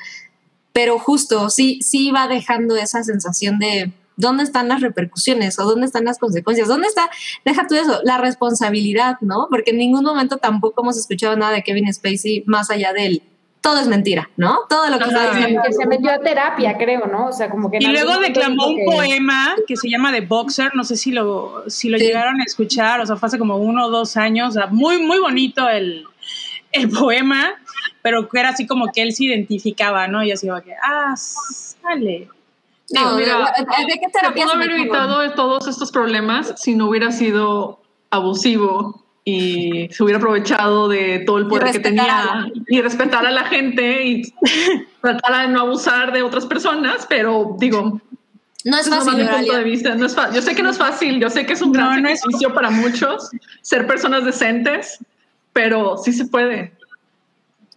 pero 0.72 1.00
justo, 1.00 1.50
sí, 1.50 1.80
sí 1.82 2.12
va 2.12 2.28
dejando 2.28 2.76
esa 2.76 3.02
sensación 3.02 3.58
de 3.58 3.92
dónde 4.20 4.42
están 4.44 4.68
las 4.68 4.80
repercusiones 4.80 5.58
o 5.58 5.64
dónde 5.64 5.86
están 5.86 6.04
las 6.04 6.18
consecuencias, 6.18 6.68
dónde 6.68 6.86
está, 6.88 7.08
deja 7.44 7.66
tú 7.66 7.74
eso, 7.74 8.00
la 8.04 8.18
responsabilidad, 8.18 9.16
¿no? 9.20 9.48
Porque 9.50 9.70
en 9.72 9.78
ningún 9.78 10.04
momento 10.04 10.36
tampoco 10.38 10.82
hemos 10.82 10.96
escuchado 10.98 11.36
nada 11.36 11.52
de 11.52 11.62
Kevin 11.62 11.92
Spacey 11.92 12.44
más 12.46 12.70
allá 12.70 12.92
del 12.92 13.22
todo 13.62 13.78
es 13.78 13.88
mentira, 13.88 14.30
¿no? 14.38 14.60
Todo 14.70 14.88
lo 14.88 14.96
que 14.98 15.04
está 15.04 15.32
diciendo. 15.34 15.60
que 15.66 15.72
se 15.74 15.86
metió 15.86 16.10
a 16.10 16.18
terapia, 16.18 16.78
creo, 16.78 17.06
¿no? 17.06 17.26
O 17.26 17.32
sea, 17.32 17.50
como 17.50 17.70
que... 17.70 17.76
Y 17.78 17.86
luego 17.88 18.18
declamó 18.18 18.68
un 18.68 18.76
que- 18.76 18.84
poema 18.86 19.54
que 19.66 19.76
se 19.76 19.90
llama 19.90 20.10
The 20.12 20.22
Boxer, 20.22 20.74
no 20.74 20.82
sé 20.82 20.96
si 20.96 21.12
lo, 21.12 21.64
si 21.66 21.90
lo 21.90 21.98
Sí. 21.98 22.04
llegaron 22.06 22.40
a 22.40 22.44
escuchar, 22.44 23.00
o 23.02 23.06
sea, 23.06 23.16
fue 23.16 23.26
hace 23.26 23.38
como 23.38 23.58
uno 23.58 23.84
o 23.86 23.90
dos 23.90 24.16
años, 24.16 24.48
o 24.48 24.52
sea, 24.52 24.66
muy, 24.68 25.02
muy 25.02 25.18
bonito 25.18 25.68
el, 25.68 26.04
el 26.72 26.88
poema, 26.88 27.52
pero 28.00 28.30
que 28.30 28.40
era 28.40 28.48
así 28.48 28.66
como 28.66 28.86
que 28.92 29.02
él 29.02 29.12
se 29.12 29.24
identificaba, 29.24 30.08
¿no? 30.08 30.24
Y 30.24 30.32
así 30.32 30.48
como 30.48 30.62
que, 30.62 30.72
ah, 30.82 31.14
sale. 31.16 32.28
No, 32.92 33.16
mira, 33.16 33.52
¿de, 33.56 33.98
qué 34.00 34.08
terapia 34.12 34.46
se 34.46 34.52
haber 34.52 34.70
evitado 34.72 35.30
todos 35.32 35.68
estos 35.68 35.92
problemas 35.92 36.54
si 36.56 36.74
no 36.74 36.88
hubiera 36.88 37.12
sido 37.12 37.80
abusivo 38.10 39.04
y 39.24 39.88
se 39.92 40.02
hubiera 40.02 40.18
aprovechado 40.18 40.88
de 40.88 41.20
todo 41.20 41.38
el 41.38 41.46
poder 41.46 41.72
que 41.72 41.80
tenía 41.80 42.46
y 42.68 42.80
respetar 42.80 43.24
a 43.26 43.30
la 43.30 43.44
gente 43.44 44.04
y 44.04 44.22
tratar 45.00 45.46
de 45.46 45.52
no 45.52 45.60
abusar 45.60 46.12
de 46.12 46.22
otras 46.22 46.46
personas, 46.46 47.06
pero 47.08 47.56
digo, 47.58 48.00
No 48.64 48.78
es 48.78 48.88
fácil, 48.88 49.28
punto 49.28 49.56
de 49.56 49.64
vista. 49.64 49.94
No 49.94 50.06
es 50.06 50.16
yo 50.32 50.42
sé 50.42 50.54
que 50.54 50.62
no 50.62 50.70
es 50.70 50.78
fácil, 50.78 51.20
yo 51.20 51.30
sé 51.30 51.46
que 51.46 51.52
es 51.52 51.62
un 51.62 51.72
gran 51.72 51.96
No, 51.96 52.00
no 52.00 52.08
es 52.08 52.20
sacrificio 52.20 52.52
para 52.54 52.70
muchos 52.70 53.30
ser 53.62 53.86
personas 53.86 54.24
decentes, 54.24 54.98
pero 55.52 55.96
sí 55.96 56.12
se 56.12 56.26
puede. 56.26 56.72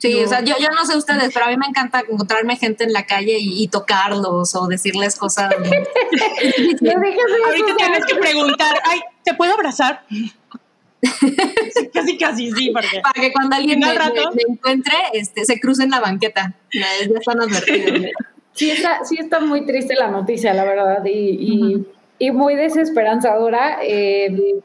Sí, 0.03 0.15
No. 0.19 0.25
o 0.25 0.27
sea, 0.27 0.41
yo, 0.41 0.55
yo 0.59 0.69
no 0.71 0.85
sé 0.85 0.97
ustedes, 0.97 1.31
pero 1.33 1.45
a 1.45 1.49
mí 1.49 1.55
me 1.55 1.65
encanta 1.67 2.01
encontrarme 2.01 2.57
gente 2.57 2.83
en 2.83 2.91
la 2.91 3.05
calle 3.05 3.37
y, 3.39 3.63
y 3.63 3.67
tocarlos 3.69 4.53
o 4.53 4.67
decirles 4.67 5.15
cosas. 5.15 5.49
No 6.81 6.91
Ahorita 6.91 7.75
tienes 7.77 8.05
que 8.05 8.15
preguntar, 8.15 8.75
ay, 8.83 8.99
¿te 9.23 9.33
puedo 9.33 9.53
abrazar? 9.53 10.03
Sí, 10.09 11.89
casi, 11.93 12.17
casi, 12.17 12.51
sí, 12.51 12.71
porque 12.71 12.99
para 13.01 13.13
que 13.21 13.31
cuando 13.31 13.55
alguien 13.55 13.79
me, 13.79 13.87
Venga, 13.89 14.05
al 14.05 14.13
rato. 14.13 14.29
me- 14.31 14.35
me 14.35 14.53
encuentre, 14.53 14.93
este, 15.13 15.45
se 15.45 15.59
cruce 15.59 15.83
en 15.83 15.89
la 15.91 15.99
banqueta. 16.01 16.53
Ya 16.73 16.85
están 17.17 17.41
advertidos. 17.41 18.11
Sí 18.53 18.71
está, 18.71 19.03
sí 19.05 19.15
está 19.19 19.39
muy 19.39 19.65
triste 19.65 19.95
la 19.95 20.09
noticia, 20.09 20.53
la 20.53 20.63
verdad, 20.65 21.03
y, 21.05 21.09
y- 21.09 21.87
y 22.19 22.31
muy 22.31 22.55
desesperanzadora. 22.55 23.79
eh, 23.83 24.55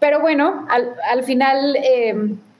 pero 0.00 0.20
bueno, 0.20 0.64
al, 0.68 0.94
al 1.10 1.24
final 1.24 1.76
eh, 1.76 2.14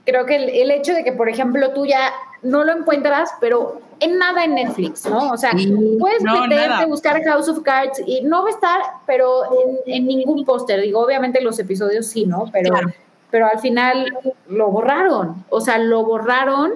creo 0.05 0.27
que 0.27 0.37
el, 0.37 0.49
el 0.51 0.71
hecho 0.71 0.93
de 0.95 1.03
que, 1.05 1.13
por 1.13 1.29
ejemplo, 1.29 1.73
tú 1.73 1.87
ya 1.87 2.13
no 2.43 2.63
lo 2.65 2.73
encuentras, 2.73 3.31
pero 3.41 3.81
en 4.01 4.19
nada 4.19 4.45
en 4.45 4.55
Netflix, 4.55 5.07
¿no? 5.09 5.31
O 5.31 5.37
sea, 5.37 5.53
puedes 5.99 6.23
No, 6.23 6.43
meterte, 6.43 6.69
nada. 6.69 6.87
buscar 6.87 7.23
House 7.25 7.49
of 7.49 7.63
Cards 7.63 8.03
y 8.07 8.21
no 8.23 8.43
va 8.43 8.49
a 8.49 8.53
estar, 8.53 8.81
pero 9.07 9.45
en, 9.87 9.95
en 9.95 10.07
ningún 10.07 10.45
póster. 10.45 10.81
Digo, 10.83 11.01
obviamente 11.01 11.41
los 11.41 11.59
episodios 11.59 12.07
sí, 12.07 12.27
¿no? 12.27 12.51
Pero, 12.53 12.71
Claro. 12.71 12.93
pero 13.31 13.47
al 13.47 13.59
final 13.61 14.13
lo 14.49 14.69
borraron. 14.69 15.45
O 15.49 15.61
sea, 15.61 15.79
lo 15.79 16.05
borraron 16.05 16.73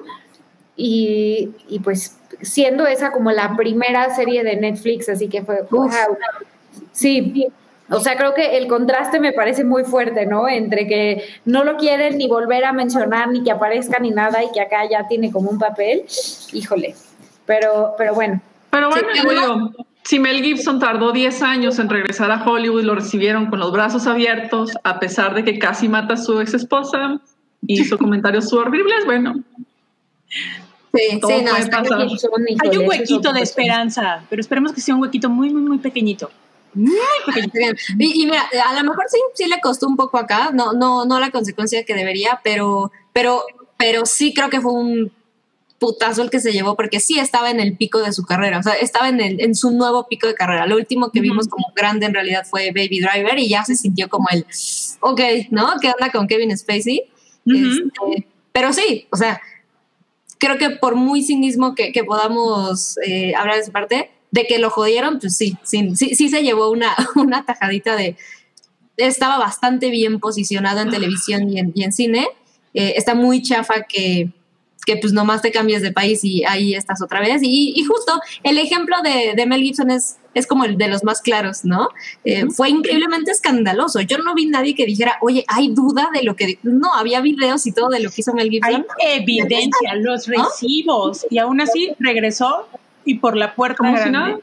y, 0.77 1.51
y 1.69 1.81
pues 1.81 2.17
siendo 2.41 2.87
esa 2.87 3.11
como 3.13 3.31
la 3.33 3.57
primera 3.57 4.15
serie 4.15 4.45
de 4.45 4.57
Netflix, 4.57 5.09
así 5.09 5.29
que 5.29 5.43
fue, 5.43 5.63
wow. 5.71 5.91
Sí, 6.93 7.49
o 7.91 8.01
sea, 8.01 8.17
creo 8.17 8.35
que 8.35 8.57
el 8.57 8.67
contraste 8.67 9.21
me 9.21 9.33
parece 9.33 9.65
muy 9.65 9.85
fuerte, 9.85 10.27
¿no? 10.27 10.49
Entre 10.49 10.87
que 10.87 11.25
no 11.45 11.65
lo 11.65 11.77
quieren 11.77 12.19
ni 12.19 12.29
volver 12.29 12.65
a 12.65 12.73
mencionar, 12.73 13.29
ni 13.29 13.43
que 13.43 13.51
aparezca 13.51 13.99
ni 13.99 14.11
nada, 14.11 14.43
y 14.45 14.51
que 14.53 14.61
acá 14.61 14.89
ya 14.91 15.07
tiene 15.09 15.33
como 15.33 15.51
un 15.51 15.59
papel. 15.59 16.05
Híjole. 16.53 16.95
Pero, 17.47 17.95
pero 17.97 18.15
bueno. 18.15 18.41
Pero 18.71 18.91
bueno, 18.91 19.09
Sí, 19.15 19.29
digo 19.29 19.73
si 20.09 20.19
Mel 20.19 20.43
Gibson 20.43 20.79
tardó 20.79 21.13
10 21.13 21.43
años 21.43 21.79
en 21.79 21.91
regresar 21.91 22.31
a 22.31 22.43
Hollywood 22.43 22.81
y 22.81 22.85
lo 22.85 22.95
recibieron 22.95 23.51
con 23.51 23.59
los 23.59 23.73
brazos 23.73 24.07
abiertos, 24.07 24.73
a 24.83 24.99
pesar 24.99 25.35
de 25.35 25.45
que 25.45 25.59
casi 25.59 25.87
mata 25.87 26.15
a 26.15 26.17
su 26.17 26.41
ex 26.41 26.55
esposa 26.55 27.21
y 27.67 27.83
hizo 27.83 27.99
comentarios 27.99 28.51
horribles, 28.55 29.05
bueno, 29.05 29.35
Sí, 30.95 31.03
sí, 31.11 31.45
no, 31.45 31.53
hay 31.53 32.79
un 32.79 32.89
huequito 32.89 33.33
de 33.35 33.43
esperanza, 33.43 34.25
pero 34.31 34.41
esperemos 34.41 34.73
que 34.73 34.81
sea 34.81 34.95
un 34.95 35.03
huequito 35.03 35.29
muy, 35.29 35.51
muy, 35.51 35.61
muy 35.61 35.79
pequeñito. 35.79 36.31
Muy 36.75 36.95
pequeñito. 37.27 37.81
Y, 37.99 38.23
y 38.23 38.27
mira, 38.27 38.49
a 38.67 38.75
lo 38.75 38.91
mejor 38.91 39.05
sí, 39.09 39.19
sí 39.35 39.49
le 39.49 39.61
costó 39.61 39.87
un 39.87 39.97
poco 39.97 40.19
acá, 40.19 40.51
no, 40.53 40.73
no, 40.73 41.05
no 41.05 41.21
la 41.21 41.31
consecuencia 41.31 41.85
que 41.85 41.95
debería, 41.95 42.41
pero, 42.43 42.93
pero, 43.13 43.45
pero 43.77 44.07
sí 44.07 44.35
creo 44.35 44.51
que 44.51 44.61
fue 44.61 44.73
un 44.73 45.13
putazo 45.79 46.23
el 46.23 46.31
que 46.31 46.41
se 46.41 46.53
llevó, 46.53 46.77
porque 46.77 47.01
sí 47.01 47.19
estaba 47.19 47.51
en 47.51 47.61
el 47.61 47.77
pico 47.77 48.01
de 48.01 48.13
su 48.13 48.25
carrera, 48.25 48.59
o 48.59 48.63
sea, 48.63 48.75
estaba 48.75 49.09
en, 49.09 49.21
el, 49.21 49.41
en 49.41 49.55
su 49.55 49.71
nuevo 49.71 50.09
pico 50.09 50.27
de 50.27 50.35
carrera. 50.35 50.67
Lo 50.67 50.77
último 50.77 51.11
que 51.11 51.21
vimos 51.21 51.49
como 51.49 51.73
grande 51.75 52.07
en 52.07 52.15
realidad 52.15 52.47
fue 52.49 52.73
Baby 52.75 53.01
Driver 53.01 53.39
y 53.39 53.49
ya 53.49 53.65
se 53.65 53.77
sintió 53.77 54.09
como 54.09 54.27
el, 54.31 54.45
ok, 55.01 55.21
¿no? 55.51 55.75
¿Qué 55.81 55.89
onda 55.89 56.11
con 56.11 56.27
Kevin 56.27 56.57
Spacey? 56.57 57.05
Ujú. 57.47 57.57
Este, 57.57 58.27
pero 58.53 58.73
sí, 58.73 59.07
o 59.11 59.17
sea, 59.17 59.41
creo 60.39 60.59
que 60.59 60.71
por 60.71 60.97
muy 60.97 61.23
cinismo 61.23 61.75
que, 61.75 61.93
que 61.93 62.05
podamos 62.05 62.99
eh, 63.07 63.35
hablar 63.37 63.57
de 63.57 63.63
esa 63.63 63.73
parte, 63.73 64.11
de 64.31 64.45
que 64.47 64.59
lo 64.59 64.71
jodieron, 64.71 65.19
pues 65.19 65.37
sí, 65.37 65.57
sí, 65.63 65.95
sí, 65.97 66.15
sí 66.15 66.29
se 66.29 66.43
llevó 66.43 66.71
una, 66.71 66.95
una 67.15 67.45
tajadita 67.45 67.97
de... 67.97 68.17
Estaba 68.97 69.39
bastante 69.39 69.91
bien 69.91 70.19
posicionado 70.19 70.81
en 70.81 70.91
televisión 70.91 71.49
y 71.49 71.61
en, 71.61 71.73
y 71.75 71.85
en 71.85 71.93
cine. 71.93 72.27
Eh, 72.75 72.95
está 72.97 73.15
muy 73.15 73.43
chafa 73.43 73.83
que, 73.83 74.31
que 74.85 74.97
pues 74.97 75.13
nomás 75.13 75.41
te 75.41 75.53
cambies 75.53 75.83
de 75.83 75.93
país 75.93 76.25
y 76.25 76.45
ahí 76.45 76.75
estás 76.75 77.01
otra 77.01 77.21
vez. 77.21 77.41
Y, 77.43 77.75
y 77.77 77.85
justo 77.85 78.21
el 78.43 78.59
ejemplo 78.59 78.97
de, 79.05 79.35
de 79.37 79.47
Mel 79.47 79.63
Gibson 79.63 79.91
es, 79.91 80.17
es 80.35 80.49
como 80.49 80.65
el 80.65 80.77
de 80.77 80.89
los 80.89 81.05
más 81.05 81.21
claros, 81.21 81.65
¿no? 81.65 81.91
Eh, 82.25 82.47
Fue 82.51 82.71
increíblemente 82.71 83.31
escandaloso. 83.31 84.01
Yo 84.01 84.19
no 84.19 84.35
vi 84.35 84.47
nadie 84.47 84.75
que 84.75 84.85
dijera, 84.85 85.17
oye, 85.21 85.45
hay 85.47 85.69
duda 85.69 86.11
de 86.13 86.25
lo 86.25 86.35
que... 86.35 86.59
No, 86.65 86.93
había 86.95 87.21
videos 87.21 87.67
y 87.67 87.73
todo 87.73 87.91
de 87.91 88.01
lo 88.01 88.11
que 88.11 88.23
hizo 88.23 88.33
Mel 88.33 88.51
Gibson. 88.51 88.85
Hay 89.01 89.21
evidencia, 89.21 89.95
los 89.95 90.27
¿No? 90.27 90.43
recibos, 90.43 91.25
y 91.31 91.39
aún 91.39 91.61
así 91.61 91.91
regresó 92.01 92.67
y 93.09 93.15
por 93.19 93.37
la 93.37 93.55
puerta 93.55 93.77
como 93.79 93.91
si 93.97 94.01
grande. 94.01 94.19
nada. 94.19 94.37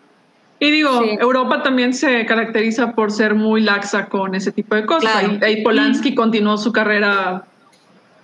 Y 0.60 0.72
digo, 0.72 1.02
Sí. 1.04 1.18
Europa 1.20 1.62
también 1.64 1.94
se 1.94 2.26
caracteriza 2.26 2.94
por 2.94 3.12
ser 3.12 3.36
muy 3.36 3.62
laxa 3.62 4.08
con 4.08 4.36
ese 4.36 4.52
tipo 4.52 4.74
de 4.76 4.86
cosas. 4.86 5.12
Claro. 5.12 5.38
Ahí, 5.42 5.56
ahí 5.58 5.64
Polanski 5.64 6.16
continuó 6.16 6.58
su 6.58 6.72
carrera 6.72 7.44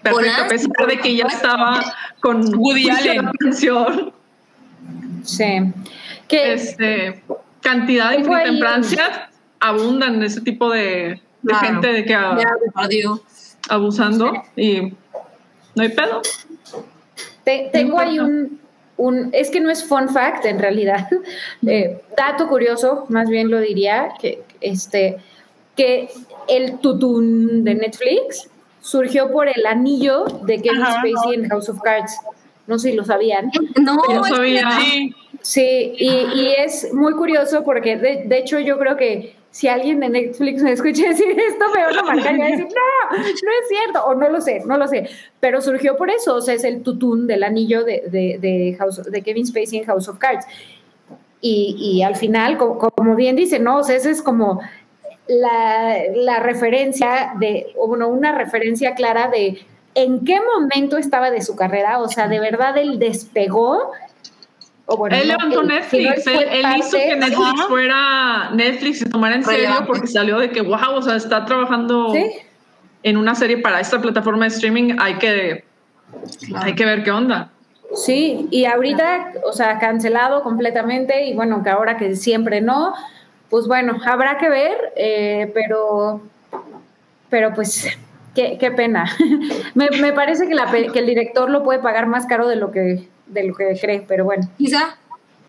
perfecta, 0.02 0.46
a 0.46 0.48
pesar 0.48 0.88
de 0.88 0.98
que 0.98 1.16
ya 1.16 1.26
estaba 1.26 1.84
con 2.22 2.42
Woody 2.58 2.86
de 2.86 2.92
Allen. 2.92 3.28
aprehensión. 3.28 4.14
Sí. 5.24 5.46
Que, 6.28 6.54
este, 6.54 7.22
cantidad 7.62 8.14
en 8.14 8.34
ahí. 8.34 8.60
Francia 8.60 9.30
abundan 9.60 10.24
ese 10.24 10.42
tipo 10.42 10.70
de, 10.72 10.82
de 10.82 11.20
Claro. 11.44 11.66
gente 11.68 11.88
de 11.94 12.06
que 12.06 12.16
a- 12.16 12.38
abusando 13.70 14.34
y 14.56 14.94
no 15.76 15.84
hay 15.84 15.90
pedo. 15.90 16.22
Te- 17.44 17.70
tengo 17.74 18.00
ahí 18.00 18.20
un, 18.20 18.60
un- 19.08 19.30
es 19.34 19.50
que 19.50 19.60
no 19.60 19.70
es 19.72 19.84
fun 19.84 20.10
fact 20.10 20.46
en 20.46 20.60
realidad, 20.60 21.08
eh, 21.68 22.02
dato 22.18 22.48
curioso, 22.48 23.06
más 23.10 23.30
bien 23.30 23.50
lo 23.50 23.60
diría, 23.60 24.10
que, 24.20 24.44
este, 24.62 25.18
que 25.76 26.10
el 26.48 26.78
tutún 26.80 27.64
de 27.64 27.76
Netflix 27.76 28.50
surgió 28.82 29.32
por 29.32 29.48
el 29.48 29.66
anillo 29.66 30.26
de 30.46 30.62
Kevin 30.62 30.82
Ajá. 30.82 31.02
Spacey 31.02 31.34
en 31.36 31.50
House 31.50 31.70
of 31.70 31.80
Cards. 31.82 32.18
No 32.68 32.78
sé 32.80 32.92
si 32.92 32.96
lo 32.96 33.04
sabían. 33.04 33.50
No, 33.82 33.96
No 34.10 34.24
sabía. 34.24 34.70
Sí, 34.80 35.16
Sí, 35.44 35.94
y, 35.98 36.08
y 36.40 36.54
es 36.58 36.94
muy 36.94 37.14
curioso 37.14 37.64
porque 37.64 37.98
de, 37.98 38.24
de 38.26 38.38
hecho 38.38 38.60
yo 38.60 38.78
creo 38.78 38.96
que 38.96 39.36
si 39.52 39.68
alguien 39.68 40.00
de 40.00 40.10
Netflix 40.10 40.64
me 40.64 40.72
escucha 40.72 41.08
decir 41.10 41.38
esto, 41.40 41.66
me 41.76 41.84
van 41.84 41.98
a 41.98 42.04
marcar 42.04 42.36
y 42.36 42.40
va 42.40 42.46
a 42.46 42.50
decir, 42.50 42.68
no, 42.68 43.18
no 43.18 43.24
es 43.24 43.68
cierto, 43.70 44.06
o 44.06 44.16
no 44.16 44.30
lo 44.30 44.42
sé, 44.42 44.62
no 44.66 44.78
lo 44.78 44.88
sé, 44.88 45.10
pero 45.40 45.62
surgió 45.62 45.98
por 45.98 46.10
eso, 46.10 46.36
o 46.36 46.42
sea, 46.42 46.56
es 46.56 46.64
el 46.64 46.82
tutún 46.82 47.28
del 47.28 47.44
anillo 47.44 47.84
de, 47.84 48.04
de, 48.08 48.38
de, 48.40 48.76
House, 48.80 49.04
de 49.04 49.22
Kevin 49.22 49.46
Spacey 49.46 49.80
en 49.80 49.86
House 49.86 50.08
of 50.08 50.18
Cards. 50.18 50.46
Y, 51.44 51.76
y 51.80 52.04
al 52.04 52.16
final, 52.16 52.58
como, 52.58 52.78
como 52.78 53.16
bien 53.16 53.36
dice, 53.36 53.58
¿no? 53.58 53.80
O 53.80 53.84
sea, 53.84 53.96
esa 53.96 54.12
es 54.12 54.22
como 54.22 54.62
la, 55.28 55.98
la 56.14 56.40
referencia 56.40 57.34
de, 57.40 57.74
o 57.78 57.88
bueno, 57.88 58.10
una 58.10 58.32
referencia 58.32 58.94
clara 58.94 59.28
de 59.28 59.66
en 59.96 60.24
qué 60.24 60.40
momento 60.40 60.98
estaba 60.98 61.32
de 61.32 61.42
su 61.42 61.56
carrera, 61.56 62.00
o 62.00 62.08
sea, 62.08 62.28
de 62.28 62.40
verdad 62.40 62.78
él 62.78 63.00
despegó. 63.00 63.92
O 64.92 64.98
bueno, 64.98 65.16
él 65.16 65.28
levantó 65.30 65.64
Netflix, 65.64 66.28
él, 66.28 66.66
hizo 66.78 66.98
que 66.98 67.16
Netflix 67.16 67.40
Ajá. 67.40 67.68
fuera 67.68 68.50
Netflix 68.54 69.02
y 69.02 69.10
tomara 69.10 69.36
en 69.36 69.44
serio 69.44 69.70
porque 69.88 70.08
salió 70.08 70.38
de 70.40 70.50
que, 70.50 70.62
wow, 70.62 70.96
o 70.96 71.02
sea, 71.02 71.16
está 71.16 71.46
trabajando 71.46 72.14
Sí. 72.14 72.26
en 73.04 73.18
una 73.18 73.34
serie 73.36 73.58
para 73.60 73.80
esta 73.80 74.02
plataforma 74.02 74.46
de 74.46 74.50
streaming, 74.56 74.96
hay 75.00 75.16
que, 75.16 75.64
Claro. 76.48 76.66
hay 76.66 76.76
que 76.76 76.86
ver 76.86 77.04
qué 77.04 77.12
onda. 77.12 77.50
Sí, 77.96 78.48
y 78.52 78.66
ahorita, 78.66 79.34
o 79.46 79.54
sea, 79.54 79.80
cancelado 79.80 80.44
completamente 80.44 81.26
y 81.26 81.34
bueno, 81.34 81.64
que 81.64 81.70
ahora 81.70 81.98
que 81.98 82.16
siempre 82.16 82.62
no, 82.62 82.94
pues 83.50 83.68
bueno, 83.68 83.98
habrá 84.06 84.38
que 84.38 84.50
ver, 84.50 84.94
eh, 84.96 85.52
pero, 85.54 86.22
pero 87.30 87.54
pues, 87.54 87.88
qué, 88.34 88.58
qué 88.58 88.72
pena. 88.72 89.06
me, 89.74 89.90
me 90.02 90.14
parece 90.14 90.48
que, 90.48 90.54
la, 90.56 90.72
que 90.72 91.00
el 91.00 91.06
director 91.06 91.50
lo 91.50 91.64
puede 91.64 91.80
pagar 91.80 92.08
más 92.08 92.26
caro 92.28 92.48
de 92.48 92.56
lo 92.56 92.72
que, 92.72 93.10
de 93.32 93.44
lo 93.46 93.56
que 93.56 93.78
cree, 93.80 94.02
pero 94.08 94.24
bueno. 94.26 94.50
Quizá, 94.58 94.98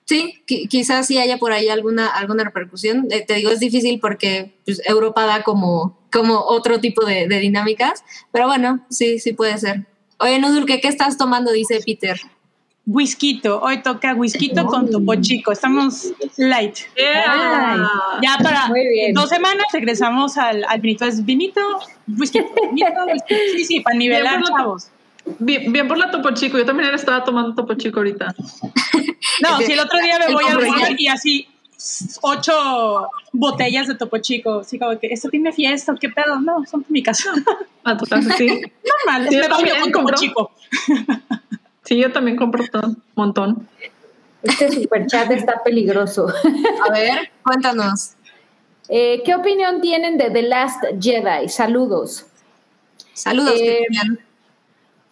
sí, 0.05 0.43
qui- 0.47 0.69
quizás 0.69 1.07
sí 1.07 1.19
haya 1.19 1.37
por 1.39 1.53
ahí 1.53 1.69
alguna, 1.69 2.07
alguna 2.09 2.45
repercusión. 2.45 3.07
Eh, 3.11 3.25
te 3.27 3.35
digo, 3.35 3.51
es 3.51 3.61
difícil 3.61 4.01
porque 4.01 4.55
pues, 4.65 4.81
Europa 4.89 5.27
da 5.27 5.43
como, 5.43 5.99
como 6.13 6.41
otro 6.41 6.81
tipo 6.81 7.05
de, 7.05 7.29
de 7.29 7.39
dinámicas, 7.39 8.05
pero 8.31 8.47
bueno, 8.47 8.85
sí, 8.91 9.19
sí 9.19 9.33
puede 9.33 9.59
ser. 9.59 9.87
Oye, 10.19 10.39
Nudul, 10.39 10.67
¿qué, 10.67 10.81
¿qué 10.81 10.89
estás 10.89 11.17
tomando? 11.19 11.53
Dice 11.53 11.81
Peter. 11.85 12.21
Whisquito, 12.85 13.61
hoy 13.61 13.81
toca 13.81 14.13
whisquito 14.13 14.67
con 14.67 14.91
topo 14.91 15.15
chico, 15.15 15.53
estamos 15.53 16.13
light. 16.37 16.79
Ay. 17.29 17.79
Ya 18.23 18.37
para 18.43 18.69
dos 19.15 19.29
semanas 19.29 19.67
regresamos 19.73 20.37
al, 20.37 20.65
al 20.69 20.81
vinito, 20.81 21.05
es 21.05 21.25
vinito, 21.25 21.61
whisky, 22.19 22.41
vinito, 22.73 23.05
whisky. 23.07 23.35
Sí, 23.57 23.65
sí, 23.67 23.81
para 23.81 23.97
nivelar, 23.97 24.43
chavos. 24.43 24.89
Bien, 25.39 25.73
bien 25.73 25.89
por 25.89 25.99
la 25.99 26.11
Topo 26.11 26.31
Chico, 26.33 26.59
yo 26.59 26.65
también 26.65 26.93
estaba 26.95 27.23
tomando 27.25 27.55
Topo 27.55 27.75
Chico 27.75 28.01
ahorita. 28.01 28.35
No, 29.41 29.59
si 29.59 29.73
el 29.73 29.81
otro 29.81 29.99
día 29.99 30.19
me 30.19 30.33
voy 30.33 30.45
al 30.45 30.61
ya. 30.61 30.95
y 30.97 31.07
así 31.09 31.49
ocho 32.21 33.09
botellas 33.33 33.89
de 33.89 33.95
topo 33.95 34.19
chico, 34.19 34.61
así 34.61 34.79
como 34.79 34.99
que 34.99 35.09
esto 35.09 35.29
tiene 35.29 35.53
fiesta, 35.53 35.95
¿qué 36.01 36.09
pedo? 36.09 36.39
No, 36.41 36.65
son 36.67 36.85
mi 36.89 37.03
casa. 37.03 37.33
Ah, 37.85 37.97
tú 37.97 38.05
estás 38.05 38.27
así. 38.29 38.47
Normal, 39.07 39.29
Sí, 39.29 39.37
me 39.37 39.43
yo 39.43 39.81
con 39.81 39.93
topo 39.93 40.15
chico. 40.15 40.53
Sí, 41.85 41.97
yo 41.97 42.13
también 42.13 42.37
compro 42.37 42.65
todo, 42.71 42.87
un 42.87 43.03
montón. 43.17 43.69
Este 44.41 44.71
superchat 44.71 45.29
está 45.33 45.65
peligroso. 45.65 46.29
A 46.89 46.93
ver, 46.93 47.33
cuéntanos. 47.43 48.13
Eh, 48.89 49.21
¿Qué 49.25 49.35
opinión 49.35 49.81
tienen 49.81 50.17
de 50.17 50.31
The 50.31 50.43
Last 50.43 50.85
Jedi? 51.01 51.49
Saludos. 51.49 52.27
Saludos. 53.15 53.55
Eh. 53.57 53.85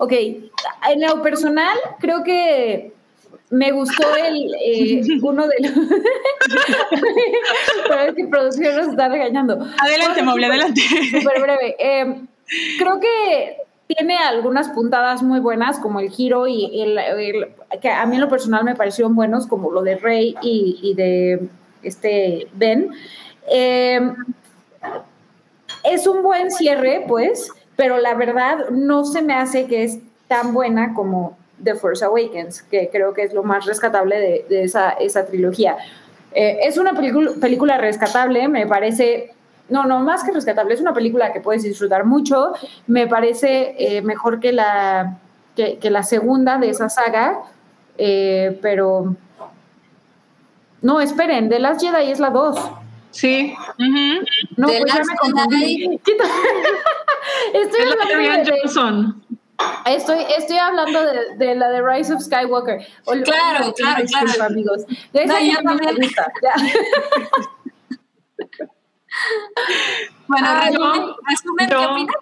Ok, 0.03 0.13
en 0.13 1.01
lo 1.07 1.21
personal, 1.23 1.77
creo 1.99 2.23
que 2.25 2.93
me 3.51 3.71
gustó 3.73 4.05
el 4.17 4.55
eh, 4.65 5.03
uno 5.23 5.47
de 5.47 5.57
los. 5.61 5.73
Pero 7.89 8.01
es 8.03 8.15
que 8.15 8.27
producción 8.29 8.77
nos 8.77 8.89
está 8.89 9.09
regañando. 9.09 9.59
Adelante, 9.79 10.23
Moble, 10.23 10.47
adelante. 10.47 10.81
Súper 11.11 11.41
breve. 11.43 11.77
Eh, 11.79 12.21
creo 12.79 12.99
que 12.99 13.57
tiene 13.95 14.17
algunas 14.17 14.69
puntadas 14.71 15.23
muy 15.23 15.41
buenas, 15.41 15.79
como 15.81 16.01
el 16.01 16.11
giro 16.11 16.47
y 16.47 16.81
el, 16.81 16.97
el- 16.99 17.49
que 17.83 17.91
a 17.91 18.07
mí 18.07 18.15
en 18.17 18.23
lo 18.23 18.29
personal 18.29 18.65
me 18.65 18.75
parecieron 18.77 19.15
buenos, 19.15 19.47
como 19.47 19.71
lo 19.71 19.83
de 19.83 19.97
Rey 19.97 20.35
y, 20.43 20.79
y 20.83 20.95
de 20.95 21.41
este 21.83 22.47
Ben. 22.55 22.91
Eh, 23.53 24.01
es 25.85 26.07
un 26.07 26.23
buen 26.23 26.51
cierre, 26.51 27.05
pues, 27.09 27.51
pero 27.81 27.97
la 27.97 28.13
verdad 28.13 28.69
no 28.69 29.07
se 29.07 29.23
me 29.23 29.33
hace 29.33 29.65
que 29.65 29.85
es 29.85 30.01
tan 30.29 30.53
buena 30.53 30.93
como 30.93 31.39
The 31.65 31.77
Force 31.77 32.05
Awakens, 32.05 32.61
que 32.61 32.91
creo 32.93 33.15
que 33.15 33.23
es 33.23 33.33
lo 33.33 33.43
más 33.43 33.65
rescatable 33.65 34.45
de, 34.51 34.63
esa, 34.63 35.27
trilogía. 35.27 35.79
Eh, 36.35 36.59
es 36.65 36.77
una 36.77 36.93
película, 36.93 37.79
rescatable, 37.79 38.49
me 38.49 38.67
parece, 38.67 39.33
no, 39.71 39.85
no, 39.85 40.01
más 40.01 40.25
que 40.25 40.31
rescatable, 40.31 40.75
es 40.75 40.83
una 40.83 40.93
película 40.93 41.33
que 41.33 41.41
puedes 41.41 41.63
disfrutar 41.63 42.05
mucho, 42.05 42.53
me 42.87 43.07
parece 43.07 43.75
eh, 43.79 44.03
mejor 44.03 44.41
que 44.41 44.53
la, 44.53 45.17
que 45.57 45.91
la 45.91 46.03
segunda 46.03 46.59
de 46.59 46.69
esa 46.69 46.91
saga, 46.91 47.39
eh, 47.97 48.59
pero... 48.61 49.17
No, 50.83 51.01
esperen, 51.01 51.49
The 51.49 51.59
Last 51.61 51.81
Jedi 51.81 52.11
es 52.11 52.21
la 52.21 52.29
2. 52.29 52.80
Sí, 53.13 53.55
Ujú. 53.79 54.25
No, 54.57 54.67
The 54.69 54.79
pues 54.81 54.95
ya 54.95 55.01
me 55.05 55.17
confundí. 55.17 55.85
Estoy 57.55 57.81
es 57.81 57.89
la 57.89 57.95
de 58.07 58.15
hablando 58.15 58.17
Rian 58.17 58.45
de, 58.45 58.51
Johnson. 58.63 59.25
estoy, 59.87 60.19
estoy 60.39 60.57
hablando 60.59 61.03
de, 61.05 61.37
de 61.37 61.55
la 61.55 61.69
de 61.71 61.83
Rise 61.83 62.15
of 62.15 62.23
Skywalker. 62.23 62.87
Claro, 63.05 63.73
claro, 63.75 64.03
disculpa, 64.03 64.33
claro. 64.35 64.45
amigos. 64.53 64.87
De 65.13 65.23
esa 65.25 65.35
No, 65.35 65.45
yo 65.47 65.59
que 65.61 65.69
a 65.69 65.73
mí 65.75 65.81
me 65.87 65.93
gusta. 66.07 66.33
Ya. 66.43 66.55
Bueno, 70.29 70.47
Ay, 70.49 70.71
resumen, 70.71 71.01
no. 71.01 71.17
resumen, 71.29 71.69
¿qué 71.69 71.75
Yo- 71.75 71.91
opinas? 71.93 72.17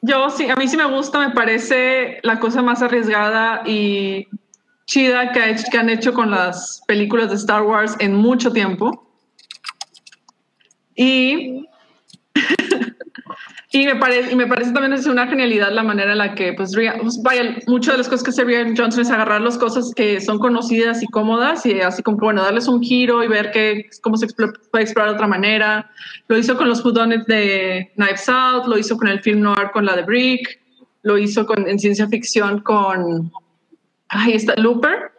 Yo 0.00 0.30
sí, 0.30 0.48
a 0.48 0.56
mí 0.56 0.68
sí 0.68 0.76
me 0.76 0.84
gusta, 0.86 1.18
me 1.18 1.30
parece 1.30 2.20
la 2.22 2.38
cosa 2.40 2.62
más 2.62 2.80
arriesgada 2.82 3.62
y 3.66 4.26
chida 4.86 5.32
que, 5.32 5.40
ha 5.40 5.48
hecho- 5.50 5.66
que 5.70 5.76
han 5.78 5.90
hecho 5.90 6.14
con 6.14 6.30
las 6.30 6.80
películas 6.86 7.28
de 7.28 7.34
Star 7.36 7.62
Wars 7.62 7.94
en 7.98 8.14
mucho 8.14 8.52
tiempo. 8.52 9.07
Y, 10.98 11.64
y, 13.70 13.86
me 13.86 13.94
parece, 13.94 14.32
y 14.32 14.34
me 14.34 14.48
parece 14.48 14.72
también 14.72 14.92
es 14.94 15.06
una 15.06 15.28
genialidad 15.28 15.70
la 15.70 15.84
manera 15.84 16.10
en 16.10 16.18
la 16.18 16.34
que, 16.34 16.54
pues, 16.54 16.74
pues, 16.74 17.22
vaya, 17.22 17.56
muchas 17.68 17.94
de 17.94 17.98
las 17.98 18.08
cosas 18.08 18.24
que 18.24 18.30
hace 18.30 18.42
Rian 18.42 18.76
Johnson 18.76 19.02
es 19.02 19.10
agarrar 19.10 19.40
las 19.40 19.56
cosas 19.58 19.92
que 19.94 20.20
son 20.20 20.40
conocidas 20.40 21.00
y 21.04 21.06
cómodas 21.06 21.64
y 21.66 21.80
así 21.80 22.02
como 22.02 22.18
bueno, 22.18 22.42
darles 22.42 22.66
un 22.66 22.82
giro 22.82 23.22
y 23.22 23.28
ver 23.28 23.52
que, 23.52 23.88
cómo 24.02 24.16
se 24.16 24.26
puede 24.26 24.82
explorar 24.82 25.10
de 25.10 25.14
otra 25.14 25.28
manera. 25.28 25.88
Lo 26.26 26.36
hizo 26.36 26.56
con 26.56 26.68
los 26.68 26.84
whodunits 26.84 27.26
de 27.26 27.92
Knives 27.94 28.28
Out, 28.28 28.66
lo 28.66 28.76
hizo 28.76 28.96
con 28.96 29.06
el 29.06 29.20
film 29.20 29.40
noir 29.40 29.70
con 29.72 29.86
la 29.86 29.94
de 29.94 30.02
Brick, 30.02 30.60
lo 31.02 31.16
hizo 31.16 31.46
con, 31.46 31.68
en 31.68 31.78
ciencia 31.78 32.08
ficción 32.08 32.60
con, 32.62 33.30
ahí 34.08 34.32
está, 34.32 34.56
Looper. 34.56 35.12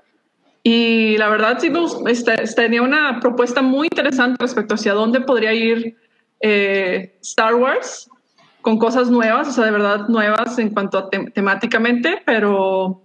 Y 0.64 1.18
la 1.18 1.30
verdad 1.30 1.57
sí 1.60 1.72
este, 2.07 2.36
tenía 2.56 2.81
una 2.81 3.19
propuesta 3.19 3.61
muy 3.61 3.88
interesante 3.91 4.38
respecto 4.40 4.76
hacia 4.76 4.94
dónde 4.94 5.22
podría 5.22 5.53
ir 5.53 5.98
eh, 6.41 7.18
Star 7.22 7.56
Wars 7.56 8.10
con 8.61 8.77
cosas 8.77 9.10
nuevas, 9.10 9.48
o 9.48 9.52
sea, 9.52 9.65
de 9.65 9.72
verdad 9.72 10.07
nuevas 10.10 10.60
en 10.60 10.69
cuanto 10.72 10.98
a 10.98 11.10
tem- 11.10 11.34
temáticamente, 11.34 12.22
pero 12.26 13.02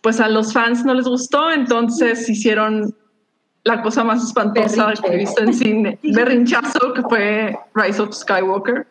pues 0.00 0.20
a 0.20 0.28
los 0.28 0.52
fans 0.52 0.84
no 0.84 0.94
les 0.94 1.06
gustó, 1.08 1.50
entonces 1.50 2.28
hicieron 2.28 2.94
la 3.64 3.82
cosa 3.82 4.04
más 4.04 4.22
espantosa 4.24 4.86
Berrinche. 4.86 5.02
que 5.02 5.14
he 5.14 5.18
visto 5.18 5.42
en 5.42 5.54
cine, 5.54 5.98
berrinchazo, 6.04 6.92
que 6.94 7.02
fue 7.02 7.58
Rise 7.74 8.00
of 8.00 8.14
Skywalker. 8.14 8.86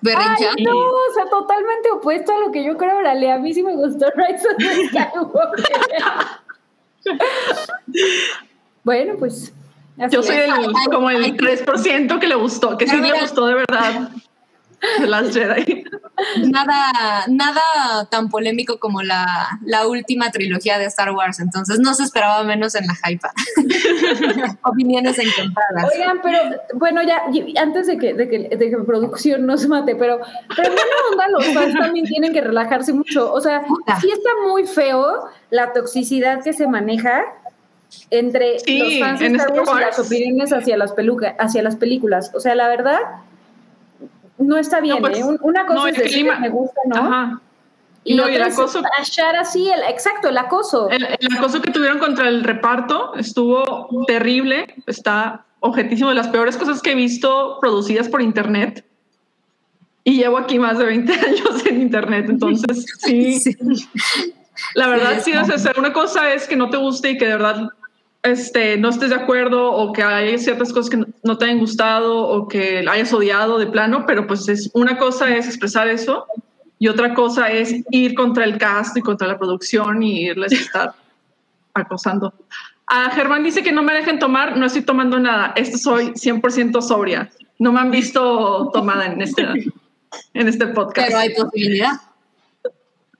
Berrincha. 0.00 0.52
Ay, 0.56 0.64
no, 0.64 0.78
o 0.78 1.12
sea, 1.14 1.28
totalmente 1.28 1.90
opuesto 1.90 2.32
a 2.34 2.38
lo 2.38 2.50
que 2.50 2.64
yo 2.64 2.76
creo, 2.78 2.96
Orale. 2.96 3.30
A 3.30 3.38
mí 3.38 3.52
sí 3.52 3.62
me 3.62 3.74
gustó 3.74 4.06
Rise 4.16 4.48
of 4.48 4.88
Skywalker. 4.88 5.64
bueno, 8.84 9.16
pues. 9.18 9.52
Yo 10.10 10.22
soy 10.22 10.36
el, 10.36 10.50
como 10.92 11.10
el 11.10 11.36
3% 11.36 12.18
que 12.20 12.28
le 12.28 12.36
gustó, 12.36 12.78
que 12.78 12.86
sí 12.86 12.96
le 13.00 13.20
gustó 13.20 13.46
de 13.46 13.54
verdad 13.54 14.10
las 15.00 15.34
Jedi. 15.34 15.84
Nada, 16.50 16.90
nada 17.28 17.60
tan 18.10 18.28
polémico 18.28 18.78
como 18.78 19.02
la, 19.02 19.26
la 19.64 19.86
última 19.86 20.30
trilogía 20.30 20.78
de 20.78 20.86
Star 20.86 21.12
Wars, 21.12 21.40
entonces 21.40 21.78
no 21.80 21.94
se 21.94 22.04
esperaba 22.04 22.42
menos 22.44 22.74
en 22.74 22.86
la 22.86 22.94
hype. 22.94 23.26
Opiniones 24.64 25.18
encontradas. 25.18 25.90
Oigan, 25.94 26.20
pero 26.22 26.38
bueno, 26.74 27.02
ya, 27.02 27.22
y- 27.32 27.56
antes 27.58 27.86
de 27.86 27.98
que, 27.98 28.14
de 28.14 28.28
que, 28.28 28.56
de 28.56 28.70
que 28.70 28.76
producción 28.78 29.46
nos 29.46 29.66
mate, 29.66 29.96
pero, 29.96 30.20
pero 30.56 30.70
buena 30.70 30.92
onda, 31.12 31.28
los 31.28 31.46
fans 31.54 31.74
también 31.78 32.06
tienen 32.06 32.32
que 32.32 32.40
relajarse 32.40 32.92
mucho. 32.92 33.32
O 33.32 33.40
sea, 33.40 33.62
Puta. 33.62 34.00
sí 34.00 34.10
está 34.10 34.30
muy 34.48 34.66
feo 34.66 35.28
la 35.50 35.72
toxicidad 35.72 36.42
que 36.42 36.52
se 36.52 36.66
maneja 36.66 37.22
entre 38.10 38.58
Sí, 38.60 38.78
los 38.78 38.98
fans 39.08 39.20
de 39.20 39.26
Star 39.28 39.48
Star 39.50 39.60
Wars 39.66 39.70
y 39.80 39.80
las 39.84 39.98
opiniones 39.98 40.52
hacia 40.52 40.76
las, 40.76 40.92
peluca, 40.92 41.34
hacia 41.38 41.62
las 41.62 41.76
películas. 41.76 42.30
O 42.34 42.40
sea, 42.40 42.54
la 42.54 42.68
verdad, 42.68 42.98
no 44.38 44.56
está 44.56 44.80
bien. 44.80 44.98
pues, 45.00 45.18
¿eh? 45.18 45.24
Un- 45.24 45.38
Una 45.42 45.66
cosa 45.66 45.80
no, 45.80 45.86
es 45.88 45.96
decir 45.96 46.26
que 46.30 46.36
me 46.40 46.48
gusta, 46.48 46.80
¿no? 46.86 46.96
Ajá. 46.96 47.40
Y, 48.04 48.14
No, 48.14 48.28
y 48.28 48.34
el 48.36 48.42
acoso- 48.42 48.82
tachar 48.96 49.36
así, 49.36 49.68
el, 49.68 49.82
exacto, 49.82 50.28
el 50.28 50.38
acoso. 50.38 50.88
El, 50.88 51.04
el 51.04 51.36
acoso 51.36 51.60
que 51.60 51.70
tuvieron 51.70 51.98
contra 51.98 52.28
el 52.28 52.42
reparto 52.44 53.14
estuvo 53.16 53.88
terrible, 54.06 54.74
está 54.86 55.44
objetísimo 55.60 56.08
de 56.08 56.14
las 56.14 56.28
peores 56.28 56.56
cosas 56.56 56.80
que 56.80 56.92
he 56.92 56.94
visto 56.94 57.58
producidas 57.60 58.08
por 58.08 58.22
internet. 58.22 58.84
Y 60.04 60.16
llevo 60.16 60.38
aquí 60.38 60.58
más 60.58 60.78
de 60.78 60.86
20 60.86 61.12
años 61.26 61.66
en 61.66 61.82
internet, 61.82 62.26
entonces 62.30 62.86
sí, 63.00 63.38
Sí. 63.40 63.56
la 64.74 64.88
verdad 64.88 65.12
es 65.14 65.24
sí, 65.24 65.32
o 65.36 65.58
sea, 65.58 65.72
una 65.76 65.92
cosa 65.92 66.32
es 66.32 66.46
que 66.48 66.56
no 66.56 66.70
te 66.70 66.78
guste 66.78 67.10
y 67.10 67.18
que 67.18 67.26
de 67.26 67.32
verdad 67.32 67.68
este, 68.22 68.76
no 68.76 68.88
estés 68.88 69.10
de 69.10 69.16
acuerdo 69.16 69.72
o 69.72 69.92
que 69.92 70.02
hay 70.02 70.38
ciertas 70.38 70.72
cosas 70.72 70.90
que 70.90 71.04
no, 71.22 71.38
te 71.38 71.44
hayan 71.44 71.58
gustado 71.58 72.26
o 72.26 72.48
que 72.48 72.84
hayas 72.88 73.12
odiado 73.12 73.58
de 73.58 73.66
plano, 73.66 74.04
pero 74.06 74.26
pues 74.26 74.48
es, 74.48 74.70
una 74.74 74.98
cosa 74.98 75.34
es 75.34 75.46
expresar 75.46 75.88
eso 75.88 76.26
y 76.78 76.88
otra 76.88 77.14
cosa 77.14 77.50
es 77.50 77.74
ir 77.90 78.14
contra 78.14 78.44
el 78.44 78.58
cast 78.58 78.96
y 78.96 79.02
contra 79.02 79.28
la 79.28 79.38
producción 79.38 80.02
y 80.02 80.26
irles 80.26 80.52
a 80.52 80.56
estar 80.56 80.94
acosando. 81.74 82.32
A 82.86 83.10
Germán 83.10 83.44
dice 83.44 83.62
que 83.62 83.72
no 83.72 83.82
me 83.82 83.94
dejen 83.94 84.18
tomar, 84.18 84.56
no 84.56 84.66
estoy 84.66 84.82
tomando 84.82 85.18
nada, 85.20 85.52
esto 85.56 85.78
soy 85.78 86.06
100% 86.12 86.80
sobria. 86.80 87.30
No 87.58 87.72
me 87.72 87.80
han 87.80 87.90
visto 87.90 88.70
tomada 88.72 89.06
en 89.06 89.20
este, 89.20 89.42
en 90.32 90.48
este 90.48 90.68
podcast. 90.68 91.08
Pero 91.08 91.18
hay 91.18 91.34
posibilidad. 91.34 91.92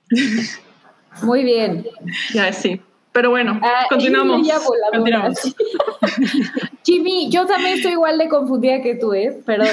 Muy 1.21 1.43
bien. 1.43 1.85
Ya 2.33 2.51
sí. 2.53 2.81
Pero 3.19 3.31
bueno, 3.31 3.59
Ah, 3.61 3.85
continuamos. 3.89 4.47
ella 4.47 4.59
voladora. 4.59 4.97
Continuamos. 4.97 5.39
Jimmy, 6.85 7.29
yo 7.29 7.45
también 7.45 7.75
estoy 7.75 7.91
igual 7.91 8.17
de 8.17 8.29
confundida 8.29 8.81
que 8.81 8.95
tú, 8.95 9.13
¿eh? 9.13 9.37
Perdón, 9.45 9.67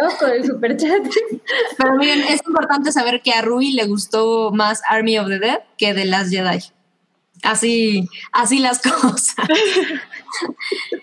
vamos 0.00 0.14
con 0.18 0.30
el 0.30 0.46
superchat. 0.46 1.02
Pero 1.76 1.94
miren, 1.96 2.22
es 2.22 2.40
importante 2.46 2.90
saber 2.92 3.20
que 3.20 3.32
a 3.32 3.42
Rui 3.42 3.72
le 3.72 3.84
gustó 3.84 4.50
más 4.50 4.80
Army 4.88 5.18
of 5.18 5.28
the 5.28 5.38
Dead 5.38 5.58
que 5.76 5.92
The 5.92 6.06
Last 6.06 6.30
Jedi. 6.30 6.60
Así, 7.42 8.08
así 8.32 8.60
las 8.60 8.80
cosas. 9.02 9.34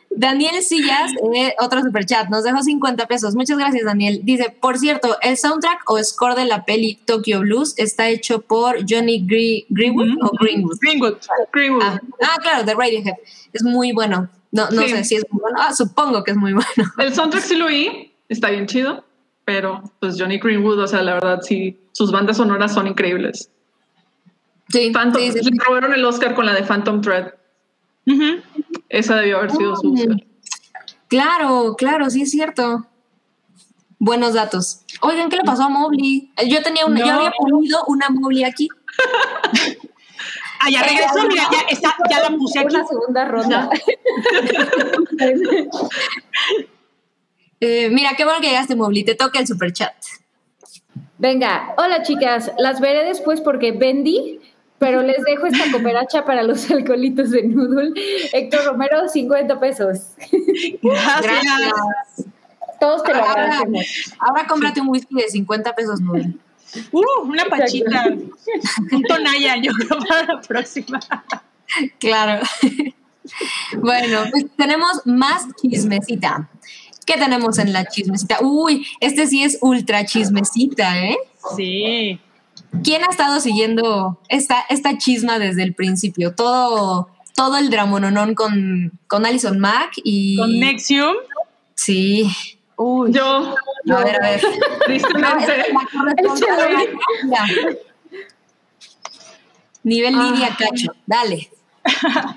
Daniel 0.09 0.61
Sillas, 0.61 1.11
eh, 1.35 1.55
otro 1.59 1.81
superchat, 1.81 2.29
nos 2.29 2.43
dejó 2.43 2.61
50 2.61 3.07
pesos. 3.07 3.35
Muchas 3.35 3.57
gracias, 3.57 3.83
Daniel. 3.83 4.21
Dice, 4.23 4.55
por 4.59 4.77
cierto, 4.77 5.17
el 5.21 5.37
soundtrack 5.37 5.89
o 5.89 6.01
score 6.03 6.35
de 6.35 6.45
la 6.45 6.65
peli 6.65 6.95
Tokyo 7.05 7.39
Blues 7.39 7.73
está 7.77 8.07
hecho 8.09 8.41
por 8.41 8.77
Johnny 8.87 9.25
Gre- 9.25 9.65
Greenwood 9.69 10.09
o 10.21 10.31
Greenwood. 10.39 10.77
Greenwood. 10.81 11.15
Greenwood. 11.51 11.83
Ah, 11.83 11.99
ah, 12.21 12.37
claro, 12.41 12.63
de 12.63 12.73
Radiohead. 12.75 13.15
Es 13.53 13.63
muy 13.63 13.91
bueno. 13.91 14.29
No, 14.51 14.69
no 14.69 14.83
Sí. 14.83 14.89
sé 14.89 15.03
si 15.03 15.15
es 15.15 15.25
muy 15.31 15.41
bueno. 15.41 15.57
Ah, 15.59 15.73
supongo 15.73 16.23
que 16.23 16.31
es 16.31 16.37
muy 16.37 16.53
bueno. 16.53 16.67
El 16.99 17.13
soundtrack 17.13 17.43
sí 17.43 17.55
lo 17.55 17.65
oí, 17.65 18.11
está 18.29 18.51
bien 18.51 18.67
chido, 18.67 19.03
pero 19.45 19.81
pues 19.99 20.15
Johnny 20.19 20.37
Greenwood, 20.37 20.79
o 20.79 20.87
sea, 20.87 21.01
la 21.01 21.15
verdad 21.15 21.39
sí, 21.41 21.75
sus 21.91 22.11
bandas 22.11 22.37
sonoras 22.37 22.71
son 22.73 22.85
increíbles. 22.85 23.49
Sí, 24.69 24.91
Phantom, 24.93 25.21
sí, 25.21 25.31
sí. 25.31 25.39
Le 25.51 25.63
robaron 25.65 25.93
el 25.93 26.05
Oscar 26.05 26.35
con 26.35 26.45
la 26.45 26.53
de 26.53 26.63
Phantom 26.63 27.01
Thread. 27.01 27.33
Ujú. 28.05 28.41
Esa 28.93 29.15
debió 29.15 29.37
haber 29.39 29.51
sido 29.51 29.75
su 29.75 29.91
Oscar. 29.91 30.23
Claro, 31.07 31.75
claro, 31.75 32.09
sí 32.11 32.21
es 32.21 32.29
cierto. 32.29 32.85
Buenos 33.97 34.35
datos. 34.35 34.81
Oigan, 35.01 35.29
¿qué 35.29 35.37
le 35.37 35.43
pasó 35.43 35.63
a 35.63 35.69
Mobley? 35.69 36.31
Eh, 36.37 36.47
Yo 36.47 36.61
tenía 36.61 36.85
una, 36.85 36.99
yo 36.99 37.11
había 37.11 37.31
ponido 37.31 37.83
una 37.87 38.09
Mobley 38.09 38.43
aquí. 38.43 38.67
Ah, 40.59 40.69
ya 40.69 40.83
regresó, 40.83 41.27
mira, 41.27 41.43
ya, 41.51 41.95
ya 42.09 42.29
la 42.29 42.37
puse 42.37 42.59
aquí. 42.59 42.75
Una 42.75 42.87
segunda 42.87 43.25
ronda. 43.25 43.69
Eh, 47.65 47.89
mira, 47.89 48.09
qué 48.17 48.25
bueno 48.25 48.41
que 48.41 48.47
llegaste, 48.47 48.75
Mobli. 48.75 49.05
Te 49.05 49.15
toca 49.15 49.39
el 49.39 49.47
superchat. 49.47 49.93
Venga, 51.17 51.73
hola 51.77 52.03
chicas, 52.03 52.51
las 52.57 52.81
veré 52.81 53.05
después 53.05 53.39
porque 53.39 53.71
vendí, 53.71 54.41
pero 54.83 55.01
les 55.01 55.23
dejo 55.23 55.45
esta 55.47 55.71
cooperacha 55.71 56.25
para 56.25 56.43
los 56.43 56.69
alcoholitos 56.71 57.31
de 57.31 57.43
Noodle. 57.43 57.93
Héctor 58.33 58.65
Romero, 58.65 59.07
50 59.07 59.57
pesos. 59.57 59.99
Gracias. 60.81 61.73
Todos 62.81 63.01
te 63.03 63.13
lo 63.13 63.19
Ahora, 63.19 63.43
agradecemos. 63.43 64.13
ahora 64.19 64.45
cómprate 64.45 64.81
un 64.81 64.89
whisky 64.89 65.15
de 65.15 65.29
50 65.29 65.73
pesos, 65.73 66.01
Nubel. 66.01 66.37
Uh, 66.91 67.21
una 67.21 67.45
pachita. 67.45 68.09
Un 68.91 69.03
tonalla, 69.03 69.55
yo 69.55 69.71
creo, 69.87 69.99
para 70.05 70.25
la 70.25 70.41
próxima. 70.41 70.99
Claro. 71.99 72.45
bueno, 73.77 74.25
pues 74.31 74.47
tenemos 74.57 75.01
más 75.05 75.47
chismecita. 75.61 76.49
¿Qué 77.05 77.13
tenemos 77.13 77.57
en 77.57 77.71
la 77.71 77.85
chismecita? 77.85 78.39
Uy, 78.41 78.85
este 78.99 79.27
sí 79.27 79.45
es 79.45 79.57
ultra 79.61 80.03
chismecita, 80.03 80.99
¿eh? 81.05 81.17
Sí. 81.55 82.19
¿Quién 82.81 83.03
ha 83.03 83.07
estado 83.07 83.39
siguiendo 83.39 84.19
esta, 84.29 84.61
esta 84.69 84.97
chisma 84.97 85.37
desde 85.39 85.63
el 85.63 85.73
principio? 85.73 86.33
Todo, 86.33 87.09
todo 87.35 87.57
el 87.57 87.69
dramononón 87.69 88.33
con, 88.35 88.97
con 89.07 89.25
Alison 89.25 89.59
Mack 89.59 89.93
y. 90.03 90.37
Con 90.37 90.59
Nexium. 90.59 91.15
Sí. 91.75 92.31
Uy. 92.77 93.11
Yo, 93.11 93.55
A 93.91 94.03
ver, 94.03 94.15
a 94.15 94.29
ver. 94.29 94.41
tristemente. 94.85 95.65
Nivel 99.83 100.17
Lidia 100.17 100.55
Cacho. 100.57 100.93
Dale. 101.05 101.49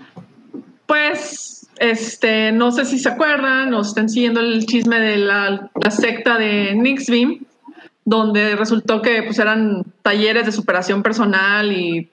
pues, 0.86 1.68
este, 1.78 2.52
no 2.52 2.72
sé 2.72 2.84
si 2.84 2.98
se 2.98 3.08
acuerdan 3.08 3.72
o 3.74 3.82
están 3.82 4.08
siguiendo 4.08 4.40
el 4.40 4.66
chisme 4.66 4.98
de 4.98 5.16
la, 5.18 5.70
la 5.74 5.90
secta 5.90 6.38
de 6.38 6.74
Nixbeam, 6.74 7.46
donde 8.06 8.54
resultó 8.54 9.02
que 9.02 9.24
pues 9.24 9.38
eran 9.40 9.84
talleres 10.00 10.46
de 10.46 10.52
superación 10.52 11.02
personal 11.02 11.72
y, 11.72 12.08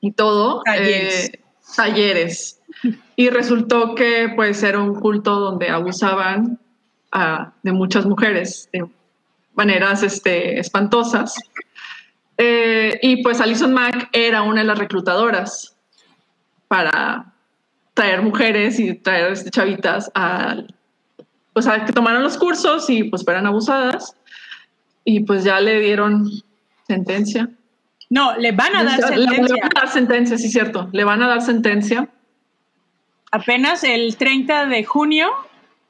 y 0.00 0.10
todo. 0.10 0.60
Talleres. 0.64 1.30
eh, 1.30 1.40
talleres. 1.74 2.60
Y 3.16 3.30
resultó 3.30 3.94
que 3.94 4.32
pues 4.34 4.60
era 4.64 4.80
un 4.80 4.96
culto 4.96 5.38
donde 5.38 5.68
abusaban 5.68 6.58
ah, 7.12 7.52
de 7.62 7.70
muchas 7.70 8.04
mujeres 8.04 8.68
de 8.72 8.84
maneras 9.54 10.02
este, 10.02 10.58
espantosas. 10.58 11.36
Eh, 12.36 12.98
y 13.00 13.22
pues 13.22 13.40
Alison 13.40 13.72
Mack 13.72 14.08
era 14.12 14.42
una 14.42 14.62
de 14.62 14.66
las 14.66 14.80
reclutadoras 14.80 15.76
para 16.66 17.32
traer 17.94 18.20
mujeres 18.22 18.80
y 18.80 18.94
traer 18.94 19.30
este, 19.30 19.50
chavitas 19.50 20.10
a, 20.16 20.56
pues, 21.52 21.68
a 21.68 21.84
que 21.84 21.92
tomaran 21.92 22.24
los 22.24 22.36
cursos 22.36 22.90
y 22.90 23.04
pues 23.04 23.24
fueran 23.24 23.46
abusadas. 23.46 24.16
Y 25.04 25.20
pues 25.20 25.44
ya 25.44 25.60
le 25.60 25.80
dieron 25.80 26.30
sentencia. 26.86 27.48
No, 28.10 28.36
le 28.36 28.52
van 28.52 28.74
a 28.76 28.84
dar 28.84 28.98
Le- 29.10 29.16
Le, 29.18 29.26
sentencia. 29.26 29.56
van 29.62 29.70
a 29.76 29.80
dar 29.80 29.88
sentencia, 29.92 30.38
sí, 30.38 30.48
cierto. 30.50 30.88
Le 30.92 31.04
van 31.04 31.22
a 31.22 31.28
dar 31.28 31.42
sentencia. 31.42 32.08
Apenas 33.30 33.82
el 33.84 34.16
30 34.16 34.66
de 34.66 34.84
junio 34.84 35.28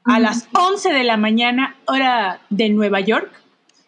a 0.03 0.19
las 0.19 0.47
11 0.53 0.91
de 0.93 1.03
la 1.03 1.17
mañana, 1.17 1.75
hora 1.85 2.39
de 2.49 2.69
Nueva 2.69 2.99
York. 2.99 3.31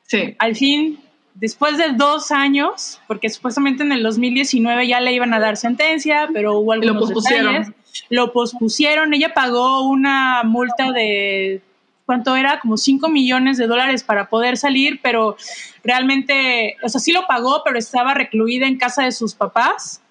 Sí. 0.04 0.36
Al 0.40 0.56
fin, 0.56 1.00
después 1.36 1.78
de 1.78 1.90
dos 1.96 2.32
años, 2.32 3.00
porque 3.08 3.30
supuestamente 3.30 3.84
en 3.84 3.92
el 3.92 4.04
2019 4.04 4.88
ya 4.88 5.00
le 5.00 5.14
iban 5.14 5.34
a 5.34 5.40
dar 5.40 5.58
sentencia, 5.58 6.28
pero 6.34 6.58
hubo 6.60 6.76
lo 6.76 6.82
algunos 6.82 7.04
pospusieron. 7.12 7.54
detalles. 7.54 7.74
Lo 8.10 8.32
pospusieron. 8.32 9.14
Ella 9.14 9.34
pagó 9.34 9.88
una 9.90 10.44
multa 10.44 10.92
de 10.92 11.62
¿cuánto 12.08 12.38
era? 12.38 12.60
Como 12.62 12.78
5 12.78 13.10
millones 13.10 13.58
de 13.58 13.68
dólares 13.68 14.02
para 14.02 14.30
poder 14.30 14.58
salir, 14.58 15.02
pero 15.04 15.36
realmente, 15.84 16.78
o 16.82 16.90
sea, 16.90 17.02
sí 17.02 17.12
lo 17.12 17.28
pagó, 17.28 17.62
pero 17.64 17.78
estaba 17.78 18.14
recluida 18.16 18.66
en 18.66 18.78
casa 18.78 19.04
de 19.04 19.12
sus 19.12 19.36
papás 19.36 20.02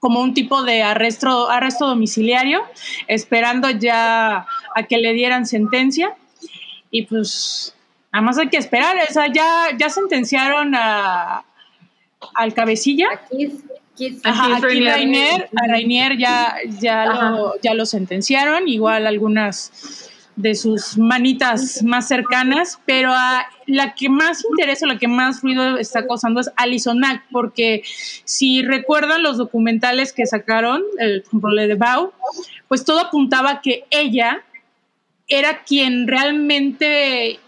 como 0.00 0.22
un 0.22 0.32
tipo 0.32 0.62
de 0.62 0.82
arresto, 0.82 1.50
arresto 1.50 1.86
domiciliario, 1.86 2.62
esperando 3.06 3.68
ya 3.68 4.46
a 4.74 4.82
que 4.88 4.96
le 4.96 5.12
dieran 5.12 5.44
sentencia. 5.44 6.16
Y 6.90 7.02
pues, 7.02 7.76
nada 8.10 8.24
más 8.24 8.38
hay 8.38 8.48
que 8.48 8.56
esperar, 8.56 8.96
o 9.08 9.12
sea, 9.12 9.30
ya, 9.30 9.76
ya 9.78 9.90
sentenciaron 9.90 10.74
a, 10.74 11.44
al 12.34 12.54
cabecilla. 12.54 13.08
Aquí, 13.12 13.52
aquí, 13.92 14.18
Ajá, 14.24 14.56
Aquí 14.56 14.62
Rainier. 14.62 14.94
Rainier, 14.94 15.48
a 15.54 15.68
Rainier 15.70 16.16
ya, 16.16 16.56
ya, 16.80 17.02
Ajá. 17.02 17.30
lo, 17.32 17.60
ya 17.60 17.74
lo 17.74 17.84
sentenciaron, 17.84 18.68
igual 18.68 19.06
algunas 19.06 20.09
de 20.40 20.54
sus 20.54 20.96
manitas 20.98 21.82
más 21.82 22.08
cercanas, 22.08 22.78
pero 22.86 23.12
a 23.12 23.46
la 23.66 23.94
que 23.94 24.08
más 24.08 24.44
interesa, 24.50 24.86
la 24.86 24.98
que 24.98 25.08
más 25.08 25.42
ruido 25.42 25.78
está 25.78 26.06
causando 26.06 26.40
es 26.40 26.50
Alison 26.56 26.98
Mack, 26.98 27.24
porque 27.30 27.82
si 28.24 28.62
recuerdan 28.62 29.22
los 29.22 29.36
documentales 29.36 30.12
que 30.12 30.26
sacaron, 30.26 30.82
el, 30.98 31.24
el 31.58 31.68
de 31.68 31.74
Bau, 31.74 32.12
pues 32.68 32.84
todo 32.84 33.00
apuntaba 33.00 33.60
que 33.60 33.84
ella 33.90 34.42
era 35.28 35.62
quien 35.62 36.08
realmente 36.08 37.38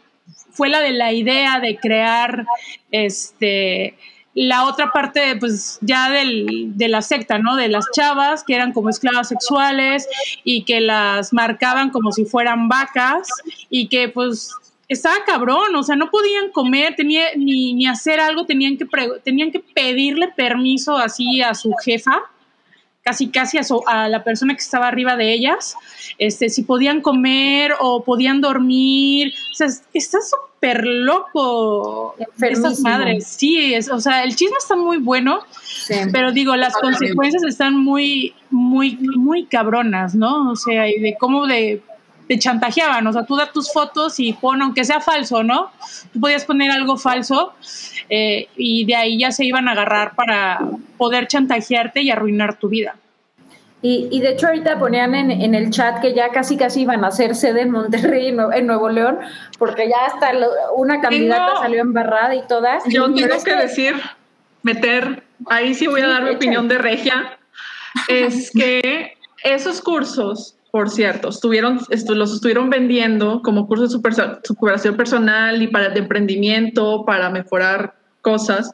fue 0.52 0.68
la 0.68 0.80
de 0.80 0.92
la 0.92 1.12
idea 1.12 1.60
de 1.60 1.76
crear 1.76 2.46
este 2.90 3.96
la 4.34 4.66
otra 4.66 4.92
parte, 4.92 5.36
pues 5.36 5.78
ya 5.82 6.10
del, 6.10 6.72
de 6.76 6.88
la 6.88 7.02
secta, 7.02 7.38
¿no? 7.38 7.56
De 7.56 7.68
las 7.68 7.86
chavas 7.92 8.44
que 8.44 8.54
eran 8.54 8.72
como 8.72 8.88
esclavas 8.88 9.28
sexuales 9.28 10.08
y 10.44 10.64
que 10.64 10.80
las 10.80 11.32
marcaban 11.32 11.90
como 11.90 12.12
si 12.12 12.24
fueran 12.24 12.68
vacas 12.68 13.28
y 13.68 13.88
que 13.88 14.08
pues 14.08 14.50
estaba 14.88 15.24
cabrón, 15.24 15.74
o 15.74 15.82
sea, 15.82 15.96
no 15.96 16.10
podían 16.10 16.50
comer, 16.50 16.94
tenía, 16.96 17.24
ni, 17.36 17.72
ni 17.72 17.86
hacer 17.86 18.20
algo, 18.20 18.44
tenían 18.44 18.76
que, 18.76 18.86
tenían 19.24 19.50
que 19.50 19.60
pedirle 19.60 20.28
permiso 20.28 20.96
así 20.96 21.40
a 21.42 21.54
su 21.54 21.72
jefa 21.84 22.22
casi 23.02 23.28
casi 23.30 23.58
a, 23.58 23.64
su- 23.64 23.82
a 23.86 24.08
la 24.08 24.22
persona 24.24 24.54
que 24.54 24.60
estaba 24.62 24.86
arriba 24.88 25.16
de 25.16 25.32
ellas, 25.32 25.76
este, 26.18 26.48
si 26.48 26.62
podían 26.62 27.00
comer 27.00 27.72
o 27.80 28.04
podían 28.04 28.40
dormir, 28.40 29.34
o 29.50 29.54
sea, 29.54 29.66
es- 29.66 29.82
está 29.92 30.18
súper 30.20 30.86
loco 30.86 32.14
estas 32.40 32.78
madres, 32.80 33.26
sí, 33.26 33.74
es, 33.74 33.90
o 33.90 34.00
sea, 34.00 34.22
el 34.22 34.36
chisme 34.36 34.56
está 34.58 34.76
muy 34.76 34.98
bueno, 34.98 35.40
Sí. 35.64 35.94
pero 36.12 36.30
digo, 36.32 36.54
las 36.54 36.76
consecuencias 36.76 37.42
están 37.42 37.76
muy, 37.76 38.34
muy, 38.50 38.96
muy 39.16 39.46
cabronas, 39.46 40.14
¿no? 40.14 40.50
O 40.52 40.56
sea, 40.56 40.88
y 40.88 41.00
de 41.00 41.16
cómo 41.18 41.46
de 41.46 41.82
te 42.32 42.38
chantajeaban, 42.38 43.06
o 43.06 43.12
sea, 43.12 43.24
tú 43.26 43.36
da 43.36 43.52
tus 43.52 43.70
fotos 43.70 44.18
y 44.18 44.32
pon, 44.32 44.62
aunque 44.62 44.84
sea 44.84 45.00
falso, 45.00 45.42
¿no? 45.42 45.70
Tú 46.14 46.20
podías 46.20 46.46
poner 46.46 46.70
algo 46.70 46.96
falso 46.96 47.52
eh, 48.08 48.48
y 48.56 48.86
de 48.86 48.96
ahí 48.96 49.18
ya 49.18 49.30
se 49.32 49.44
iban 49.44 49.68
a 49.68 49.72
agarrar 49.72 50.14
para 50.14 50.60
poder 50.96 51.26
chantajearte 51.26 52.00
y 52.00 52.10
arruinar 52.10 52.58
tu 52.58 52.70
vida. 52.70 52.96
Y, 53.82 54.08
y 54.10 54.20
de 54.20 54.30
hecho 54.30 54.46
ahorita 54.46 54.78
ponían 54.78 55.14
en, 55.14 55.30
en 55.30 55.54
el 55.54 55.68
chat 55.70 56.00
que 56.00 56.14
ya 56.14 56.30
casi 56.30 56.56
casi 56.56 56.82
iban 56.82 57.04
a 57.04 57.08
hacer 57.08 57.34
sede 57.34 57.62
en 57.62 57.70
Monterrey, 57.70 58.28
en, 58.28 58.36
Nue- 58.38 58.56
en 58.56 58.66
Nuevo 58.66 58.88
León, 58.88 59.18
porque 59.58 59.88
ya 59.90 60.06
hasta 60.06 60.32
lo- 60.32 60.48
una 60.76 61.00
candidata 61.02 61.46
Tengo- 61.48 61.60
salió 61.60 61.80
embarrada 61.82 62.34
y 62.34 62.46
todas. 62.46 62.82
Yo 62.88 63.12
Pero 63.14 63.28
tengo 63.28 63.44
que 63.44 63.56
decir, 63.56 63.94
meter, 64.62 65.22
ahí 65.50 65.74
sí 65.74 65.86
voy 65.86 66.00
a 66.00 66.06
dar 66.08 66.22
mi 66.22 66.30
opinión 66.30 66.66
de 66.68 66.78
regia, 66.78 67.36
es 68.08 68.50
que 68.52 69.18
esos 69.44 69.82
cursos, 69.82 70.54
por 70.72 70.88
cierto, 70.88 71.28
estuvieron, 71.28 71.78
estu- 71.90 72.14
los 72.14 72.32
estuvieron 72.32 72.70
vendiendo 72.70 73.42
como 73.42 73.68
cursos 73.68 73.90
de 73.90 73.92
super- 73.92 74.40
superación 74.42 74.96
personal 74.96 75.60
y 75.60 75.68
para 75.68 75.90
de 75.90 76.00
emprendimiento, 76.00 77.04
para 77.04 77.28
mejorar 77.28 77.94
cosas. 78.22 78.72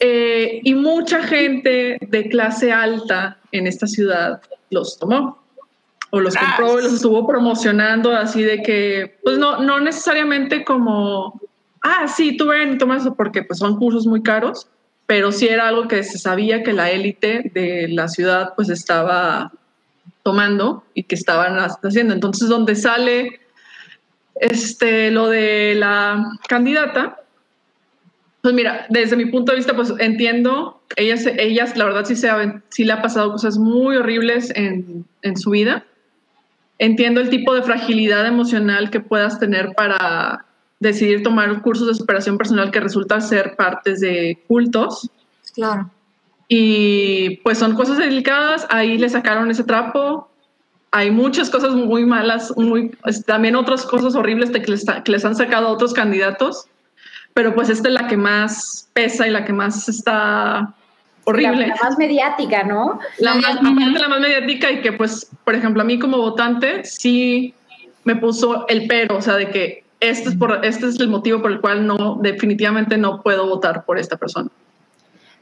Eh, 0.00 0.60
y 0.64 0.74
mucha 0.74 1.22
gente 1.22 1.96
de 2.00 2.28
clase 2.28 2.72
alta 2.72 3.38
en 3.52 3.68
esta 3.68 3.86
ciudad 3.86 4.42
los 4.70 4.98
tomó 4.98 5.40
o 6.10 6.18
los 6.18 6.34
compró 6.34 6.80
y 6.80 6.82
los 6.82 6.94
estuvo 6.94 7.24
promocionando 7.24 8.10
así 8.16 8.42
de 8.42 8.60
que, 8.62 9.16
pues 9.22 9.38
no, 9.38 9.62
no 9.62 9.78
necesariamente 9.78 10.64
como, 10.64 11.40
ah, 11.82 12.08
sí, 12.08 12.36
tú 12.36 12.46
ven 12.46 12.72
y 12.72 12.78
toma 12.78 12.96
eso 12.96 13.14
porque 13.14 13.44
pues 13.44 13.60
son 13.60 13.78
cursos 13.78 14.06
muy 14.08 14.24
caros, 14.24 14.66
pero 15.06 15.30
sí 15.30 15.46
era 15.46 15.68
algo 15.68 15.86
que 15.86 16.02
se 16.02 16.18
sabía 16.18 16.64
que 16.64 16.72
la 16.72 16.90
élite 16.90 17.52
de 17.54 17.86
la 17.90 18.08
ciudad 18.08 18.54
pues 18.56 18.70
estaba 18.70 19.52
tomando 20.22 20.84
y 20.94 21.04
que 21.04 21.14
estaban 21.14 21.56
haciendo. 21.58 22.14
Entonces, 22.14 22.48
donde 22.48 22.74
sale 22.74 23.40
este, 24.34 25.10
lo 25.10 25.28
de 25.28 25.74
la 25.76 26.24
candidata, 26.48 27.20
pues 28.42 28.54
mira, 28.54 28.86
desde 28.88 29.16
mi 29.16 29.26
punto 29.26 29.52
de 29.52 29.56
vista, 29.56 29.74
pues 29.74 29.92
entiendo, 29.98 30.80
ellas, 30.96 31.26
ellas 31.26 31.76
la 31.76 31.84
verdad 31.84 32.04
sí, 32.04 32.16
se, 32.16 32.30
sí 32.70 32.84
le 32.84 32.92
ha 32.92 33.02
pasado 33.02 33.32
cosas 33.32 33.58
muy 33.58 33.96
horribles 33.96 34.52
en, 34.56 35.04
en 35.22 35.36
su 35.36 35.50
vida. 35.50 35.84
Entiendo 36.78 37.20
el 37.20 37.28
tipo 37.28 37.54
de 37.54 37.62
fragilidad 37.62 38.26
emocional 38.26 38.90
que 38.90 39.00
puedas 39.00 39.38
tener 39.38 39.74
para 39.74 40.46
decidir 40.78 41.22
tomar 41.22 41.60
cursos 41.60 41.86
de 41.86 41.94
superación 41.94 42.38
personal 42.38 42.70
que 42.70 42.80
resulta 42.80 43.20
ser 43.20 43.54
partes 43.56 44.00
de 44.00 44.42
cultos. 44.48 45.10
Claro. 45.54 45.90
Y 46.52 47.36
pues 47.44 47.58
son 47.58 47.76
cosas 47.76 47.98
delicadas, 47.98 48.66
ahí 48.70 48.98
le 48.98 49.08
sacaron 49.08 49.52
ese 49.52 49.62
trapo. 49.62 50.28
Hay 50.90 51.12
muchas 51.12 51.48
cosas 51.48 51.76
muy 51.76 52.04
malas, 52.04 52.52
muy, 52.56 52.90
también 53.24 53.54
otras 53.54 53.86
cosas 53.86 54.16
horribles 54.16 54.50
que, 54.50 54.58
les, 54.58 54.84
que 55.04 55.12
les 55.12 55.24
han 55.24 55.36
sacado 55.36 55.68
a 55.68 55.70
otros 55.70 55.94
candidatos, 55.94 56.66
pero 57.34 57.54
pues 57.54 57.68
esta 57.68 57.86
es 57.86 57.94
la 57.94 58.08
que 58.08 58.16
más 58.16 58.88
pesa 58.94 59.28
y 59.28 59.30
la 59.30 59.44
que 59.44 59.52
más 59.52 59.88
está 59.88 60.74
horrible. 61.22 61.68
La, 61.68 61.76
la 61.76 61.82
más 61.84 61.98
mediática, 61.98 62.64
¿no? 62.64 62.98
La 63.20 63.36
más, 63.36 63.54
aparte 63.54 64.00
la 64.00 64.08
más 64.08 64.20
mediática 64.20 64.72
y 64.72 64.80
que 64.80 64.92
pues, 64.92 65.30
por 65.44 65.54
ejemplo, 65.54 65.82
a 65.82 65.84
mí 65.84 66.00
como 66.00 66.16
votante 66.16 66.84
sí 66.84 67.54
me 68.02 68.16
puso 68.16 68.66
el 68.66 68.88
pero, 68.88 69.18
o 69.18 69.22
sea, 69.22 69.36
de 69.36 69.50
que 69.50 69.84
este 70.00 70.30
es, 70.30 70.34
por, 70.34 70.64
este 70.64 70.88
es 70.88 70.98
el 70.98 71.10
motivo 71.10 71.42
por 71.42 71.52
el 71.52 71.60
cual 71.60 71.86
no, 71.86 72.18
definitivamente 72.20 72.98
no 72.98 73.22
puedo 73.22 73.46
votar 73.46 73.84
por 73.84 74.00
esta 74.00 74.16
persona. 74.16 74.50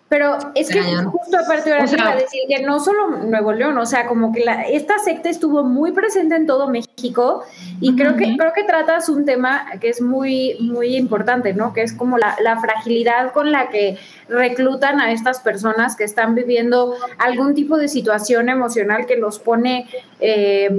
Pero 0.09 0.39
es 0.55 0.71
que 0.71 0.81
justo 0.81 1.39
aparte 1.39 1.71
ahora 1.71 1.85
O 1.85 1.87
sea- 1.87 1.99
iba 1.99 2.11
a 2.13 2.17
decir 2.17 2.41
que 2.49 2.63
no 2.63 2.81
solo 2.81 3.09
Nuevo 3.27 3.53
León, 3.53 3.77
o 3.77 3.85
sea, 3.85 4.07
como 4.07 4.33
que 4.33 4.43
la, 4.43 4.63
esta 4.63 4.99
secta 4.99 5.29
estuvo 5.29 5.65
muy 5.65 5.93
presente 5.93 6.35
en 6.35 6.47
todo 6.47 6.69
México 6.71 7.45
y 7.81 7.95
creo 7.95 8.17
que 8.17 8.37
creo 8.39 8.53
que 8.55 8.65
tratas 8.65 9.11
un 9.11 9.27
tema 9.27 9.67
que 9.81 9.91
es 9.91 10.01
muy 10.01 10.57
muy 10.61 10.97
importante, 10.97 11.53
¿no? 11.53 11.75
Que 11.75 11.83
es 11.83 11.93
como 11.93 12.17
la, 12.17 12.37
la 12.43 12.59
fragilidad 12.59 13.33
con 13.33 13.53
la 13.53 13.69
que 13.69 13.99
reclutan 14.31 14.99
a 14.99 15.13
estas 15.13 15.41
personas 15.41 15.95
que 15.95 16.05
están 16.05 16.35
viviendo 16.35 16.95
algún 17.19 17.55
tipo 17.55 17.77
de 17.77 17.89
situación 17.89 18.49
emocional 18.49 19.05
que 19.05 19.17
los 19.17 19.39
pone 19.39 19.89
eh, 20.21 20.71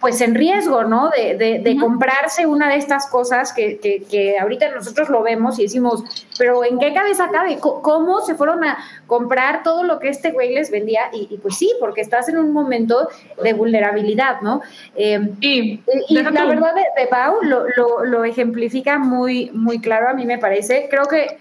pues 0.00 0.20
en 0.20 0.34
riesgo, 0.36 0.84
¿no? 0.84 1.10
De, 1.10 1.36
de- 1.36 1.58
de 1.58 1.76
comprarse 1.76 2.46
una 2.46 2.68
de 2.68 2.76
estas 2.76 3.06
cosas 3.08 3.52
que, 3.52 3.78
que- 3.78 4.04
que 4.08 4.38
ahorita 4.38 4.70
nosotros 4.72 5.08
lo 5.08 5.22
vemos 5.24 5.58
y 5.58 5.62
decimos, 5.62 6.04
pero 6.38 6.64
¿en 6.64 6.78
qué 6.78 6.94
cabeza 6.94 7.28
cabe? 7.32 7.58
¿Cómo 7.60 8.20
se 8.20 8.36
fueron 8.36 8.62
a 8.64 8.78
comprar 9.08 9.64
todo 9.64 9.82
lo 9.82 9.98
que 9.98 10.08
este 10.08 10.30
güey 10.30 10.54
les 10.54 10.70
vendía? 10.70 11.00
Y, 11.12 11.26
y 11.30 11.38
pues 11.38 11.56
sí, 11.56 11.72
porque 11.80 12.00
estás 12.00 12.28
en 12.28 12.38
un 12.38 12.52
momento 12.52 13.08
de 13.42 13.52
vulnerabilidad, 13.54 14.40
¿no? 14.40 14.60
Eh, 14.94 15.18
Y, 15.40 15.80
y 16.08 16.14
la 16.14 16.30
verdad 16.46 16.74
de, 16.74 16.84
de 17.00 17.06
Pau 17.08 17.38
lo, 17.42 17.64
lo- 17.76 18.04
lo 18.04 18.24
ejemplifica 18.24 18.98
muy, 18.98 19.50
muy 19.52 19.80
claro, 19.80 20.08
a 20.08 20.14
mí 20.14 20.24
me 20.26 20.38
parece. 20.38 20.86
Creo 20.88 21.06
que, 21.06 21.38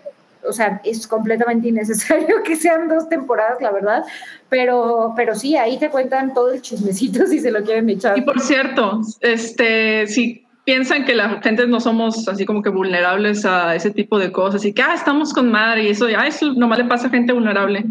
o 0.48 0.54
sea, 0.54 0.82
es 0.84 1.08
completamente 1.08 1.68
innecesario 1.68 2.42
que 2.46 2.56
sean 2.56 2.88
dos 2.88 3.10
temporadas, 3.10 3.62
la 3.62 3.72
verdad, 3.72 4.04
pero, 4.50 5.14
pero 5.16 5.36
sí, 5.36 5.56
ahí 5.56 5.78
te 5.78 5.90
cuentan 5.90 6.34
todo 6.34 6.52
el 6.52 6.62
chismecito 6.62 7.26
si 7.28 7.40
se 7.40 7.52
lo 7.52 7.64
quieren 7.64 7.90
echar. 7.90 8.18
Y 8.18 8.22
por 8.22 8.40
cierto, 8.40 9.02
este, 9.22 10.08
si 10.08 10.46
piensan 10.64 11.06
que 11.06 11.16
la 11.16 11.42
gente 11.42 11.66
no 11.66 11.80
somos 11.80 12.28
así 12.28 12.46
como 12.46 12.62
que 12.62 12.70
vulnerables 12.70 13.46
a 13.46 13.74
ese 13.76 13.92
tipo 13.92 14.20
de 14.20 14.32
cosas 14.32 14.66
y 14.66 14.74
que 14.74 14.82
ah, 14.82 14.94
estamos 14.94 15.34
con 15.34 15.50
madre 15.50 15.84
y 15.84 15.88
eso, 15.90 16.08
ah, 16.18 16.28
eso 16.28 16.54
nomás 16.54 16.80
le 16.80 16.86
pasa 16.86 17.08
a 17.08 17.10
gente 17.10 17.32
vulnerable. 17.32 17.86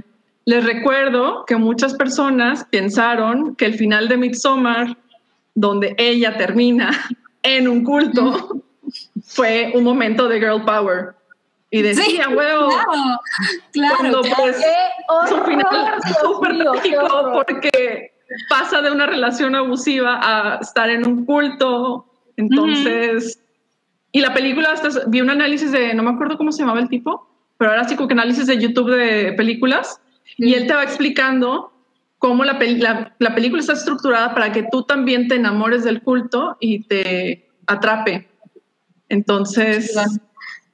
Les 0.45 0.65
recuerdo 0.65 1.45
que 1.47 1.57
muchas 1.57 1.95
personas 1.95 2.67
pensaron 2.71 3.57
que 3.57 3.65
el 3.65 3.75
final 3.75 4.09
de 4.09 4.17
Midsommar, 4.17 4.97
donde 5.55 5.95
ella 5.99 6.37
termina 6.37 6.91
en 7.43 7.67
un 7.67 7.83
culto, 7.83 8.63
fue 9.25 9.73
un 9.75 9.83
momento 9.83 10.29
de 10.29 10.39
girl 10.39 10.65
power. 10.65 11.15
Y 11.71 11.83
decía, 11.83 12.29
huevo, 12.29 12.69
Claro, 12.69 13.21
claro. 13.73 13.97
cuando 13.99 14.21
claro. 14.23 14.37
pues 14.43 14.57
¡Qué 14.57 15.27
es 15.27 15.33
un 15.33 15.45
final 15.45 15.67
horror, 15.71 16.01
Dios 16.05 16.19
súper 16.23 16.59
trágico 16.59 17.05
horror! 17.05 17.33
porque 17.47 18.13
pasa 18.49 18.83
de 18.83 18.91
una 18.93 19.07
relación 19.07 19.55
abusiva 19.55 20.19
a 20.23 20.57
estar 20.61 20.91
en 20.91 21.07
un 21.07 21.25
culto. 21.25 22.07
Entonces, 22.37 23.41
y 24.13 24.21
la 24.21 24.33
película, 24.35 24.71
hasta 24.73 24.89
vi 25.09 25.21
un 25.21 25.31
análisis 25.31 25.73
de, 25.73 25.95
no 25.95 26.03
me 26.03 26.11
acuerdo 26.11 26.37
cómo 26.37 26.53
se 26.53 26.61
llamaba 26.63 26.81
el 26.81 26.89
tipo, 26.89 27.29
pero 27.59 27.71
ahora 27.73 27.85
sí 27.89 27.97
como 27.97 28.09
que 28.09 28.15
análisis 28.15 28.47
de 28.47 28.59
YouTube 28.59 28.91
de 28.95 29.33
películas, 29.33 30.01
y 30.37 30.55
él 30.55 30.67
te 30.67 30.75
va 30.75 30.83
explicando 30.85 31.73
cómo 32.19 32.45
la, 32.45 32.59
peli- 32.59 32.81
la, 32.81 33.15
la 33.19 33.35
película 33.35 33.61
está 33.61 33.73
estructurada 33.75 34.35
para 34.35 34.53
que 34.53 34.65
tú 34.71 34.83
también 34.85 35.29
te 35.29 35.35
enamores 35.37 35.85
del 35.85 36.03
culto 36.03 36.57
y 36.61 36.85
te 36.85 37.49
atrape. 37.67 38.29
Entonces, 39.09 39.95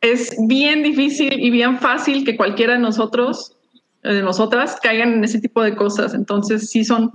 es 0.02 0.34
bien 0.46 0.82
difícil 0.82 1.32
y 1.40 1.50
bien 1.50 1.78
fácil 1.78 2.24
que 2.24 2.36
cualquiera 2.36 2.74
de 2.74 2.80
nosotros, 2.80 3.56
eh, 4.02 4.14
de 4.14 4.22
nosotras, 4.22 4.76
caigan 4.82 5.14
en 5.14 5.24
ese 5.24 5.40
tipo 5.40 5.62
de 5.62 5.74
cosas. 5.74 6.12
Entonces, 6.12 6.68
sí 6.70 6.84
son 6.84 7.10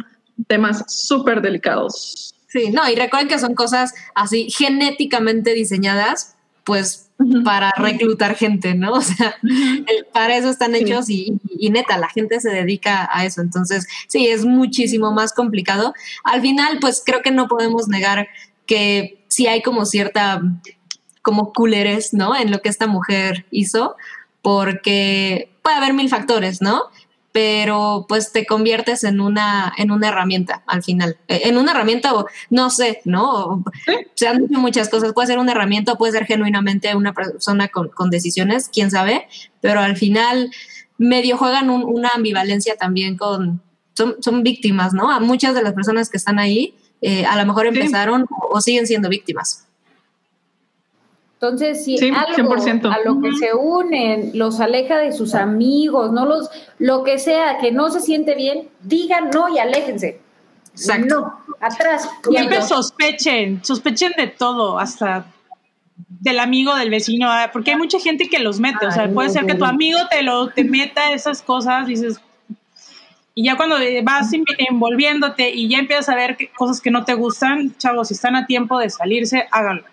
temas 0.47 0.83
súper 0.87 1.41
delicados. 1.41 2.33
Sí, 2.47 2.69
no, 2.71 2.89
y 2.89 2.95
recuerden 2.95 3.27
que 3.27 3.39
son 3.39 3.53
cosas 3.55 3.93
así 4.15 4.49
genéticamente 4.49 5.53
diseñadas, 5.53 6.35
pues 6.63 7.09
para 7.43 7.71
reclutar 7.77 8.35
gente, 8.35 8.73
¿no? 8.75 8.93
O 8.97 9.01
sea, 9.01 9.35
el- 9.43 10.05
para 10.13 10.37
eso 10.37 10.49
están 10.49 10.73
Sí. 10.73 10.77
hechos 10.83 11.09
y, 11.09 11.33
y 11.59 11.69
neta, 11.71 11.97
la 11.97 12.07
gente 12.09 12.39
se 12.39 12.49
dedica 12.51 13.09
a 13.11 13.25
eso. 13.25 13.41
Entonces, 13.41 13.85
sí, 14.07 14.27
es 14.27 14.45
muchísimo 14.45 15.11
más 15.11 15.33
complicado. 15.33 15.93
Al 16.23 16.41
final, 16.41 16.77
pues 16.79 17.01
creo 17.05 17.21
que 17.21 17.31
no 17.31 17.47
podemos 17.47 17.87
negar 17.89 18.27
que 18.65 19.25
sí 19.27 19.47
hay 19.47 19.61
como 19.61 19.85
cierta, 19.85 20.41
como 21.27 21.51
culeres, 21.51 22.13
¿no? 22.13 22.35
En 22.35 22.51
lo 22.51 22.61
que 22.61 22.69
esta 22.69 22.87
mujer 22.87 23.45
hizo, 23.51 23.95
porque 24.41 25.49
puede 25.61 25.75
haber 25.75 25.93
mil 25.93 26.07
factores, 26.09 26.61
¿no? 26.61 26.83
pero 27.33 28.05
pues 28.09 28.31
te 28.31 28.47
conviertes 28.47 29.03
en 29.03 29.21
una, 29.21 29.71
en 29.77 29.91
una 29.91 30.07
herramienta 30.07 30.63
al 30.65 30.81
final. 30.81 31.17
Eh, 31.27 31.41
En 31.43 31.57
una 31.59 31.71
herramienta 31.71 32.15
o 32.15 32.25
no 32.49 32.71
sé, 32.71 33.01
¿no? 33.05 33.63
Se 34.15 34.27
han 34.27 34.47
dicho 34.47 34.59
muchas 34.59 34.89
cosas. 34.89 35.13
Puede 35.13 35.27
ser 35.27 35.37
una 35.37 35.51
herramienta 35.51 35.93
puede 35.97 36.13
ser 36.13 36.25
genuinamente 36.25 36.95
una 36.95 37.13
persona 37.13 37.67
con, 37.67 37.89
con 37.89 38.09
decisiones, 38.09 38.69
quién 38.73 38.89
sabe, 38.89 39.27
pero 39.61 39.81
al 39.81 39.97
final 39.97 40.49
medio 40.97 41.37
juegan 41.37 41.69
un- 41.69 41.83
una 41.83 42.09
ambivalencia 42.15 42.75
también 42.75 43.17
con... 43.17 43.61
Son, 43.93 44.15
son 44.19 44.41
víctimas, 44.41 44.93
¿no? 44.93 45.11
A 45.11 45.19
muchas 45.19 45.53
de 45.53 45.61
las 45.61 45.73
personas 45.73 46.09
que 46.09 46.17
están 46.17 46.39
ahí 46.39 46.73
eh, 47.01 47.23
a 47.27 47.35
lo 47.37 47.45
mejor 47.45 47.67
Sí. 47.71 47.77
empezaron 47.77 48.23
o, 48.31 48.47
o 48.57 48.61
siguen 48.61 48.87
siendo 48.87 49.09
víctimas. 49.09 49.66
Entonces, 51.39 51.85
si 51.85 51.97
Sí, 51.99 52.09
algo 52.09 52.55
100%. 52.55 52.91
a 52.91 52.99
lo 53.05 53.21
que 53.21 53.31
se 53.33 53.53
unen 53.53 54.31
los 54.33 54.59
aleja 54.59 54.97
de 54.97 55.11
sus 55.11 55.35
amigos, 55.35 56.11
no 56.11 56.25
los, 56.25 56.49
lo 56.79 57.03
que 57.03 57.19
sea, 57.19 57.59
que 57.59 57.71
no 57.71 57.91
se 57.91 57.99
siente 58.01 58.33
bien, 58.33 58.69
digan 58.81 59.29
no 59.31 59.47
y 59.47 59.59
aléjense. 59.59 60.19
Exacto. 60.71 61.19
No, 61.21 61.55
atrás. 61.61 62.09
Siempre 62.27 62.61
sospechen, 62.63 63.63
sospechen 63.63 64.13
de 64.17 64.27
todo, 64.27 64.79
hasta 64.79 65.25
del 66.09 66.39
amigo 66.39 66.75
del 66.75 66.89
vecino, 66.89 67.29
ah, 67.31 67.49
porque 67.53 67.71
hay 67.71 67.77
mucha 67.77 67.99
gente 67.99 68.27
que 68.29 68.39
los 68.39 68.59
mete, 68.59 68.87
o 68.87 68.91
sea, 68.91 69.07
puede 69.11 69.27
no, 69.27 69.33
ser 69.33 69.45
que 69.45 69.53
tu 69.55 69.65
amigo 69.65 69.99
te 70.09 70.23
lo 70.23 70.47
te 70.49 70.63
meta 70.63 71.11
esas 71.11 71.41
cosas, 71.43 71.85
dices, 71.87 72.19
y 73.35 73.43
ya 73.45 73.55
cuando 73.57 73.75
vas 74.03 74.31
env- 74.31 74.55
envolviéndote 74.69 75.51
y 75.51 75.67
ya 75.69 75.77
empiezas 75.79 76.09
a 76.09 76.15
ver 76.15 76.35
que- 76.37 76.49
cosas 76.49 76.81
que 76.81 76.89
no 76.89 77.05
te 77.05 77.13
gustan, 77.13 77.75
chavos, 77.77 78.07
si 78.07 78.15
están 78.15 78.35
a 78.35 78.47
tiempo 78.47 78.79
de 78.79 78.89
salirse, 78.89 79.47
háganlo, 79.51 79.83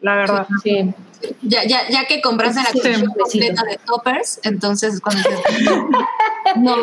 la 0.00 0.16
verdad. 0.16 0.46
Sí. 0.62 0.92
Ya, 1.42 1.64
ya, 1.64 1.88
ya 1.88 2.06
que 2.06 2.20
compraste 2.20 2.62
la 2.62 2.72
colección 2.72 3.12
completa 3.12 3.62
de 3.64 3.78
toppers, 3.86 4.40
entonces 4.44 5.00
cuando 5.00 5.22
dices, 5.28 5.74
no, 6.56 6.76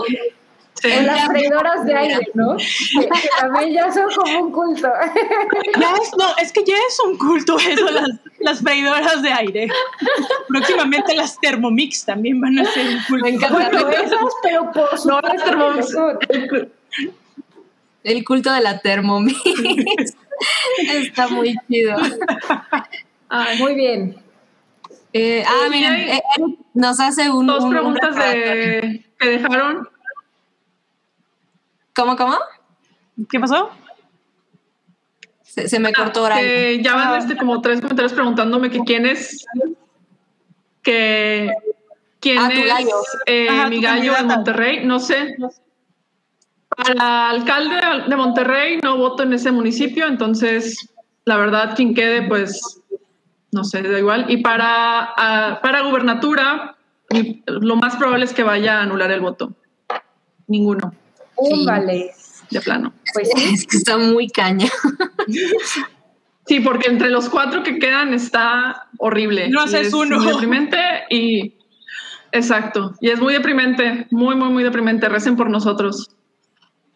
Sí. 0.81 0.89
Las 1.05 1.27
freidoras 1.27 1.85
de 1.85 1.95
aire, 1.95 2.27
¿no? 2.33 2.57
Que, 2.57 3.07
que 3.07 3.29
también 3.39 3.73
ya 3.73 3.91
son 3.91 4.09
como 4.13 4.39
un 4.39 4.51
culto. 4.51 4.91
Ya 5.79 5.95
es, 5.95 6.11
no, 6.17 6.25
es 6.41 6.51
que 6.51 6.63
ya 6.65 6.75
es 6.75 6.99
un 7.05 7.17
culto 7.17 7.57
eso, 7.57 7.89
las, 7.89 8.09
las 8.39 8.59
freidoras 8.59 9.21
de 9.21 9.31
aire. 9.31 9.67
Próximamente 10.49 11.15
las 11.15 11.39
Thermomix 11.39 12.03
también 12.03 12.41
van 12.41 12.59
a 12.59 12.65
ser 12.65 12.87
un 12.87 13.03
culto. 13.07 13.23
Me 13.23 13.29
encanta. 13.29 13.69
Bueno, 13.69 13.89
esas, 13.91 14.19
pero 14.41 14.71
por 14.71 15.05
No, 15.05 15.21
las 15.21 15.41
supuesto 15.41 16.17
Thermomix. 16.27 16.67
El 18.03 18.25
culto 18.25 18.51
de 18.51 18.61
la 18.61 18.79
Thermomix. 18.79 19.39
Está 20.93 21.27
muy 21.27 21.55
chido. 21.69 21.95
Ay, 23.29 23.57
Muy 23.59 23.75
bien. 23.75 24.15
Eh, 25.15 25.43
ah, 25.47 25.67
miren, 25.69 25.93
hay 25.93 26.01
eh, 26.17 26.23
Eric 26.37 26.59
nos 26.73 26.99
hace 26.99 27.29
un. 27.29 27.45
dos 27.45 27.59
un- 27.59 27.65
un 27.65 27.71
preguntas 27.71 28.15
de, 28.15 29.05
que 29.19 29.29
dejaron. 29.29 29.87
¿Cómo, 31.95 32.15
cómo? 32.15 32.35
¿Qué 33.29 33.39
pasó? 33.39 33.69
Se, 35.43 35.69
se 35.69 35.79
me 35.79 35.93
cortó 35.93 36.21
Ah, 36.21 36.29
ahora. 36.29 36.37
que 36.37 36.81
ya 36.83 36.95
van 36.95 37.19
este, 37.21 37.37
como 37.37 37.61
tres 37.61 37.79
comentarios 37.79 38.13
preguntándome 38.13 38.71
que 38.71 38.79
quién 38.79 39.05
es 39.05 39.45
que 40.81 41.51
quién 42.19 42.39
Ah, 42.39 42.49
tu 42.49 42.55
es 42.59 42.67
gallo. 42.67 42.95
eh, 43.27 43.47
Ajá, 43.49 43.69
mi 43.69 43.81
gallo 43.81 43.97
en 43.97 44.15
candidata. 44.15 44.35
Monterrey, 44.35 44.85
no 44.85 44.99
sé. 44.99 45.35
Para 46.75 47.29
alcalde 47.29 47.75
de 48.07 48.15
Monterrey 48.15 48.79
no 48.81 48.97
voto 48.97 49.23
en 49.23 49.33
ese 49.33 49.51
municipio, 49.51 50.07
entonces 50.07 50.89
la 51.25 51.37
verdad 51.37 51.75
quien 51.75 51.93
quede 51.93 52.27
pues 52.27 52.81
no 53.51 53.63
sé, 53.63 53.83
da 53.83 53.99
igual. 53.99 54.25
Y 54.29 54.37
para, 54.37 55.13
ah, 55.15 55.59
para 55.61 55.81
gubernatura 55.81 56.75
lo 57.45 57.75
más 57.75 57.95
probable 57.95 58.25
es 58.25 58.33
que 58.33 58.43
vaya 58.43 58.79
a 58.79 58.83
anular 58.83 59.11
el 59.11 59.21
voto. 59.21 59.53
Ninguno, 60.47 60.93
Un 61.37 61.65
vale. 61.65 62.11
de 62.49 62.61
plano. 62.61 62.93
Pues 63.13 63.29
sí. 63.35 63.53
Es 63.53 63.67
que 63.67 63.77
está 63.77 63.97
muy 63.97 64.27
caña. 64.27 64.69
Sí, 66.45 66.59
porque 66.59 66.89
entre 66.89 67.09
los 67.09 67.29
cuatro 67.29 67.63
que 67.63 67.79
quedan 67.79 68.13
está 68.13 68.87
horrible. 68.97 69.47
No 69.49 69.61
haces 69.61 69.87
es 69.87 69.93
uno. 69.93 70.17
muy 70.17 70.27
deprimente 70.27 70.77
y 71.09 71.55
Exacto. 72.33 72.95
Y 72.99 73.11
es 73.11 73.21
muy 73.21 73.31
deprimente, 73.31 74.07
muy, 74.09 74.35
muy, 74.35 74.49
muy 74.49 74.63
deprimente. 74.63 75.07
Recen 75.07 75.35
por 75.35 75.49
nosotros. 75.49 76.09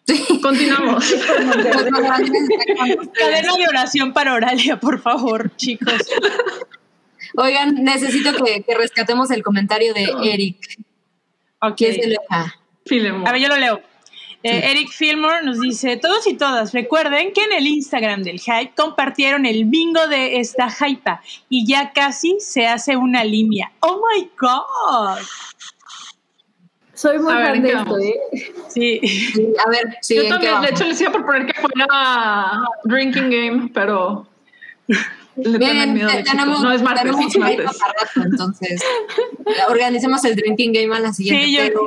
Continuamos. 0.42 1.14
Cadena 3.14 3.58
de 3.58 3.68
oración 3.68 4.14
para 4.14 4.34
Oralia, 4.34 4.80
por 4.80 5.02
favor, 5.02 5.56
chicos. 5.58 6.02
Oigan, 7.36 7.84
necesito 7.84 8.34
que, 8.34 8.64
que 8.64 8.76
rescatemos 8.76 9.32
el 9.32 9.44
comentario 9.44 9.94
de 9.94 10.10
Eric. 10.24 10.58
Ok. 11.62 11.82
A 12.30 13.32
ver, 13.32 13.42
yo 13.42 13.48
lo 13.50 13.58
leo. 13.58 13.82
Eh, 14.44 14.72
Eric 14.72 14.92
Fillmore 14.92 15.44
nos 15.44 15.60
dice, 15.60 15.98
todos 15.98 16.28
y 16.28 16.36
todas 16.36 16.72
recuerden 16.72 17.34
que 17.34 17.44
en 17.44 17.54
el 17.54 17.68
Instagram 17.68 18.22
del 18.22 18.40
Hype 18.40 18.74
compartieron 18.78 19.46
el 19.46 19.66
bingo 19.66 20.08
de 20.08 20.40
esta 20.40 20.70
Hypa 20.70 21.22
y 21.50 21.66
ya 21.66 21.92
casi 21.92 22.38
se 22.40 22.68
hace 22.68 22.96
una 22.96 23.24
línea. 23.24 23.74
¡Oh, 23.80 24.00
my 24.00 24.30
God! 24.40 25.20
Soy 26.98 27.20
muy 27.20 27.32
A. 27.32 27.54
¿eh? 27.54 28.16
sí, 28.70 29.00
Sí. 29.04 29.54
a 29.64 29.70
ver, 29.70 29.98
sí, 30.02 30.16
Yo 30.16 30.22
¿en 30.24 30.28
qué 30.28 30.34
también, 30.34 30.62
de 30.62 30.68
hecho, 30.70 30.84
les 30.86 31.00
iba 31.00 31.10
a 31.12 31.14
proponer 31.14 31.46
que 31.46 31.54
fuera 31.62 31.88
drinking 32.86 33.30
game, 33.30 33.70
pero 33.74 34.28
le 35.36 35.60
miedo 35.94 36.10
de 36.10 36.24
tenemos. 36.24 36.62
No 36.64 36.72
es 36.72 36.82
martes, 36.82 37.04
tenemos 37.04 37.26
es 37.36 37.38
martes. 37.40 37.66
para 37.80 37.94
rato, 37.94 38.22
entonces 38.26 38.82
organicemos 39.70 40.26
el 40.26 40.36
drinking 40.36 40.74
game 40.74 40.96
a 40.96 41.00
la 41.00 41.14
siguiente. 41.14 41.46
Sí, 41.46 41.54
yo- 41.56 41.62
pero, 41.64 41.86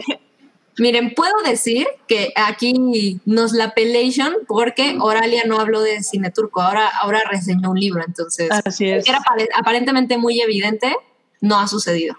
miren, 0.79 1.13
puedo 1.15 1.35
decir 1.45 1.89
que 2.07 2.33
aquí 2.37 3.21
nos 3.25 3.53
la 3.53 3.75
pelation 3.75 4.33
porque 4.47 4.97
Oralia 5.01 5.43
no 5.45 5.59
habló 5.59 5.81
de 5.83 6.03
cine 6.05 6.31
turco, 6.31 6.63
ahora, 6.63 6.87
ahora 6.87 7.21
reseñó 7.29 7.73
un 7.73 7.81
libro, 7.81 8.03
entonces 8.07 8.49
Así 8.65 8.89
es. 8.89 9.09
era 9.09 9.19
apare- 9.19 9.49
aparentemente 9.57 10.17
muy 10.19 10.41
evidente, 10.41 10.95
no 11.41 11.59
ha 11.59 11.67
sucedido. 11.67 12.17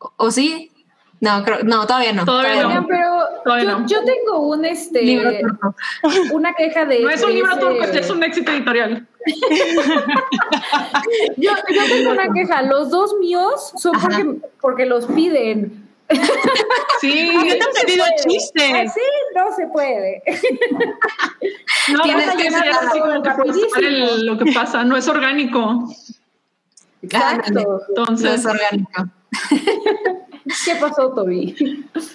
¿O, 0.00 0.12
o 0.16 0.30
sí? 0.32 0.72
No, 1.20 1.42
creo, 1.44 1.64
no, 1.64 1.84
todavía 1.86 2.12
no. 2.12 2.24
Todavía 2.24 2.62
no. 2.62 2.86
Pero 2.86 3.24
Todavía 3.44 3.64
yo, 3.64 3.78
no. 3.80 3.86
yo 3.88 4.04
tengo 4.04 4.38
un 4.48 4.64
este 4.64 5.02
Libro 5.02 5.30
turco. 5.40 5.74
una 6.32 6.54
queja 6.54 6.84
de 6.84 7.00
No 7.00 7.10
es 7.10 7.22
un 7.24 7.32
libro 7.34 7.52
ese- 7.52 7.60
turco, 7.60 7.82
es 7.84 8.10
un 8.10 8.22
éxito 8.22 8.52
editorial. 8.52 9.06
Yo, 11.36 11.52
yo 11.68 11.84
tengo 11.88 12.10
una 12.12 12.32
queja. 12.32 12.62
Los 12.62 12.90
dos 12.90 13.14
míos 13.18 13.72
son 13.76 13.96
Ajá. 13.96 14.08
porque, 14.08 14.36
porque 14.60 14.86
los 14.86 15.06
piden. 15.06 15.86
Sí, 17.00 17.30
¿Por 17.34 17.42
qué 17.44 17.54
te 17.56 17.64
han 17.64 17.70
pedido 17.84 18.04
puede. 18.04 18.16
chistes? 18.28 18.72
Así 18.90 19.00
no 19.34 19.54
se 19.56 19.66
puede. 19.66 20.22
no, 21.92 22.02
Tienes 22.02 22.26
no, 22.28 22.36
que 22.36 22.42
llenar 22.44 22.68
así 22.68 22.98
como 23.00 23.22
que 23.22 23.86
el- 23.86 24.26
lo 24.26 24.38
que 24.38 24.52
pasa, 24.52 24.84
no 24.84 24.96
es 24.96 25.06
orgánico. 25.08 25.84
Exacto. 27.02 27.50
No 27.52 27.80
Entonces, 27.88 28.40
es 28.40 28.46
orgánico. 28.46 29.04
¿Qué 30.64 30.74
pasó, 30.76 31.10
Toby? 31.14 31.54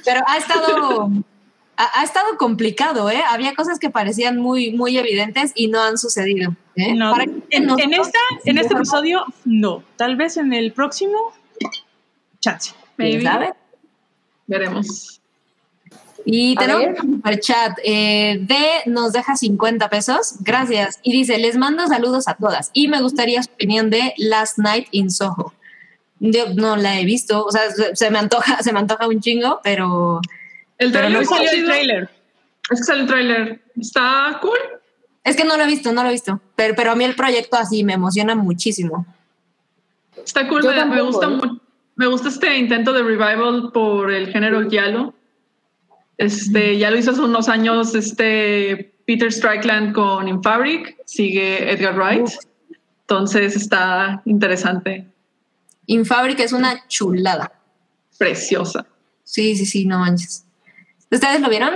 Pero 0.06 0.22
ha 0.28 0.38
estado, 0.38 1.10
ha, 1.78 2.00
ha 2.00 2.04
estado 2.04 2.38
complicado, 2.38 3.10
¿eh? 3.10 3.22
Había 3.30 3.56
cosas 3.56 3.80
que 3.80 3.90
parecían 3.90 4.38
muy, 4.38 4.72
muy 4.74 4.98
evidentes 4.98 5.52
y 5.56 5.68
no 5.68 5.82
han 5.82 5.98
sucedido. 5.98 6.56
¿eh? 6.76 6.94
No, 6.96 7.12
Para 7.12 7.24
en, 7.24 7.42
que 7.42 7.58
en 7.58 7.66
nosotros- 7.68 8.08
esta, 8.08 8.20
en 8.46 8.58
este 8.58 8.74
episodio, 8.74 9.26
no. 9.46 9.84
Tal 9.98 10.16
vez 10.16 10.38
en 10.38 10.54
el 10.54 10.74
próximo, 10.74 11.34
chance. 12.40 12.72
¿Quién 12.98 13.10
maybe, 13.10 13.24
sabe? 13.24 13.54
veremos. 14.48 15.20
Y 16.26 16.56
tenemos 16.56 16.86
un 17.04 17.16
superchat 17.16 17.78
eh, 17.84 18.38
de 18.40 18.90
nos 18.90 19.12
deja 19.12 19.36
50 19.36 19.90
pesos. 19.90 20.36
Gracias. 20.40 21.00
Y 21.04 21.12
dice, 21.12 21.38
les 21.38 21.58
mando 21.58 21.86
saludos 21.88 22.28
a 22.30 22.36
todas. 22.36 22.70
Y 22.72 22.88
me 22.88 23.02
gustaría 23.02 23.44
su 23.44 23.52
opinión 23.52 23.90
de 23.90 24.14
Last 24.18 24.58
Night 24.58 24.88
in 24.92 25.12
Soho. 25.12 25.54
Yo 26.26 26.54
no 26.56 26.78
la 26.78 27.00
he 27.00 27.04
visto, 27.04 27.44
o 27.44 27.52
sea, 27.52 27.70
se, 27.70 27.96
se 27.98 28.10
me 28.10 28.18
antoja, 28.18 28.58
se 28.64 28.72
me 28.72 28.80
antoja 28.80 29.08
un 29.08 29.20
chingo, 29.20 29.60
pero 29.62 30.22
El 30.78 30.92
Pero 30.92 31.08
trailer 31.08 31.26
salió 31.26 31.52
el 31.52 31.66
trailer. 31.66 32.10
Es 32.72 32.80
que 32.80 32.86
sale 32.86 33.02
el 33.02 33.08
trailer. 33.08 33.62
Está 33.76 34.40
cool. 34.42 34.58
es 35.24 35.36
que 35.36 35.44
no 35.44 35.58
lo 35.58 35.64
he 35.64 35.68
visto, 35.68 35.92
no 35.92 36.02
lo 36.02 36.10
he 36.10 36.14
visto. 36.14 36.40
Pero, 36.56 36.76
pero 36.76 36.92
a 36.92 36.96
mí 36.96 37.04
el 37.04 37.16
proyecto 37.16 37.58
así 37.58 37.84
me 37.84 37.94
emociona 37.94 38.36
muchísimo. 38.36 39.06
Está 40.24 40.48
cool. 40.48 40.64
Me, 40.64 41.02
gusta 41.02 41.28
¿eh? 41.28 41.50
me 41.96 42.08
gusta 42.08 42.30
este 42.30 42.58
intento 42.58 42.94
de 42.94 43.04
revival 43.04 43.72
por 43.74 44.12
el 44.12 44.32
género 44.32 44.62
Yalo. 44.70 45.14
Este, 46.18 46.78
ya 46.78 46.90
lo 46.90 46.98
hizo 46.98 47.12
hace 47.12 47.22
unos 47.22 47.50
años 47.50 47.96
este 47.96 48.94
Peter 49.06 49.32
Strickland 49.32 49.94
con 49.94 50.28
Infabric, 50.28 50.96
sigue 51.06 51.70
Edgar 51.70 51.96
Wright. 51.96 52.30
Entonces 53.02 53.56
está 53.56 54.22
interesante, 54.26 55.08
Infabric 55.88 56.40
es 56.40 56.54
una 56.54 56.88
chulada. 56.88 57.52
preciosa. 58.18 58.86
Sí, 59.24 59.56
sí, 59.56 59.66
sí, 59.66 59.86
no 59.86 60.00
manches. 60.00 60.46
¿Ustedes 61.12 61.42
lo 61.42 61.50
vieron? 61.50 61.76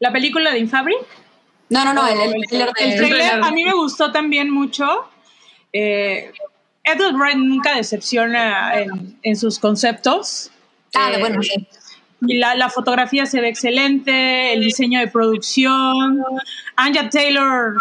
La 0.00 0.12
película 0.12 0.52
de 0.52 0.58
Infabri. 0.58 0.94
No, 1.70 1.84
no, 1.84 1.94
no, 1.94 2.06
el, 2.06 2.20
el 2.34 2.42
trailer 2.48 2.72
de... 2.72 2.84
El 2.84 2.96
trailer 2.96 3.18
trailer. 3.28 3.44
a 3.44 3.50
mí 3.50 3.64
me 3.64 3.72
gustó 3.72 4.12
también 4.12 4.50
mucho. 4.50 4.86
Eh, 5.72 6.30
Edward 6.82 7.14
Wright 7.16 7.36
nunca 7.36 7.74
decepciona 7.76 8.78
en, 8.78 9.18
en 9.22 9.36
sus 9.36 9.58
conceptos. 9.58 10.50
Ah, 10.94 11.12
Eh, 11.14 11.18
bueno, 11.20 11.42
sí. 11.42 11.66
Y 12.26 12.38
la, 12.38 12.54
la 12.54 12.68
fotografía 12.70 13.26
se 13.26 13.40
ve 13.40 13.48
excelente, 13.48 14.52
el 14.54 14.62
diseño 14.64 15.00
de 15.00 15.08
producción. 15.08 16.22
Anja 16.76 17.08
Taylor 17.10 17.74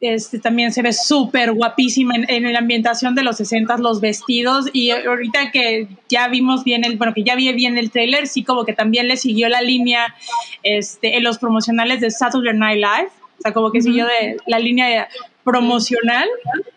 este, 0.00 0.38
también 0.38 0.72
se 0.72 0.82
ve 0.82 0.92
súper 0.92 1.52
guapísima 1.52 2.14
en, 2.16 2.28
en 2.28 2.52
la 2.52 2.58
ambientación 2.58 3.14
de 3.14 3.22
los 3.22 3.38
60, 3.38 3.78
los 3.78 4.00
vestidos. 4.00 4.66
Y 4.72 4.90
ahorita 4.90 5.50
que 5.50 5.88
ya 6.08 6.28
vimos 6.28 6.64
bien 6.64 6.84
el, 6.84 6.96
bueno, 6.96 7.14
que 7.14 7.24
ya 7.24 7.34
vi 7.34 7.52
bien 7.52 7.78
el 7.78 7.90
trailer, 7.90 8.26
sí 8.26 8.44
como 8.44 8.64
que 8.64 8.72
también 8.72 9.08
le 9.08 9.16
siguió 9.16 9.48
la 9.48 9.62
línea 9.62 10.14
este, 10.62 11.16
en 11.16 11.24
los 11.24 11.38
promocionales 11.38 12.00
de 12.00 12.10
Saturday 12.10 12.56
Night 12.56 12.78
Live. 12.78 13.10
O 13.38 13.42
sea, 13.42 13.52
como 13.52 13.70
que 13.70 13.80
siguió 13.80 14.06
de 14.06 14.36
la 14.46 14.58
línea 14.58 15.08
promocional. 15.44 16.28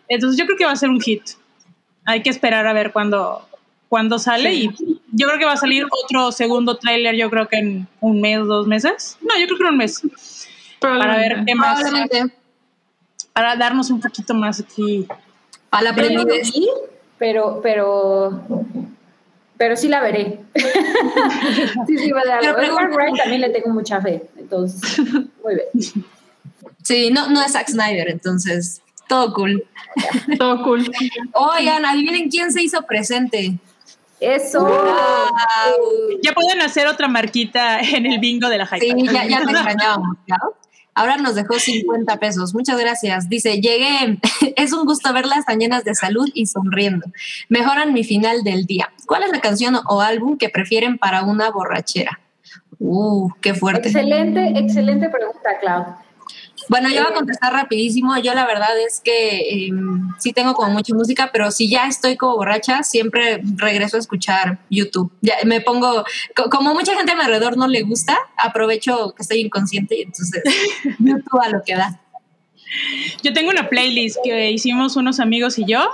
Entonces 0.08 0.38
yo 0.38 0.46
creo 0.46 0.56
que 0.56 0.64
va 0.64 0.72
a 0.72 0.76
ser 0.76 0.88
un 0.90 1.00
hit. 1.00 1.22
Hay 2.06 2.22
que 2.22 2.30
esperar 2.30 2.66
a 2.66 2.72
ver 2.72 2.92
cuándo, 2.92 3.46
cuándo 3.88 4.18
sale 4.18 4.54
y 4.54 4.70
yo 5.12 5.26
creo 5.26 5.38
que 5.38 5.44
va 5.44 5.52
a 5.52 5.56
salir 5.56 5.84
otro 5.90 6.32
segundo 6.32 6.76
tráiler, 6.76 7.16
yo 7.16 7.28
creo 7.28 7.48
que 7.48 7.56
en 7.56 7.88
un 8.00 8.20
mes, 8.20 8.46
dos 8.46 8.66
meses. 8.66 9.18
No, 9.20 9.38
yo 9.38 9.46
creo 9.46 9.58
que 9.58 9.64
en 9.64 9.70
un 9.70 9.76
mes. 9.76 10.48
Para 10.78 11.16
ver 11.16 11.44
qué 11.46 11.54
más, 11.54 11.80
Probablemente. 11.80 12.39
Para 13.32 13.56
darnos 13.56 13.90
un 13.90 14.00
poquito 14.00 14.34
más 14.34 14.60
aquí. 14.60 15.06
A 15.70 15.82
la 15.82 15.94
Yo 15.94 16.10
no 16.10 16.18
lo 16.18 16.26
playlist. 16.26 16.54
vi, 16.54 16.68
pero, 17.18 17.60
pero, 17.62 18.42
pero 19.56 19.76
sí 19.76 19.88
la 19.88 20.00
veré. 20.00 20.40
sí, 21.86 21.98
sí, 21.98 22.10
va 22.10 22.22
a 22.22 22.26
dar. 22.26 22.40
Pero 22.40 22.58
algo. 22.58 22.72
Edward 22.72 22.92
Wright 22.94 23.16
también 23.16 23.40
le 23.40 23.50
tengo 23.50 23.70
mucha 23.70 24.00
fe, 24.00 24.28
entonces, 24.36 24.98
muy 24.98 25.54
bien. 25.54 26.04
Sí, 26.82 27.10
no, 27.12 27.28
no 27.28 27.42
es 27.42 27.52
Zack 27.52 27.68
Snyder, 27.68 28.08
entonces 28.10 28.82
todo 29.10 29.32
cool. 29.34 29.64
Todo 30.38 30.62
cool. 30.62 30.88
Oigan, 31.34 31.84
adivinen 31.84 32.30
quién 32.30 32.52
se 32.52 32.62
hizo 32.62 32.82
presente. 32.82 33.58
Eso. 34.20 34.60
Wow. 34.60 36.20
Ya 36.22 36.32
pueden 36.32 36.60
hacer 36.60 36.86
otra 36.86 37.08
marquita 37.08 37.80
en 37.80 38.06
el 38.06 38.20
bingo 38.20 38.48
de 38.48 38.58
la 38.58 38.66
hype. 38.66 38.80
Sí, 38.80 39.06
ya, 39.06 39.26
ya 39.26 39.44
te 39.44 39.50
extrañábamos, 39.50 40.16
claro. 40.26 40.54
Ahora 41.00 41.16
nos 41.16 41.34
dejó 41.34 41.58
50 41.58 42.18
pesos. 42.18 42.52
Muchas 42.52 42.78
gracias. 42.78 43.30
Dice, 43.30 43.58
llegué. 43.58 44.18
Es 44.56 44.74
un 44.74 44.84
gusto 44.84 45.10
verlas 45.14 45.46
tan 45.46 45.58
llenas 45.58 45.82
de 45.82 45.94
salud 45.94 46.28
y 46.34 46.44
sonriendo. 46.44 47.06
Mejoran 47.48 47.94
mi 47.94 48.04
final 48.04 48.44
del 48.44 48.66
día. 48.66 48.92
¿Cuál 49.06 49.22
es 49.22 49.32
la 49.32 49.40
canción 49.40 49.78
o 49.88 50.02
álbum 50.02 50.36
que 50.36 50.50
prefieren 50.50 50.98
para 50.98 51.22
una 51.22 51.50
borrachera? 51.50 52.20
Uh, 52.78 53.30
qué 53.40 53.54
fuerte. 53.54 53.88
Excelente, 53.88 54.52
excelente 54.58 55.08
pregunta, 55.08 55.58
Clau. 55.62 55.86
Bueno, 56.70 56.88
yo 56.88 57.02
voy 57.02 57.10
a 57.10 57.14
contestar 57.14 57.52
rapidísimo. 57.52 58.16
Yo 58.18 58.32
la 58.32 58.46
verdad 58.46 58.78
es 58.86 59.00
que 59.00 59.38
eh, 59.66 59.70
sí 60.20 60.32
tengo 60.32 60.54
como 60.54 60.70
mucha 60.70 60.94
música, 60.94 61.30
pero 61.32 61.50
si 61.50 61.68
ya 61.68 61.86
estoy 61.88 62.16
como 62.16 62.36
borracha, 62.36 62.84
siempre 62.84 63.42
regreso 63.56 63.96
a 63.96 64.00
escuchar 64.00 64.60
YouTube. 64.70 65.12
Ya 65.20 65.34
me 65.44 65.60
pongo, 65.60 66.04
co- 66.36 66.48
como 66.48 66.72
mucha 66.72 66.94
gente 66.96 67.10
a 67.10 67.16
mi 67.16 67.22
alrededor 67.22 67.56
no 67.56 67.66
le 67.66 67.82
gusta, 67.82 68.16
aprovecho 68.36 69.12
que 69.16 69.22
estoy 69.22 69.40
inconsciente 69.40 69.98
y 69.98 70.02
entonces 70.02 70.42
YouTube 71.00 71.40
a 71.42 71.48
lo 71.48 71.62
que 71.66 71.74
da. 71.74 72.00
Yo 73.24 73.32
tengo 73.32 73.50
una 73.50 73.68
playlist 73.68 74.18
que 74.22 74.52
hicimos 74.52 74.94
unos 74.94 75.18
amigos 75.18 75.58
y 75.58 75.64
yo. 75.64 75.90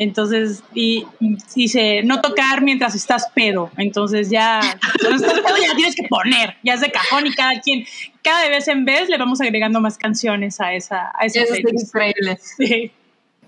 Entonces, 0.00 0.62
y, 0.74 1.06
y 1.20 1.36
dice, 1.54 2.00
no 2.04 2.22
tocar 2.22 2.62
mientras 2.62 2.94
estás 2.94 3.28
pedo. 3.34 3.70
Entonces 3.76 4.30
ya, 4.30 4.58
cuando 4.98 5.16
estás 5.26 5.40
pedo 5.40 5.56
ya 5.58 5.74
tienes 5.76 5.94
que 5.94 6.08
poner, 6.08 6.56
ya 6.62 6.72
es 6.72 6.80
de 6.80 6.90
cajón 6.90 7.26
y 7.26 7.34
cada 7.34 7.60
quien, 7.60 7.84
cada 8.22 8.48
vez 8.48 8.66
en 8.68 8.86
vez 8.86 9.10
le 9.10 9.18
vamos 9.18 9.42
agregando 9.42 9.78
más 9.78 9.98
canciones 9.98 10.58
a 10.58 10.72
esa, 10.72 11.12
a 11.14 11.26
esa 11.26 11.42
Eso 11.42 11.52
es 11.52 11.60
playlist. 11.60 11.86
increíble. 11.88 12.38
Sí. 12.56 12.92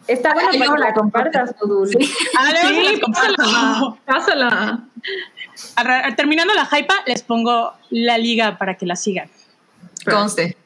Está 0.07 0.35
bueno 0.35 0.51
que 0.51 0.59
no, 0.59 0.77
la 0.77 0.93
compartas. 0.93 1.55
Ah, 2.37 2.51
se 2.51 2.69
Sí, 2.69 2.83
las 2.83 3.01
comparto. 3.01 3.99
pásala. 4.05 4.85
Terminando 6.16 6.53
la 6.55 6.69
hypa, 6.70 6.97
les 7.07 7.23
pongo 7.23 7.73
la 7.89 8.19
liga 8.19 8.59
para 8.59 8.77
que 8.77 8.85
la 8.85 8.97
sigan. 8.97 9.31
Conste. 10.05 10.57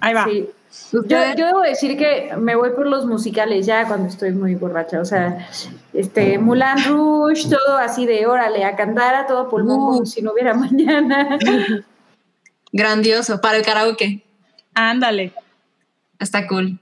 Ahí 0.00 0.14
va. 0.14 0.24
Sí. 0.24 0.48
Yo, 0.92 1.02
yo 1.36 1.46
debo 1.46 1.60
decir 1.62 1.96
que 1.96 2.32
me 2.38 2.54
voy 2.54 2.70
por 2.70 2.86
los 2.86 3.04
musicales 3.06 3.66
ya 3.66 3.86
cuando 3.88 4.08
estoy 4.08 4.30
muy 4.32 4.54
borracha. 4.54 5.00
O 5.00 5.04
sea, 5.04 5.48
este 5.92 6.38
Mulan 6.38 6.84
Rouge, 6.84 7.48
todo 7.48 7.76
así 7.78 8.06
de 8.06 8.26
órale, 8.26 8.64
a 8.64 8.76
cantar 8.76 9.14
a 9.14 9.26
todo 9.26 9.48
pulmón 9.48 9.76
Uh. 9.80 9.86
como 9.92 10.06
si 10.06 10.22
no 10.22 10.32
hubiera 10.32 10.54
mañana. 10.54 11.38
Grandioso, 12.72 13.40
para 13.40 13.56
el 13.58 13.64
karaoke. 13.64 14.22
Ándale. 14.74 15.32
Está 16.18 16.46
cool. 16.46 16.78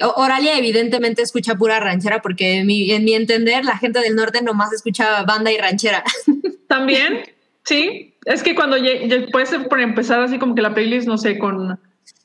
O- 0.00 0.14
Oralia 0.22 0.56
evidentemente 0.58 1.22
escucha 1.22 1.54
pura 1.56 1.80
ranchera 1.80 2.22
porque 2.22 2.58
en 2.58 2.66
mi, 2.66 2.90
en 2.92 3.04
mi 3.04 3.14
entender 3.14 3.64
la 3.64 3.76
gente 3.78 4.00
del 4.00 4.14
norte 4.16 4.42
nomás 4.42 4.72
escucha 4.72 5.22
banda 5.24 5.50
y 5.52 5.58
ranchera. 5.58 6.04
También, 6.68 7.22
sí. 7.64 8.14
Es 8.24 8.42
que 8.42 8.54
cuando 8.54 8.76
lle- 8.76 9.02
lle- 9.08 9.30
puede 9.32 9.46
ser 9.46 9.68
por 9.68 9.80
empezar 9.80 10.20
así 10.20 10.38
como 10.38 10.54
que 10.54 10.62
la 10.62 10.74
playlist, 10.74 11.08
no 11.08 11.18
sé, 11.18 11.38
con, 11.38 11.80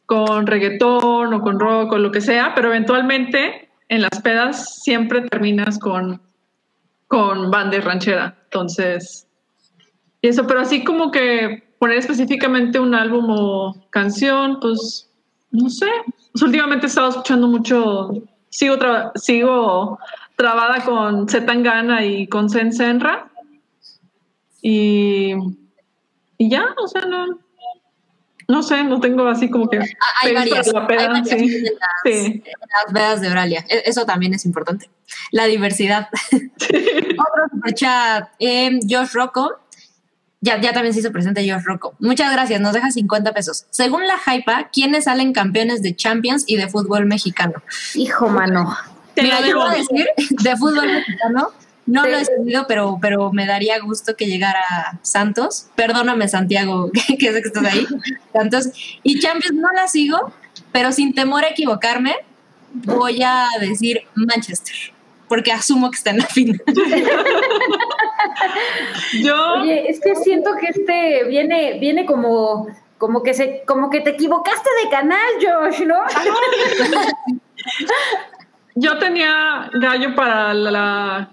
con 0.05 0.47
reggaetón 0.47 1.33
o 1.33 1.41
con 1.41 1.59
rock 1.59 1.93
o 1.93 1.97
lo 1.97 2.11
que 2.11 2.21
sea, 2.21 2.53
pero 2.55 2.69
eventualmente 2.69 3.69
en 3.89 4.01
las 4.01 4.21
pedas 4.21 4.81
siempre 4.81 5.21
terminas 5.21 5.79
con, 5.79 6.21
con 7.07 7.51
banda 7.51 7.77
y 7.77 7.79
ranchera. 7.79 8.35
Entonces, 8.45 9.27
eso, 10.21 10.45
pero 10.47 10.61
así 10.61 10.83
como 10.83 11.11
que 11.11 11.63
poner 11.79 11.97
específicamente 11.97 12.79
un 12.79 12.95
álbum 12.95 13.25
o 13.29 13.87
canción, 13.89 14.59
pues 14.61 15.09
no 15.51 15.69
sé. 15.69 15.87
Pues 16.31 16.41
últimamente 16.43 16.85
he 16.85 16.89
estado 16.89 17.09
escuchando 17.09 17.47
mucho, 17.47 18.11
sigo, 18.49 18.77
tra- 18.77 19.11
sigo 19.15 19.99
trabada 20.35 20.83
con 20.83 21.27
Zetangana 21.29 22.03
y 22.05 22.27
con 22.27 22.49
Zen 22.49 22.73
Senra. 22.73 23.29
Y, 24.61 25.33
y 26.37 26.49
ya, 26.49 26.73
o 26.81 26.87
sea, 26.87 27.01
no, 27.01 27.37
no 28.47 28.63
sé, 28.63 28.83
no 28.83 28.99
tengo 28.99 29.27
así 29.27 29.49
como 29.49 29.69
que. 29.69 29.79
Hay 30.21 30.33
varias, 30.33 30.67
la 30.73 30.85
peda, 30.87 31.01
hay 31.01 31.07
varias 31.07 31.29
sí. 31.29 31.35
en 31.35 31.63
las, 31.63 31.73
Sí. 32.03 32.25
en 32.25 32.43
las 32.85 32.93
vedas 32.93 33.21
de 33.21 33.29
Oralia. 33.29 33.65
E- 33.69 33.83
Eso 33.85 34.05
también 34.05 34.33
es 34.33 34.45
importante. 34.45 34.89
La 35.31 35.45
diversidad. 35.45 36.09
Otro 36.31 37.43
superchat. 37.51 38.29
Eh, 38.39 38.79
Josh 38.89 39.11
Rocco. 39.13 39.59
Ya, 40.41 40.59
ya 40.59 40.73
también 40.73 40.93
se 40.93 40.99
hizo 40.99 41.11
presente 41.13 41.49
Josh 41.49 41.63
Rocco. 41.63 41.95
Muchas 41.99 42.29
gracias, 42.33 42.59
nos 42.59 42.73
deja 42.73 42.91
50 42.91 43.31
pesos. 43.33 43.65
Según 43.69 44.05
la 44.07 44.15
Hypa, 44.17 44.69
¿quiénes 44.73 45.05
salen 45.05 45.31
campeones 45.31 45.81
de 45.81 45.95
Champions 45.95 46.43
y 46.47 46.57
de 46.57 46.67
fútbol 46.67 47.05
mexicano? 47.05 47.63
Hijo, 47.95 48.27
mano. 48.27 48.75
Te 49.13 49.23
Mira, 49.23 49.39
yo 49.47 49.57
voy 49.57 49.69
a 49.69 49.77
decir 49.77 50.05
de 50.17 50.57
fútbol 50.57 50.85
mexicano. 50.87 51.49
No 51.85 52.03
Sí. 52.03 52.11
lo 52.11 52.17
he 52.17 52.25
seguido, 52.25 52.65
pero, 52.67 52.97
pero 53.01 53.31
me 53.33 53.45
daría 53.45 53.79
gusto 53.79 54.15
que 54.15 54.25
llegara 54.25 54.63
Santos. 55.01 55.67
Perdóname, 55.75 56.27
Santiago, 56.27 56.89
que, 57.07 57.17
que 57.17 57.31
sé 57.33 57.41
que 57.41 57.47
estás 57.47 57.65
ahí. 57.65 57.85
Santos. 58.31 58.69
Y 59.03 59.19
Champions 59.19 59.55
no 59.55 59.69
la 59.75 59.87
sigo, 59.87 60.31
pero 60.71 60.91
sin 60.91 61.13
temor 61.13 61.43
a 61.43 61.49
equivocarme, 61.49 62.15
voy 62.73 63.21
a 63.23 63.47
decir 63.59 64.01
Manchester, 64.15 64.75
porque 65.27 65.51
asumo 65.51 65.91
que 65.91 65.97
está 65.97 66.09
en 66.11 66.19
la 66.19 66.25
final. 66.25 66.61
Yo, 69.21 69.53
Oye, 69.61 69.89
es 69.89 69.99
que 69.99 70.15
siento 70.15 70.51
que 70.59 70.67
este 70.67 71.25
viene, 71.25 71.79
viene 71.79 72.05
como, 72.05 72.67
como 72.97 73.21
que 73.23 73.33
se, 73.33 73.63
como 73.67 73.89
que 73.89 74.01
te 74.01 74.11
equivocaste 74.11 74.69
de 74.83 74.89
canal, 74.89 75.19
Josh, 75.41 75.81
¿no? 75.85 75.99
yo 78.75 78.97
tenía 78.97 79.69
gallo 79.73 80.15
para 80.15 80.53
la, 80.53 80.71
la 80.71 81.31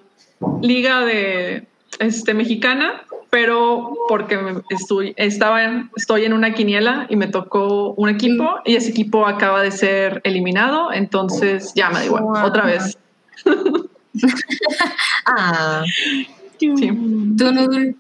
liga 0.63 1.01
de 1.05 1.67
este 1.99 2.35
mexicana, 2.35 3.03
pero 3.31 3.95
porque 4.09 4.37
me- 4.39 4.63
estoy, 4.71 5.13
estaba 5.17 5.63
en- 5.65 5.91
estoy 5.97 6.25
en 6.25 6.33
una 6.33 6.53
quiniela 6.55 7.07
y 7.09 7.17
me 7.17 7.27
tocó 7.29 7.93
un 7.93 8.09
equipo 8.09 8.57
y 8.65 8.75
ese 8.77 8.91
equipo 8.91 9.27
acaba 9.27 9.63
de 9.63 9.71
ser 9.71 10.21
eliminado, 10.25 10.93
entonces 10.93 11.73
ya 11.75 11.89
me 11.91 12.01
da 12.01 12.05
igual, 12.07 12.23
Wow. 12.25 12.45
otra 12.45 12.65
vez. 12.67 12.99
Ah, 15.27 15.85
Sí. 16.59 16.67
tú, 17.39 17.53
Nudul. 17.53 17.97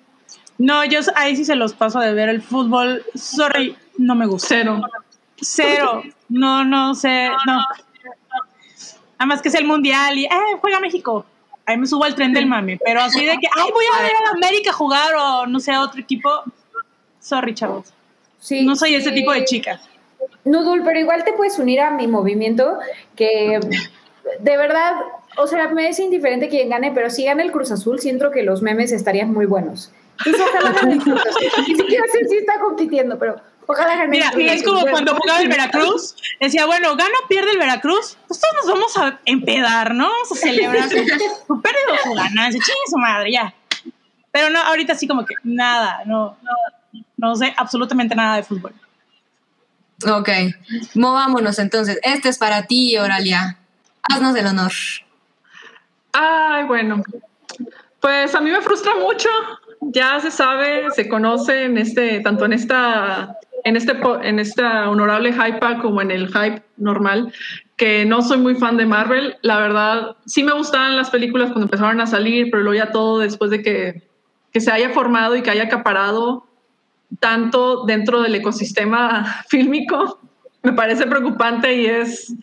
No, 0.59 0.85
yo 0.85 1.01
ahí 1.15 1.37
sí 1.37 1.45
se 1.45 1.55
los 1.57 1.73
paso 1.73 2.01
de 2.01 2.13
ver 2.13 2.29
el 2.29 2.43
fútbol. 2.43 3.03
Sorry, 3.15 3.77
no 3.97 4.15
me 4.15 4.27
gusta. 4.27 4.49
Cero. 4.49 4.81
Cero. 5.41 6.03
No, 6.29 6.65
no 6.65 6.95
sé, 6.95 7.31
no. 7.47 7.61
Además 9.19 9.41
que 9.41 9.49
es 9.49 9.55
el 9.55 9.67
mundial 9.67 10.19
y, 10.19 10.25
eh, 10.25 10.31
juega 10.61 10.81
México. 10.81 11.25
Ahí 11.71 11.77
me 11.77 11.87
subo 11.87 12.03
al 12.05 12.17
tren 12.17 12.33
del 12.33 12.47
mame. 12.47 12.81
Pero 12.85 13.01
así 13.01 13.25
de 13.25 13.39
que, 13.39 13.47
ay, 13.57 13.71
voy 13.73 13.85
a 13.97 14.03
ver 14.03 14.13
a 14.27 14.31
América 14.35 14.73
jugar 14.73 15.15
o 15.15 15.47
no 15.47 15.61
sé, 15.61 15.71
a 15.71 15.83
otro 15.83 16.01
equipo. 16.01 16.29
Sorry, 17.21 17.55
chavos. 17.55 17.93
Sí, 18.41 18.65
No 18.65 18.75
soy 18.75 18.95
ese 18.97 19.11
sí. 19.11 19.15
tipo 19.15 19.33
de 19.33 19.45
chica. 19.45 19.81
Nudul, 20.45 20.83
pero 20.85 20.99
igual 20.99 21.23
te 21.25 21.33
puedes 21.33 21.59
unir 21.61 21.81
a 21.81 21.91
mi 21.93 22.09
movimiento, 22.09 22.79
que 23.15 23.61
de 24.41 24.57
verdad, 24.57 24.95
o 25.37 25.47
sea, 25.47 25.69
me 25.69 25.89
es 25.89 26.01
indiferente 26.01 26.49
quién 26.49 26.71
gane, 26.71 26.91
pero 26.93 27.09
si 27.09 27.25
gana 27.25 27.43
el 27.43 27.53
Cruz 27.53 27.71
Azul, 27.71 28.01
siento 28.01 28.31
que 28.31 28.43
los 28.43 28.63
memes 28.63 28.91
estarían 28.91 29.33
muy 29.33 29.47
buenos. 29.47 29.93
Ni 30.27 30.33
siquiera 31.77 32.05
sé 32.13 32.29
si 32.29 32.37
está 32.39 32.59
compitiendo, 32.59 33.19
pero 33.19 33.37
ojalá 33.71 34.07
Mira, 34.07 34.31
es 34.37 34.63
como 34.63 34.83
cuando 34.83 35.15
jugaba 35.15 35.41
el 35.41 35.49
Veracruz. 35.49 36.17
Decía, 36.41 36.67
bueno, 36.67 36.97
gana 36.97 37.15
o 37.25 37.29
pierde 37.29 37.53
el 37.53 37.59
Veracruz. 37.59 38.17
Pues 38.27 38.41
todos 38.41 38.55
nos 38.57 38.75
vamos 38.75 38.97
a 38.97 39.21
empedar, 39.25 39.95
¿no? 39.95 40.09
Vamos 40.09 40.33
a 40.33 40.35
celebrar 40.35 40.89
su, 40.89 40.97
su 40.97 41.61
pérdida 41.61 41.93
o 41.93 42.09
su 42.09 42.15
ganancia. 42.15 42.61
Chingue 42.61 42.91
su 42.91 42.99
madre, 42.99 43.33
ya. 43.33 43.55
Pero 44.33 44.51
no, 44.51 44.61
ahorita 44.61 44.95
sí 44.95 45.09
como 45.09 45.25
que 45.27 45.35
nada, 45.43 46.03
no, 46.07 46.37
no, 46.43 47.03
no 47.17 47.37
sé 47.37 47.53
absolutamente 47.57 48.15
nada 48.15 48.37
de 48.37 48.43
fútbol. 48.43 48.73
Ok, 50.09 50.29
movámonos 50.95 51.59
entonces. 51.59 51.99
Este 52.03 52.29
es 52.29 52.39
para 52.39 52.67
ti, 52.67 52.97
Oralia. 52.97 53.59
Haznos 54.03 54.35
el 54.37 54.47
honor. 54.47 54.73
Ay, 56.13 56.65
bueno. 56.65 57.03
Pues 58.01 58.35
a 58.35 58.41
mí 58.41 58.51
me 58.51 58.63
frustra 58.63 58.95
mucho. 58.95 59.29
Ya 59.83 60.19
se 60.21 60.31
sabe, 60.31 60.91
se 60.93 61.09
conoce 61.09 61.65
en 61.65 61.77
este, 61.77 62.21
tanto 62.21 62.45
en 62.45 62.53
esta, 62.53 63.37
en 63.65 63.77
este, 63.77 63.93
en 64.23 64.39
esta 64.39 64.89
honorable 64.89 65.33
hype 65.33 65.61
como 65.81 66.01
en 66.03 66.11
el 66.11 66.29
hype 66.29 66.63
normal, 66.77 67.33
que 67.77 68.05
no 68.05 68.23
soy 68.23 68.39
muy 68.39 68.55
fan 68.55 68.77
de 68.77 68.87
Marvel. 68.87 69.37
La 69.43 69.59
verdad, 69.59 70.17
sí 70.27 70.43
me 70.43 70.53
gustaban 70.53 70.97
las 70.97 71.11
películas 71.11 71.51
cuando 71.51 71.67
empezaron 71.67 72.01
a 72.01 72.07
salir, 72.07 72.49
pero 72.51 72.63
luego 72.63 72.85
ya 72.85 72.93
todo 72.93 73.19
después 73.19 73.51
de 73.51 73.63
que, 73.63 74.03
que 74.53 74.61
se 74.61 74.71
haya 74.71 74.91
formado 74.91 75.37
y 75.37 75.43
que 75.43 75.51
haya 75.51 75.65
acaparado 75.65 76.47
tanto 77.19 77.85
dentro 77.87 78.23
del 78.23 78.35
ecosistema 78.35 79.43
fílmico, 79.49 80.21
me 80.63 80.73
parece 80.75 81.07
preocupante 81.07 81.75
y 81.75 81.87
es, 81.87 82.35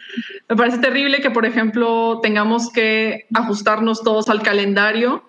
me 0.49 0.55
parece 0.55 0.79
terrible 0.79 1.21
que, 1.21 1.29
por 1.29 1.45
ejemplo, 1.45 2.19
tengamos 2.21 2.71
que 2.71 3.27
ajustarnos 3.33 4.03
todos 4.03 4.27
al 4.29 4.41
calendario 4.41 5.23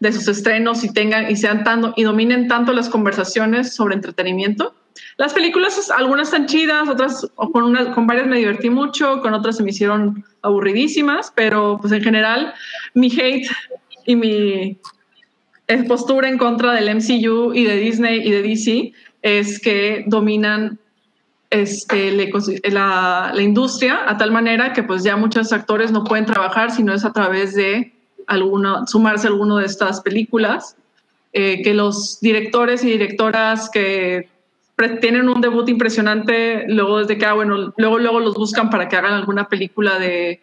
de 0.00 0.12
sus 0.12 0.28
estrenos 0.28 0.84
y 0.84 0.92
tengan 0.92 1.30
y 1.30 1.36
sean 1.36 1.64
tanto 1.64 1.94
y 1.96 2.02
dominen 2.02 2.48
tanto 2.48 2.72
las 2.72 2.88
conversaciones 2.88 3.74
sobre 3.74 3.94
entretenimiento. 3.94 4.74
Las 5.16 5.32
películas, 5.34 5.90
algunas 5.90 6.28
están 6.28 6.46
chidas, 6.46 6.88
otras 6.88 7.26
con, 7.34 7.64
unas, 7.64 7.88
con 7.94 8.06
varias 8.06 8.26
me 8.26 8.38
divertí 8.38 8.70
mucho, 8.70 9.20
con 9.20 9.34
otras 9.34 9.56
se 9.56 9.62
me 9.62 9.70
hicieron 9.70 10.24
aburridísimas, 10.42 11.32
pero 11.34 11.78
pues 11.80 11.92
en 11.92 12.02
general 12.02 12.54
mi 12.94 13.10
hate 13.10 13.48
y 14.04 14.16
mi 14.16 14.78
eh, 15.68 15.82
postura 15.84 16.28
en 16.28 16.38
contra 16.38 16.72
del 16.72 16.94
MCU 16.94 17.52
y 17.54 17.64
de 17.64 17.76
Disney 17.76 18.26
y 18.26 18.30
de 18.30 18.42
DC 18.42 18.92
es 19.22 19.58
que 19.58 20.04
dominan 20.06 20.78
este, 21.50 22.12
la, 22.70 23.32
la 23.34 23.42
industria 23.42 24.08
a 24.08 24.16
tal 24.16 24.30
manera 24.30 24.72
que 24.72 24.82
pues 24.82 25.02
ya 25.02 25.16
muchos 25.16 25.52
actores 25.52 25.92
no 25.92 26.04
pueden 26.04 26.26
trabajar 26.26 26.70
si 26.70 26.82
no 26.82 26.92
es 26.92 27.04
a 27.04 27.12
través 27.12 27.54
de 27.54 27.92
alguna, 28.26 28.86
sumarse 28.86 29.26
a 29.26 29.30
alguna 29.30 29.60
de 29.60 29.66
estas 29.66 30.00
películas, 30.00 30.76
eh, 31.32 31.62
que 31.62 31.74
los 31.74 32.20
directores 32.20 32.82
y 32.84 32.90
directoras 32.90 33.70
que 33.70 34.28
tienen 35.00 35.28
un 35.28 35.40
debut 35.40 35.68
impresionante, 35.68 36.66
luego 36.68 36.98
desde 36.98 37.16
que, 37.16 37.24
ah, 37.24 37.32
bueno, 37.32 37.72
luego, 37.76 37.98
luego 37.98 38.20
los 38.20 38.34
buscan 38.34 38.68
para 38.68 38.88
que 38.88 38.96
hagan 38.96 39.14
alguna 39.14 39.48
película 39.48 39.98
de, 39.98 40.42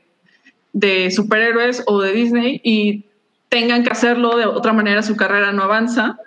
de 0.73 1.11
superhéroes 1.11 1.83
o 1.85 2.01
de 2.01 2.13
Disney 2.13 2.59
y 2.63 3.05
tengan 3.49 3.83
que 3.83 3.91
hacerlo 3.91 4.35
de 4.35 4.45
otra 4.45 4.73
manera, 4.73 5.03
su 5.03 5.15
carrera 5.15 5.51
no 5.51 5.63
avanza. 5.63 6.17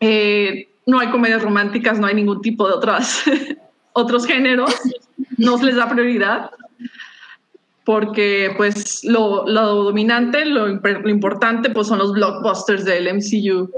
Eh, 0.00 0.68
no 0.84 0.98
hay 1.00 1.08
comedias 1.08 1.42
románticas, 1.42 1.98
no 1.98 2.06
hay 2.06 2.14
ningún 2.14 2.42
tipo 2.42 2.68
de 2.68 2.74
otras, 2.74 3.24
otros 3.94 4.26
géneros, 4.26 4.74
no 5.38 5.56
les 5.62 5.76
da 5.76 5.88
prioridad 5.88 6.50
porque 7.84 8.52
pues 8.56 9.04
lo, 9.04 9.46
lo 9.46 9.84
dominante, 9.84 10.44
lo, 10.44 10.66
lo 10.66 11.08
importante 11.08 11.70
pues 11.70 11.86
son 11.86 11.98
los 11.98 12.12
blockbusters 12.12 12.84
del 12.84 13.14
MCU 13.14 13.70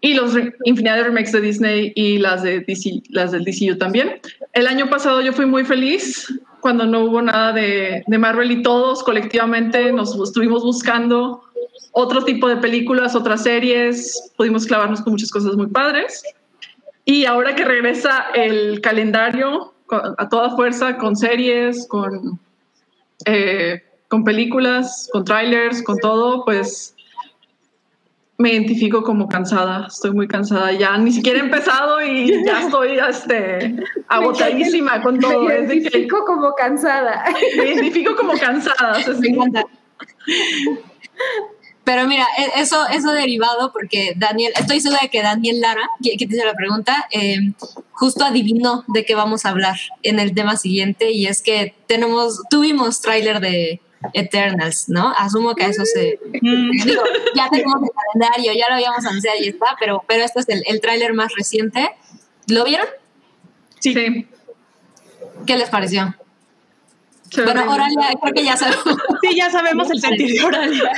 y 0.00 0.14
los 0.14 0.34
re- 0.34 0.54
infinidad 0.64 0.96
de 0.96 1.04
remakes 1.04 1.32
de 1.32 1.40
Disney 1.40 1.92
y 1.94 2.18
las 2.18 2.42
de 2.42 2.60
DC, 2.60 3.02
las 3.10 3.32
del 3.32 3.44
DCU 3.44 3.78
también. 3.78 4.20
El 4.52 4.66
año 4.66 4.88
pasado 4.90 5.20
yo 5.20 5.32
fui 5.32 5.46
muy 5.46 5.64
feliz 5.64 6.26
cuando 6.60 6.86
no 6.86 7.04
hubo 7.04 7.22
nada 7.22 7.52
de, 7.52 8.02
de 8.06 8.18
Marvel 8.18 8.50
y 8.50 8.62
todos 8.62 9.02
colectivamente 9.02 9.92
nos 9.92 10.18
estuvimos 10.18 10.62
buscando 10.62 11.42
otro 11.92 12.24
tipo 12.24 12.48
de 12.48 12.56
películas, 12.56 13.14
otras 13.14 13.42
series, 13.44 14.32
pudimos 14.36 14.66
clavarnos 14.66 15.00
con 15.02 15.12
muchas 15.12 15.30
cosas 15.30 15.54
muy 15.54 15.68
padres. 15.68 16.22
Y 17.04 17.26
ahora 17.26 17.54
que 17.54 17.64
regresa 17.64 18.26
el 18.34 18.80
calendario 18.80 19.74
a 19.90 20.28
toda 20.28 20.56
fuerza 20.56 20.96
con 20.96 21.14
series, 21.14 21.86
con, 21.86 22.40
eh, 23.26 23.82
con 24.08 24.24
películas, 24.24 25.08
con 25.12 25.24
trailers, 25.24 25.82
con 25.82 25.98
todo, 25.98 26.44
pues 26.44 26.93
me 28.36 28.52
identifico 28.52 29.02
como 29.02 29.28
cansada. 29.28 29.86
Estoy 29.86 30.12
muy 30.12 30.26
cansada 30.26 30.72
ya. 30.72 30.96
Ni 30.98 31.12
siquiera 31.12 31.38
he 31.38 31.42
empezado 31.42 32.02
y 32.02 32.44
ya 32.44 32.60
estoy 32.64 32.98
este, 32.98 33.76
agotadísima 34.08 35.02
con 35.02 35.18
todo. 35.20 35.42
Me 35.42 35.54
que 35.56 35.74
identifico 35.74 36.24
como 36.24 36.54
cansada. 36.54 37.24
me 37.56 37.72
identifico 37.72 38.16
como 38.16 38.32
cansada. 38.34 38.92
o 38.92 39.00
sea, 39.00 39.14
Me 39.14 39.20
sí. 39.20 39.28
encanta. 39.28 39.64
Pero 41.84 42.06
mira, 42.08 42.26
e- 42.38 42.60
eso, 42.60 42.86
eso 42.88 43.12
derivado, 43.12 43.70
porque 43.72 44.14
Daniel, 44.16 44.52
estoy 44.56 44.80
segura 44.80 45.00
de 45.02 45.10
que 45.10 45.22
Daniel 45.22 45.60
Lara, 45.60 45.82
que, 46.02 46.16
que 46.16 46.26
te 46.26 46.34
hizo 46.36 46.44
la 46.46 46.54
pregunta, 46.54 47.06
eh, 47.12 47.36
justo 47.92 48.24
adivinó 48.24 48.84
de 48.88 49.04
qué 49.04 49.14
vamos 49.14 49.44
a 49.44 49.50
hablar 49.50 49.76
en 50.02 50.18
el 50.18 50.34
tema 50.34 50.56
siguiente, 50.56 51.10
y 51.12 51.26
es 51.26 51.42
que 51.42 51.74
tenemos, 51.86 52.40
tuvimos 52.48 53.02
tráiler 53.02 53.40
de 53.40 53.82
Eternals, 54.12 54.88
¿no? 54.88 55.12
Asumo 55.16 55.54
que 55.54 55.64
a 55.64 55.68
eso 55.68 55.84
se... 55.84 56.18
digo, 56.32 57.02
ya 57.34 57.48
tenemos 57.50 57.76
el 57.82 57.90
calendario, 57.90 58.52
ya 58.52 58.68
lo 58.68 58.74
habíamos 58.74 59.04
anunciado 59.06 59.38
y 59.40 59.48
está, 59.48 59.76
pero, 59.80 60.04
pero 60.06 60.24
este 60.24 60.40
es 60.40 60.48
el, 60.48 60.62
el 60.66 60.80
tráiler 60.80 61.14
más 61.14 61.32
reciente. 61.36 61.90
¿Lo 62.48 62.64
vieron? 62.64 62.86
Sí. 63.80 64.26
¿Qué 65.46 65.56
les 65.56 65.70
pareció? 65.70 66.14
Se 67.30 67.42
Bueno. 67.42 67.70
Oralia, 67.70 68.10
creo 68.20 68.34
que 68.34 68.44
ya 68.44 68.56
sabemos. 68.56 68.84
Sí, 69.22 69.36
ya 69.36 69.50
sabemos 69.50 69.90
el 69.90 70.00
sentir 70.00 70.38
de 70.38 70.44
Oralia. 70.44 70.92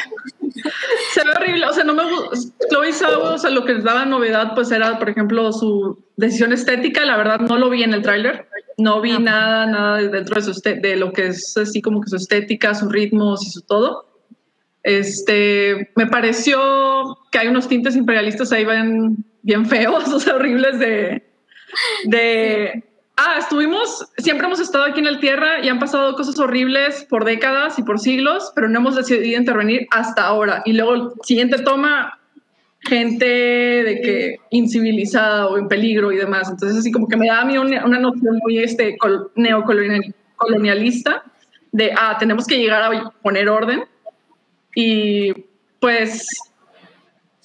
Se 1.15 1.25
ve 1.25 1.31
horrible, 1.37 1.67
o 1.67 1.73
sea, 1.73 1.85
no 1.85 1.95
me 1.95 2.05
gusta. 2.05 2.37
Chloe 2.71 2.93
Zhao, 2.93 3.35
o 3.35 3.39
sea, 3.39 3.51
lo 3.51 3.65
que 3.65 3.75
les 3.75 3.85
daba 3.85 4.05
novedad, 4.05 4.55
pues 4.55 4.71
era, 4.71 4.99
por 4.99 5.09
ejemplo, 5.09 5.53
su 5.53 6.03
decisión 6.17 6.53
estética. 6.53 7.05
La 7.05 7.17
verdad, 7.17 7.41
no 7.41 7.57
lo 7.57 7.71
vi 7.71 7.83
en 7.83 7.95
el 7.95 8.03
tráiler. 8.03 8.49
No 8.79 9.01
vi 9.01 9.19
nada, 9.19 9.67
nada 9.67 9.97
dentro 10.03 10.35
de, 10.35 10.43
su 10.43 10.61
de 10.61 10.97
lo 10.97 11.13
que 11.13 11.29
es 11.29 11.57
así 11.57 11.81
como 11.81 12.01
que 12.01 12.11
su 12.11 12.17
estética, 12.17 12.75
sus 12.75 12.93
ritmos 12.93 13.47
y 13.47 13.51
su 13.51 13.63
todo. 13.63 14.07
Este, 14.83 15.91
me 15.97 16.07
pareció 16.07 17.19
que 17.33 17.39
hay 17.39 17.49
unos 17.49 17.69
tintes 17.69 17.97
imperialistas 17.97 18.53
ahí 18.53 18.65
bien, 18.65 19.25
bien 19.43 19.67
feos, 19.67 20.07
o 20.13 20.21
sea, 20.21 20.37
horribles 20.37 20.79
de, 20.79 21.25
de, 22.05 22.85
ah, 23.17 23.37
estuvimos, 23.39 24.07
siempre 24.19 24.47
hemos 24.47 24.61
estado 24.61 24.85
aquí 24.85 25.01
en 25.01 25.13
la 25.13 25.19
Tierra 25.19 25.65
y 25.65 25.69
han 25.69 25.79
pasado 25.79 26.15
cosas 26.15 26.39
horribles 26.39 27.05
por 27.09 27.25
décadas 27.25 27.79
y 27.79 27.83
por 27.83 27.99
siglos, 27.99 28.53
pero 28.55 28.69
no 28.69 28.79
hemos 28.79 28.95
decidido 28.95 29.39
intervenir 29.39 29.87
hasta 29.91 30.23
ahora. 30.23 30.63
Y 30.65 30.75
luego, 30.75 31.15
siguiente 31.25 31.59
toma, 31.63 32.21
gente 32.89 33.27
de 33.27 34.01
que 34.01 34.37
incivilizada 34.51 35.49
o 35.49 35.59
en 35.59 35.69
peligro 35.69 36.13
y 36.13 36.17
demás. 36.17 36.49
Entonces, 36.51 36.79
así 36.79 36.91
como 36.93 37.09
que 37.09 37.17
me 37.17 37.27
da 37.29 37.41
a 37.41 37.45
mí 37.45 37.57
una, 37.59 37.85
una 37.85 37.99
noción 37.99 38.39
muy 38.43 38.59
este, 38.59 38.97
col- 38.99 39.31
neocolonial- 39.37 40.15
colonialista 40.37 41.23
de, 41.73 41.93
ah, 41.97 42.17
tenemos 42.19 42.47
que 42.47 42.59
llegar 42.59 42.83
a 42.83 43.11
poner 43.23 43.49
orden. 43.49 43.85
Y 44.75 45.33
pues 45.81 46.27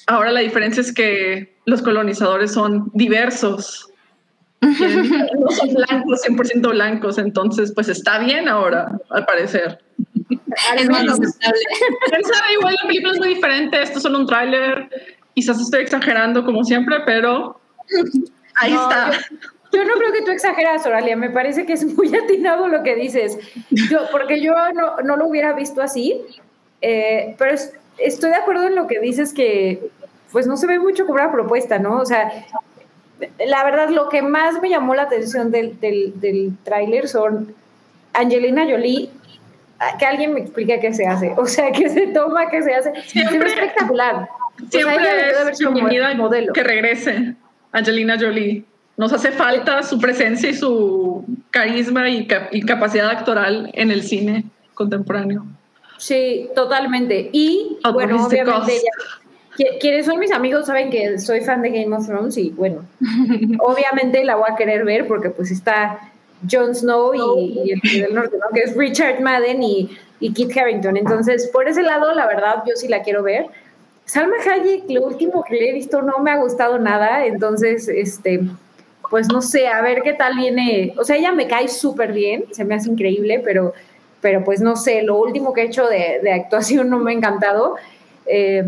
ahora 0.07 0.31
la 0.31 0.39
diferencia 0.41 0.81
es 0.81 0.93
que 0.93 1.55
los 1.65 1.81
colonizadores 1.81 2.51
son 2.53 2.89
diversos. 2.93 3.87
No 4.61 5.49
son 5.49 5.73
blancos, 5.73 6.21
100% 6.27 6.69
blancos, 6.69 7.17
entonces 7.17 7.71
pues 7.73 7.89
está 7.89 8.19
bien 8.19 8.47
ahora, 8.47 8.91
al 9.09 9.25
parecer. 9.25 9.79
Es 10.77 10.87
más 10.89 11.03
aceptable. 11.07 11.59
Igual 12.59 12.75
la 12.81 12.87
película 12.87 13.13
es 13.13 13.19
muy 13.19 13.29
diferente, 13.29 13.81
esto 13.81 13.97
es 13.97 14.03
solo 14.03 14.19
un 14.19 14.27
tráiler, 14.27 14.87
quizás 15.35 15.59
estoy 15.59 15.81
exagerando 15.81 16.43
como 16.45 16.63
siempre, 16.63 16.97
pero 17.05 17.59
ahí 18.55 18.73
No, 18.73 18.81
está. 18.89 19.11
Yo 19.73 19.85
no 19.85 19.93
creo 19.93 20.11
que 20.11 20.21
tú 20.23 20.31
exageras, 20.31 20.85
Oralia. 20.85 21.15
Me 21.15 21.29
parece 21.29 21.65
que 21.65 21.73
es 21.73 21.85
muy 21.95 22.13
atinado 22.23 22.67
lo 22.67 22.83
que 22.83 22.95
dices. 22.95 23.37
Yo, 23.69 23.99
porque 24.11 24.41
yo 24.41 24.53
no, 24.73 24.97
no 24.97 25.15
lo 25.15 25.27
hubiera 25.27 25.53
visto 25.53 25.81
así, 25.81 26.21
eh, 26.81 27.35
pero 27.37 27.51
es- 27.53 27.73
estoy 27.97 28.31
de 28.31 28.35
acuerdo 28.37 28.67
en 28.67 28.75
lo 28.75 28.87
que 28.87 28.99
dices 28.99 29.33
que 29.33 29.89
pues 30.31 30.45
no 30.47 30.57
se 30.57 30.67
ve 30.67 30.79
mucho 30.79 31.05
como 31.05 31.15
una 31.21 31.31
propuesta, 31.31 31.77
¿no? 31.79 31.97
O 31.99 32.05
sea, 32.05 32.31
la 33.45 33.63
verdad, 33.63 33.89
lo 33.89 34.09
que 34.09 34.21
más 34.21 34.61
me 34.61 34.69
llamó 34.69 34.95
la 34.95 35.03
atención 35.03 35.51
del, 35.51 35.79
del, 35.79 36.19
del 36.19 36.53
tráiler 36.63 37.07
son 37.07 37.53
Angelina 38.13 38.65
Jolie. 38.69 39.09
Que 39.99 40.05
alguien 40.05 40.33
me 40.33 40.41
explique 40.41 40.79
qué 40.79 40.93
se 40.93 41.07
hace. 41.07 41.33
O 41.37 41.45
sea, 41.47 41.71
qué 41.71 41.89
se 41.89 42.07
toma, 42.07 42.49
qué 42.49 42.61
se 42.61 42.73
hace. 42.75 42.93
Se 43.03 43.19
ve 43.23 43.27
Siempre- 43.29 43.49
espectacular. 43.53 44.27
Siempre 44.69 44.95
haber 45.09 45.51
es 45.51 45.57
sido 45.57 45.71
bienvenida 45.71 46.13
modelo. 46.15 46.53
que 46.53 46.63
regrese 46.63 47.35
Angelina 47.71 48.17
Jolie. 48.19 48.63
Nos 48.97 49.13
hace 49.13 49.31
falta 49.31 49.81
su 49.83 49.99
presencia 49.99 50.49
y 50.49 50.53
su 50.53 51.25
carisma 51.49 52.09
y, 52.09 52.27
cap- 52.27 52.49
y 52.51 52.61
capacidad 52.61 53.09
actoral 53.09 53.69
en 53.73 53.89
el 53.91 54.03
cine 54.03 54.43
contemporáneo. 54.73 55.45
Sí, 55.97 56.49
totalmente. 56.55 57.29
Y 57.31 57.77
bueno, 57.93 58.25
obviamente 58.25 58.81
quienes 59.79 60.05
son 60.05 60.17
mis 60.19 60.31
amigos 60.31 60.65
saben 60.65 60.89
que 60.89 61.19
soy 61.19 61.41
fan 61.41 61.61
de 61.61 61.69
Game 61.69 61.95
of 61.95 62.05
Thrones 62.07 62.37
y 62.37 62.49
bueno, 62.51 62.85
obviamente 63.59 64.23
la 64.23 64.35
voy 64.35 64.45
a 64.51 64.55
querer 64.55 64.83
ver 64.85 65.07
porque 65.07 65.29
pues 65.29 65.51
está 65.51 65.99
Jon 66.49 66.73
Snow 66.73 67.13
y, 67.37 67.59
y 67.65 67.71
el 67.71 68.01
del 68.01 68.13
Norte, 68.15 68.37
¿no? 68.37 68.45
que 68.53 68.61
es 68.61 68.75
Richard 68.75 69.21
Madden 69.21 69.61
y, 69.61 69.89
y 70.19 70.33
Kit 70.33 70.55
Harington. 70.57 70.97
Entonces, 70.97 71.47
por 71.53 71.67
ese 71.67 71.83
lado, 71.83 72.13
la 72.13 72.25
verdad, 72.27 72.63
yo 72.67 72.73
sí 72.75 72.87
la 72.87 73.03
quiero 73.03 73.21
ver. 73.23 73.45
Salma 74.11 74.35
Hayek, 74.45 74.89
lo 74.89 75.03
último 75.03 75.41
que 75.41 75.55
le 75.55 75.69
he 75.69 75.73
visto 75.73 76.01
no 76.01 76.19
me 76.19 76.31
ha 76.31 76.35
gustado 76.35 76.77
nada, 76.77 77.25
entonces, 77.25 77.87
este, 77.87 78.41
pues 79.09 79.29
no 79.29 79.41
sé, 79.41 79.69
a 79.69 79.81
ver 79.81 80.01
qué 80.01 80.11
tal 80.11 80.35
viene. 80.35 80.93
O 80.97 81.05
sea, 81.05 81.15
ella 81.15 81.31
me 81.31 81.47
cae 81.47 81.69
súper 81.69 82.11
bien, 82.11 82.43
se 82.51 82.65
me 82.65 82.75
hace 82.75 82.89
increíble, 82.89 83.41
pero, 83.41 83.73
pero 84.19 84.43
pues 84.43 84.59
no 84.59 84.75
sé, 84.75 85.01
lo 85.03 85.17
último 85.17 85.53
que 85.53 85.61
he 85.61 85.65
hecho 85.67 85.87
de, 85.87 86.19
de 86.21 86.33
actuación 86.33 86.89
no 86.89 86.99
me 86.99 87.13
ha 87.13 87.15
encantado. 87.15 87.77
Eh, 88.25 88.65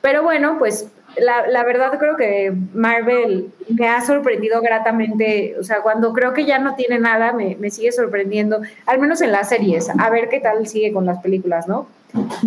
pero 0.00 0.24
bueno, 0.24 0.56
pues 0.58 0.88
la, 1.16 1.46
la 1.46 1.62
verdad 1.62 1.96
creo 1.96 2.16
que 2.16 2.52
Marvel 2.74 3.48
me 3.68 3.86
ha 3.86 4.00
sorprendido 4.00 4.60
gratamente, 4.60 5.54
o 5.56 5.62
sea, 5.62 5.82
cuando 5.82 6.12
creo 6.12 6.34
que 6.34 6.46
ya 6.46 6.58
no 6.58 6.74
tiene 6.74 6.98
nada, 6.98 7.32
me, 7.32 7.54
me 7.60 7.70
sigue 7.70 7.92
sorprendiendo, 7.92 8.60
al 8.86 8.98
menos 8.98 9.20
en 9.20 9.30
las 9.30 9.50
series, 9.50 9.88
a 9.88 10.10
ver 10.10 10.28
qué 10.28 10.40
tal 10.40 10.66
sigue 10.66 10.92
con 10.92 11.06
las 11.06 11.22
películas, 11.22 11.68
¿no? 11.68 11.86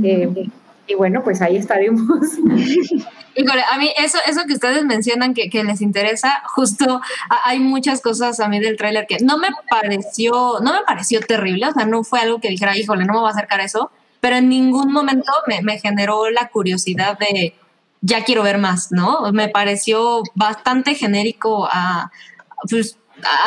Eh, 0.03 0.49
y 0.87 0.95
bueno, 0.95 1.23
pues 1.23 1.41
ahí 1.41 1.57
estaremos. 1.57 2.01
Híjole, 3.35 3.63
a 3.71 3.77
mí 3.79 3.91
eso, 3.97 4.17
eso 4.27 4.41
que 4.47 4.53
ustedes 4.53 4.83
mencionan 4.85 5.33
que, 5.33 5.49
que 5.49 5.63
les 5.63 5.81
interesa, 5.81 6.43
justo 6.53 7.01
a- 7.29 7.49
hay 7.49 7.59
muchas 7.59 7.99
cosas 8.01 8.39
a 8.39 8.47
mí 8.47 8.59
del 8.59 8.77
tráiler 8.77 9.07
que 9.07 9.17
no 9.21 9.37
me 9.39 9.47
pareció, 9.69 10.59
no 10.61 10.73
me 10.73 10.81
pareció 10.85 11.19
terrible, 11.21 11.67
o 11.67 11.71
sea, 11.73 11.85
no 11.85 12.03
fue 12.03 12.19
algo 12.19 12.39
que 12.39 12.49
dijera, 12.49 12.77
híjole, 12.77 13.05
no 13.05 13.13
me 13.13 13.21
va 13.21 13.29
a 13.29 13.31
acercar 13.31 13.59
a 13.61 13.63
eso, 13.63 13.91
pero 14.19 14.35
en 14.35 14.49
ningún 14.49 14.91
momento 14.93 15.31
me, 15.47 15.61
me 15.63 15.79
generó 15.79 16.29
la 16.29 16.49
curiosidad 16.49 17.17
de 17.17 17.55
ya 18.01 18.23
quiero 18.23 18.43
ver 18.43 18.57
más, 18.59 18.91
¿no? 18.91 19.31
Me 19.31 19.47
pareció 19.49 20.21
bastante 20.35 20.93
genérico 20.93 21.67
a, 21.71 22.11
pues, 22.69 22.97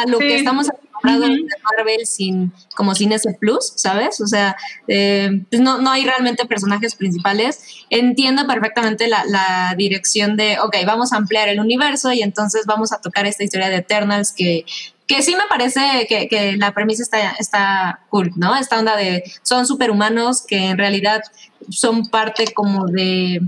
a 0.00 0.06
lo 0.08 0.18
Sí. 0.18 0.24
que 0.28 0.36
estamos 0.38 0.68
de 1.12 1.46
Marvel 1.62 2.06
sin, 2.06 2.52
como 2.74 2.94
sin 2.94 3.12
ese 3.12 3.34
plus, 3.34 3.72
¿sabes? 3.76 4.20
O 4.20 4.26
sea, 4.26 4.56
eh, 4.88 5.42
pues 5.50 5.62
no, 5.62 5.78
no 5.78 5.90
hay 5.90 6.04
realmente 6.04 6.46
personajes 6.46 6.94
principales. 6.94 7.60
Entiendo 7.90 8.46
perfectamente 8.46 9.08
la, 9.08 9.24
la 9.24 9.74
dirección 9.76 10.36
de, 10.36 10.58
ok, 10.60 10.76
vamos 10.86 11.12
a 11.12 11.16
ampliar 11.16 11.48
el 11.48 11.60
universo 11.60 12.12
y 12.12 12.22
entonces 12.22 12.66
vamos 12.66 12.92
a 12.92 13.00
tocar 13.00 13.26
esta 13.26 13.44
historia 13.44 13.68
de 13.68 13.76
Eternals 13.76 14.32
que, 14.32 14.64
que 15.06 15.22
sí 15.22 15.34
me 15.36 15.44
parece 15.48 16.06
que, 16.08 16.28
que 16.28 16.56
la 16.56 16.72
premisa 16.72 17.02
está, 17.02 17.30
está 17.38 18.00
cool, 18.10 18.32
¿no? 18.36 18.56
Esta 18.56 18.78
onda 18.78 18.96
de 18.96 19.22
son 19.42 19.66
superhumanos 19.66 20.42
que 20.42 20.66
en 20.66 20.78
realidad 20.78 21.22
son 21.70 22.06
parte 22.06 22.52
como 22.52 22.86
de 22.86 23.40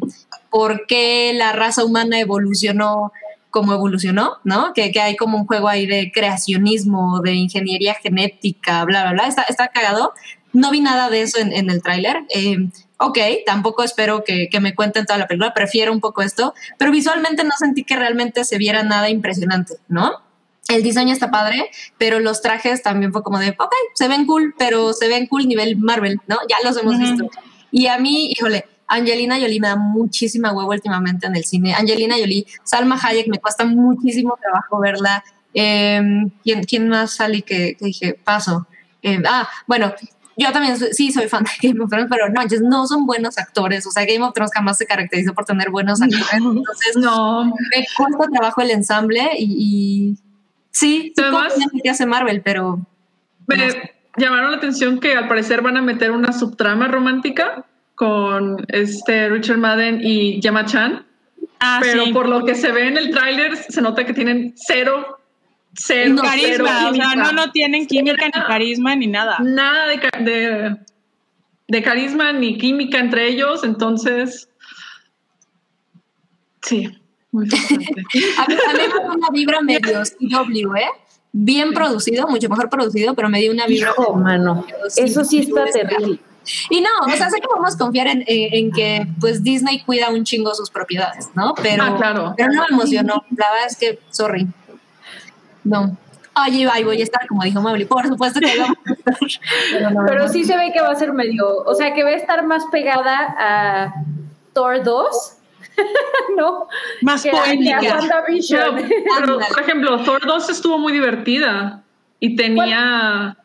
por 0.51 0.87
qué 0.87 1.33
la 1.35 1.53
raza 1.53 1.85
humana 1.85 2.21
evolucionó 2.21 3.13
como 3.51 3.73
evolucionó, 3.73 4.39
¿no? 4.45 4.73
Que, 4.75 4.91
que 4.93 5.01
hay 5.01 5.17
como 5.17 5.39
un 5.39 5.47
juego 5.47 5.69
ahí 5.69 5.87
de 5.87 6.11
creacionismo, 6.13 7.21
de 7.21 7.33
ingeniería 7.35 7.95
genética, 7.95 8.85
bla, 8.85 9.03
bla, 9.03 9.13
bla. 9.13 9.27
Está, 9.27 9.43
está 9.43 9.69
cagado. 9.69 10.13
No 10.53 10.71
vi 10.71 10.81
nada 10.81 11.11
de 11.11 11.23
eso 11.23 11.39
en, 11.39 11.53
en 11.53 11.71
el 11.71 11.83
tráiler. 11.83 12.19
Eh, 12.35 12.57
ok, 12.99 13.19
tampoco 13.47 13.83
espero 13.83 14.25
que, 14.25 14.49
que 14.51 14.61
me 14.61 14.75
cuenten 14.75 15.07
toda 15.07 15.19
la 15.19 15.27
película, 15.27 15.55
prefiero 15.55 15.93
un 15.93 16.01
poco 16.01 16.23
esto, 16.23 16.55
pero 16.79 16.91
visualmente 16.91 17.45
no 17.45 17.53
sentí 17.59 17.85
que 17.85 17.97
realmente 17.97 18.45
se 18.45 18.59
viera 18.59 18.83
nada 18.83 19.09
impresionante, 19.09 19.75
¿no? 19.89 20.13
El 20.69 20.83
diseño 20.83 21.13
está 21.13 21.31
padre, 21.31 21.71
pero 21.97 22.19
los 22.21 22.43
trajes 22.43 22.83
también 22.83 23.13
fue 23.13 23.23
como 23.23 23.39
de, 23.39 23.51
ok, 23.51 23.73
se 23.95 24.09
ven 24.09 24.27
cool, 24.27 24.55
pero 24.59 24.93
se 24.93 25.09
ven 25.09 25.27
cool 25.27 25.49
nivel 25.49 25.77
Marvel, 25.77 26.21
¿no? 26.27 26.37
Ya 26.49 26.57
los 26.63 26.77
hemos 26.77 26.95
Ujú. 26.95 27.03
visto. 27.03 27.31
Y 27.71 27.87
a 27.87 27.99
mí, 27.99 28.31
híjole, 28.33 28.67
Angelina 28.89 29.37
Jolie 29.39 29.61
me 29.61 29.69
da 29.69 29.77
muchísima 29.77 30.53
huevo 30.53 30.71
últimamente 30.71 31.27
en 31.27 31.37
el 31.37 31.45
cine. 31.45 31.75
Angelina 31.75 32.17
Jolie, 32.19 32.47
Salma 32.65 32.99
Hayek, 33.03 33.29
me 33.29 33.39
cuesta 33.39 33.65
muchísimo 33.65 34.37
trabajo 34.41 34.81
verla. 34.81 35.23
Eh, 35.55 36.01
¿quién, 36.43 36.65
quién 36.65 36.89
más 36.89 37.13
sale 37.17 37.43
que, 37.43 37.77
que 37.77 37.85
dije, 37.85 38.15
paso? 38.25 38.67
Eh, 39.03 39.23
ah, 39.27 39.49
bueno, 39.67 39.93
yo 40.37 40.53
también 40.53 40.79
soy- 40.79 40.93
sí 40.93 41.11
soy 41.13 41.29
fan 41.29 41.45
de 41.45 41.69
Game 41.69 41.83
of 41.83 41.91
Thrones, 41.91 42.09
pero 42.11 42.29
no, 42.29 42.43
no 42.69 42.87
son 42.87 43.07
buenos 43.07 43.39
actores. 43.39 43.87
O 43.87 43.91
sea, 43.91 44.05
Game 44.05 44.25
of 44.25 44.33
Thrones 44.35 44.53
jamás 44.55 44.79
se 44.79 44.87
caracterizó 44.87 45.35
por 45.35 45.45
tener 45.45 45.71
buenos 45.71 46.01
actores. 46.01 46.27
Entonces, 46.33 46.97
No, 46.97 47.45
me 47.47 47.85
cuesta 47.97 48.27
trabajo 48.33 48.61
el 48.63 48.71
ensamble 48.71 49.31
y, 49.39 49.45
y, 50.15 50.17
Sí, 50.71 51.13
sí 51.17 51.23
confío 51.31 51.67
en 51.73 51.81
que 51.83 51.91
hace 51.91 52.07
Marvel, 52.07 52.41
pero 52.43 52.87
Me 53.49 53.57
llamaron 54.17 54.53
la 54.53 54.59
atención 54.59 55.01
que 55.01 55.15
al 55.17 55.27
parecer 55.29 55.61
van 55.63 55.77
a 55.77 55.83
meter 55.83 56.11
una 56.13 56.33
subtrama 56.33 56.87
romántica 56.89 57.65
con 57.99 58.65
este 58.69 59.29
Richard 59.29 59.59
Madden 59.59 60.01
y 60.03 60.41
Gemma 60.41 60.65
Chan, 60.65 61.05
Ah, 61.61 61.81
pero 61.83 62.05
sí. 62.05 62.13
por 62.13 62.29
lo 62.29 62.45
que 62.45 62.55
se 62.55 62.71
ve 62.71 62.87
en 62.87 62.97
el 62.97 63.11
tráiler 63.11 63.57
se 63.57 63.83
nota 63.83 64.07
que 64.07 64.15
tienen 64.15 64.55
cero, 64.57 65.19
cero, 65.75 66.15
No, 66.15 66.23
cero 66.23 66.65
carisma, 66.65 66.91
o 66.91 66.95
sea, 66.95 67.15
no, 67.17 67.33
no 67.33 67.51
tienen 67.51 67.89
química 67.89 68.27
ni 68.27 68.31
carisma 68.31 68.95
ni 68.95 69.09
nada. 69.09 69.39
nada 69.41 69.89
de, 69.89 70.25
de, 70.25 70.77
de 71.67 71.83
carisma 71.83 72.33
ni 72.33 72.57
química 72.57 73.01
entre 73.01 73.27
ellos, 73.27 73.65
entonces 73.65 74.49
sí, 76.63 76.89
muy 77.33 77.49
a 77.53 77.77
mí, 77.77 77.85
a 78.39 78.47
mí 78.47 78.57
me 78.77 78.87
dio 78.87 79.01
una 79.17 79.29
vibra 79.33 79.61
medio 79.61 80.03
CW, 80.05 80.77
¿eh? 80.77 80.87
Bien 81.33 81.73
producido, 81.73 82.29
mucho 82.29 82.49
mejor 82.49 82.71
producido, 82.71 83.15
pero 83.15 83.29
me 83.29 83.41
dio 83.41 83.51
una 83.53 83.67
vibra. 83.67 83.91
Hijo, 83.91 84.15
mano. 84.15 84.65
Eso 84.97 85.25
sí 85.25 85.41
está 85.41 85.65
terrible. 85.67 86.21
Y 86.71 86.81
no, 86.81 86.89
o 87.07 87.11
sea, 87.17 87.29
sé 87.31 87.41
que 87.41 87.47
podemos 87.49 87.77
confiar 87.77 88.07
en, 88.07 88.25
en- 88.27 88.55
en 88.55 88.73
que 88.73 89.07
pues 89.21 89.43
Disney 89.43 89.81
cuida 89.85 90.09
un 90.09 90.25
chingo 90.25 90.55
sus 90.55 90.71
propiedades, 90.71 91.29
¿no? 91.35 91.55
Pero, 91.63 91.83
Ah, 91.83 91.95
claro. 91.97 92.35
pero 92.37 92.51
no 92.53 92.63
me 92.63 92.69
emocionó. 92.75 93.23
La 93.37 93.51
verdad 93.53 93.67
es 93.69 93.77
que, 93.77 93.99
sorry. 94.11 94.47
No. 95.65 95.97
Ay, 96.35 96.65
ahí 96.73 96.85
voy 96.85 97.01
a 97.01 97.05
estar, 97.05 97.27
como 97.27 97.43
dijo 97.43 97.61
Mabel. 97.61 97.87
Por 97.87 98.07
supuesto 98.07 98.39
que 98.41 98.59
vamos 98.59 98.77
a 98.87 98.93
estar. 98.93 99.17
Pero, 99.73 99.91
no, 99.91 100.01
Pero 100.07 100.23
no. 100.27 100.29
sí 100.33 100.45
se 100.45 100.57
ve 100.57 100.71
que 100.73 100.81
va 100.81 100.91
a 100.91 100.95
ser 100.95 101.13
medio, 101.13 101.47
o 101.65 101.75
sea, 101.75 101.93
que 101.95 102.03
va 102.05 102.11
a 102.11 102.15
estar 102.15 102.47
más 102.47 102.65
pegada 102.71 103.35
a 103.39 103.93
Thor 104.55 104.83
2, 104.85 105.33
¿no? 106.37 106.69
Más 107.03 107.23
Que 107.23 107.31
poética. 107.31 107.81
Pero, 107.81 108.77
pero, 109.19 109.39
por 109.49 109.61
ejemplo, 109.61 110.03
Thor 110.05 110.25
2 110.25 110.49
estuvo 110.51 110.79
muy 110.79 110.93
divertida 110.93 111.83
y 112.21 112.37
tenía... 112.37 113.37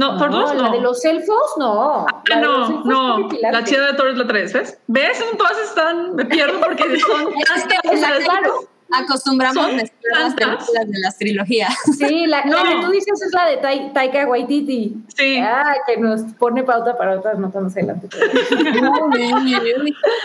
No, 0.00 0.16
Thor 0.16 0.30
2 0.30 0.54
no. 0.54 0.62
La 0.62 0.70
de 0.70 0.80
los 0.80 1.04
elfos, 1.04 1.52
no. 1.58 2.06
Ah, 2.08 2.22
La 2.28 2.36
no, 2.36 2.66
elfos 2.66 2.84
no, 2.86 3.28
la 3.52 3.64
chida 3.64 3.88
de 3.88 3.92
Thor 3.92 4.08
es 4.08 4.16
la 4.16 4.26
3, 4.26 4.52
¿ves? 4.54 4.78
¿Ves? 4.86 5.22
Todas 5.36 5.58
están, 5.58 6.16
me 6.16 6.24
pierdo 6.24 6.58
porque 6.58 6.98
son... 7.00 7.28
Es 7.54 7.66
que 7.66 8.24
claro. 8.24 8.64
Acostumbramos 8.92 9.72
mezclar 9.74 10.20
las 10.22 10.34
películas 10.34 10.88
de 10.88 10.98
las 11.00 11.18
trilogías. 11.18 11.74
Sí, 11.98 12.26
la, 12.26 12.44
la 12.44 12.62
No. 12.62 12.62
que 12.80 12.86
tú 12.86 12.90
dices 12.92 13.20
es 13.22 13.32
la 13.32 13.46
de 13.48 13.56
Tai- 13.58 13.92
Taika 13.92 14.26
Waititi. 14.26 14.94
Sí. 15.16 15.36
Ah, 15.38 15.74
que 15.86 15.96
nos 15.98 16.22
pone 16.38 16.62
pauta 16.62 16.96
para 16.96 17.18
otras 17.18 17.38
notas 17.38 17.62
más 17.62 17.72
adelante. 17.76 18.08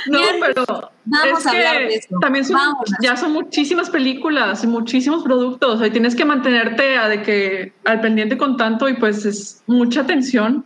No, 0.07 0.19
pero 0.39 0.65
Vamos 1.05 1.39
es 1.39 1.47
a 1.47 1.51
que 1.51 1.57
hablar 1.57 1.77
de 1.87 1.95
eso. 1.95 2.17
también 2.19 2.45
son, 2.45 2.59
ya 3.01 3.15
son 3.15 3.31
muchísimas 3.33 3.89
películas 3.89 4.63
y 4.63 4.67
muchísimos 4.67 5.23
productos. 5.23 5.81
Ahí 5.81 5.91
tienes 5.91 6.15
que 6.15 6.25
mantenerte 6.25 6.97
a 6.97 7.07
de 7.07 7.21
que 7.21 7.73
al 7.85 8.01
pendiente 8.01 8.37
con 8.37 8.57
tanto 8.57 8.89
y 8.89 8.93
pues 8.95 9.25
es 9.25 9.61
mucha 9.67 10.01
atención. 10.01 10.63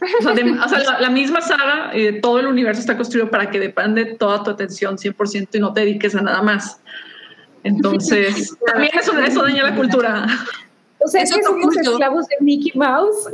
O 0.00 0.22
sea, 0.22 0.32
de- 0.34 0.50
o 0.50 0.68
sea, 0.68 0.78
la, 0.80 1.00
la 1.00 1.10
misma 1.10 1.40
saga 1.40 1.90
y 1.94 2.02
de 2.02 2.12
todo 2.14 2.40
el 2.40 2.46
universo 2.46 2.80
está 2.80 2.96
construido 2.96 3.30
para 3.30 3.50
que 3.50 3.58
depende 3.58 4.04
toda 4.04 4.42
tu 4.42 4.50
atención 4.50 4.96
100% 4.98 5.48
y 5.54 5.58
no 5.60 5.72
te 5.72 5.80
dediques 5.80 6.14
a 6.14 6.20
nada 6.20 6.42
más. 6.42 6.80
Entonces, 7.62 8.54
también 8.66 8.92
eso, 8.98 9.18
eso 9.18 9.42
daña 9.42 9.62
la 9.62 9.74
cultura. 9.74 10.26
O 10.98 11.08
sea, 11.08 11.22
Es 11.22 11.30
que 11.32 11.40
otro 11.40 11.50
somos 11.52 11.66
culto. 11.74 11.90
esclavos 11.92 12.26
de 12.28 12.36
Mickey 12.40 12.72
Mouse. 12.74 13.28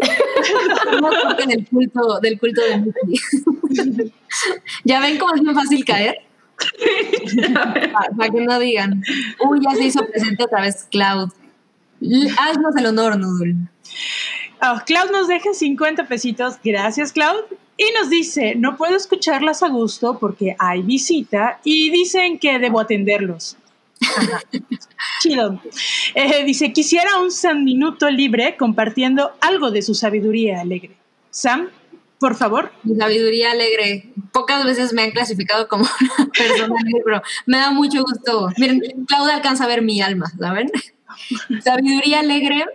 Somos 0.93 1.15
parte 1.23 1.47
del 1.47 1.67
culto, 1.69 2.19
del 2.21 2.39
culto 2.39 2.61
de 2.63 2.79
Mickey. 2.79 4.13
¿Ya 4.85 5.01
ven 5.01 5.19
cómo 5.19 5.35
es 5.35 5.43
muy 5.43 5.55
fácil 5.55 5.85
caer? 5.85 6.17
Para 8.17 8.31
que 8.31 8.41
no 8.41 8.59
digan. 8.59 9.03
Uy, 9.49 9.61
ya 9.63 9.75
se 9.77 9.85
hizo 9.85 10.07
presente 10.07 10.45
otra 10.45 10.63
vez 10.63 10.87
Cloud. 10.91 11.31
Haznos 12.39 12.77
el 12.77 12.87
honor, 12.87 13.19
Noodle. 13.19 13.57
Ah, 14.61 14.83
Cloud 14.87 15.11
nos 15.11 15.29
deja 15.29 15.55
50 15.55 16.07
pesitos. 16.07 16.57
Gracias, 16.63 17.13
Cloud. 17.13 17.45
Y 17.77 17.87
nos 17.99 18.11
dice, 18.11 18.55
no 18.57 18.77
puedo 18.77 18.95
escucharlas 18.95 19.63
a 19.63 19.69
gusto 19.69 20.19
porque 20.19 20.55
hay 20.59 20.83
visita 20.83 21.61
y 21.65 21.91
dicen 21.91 22.39
que 22.39 22.59
debo 22.59 22.79
atenderlos. 22.79 23.57
Chido. 25.23 25.61
Eh, 26.15 26.45
dice, 26.45 26.73
quisiera 26.73 27.19
un 27.19 27.31
San 27.31 27.65
Minuto 27.65 28.11
libre 28.11 28.57
compartiendo 28.59 29.33
algo 29.41 29.71
de 29.71 29.81
su 29.81 29.95
sabiduría 29.95 30.61
alegre. 30.61 30.97
Sam, 31.31 31.71
por 32.19 32.37
favor. 32.37 32.71
Sabiduría 32.99 33.53
alegre. 33.53 34.13
Pocas 34.31 34.65
veces 34.65 34.93
me 34.93 35.03
han 35.03 35.11
clasificado 35.11 35.67
como 35.69 35.85
una 36.19 36.31
persona 36.31 36.75
alegre, 36.79 37.03
pero 37.03 37.23
me 37.47 37.57
da 37.57 37.71
mucho 37.71 38.03
gusto. 38.03 38.51
Miren, 38.59 38.83
Claudia 39.07 39.37
alcanza 39.37 39.65
a 39.65 39.69
ver 39.69 39.81
mi 39.81 40.03
alma, 40.03 40.31
¿saben? 40.39 40.71
Sabiduría 41.65 42.21
alegre. 42.21 42.67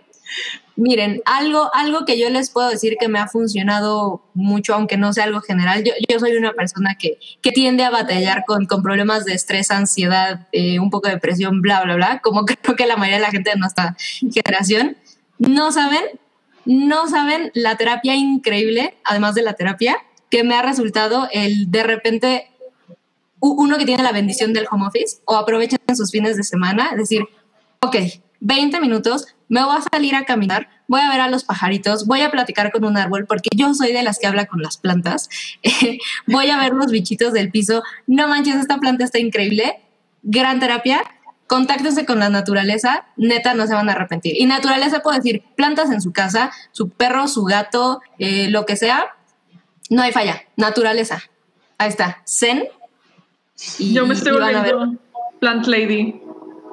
Miren, 0.77 1.21
algo, 1.25 1.69
algo 1.73 2.03
que 2.03 2.19
yo 2.19 2.29
les 2.29 2.49
puedo 2.49 2.69
decir 2.69 2.97
que 2.99 3.07
me 3.07 3.19
ha 3.19 3.27
funcionado 3.27 4.21
mucho, 4.33 4.73
aunque 4.73 4.97
no 4.97 5.13
sea 5.13 5.23
algo 5.23 5.39
general. 5.39 5.83
Yo, 5.85 5.93
yo 6.09 6.19
soy 6.19 6.35
una 6.35 6.51
persona 6.51 6.95
que, 6.99 7.17
que 7.41 7.51
tiende 7.51 7.85
a 7.85 7.89
batallar 7.89 8.43
con, 8.45 8.65
con 8.65 8.83
problemas 8.83 9.23
de 9.23 9.33
estrés, 9.33 9.71
ansiedad, 9.71 10.47
eh, 10.51 10.79
un 10.79 10.89
poco 10.89 11.07
de 11.07 11.15
depresión, 11.15 11.61
bla, 11.61 11.81
bla, 11.83 11.95
bla, 11.95 12.19
como 12.19 12.45
creo 12.45 12.75
que 12.75 12.85
la 12.85 12.97
mayoría 12.97 13.17
de 13.17 13.23
la 13.23 13.31
gente 13.31 13.51
de 13.51 13.57
nuestra 13.57 13.95
generación. 14.19 14.97
No 15.37 15.71
saben, 15.71 16.03
no 16.65 17.07
saben 17.07 17.51
la 17.53 17.77
terapia 17.77 18.15
increíble, 18.15 18.97
además 19.05 19.33
de 19.35 19.43
la 19.43 19.53
terapia, 19.53 19.97
que 20.29 20.43
me 20.43 20.55
ha 20.55 20.61
resultado 20.61 21.29
el 21.31 21.71
de 21.71 21.83
repente 21.83 22.49
uno 23.39 23.77
que 23.77 23.85
tiene 23.85 24.03
la 24.03 24.11
bendición 24.11 24.53
del 24.53 24.67
home 24.69 24.87
office 24.87 25.17
o 25.25 25.35
aprovechen 25.35 25.79
sus 25.95 26.11
fines 26.11 26.35
de 26.35 26.43
semana, 26.43 26.93
decir, 26.95 27.23
ok, 27.81 27.95
20 28.39 28.79
minutos, 28.81 29.34
me 29.49 29.63
voy 29.63 29.75
a 29.77 29.81
salir 29.93 30.15
a 30.15 30.25
caminar, 30.25 30.67
voy 30.87 31.01
a 31.01 31.09
ver 31.09 31.21
a 31.21 31.29
los 31.29 31.43
pajaritos, 31.43 32.05
voy 32.07 32.21
a 32.21 32.31
platicar 32.31 32.71
con 32.71 32.83
un 32.85 32.97
árbol, 32.97 33.25
porque 33.27 33.49
yo 33.55 33.73
soy 33.73 33.91
de 33.93 34.03
las 34.03 34.19
que 34.19 34.27
habla 34.27 34.45
con 34.45 34.61
las 34.61 34.77
plantas, 34.77 35.29
eh, 35.63 35.97
voy 36.27 36.49
a 36.49 36.57
ver 36.57 36.73
los 36.73 36.91
bichitos 36.91 37.33
del 37.33 37.51
piso, 37.51 37.83
no 38.07 38.27
manches, 38.27 38.55
esta 38.55 38.77
planta 38.77 39.03
está 39.03 39.19
increíble, 39.19 39.79
gran 40.23 40.59
terapia, 40.59 41.01
contáctense 41.47 42.05
con 42.05 42.17
la 42.19 42.29
naturaleza, 42.29 43.05
neta 43.17 43.53
no 43.53 43.67
se 43.67 43.73
van 43.75 43.87
a 43.89 43.91
arrepentir. 43.91 44.33
Y 44.35 44.45
naturaleza 44.47 45.01
puedo 45.01 45.15
decir, 45.15 45.43
plantas 45.55 45.91
en 45.91 46.01
su 46.01 46.11
casa, 46.11 46.51
su 46.71 46.89
perro, 46.89 47.27
su 47.27 47.43
gato, 47.43 48.01
eh, 48.17 48.49
lo 48.49 48.65
que 48.65 48.75
sea, 48.75 49.15
no 49.91 50.01
hay 50.01 50.11
falla, 50.11 50.41
naturaleza. 50.57 51.21
Ahí 51.77 51.89
está, 51.89 52.23
zen. 52.27 52.63
y- 53.77 53.93
Yo 53.93 54.07
me 54.07 54.15
estoy 54.15 54.31
volviendo 54.31 54.97
plant 55.39 55.67
lady. 55.67 56.19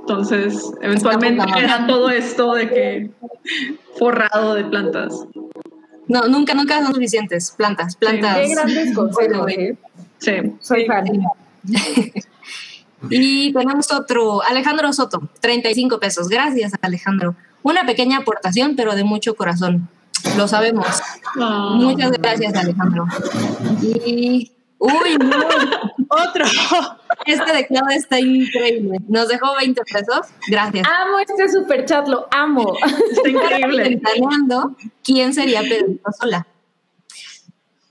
Entonces, 0.03 0.73
eventualmente 0.81 1.45
era 1.57 1.87
todo 1.87 2.11
esto 2.11 2.55
de 2.55 2.69
que 2.69 3.11
forrado 3.99 4.55
de 4.55 4.65
plantas. 4.65 5.15
No, 6.09 6.27
nunca, 6.29 6.55
nunca 6.55 6.83
son 6.83 6.93
suficientes. 6.93 7.53
Plantas, 7.57 7.97
plantas. 7.97 8.39
Qué 8.39 8.55
grandes 8.55 8.95
consejos, 8.95 9.49
¿eh? 9.51 9.77
Sí. 10.19 10.33
Soy 10.61 10.87
fan. 10.87 11.07
Y 13.11 13.53
tenemos 13.53 13.93
otro, 13.93 14.43
Alejandro 14.43 14.93
Soto, 14.93 15.29
35 15.41 15.99
pesos. 15.99 16.29
Gracias, 16.29 16.73
Alejandro. 16.83 17.35
Una 17.62 17.87
pequeña 17.87 18.19
aportación, 18.19 18.74
pero 18.77 18.95
de 18.95 19.05
mucho 19.05 19.35
corazón. 19.35 19.89
Lo 20.37 20.47
sabemos. 20.49 20.87
Ah. 21.41 21.73
Muchas 21.74 22.12
gracias, 22.12 22.55
Alejandro. 22.55 23.07
Y. 23.83 24.53
Uy, 24.79 25.16
no. 25.19 25.37
Otro. 26.09 26.45
Este 27.27 27.53
de 27.53 27.66
Claudia 27.66 27.97
está 27.97 28.19
increíble. 28.20 28.99
Nos 29.09 29.28
dejó 29.28 29.55
20 29.57 29.82
pesos. 29.82 30.27
Gracias. 30.49 30.86
Amo 30.89 31.19
este 31.20 31.49
super 31.49 31.85
chat, 31.85 32.07
lo 32.09 32.27
amo. 32.31 32.77
Está 33.11 33.28
increíble. 33.28 33.82
Ventaneando, 33.85 34.77
¿quién 35.05 35.32
sería 35.35 35.61
Pedrito 35.61 36.11
Sola? 36.20 36.47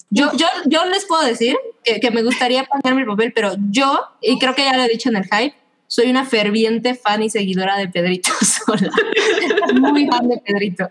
Yo, 0.10 0.30
yo, 0.36 0.45
yo 0.66 0.86
les 0.86 1.06
puedo 1.06 1.24
decir 1.24 1.56
que, 1.84 1.99
que 2.02 2.12
me 2.12 2.22
gustaría 2.24 2.66
ponerme 2.66 3.02
el 3.02 3.08
papel, 3.08 3.32
pero 3.34 3.53
yo, 3.70 4.02
y 4.22 4.38
creo 4.40 4.53
que 4.56 4.66
ya 4.66 4.76
lo 4.76 4.84
he 4.84 4.90
dicho 4.90 5.08
en 5.10 5.16
el 5.16 5.24
hype, 5.24 5.56
soy 5.88 6.10
una 6.10 6.26
ferviente 6.26 6.95
fan 6.95 7.24
y 7.24 7.30
seguidora 7.30 7.78
de 7.78 7.88
Pedrito 7.88 8.30
Sola. 8.41 8.91
Muy 9.74 10.08
fan 10.08 10.28
de 10.28 10.38
Pedrito. 10.45 10.90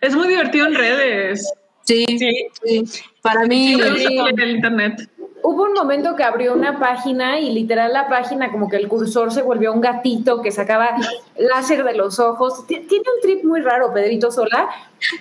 Es 0.00 0.14
muy 0.14 0.28
divertido 0.28 0.66
en 0.66 0.74
redes. 0.74 1.52
Sí, 1.84 2.04
Sí. 2.18 2.46
sí. 2.64 2.84
Para 3.22 3.44
mí, 3.46 3.74
Sí, 3.74 4.18
en 4.28 4.40
el 4.40 4.50
internet. 4.56 5.10
Hubo 5.42 5.62
un 5.64 5.72
momento 5.72 6.14
que 6.16 6.24
abrió 6.24 6.54
una 6.54 6.78
página 6.78 7.38
y 7.40 7.50
literal 7.52 7.92
la 7.92 8.08
página 8.08 8.50
como 8.50 8.68
que 8.68 8.76
el 8.76 8.88
cursor 8.88 9.32
se 9.32 9.42
volvió 9.42 9.72
un 9.72 9.80
gatito 9.80 10.40
que 10.42 10.50
sacaba 10.50 10.90
láser 11.36 11.84
de 11.84 11.94
los 11.94 12.18
ojos. 12.18 12.66
Ti- 12.66 12.80
Tiene 12.88 13.04
un 13.14 13.20
trip 13.22 13.44
muy 13.44 13.60
raro, 13.60 13.92
Pedrito 13.92 14.30
Sola, 14.30 14.68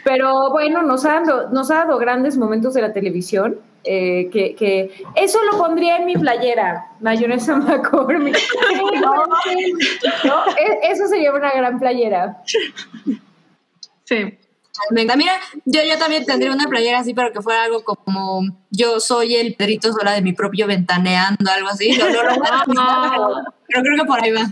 pero 0.04 0.52
bueno, 0.52 0.82
nos 0.84 1.06
ha 1.06 1.22
dado, 1.22 1.50
nos 1.50 1.72
ha 1.72 1.76
dado 1.86 1.98
grandes 1.98 2.38
momentos 2.38 2.74
de 2.74 2.82
la 2.82 2.94
televisión. 2.94 3.60
eh, 3.90 4.30
que, 4.32 4.92
eso 5.16 5.40
lo 5.50 5.58
pondría 5.58 5.96
en 5.98 6.06
mi 6.06 6.16
playera, 6.16 6.88
mayonesa 7.00 7.56
McCormick. 7.56 8.36
E- 10.60 10.92
eso 10.92 11.08
sería 11.08 11.32
una 11.34 11.52
gran 11.52 11.80
playera. 11.80 12.42
Sí. 14.04 14.38
Venga, 14.92 15.16
mira, 15.16 15.34
yo, 15.66 15.82
yo 15.84 15.98
también 15.98 16.26
tendría 16.26 16.52
una 16.52 16.68
playera 16.68 17.00
así, 17.00 17.14
pero 17.14 17.32
que 17.32 17.42
fuera 17.42 17.64
algo 17.64 17.84
como 17.84 18.42
yo 18.70 19.00
soy 19.00 19.36
el 19.36 19.56
Pedrito 19.56 19.92
Sola 19.92 20.12
de 20.14 20.22
mi 20.22 20.34
propio 20.34 20.68
ventaneando, 20.68 21.50
algo 21.52 21.70
así. 21.70 21.90
No, 21.98 22.10
no, 22.10 22.74
no, 22.74 23.30
no, 23.34 23.44
pero, 23.68 23.82
creo 23.84 23.98
que 23.98 24.06
por 24.06 24.24
ahí 24.24 24.32
va. 24.32 24.46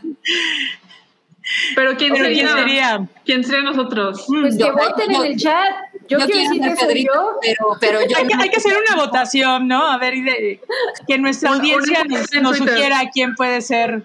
Pero 1.76 1.96
¿quién 1.96 2.14
¿Pero 2.14 2.26
sería? 2.26 2.44
quién 2.44 2.58
sería? 2.58 3.08
¿Quién 3.24 3.44
sería 3.44 3.62
nosotros? 3.62 4.26
Pues 4.28 4.58
Yo- 4.58 4.66
que 4.66 4.72
voten 4.72 5.12
yo- 5.12 5.24
en 5.24 5.32
el 5.32 5.38
chat. 5.40 5.76
Yo, 6.08 6.20
quiero 6.20 6.28
decir 6.40 6.62
ser 6.62 6.70
que 6.72 6.76
soy 6.78 6.88
Pedrito, 6.88 7.14
yo. 7.16 7.38
pero, 7.42 7.68
pero 7.80 8.00
yo 8.08 8.18
Hay 8.18 8.28
que, 8.28 8.34
hay 8.36 8.50
que 8.50 8.58
hacer 8.58 8.74
una 8.78 9.04
votación, 9.04 9.68
¿no? 9.68 9.88
A 9.92 9.98
ver, 9.98 10.14
de- 10.16 10.62
que 11.08 11.18
nuestra 11.18 11.52
audiencia 11.52 12.04
nos, 12.04 12.32
nos 12.42 12.58
sugiera 12.58 13.02
quién 13.12 13.34
puede 13.36 13.62
ser 13.62 14.04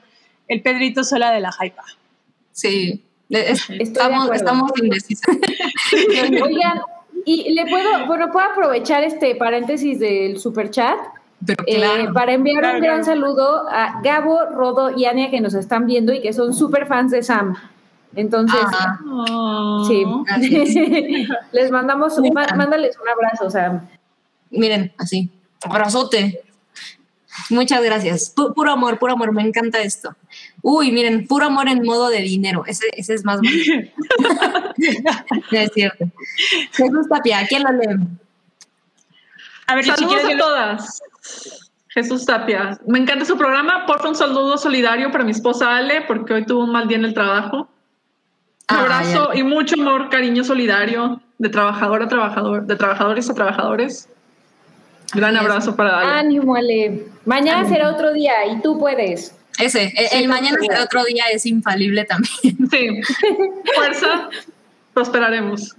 el 0.49 0.63
Pedrito 0.63 1.05
Sola 1.05 1.31
de 1.31 1.41
la 1.41 1.53
Jaipa. 1.53 1.85
Sí, 2.53 3.05
estamos, 3.31 4.25
acuerdo. 4.25 4.33
estamos 4.35 4.71
indecisas. 4.83 5.37
Oigan, 6.43 6.81
y 7.25 7.53
le 7.53 7.67
puedo, 7.67 8.07
bueno, 8.07 8.31
puedo 8.33 8.47
aprovechar 8.47 9.03
este 9.05 9.35
paréntesis 9.37 9.99
del 10.01 10.39
super 10.39 10.71
chat 10.71 10.99
Pero 11.45 11.63
eh, 11.67 12.09
para 12.15 12.33
enviar 12.33 12.61
Claro, 12.61 12.77
un 12.79 12.83
gran 12.83 13.03
claro. 13.03 13.21
saludo 13.21 13.69
a 13.69 14.01
Gabo, 14.03 14.47
Rodo 14.47 14.91
y 14.97 15.05
Ania 15.05 15.31
que 15.31 15.41
nos 15.41 15.55
están 15.55 15.87
viendo 15.87 16.13
y 16.13 16.21
que 16.21 16.33
son 16.33 16.53
súper 16.55 16.87
fans 16.87 17.11
de 17.13 17.23
Sam. 17.23 17.55
Entonces, 18.17 18.59
Ah, 18.73 19.85
sí. 19.87 20.05
Les 21.53 21.71
mandamos, 21.71 22.19
un- 22.19 22.31
má- 22.35 22.55
mándales 22.57 22.97
un 23.01 23.09
abrazo, 23.09 23.51
Sam. 23.51 23.87
miren, 24.51 24.93
así, 24.99 25.31
abrazote. 25.63 26.43
Muchas 27.51 27.83
gracias. 27.85 28.35
Pu- 28.35 28.53
puro 28.55 28.73
amor, 28.73 28.99
puro 28.99 29.13
amor, 29.13 29.33
me 29.33 29.43
encanta 29.43 29.81
esto. 29.81 30.15
Uy, 30.63 30.93
miren, 30.93 31.27
puro 31.27 31.47
amor 31.47 31.69
en 31.69 31.83
modo 31.85 32.09
de 32.09 32.21
dinero. 32.21 32.65
Ese, 32.67 32.87
ese 32.93 33.15
es 33.15 33.25
más 33.25 33.37
bonito. 33.43 33.73
No 35.51 35.59
es 35.59 35.71
cierto. 35.73 36.05
Jesús 36.73 37.09
Tapia, 37.09 37.47
¿quién 37.49 37.63
lo 37.63 37.73
lee? 37.73 38.07
A 39.67 39.75
ver, 39.75 39.85
si 39.85 39.91
Saludos 39.91 40.17
quieres, 40.17 40.35
a 40.35 40.39
todas. 40.39 41.03
Jesús 41.89 42.27
Tapia. 42.27 42.79
Me 42.87 42.99
encanta 42.99 43.25
su 43.25 43.37
programa. 43.37 43.87
Porfa, 43.87 44.09
un 44.09 44.15
saludo 44.17 44.59
solidario 44.59 45.11
para 45.11 45.25
mi 45.25 45.31
esposa 45.31 45.77
Ale, 45.77 46.03
porque 46.03 46.35
hoy 46.35 46.45
tuvo 46.45 46.65
un 46.65 46.73
mal 46.73 46.89
día 46.89 46.99
en 46.99 47.05
el 47.05 47.15
trabajo. 47.15 47.57
Un 47.61 47.69
Ah, 48.77 48.81
abrazo 48.83 49.31
y 49.35 49.43
mucho 49.43 49.75
amor, 49.81 50.11
cariño 50.11 50.45
solidario 50.45 51.21
de 51.39 51.49
trabajador 51.49 52.03
a 52.05 52.09
trabajador, 52.09 52.67
de 52.67 52.77
trabajadores 52.77 53.29
a 53.29 53.35
trabajadores. 53.35 54.09
Gran 55.13 55.37
abrazo 55.37 55.75
para 55.75 55.99
Ale. 55.99 56.13
Ánimo, 56.21 56.55
Ale. 56.55 57.07
Mañana 57.25 57.69
será 57.69 57.91
otro 57.91 58.13
día 58.13 58.47
y 58.53 58.61
tú 58.63 58.79
puedes. 58.79 59.37
Ese, 59.59 59.93
el, 59.97 60.23
el 60.23 60.29
mañana 60.29 60.57
será 60.61 60.83
otro 60.85 61.05
día, 61.05 61.25
es 61.33 61.45
infalible 61.47 62.05
también. 62.05 62.57
Sí. 62.71 63.01
Fuerza, 63.75 64.29
prosperaremos. 64.95 65.77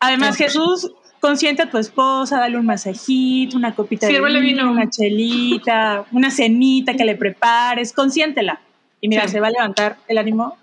Además, 0.00 0.36
Jesús, 0.36 0.90
consiente 1.20 1.62
a 1.62 1.70
tu 1.70 1.78
esposa, 1.78 2.38
dale 2.38 2.58
un 2.58 2.66
masajito, 2.66 3.56
una 3.56 3.74
copita 3.74 4.06
Sírvele 4.06 4.40
de 4.40 4.44
vino, 4.46 4.62
vino. 4.62 4.72
una 4.72 4.88
chelita, 4.90 6.04
una 6.12 6.30
cenita 6.30 6.94
que 6.94 7.04
le 7.04 7.16
prepares, 7.16 7.92
consiéntela. 7.92 8.60
Y 9.00 9.08
mira, 9.08 9.24
Sí. 9.26 9.32
se 9.32 9.40
va 9.40 9.48
a 9.48 9.50
levantar 9.50 9.96
el 10.08 10.18
ánimo 10.18 10.56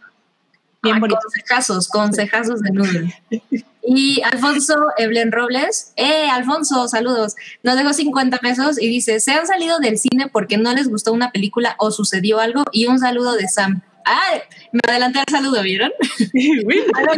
bien 0.84 0.98
Ah, 0.98 0.99
bonito. 0.99 1.20
Consejazos, 1.24 1.88
consejazos 1.90 2.62
de 2.62 2.72
Noodle. 2.72 3.14
Y 3.90 4.22
Alfonso 4.22 4.76
Eblen 4.98 5.32
Robles, 5.32 5.94
eh, 5.96 6.28
Alfonso, 6.30 6.90
saludos. 6.90 7.38
Nos 7.64 7.78
dejó 7.78 7.94
50 7.94 8.38
pesos 8.40 8.82
y 8.82 8.90
dice, 8.90 9.22
se 9.22 9.32
han 9.32 9.48
salido 9.48 9.80
del 9.80 9.98
cine 9.98 10.28
porque 10.28 10.58
no 10.58 10.74
les 10.74 10.90
gustó 10.90 11.14
una 11.14 11.32
película 11.32 11.78
o 11.80 11.90
sucedió 11.90 12.42
algo 12.42 12.66
y 12.74 12.88
un 12.88 13.00
saludo 13.00 13.38
de 13.38 13.48
Sam. 13.48 13.82
Ah, 14.06 14.40
me 14.74 14.82
adelanté 14.90 15.20
al 15.20 15.26
saludo, 15.32 15.64
¿vieron? 15.64 15.90
ah, 16.96 17.14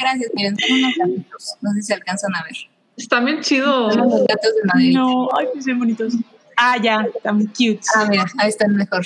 gracias, 0.00 0.30
miren, 0.32 0.56
son 0.58 0.78
unos 0.78 0.94
gatitos. 0.96 1.56
No 1.60 1.72
sé 1.72 1.82
si 1.82 1.92
alcanzan 1.92 2.34
a 2.34 2.44
ver. 2.44 2.56
Están 2.96 3.26
bien 3.26 3.42
chidos. 3.42 3.92
Son 3.92 4.06
unos 4.06 4.26
gatos 4.26 4.54
de 4.54 4.62
Madrid. 4.72 4.94
no, 4.94 5.28
ay, 5.36 5.48
pues 5.52 5.66
bien 5.66 5.78
bonitos. 5.78 6.14
Ah, 6.56 6.78
ya, 6.82 7.06
tan 7.22 7.46
cute. 7.48 7.80
Ah, 7.94 8.06
mira, 8.08 8.24
ahí 8.38 8.48
están 8.48 8.74
mejor. 8.74 9.04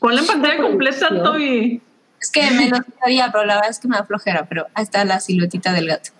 Ponla 0.00 0.22
en 0.22 0.26
pantalla 0.26 0.60
completa, 0.60 1.08
Toby. 1.08 1.80
Es 2.22 2.30
que 2.30 2.48
me 2.52 2.68
lo 2.68 2.76
sabía, 3.00 3.30
pero 3.32 3.44
la 3.44 3.56
verdad 3.56 3.70
es 3.70 3.80
que 3.80 3.88
me 3.88 3.96
da 3.96 4.04
flojera, 4.04 4.46
pero 4.48 4.68
ahí 4.74 4.84
está 4.84 5.04
la 5.04 5.18
siluetita 5.18 5.72
del 5.72 5.88
gato. 5.88 6.10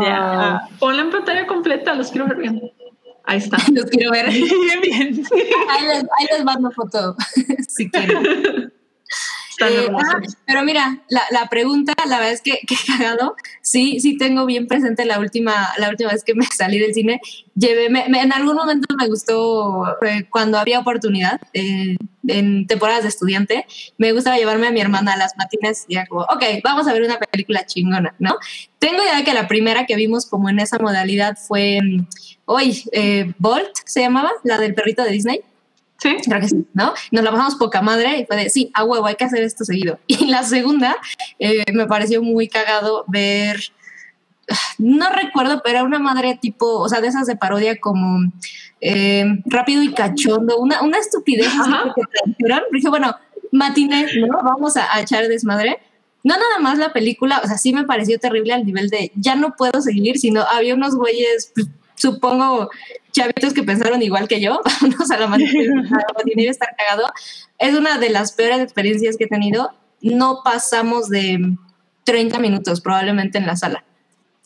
Ya. 0.00 0.60
Ponla 0.78 1.02
en 1.02 1.10
pantalla 1.10 1.44
completa, 1.48 1.92
los 1.94 2.12
quiero 2.12 2.28
ver 2.28 2.36
bien. 2.36 2.72
Ahí 3.24 3.38
está. 3.38 3.58
Los 3.72 3.86
quiero 3.86 4.12
ver. 4.12 4.30
Bien, 4.30 4.80
bien. 4.80 5.24
Ahí 5.68 5.86
les, 5.86 6.02
ahí 6.02 6.26
les 6.32 6.44
mando 6.44 6.70
foto, 6.70 7.16
si 7.68 7.90
quieren. 7.90 8.72
Están 9.60 9.72
Eh, 9.72 9.88
ah, 9.98 10.20
pero 10.46 10.62
mira, 10.64 10.98
la, 11.08 11.22
la 11.30 11.48
pregunta, 11.48 11.92
la 12.08 12.18
verdad 12.18 12.32
es 12.32 12.42
que, 12.42 12.58
que 12.66 12.76
cagado, 12.86 13.34
sí, 13.62 14.00
sí 14.00 14.16
tengo 14.16 14.46
bien 14.46 14.66
presente 14.66 15.04
la 15.04 15.18
última, 15.18 15.68
la 15.78 15.90
última 15.90 16.10
vez 16.12 16.24
que 16.24 16.34
me 16.34 16.44
salí 16.46 16.78
del 16.78 16.94
cine. 16.94 17.20
Llevé, 17.54 17.90
me- 17.90 18.08
me- 18.08 18.22
en 18.22 18.32
algún 18.32 18.56
momento 18.56 18.94
me 18.98 19.06
gustó 19.08 19.84
eh, 20.02 20.24
cuando 20.30 20.58
había 20.58 20.78
oportunidad, 20.80 21.40
eh, 21.52 21.96
en 22.28 22.66
temporadas 22.66 23.02
de 23.02 23.08
estudiante, 23.08 23.66
me 23.98 24.12
gustaba 24.12 24.36
llevarme 24.36 24.66
a 24.66 24.70
mi 24.70 24.80
hermana 24.80 25.14
a 25.14 25.16
las 25.16 25.36
matines 25.36 25.84
y 25.88 25.96
era 25.96 26.06
como, 26.06 26.22
ok, 26.22 26.42
vamos 26.62 26.86
a 26.86 26.92
ver 26.92 27.02
una 27.02 27.18
película 27.18 27.64
chingona, 27.66 28.14
¿no? 28.18 28.36
Tengo 28.78 29.02
idea 29.02 29.16
de 29.16 29.24
que 29.24 29.34
la 29.34 29.48
primera 29.48 29.86
que 29.86 29.96
vimos 29.96 30.26
como 30.26 30.48
en 30.48 30.60
esa 30.60 30.78
modalidad 30.78 31.36
fue, 31.36 31.80
mm, 31.82 32.06
hoy, 32.44 32.82
eh, 32.92 33.32
Bolt 33.38 33.70
se 33.84 34.00
llamaba, 34.00 34.30
la 34.44 34.58
del 34.58 34.74
perrito 34.74 35.02
de 35.02 35.10
Disney. 35.10 35.40
Sí. 36.00 36.16
Creo 36.24 36.40
que 36.40 36.48
sí, 36.48 36.66
¿no? 36.72 36.94
Nos 37.10 37.24
la 37.24 37.30
pasamos 37.30 37.56
poca 37.56 37.82
madre 37.82 38.20
y 38.20 38.26
fue 38.26 38.36
de, 38.36 38.50
sí, 38.50 38.70
a 38.74 38.84
huevo, 38.84 39.06
hay 39.06 39.16
que 39.16 39.24
hacer 39.24 39.42
esto 39.42 39.64
seguido. 39.64 39.98
Y 40.06 40.26
la 40.26 40.42
segunda, 40.42 40.96
eh, 41.38 41.64
me 41.72 41.86
pareció 41.86 42.22
muy 42.22 42.48
cagado 42.48 43.04
ver, 43.06 43.60
no 44.78 45.10
recuerdo, 45.10 45.60
pero 45.62 45.78
era 45.78 45.86
una 45.86 45.98
madre 45.98 46.38
tipo, 46.40 46.78
o 46.78 46.88
sea, 46.88 47.00
de 47.00 47.08
esas 47.08 47.26
de 47.26 47.36
parodia 47.36 47.78
como 47.78 48.32
eh, 48.80 49.24
rápido 49.44 49.82
y 49.82 49.92
cachondo, 49.92 50.58
una, 50.58 50.82
una 50.82 50.98
estupidez 50.98 51.48
que 51.48 52.02
trajeron. 52.38 52.64
Dije, 52.72 52.88
bueno, 52.88 53.14
matiné, 53.52 54.06
¿no? 54.26 54.42
Vamos 54.42 54.76
a, 54.76 54.94
a 54.94 55.02
echar 55.02 55.28
desmadre. 55.28 55.78
No 56.22 56.34
nada 56.34 56.58
más 56.60 56.78
la 56.78 56.92
película, 56.92 57.40
o 57.42 57.46
sea, 57.46 57.56
sí 57.56 57.72
me 57.72 57.84
pareció 57.84 58.18
terrible 58.18 58.52
al 58.52 58.66
nivel 58.66 58.88
de 58.90 59.10
ya 59.14 59.36
no 59.36 59.54
puedo 59.56 59.80
seguir, 59.80 60.18
sino 60.18 60.42
había 60.42 60.74
unos 60.74 60.94
güeyes, 60.94 61.52
pues, 61.54 61.68
supongo, 62.00 62.70
chavitos 63.12 63.52
que 63.52 63.62
pensaron 63.62 64.02
igual 64.02 64.26
que 64.26 64.40
yo, 64.40 64.60
vámonos 64.80 65.10
a 65.10 65.18
la 65.18 65.26
matiné 65.26 66.42
y 66.42 66.46
estar 66.46 66.74
cagado. 66.76 67.10
Es 67.58 67.74
una 67.74 67.98
de 67.98 68.10
las 68.10 68.32
peores 68.32 68.60
experiencias 68.60 69.16
que 69.16 69.24
he 69.24 69.28
tenido. 69.28 69.70
No 70.00 70.40
pasamos 70.42 71.10
de 71.10 71.56
30 72.04 72.38
minutos 72.38 72.80
probablemente 72.80 73.38
en 73.38 73.46
la 73.46 73.56
sala. 73.56 73.84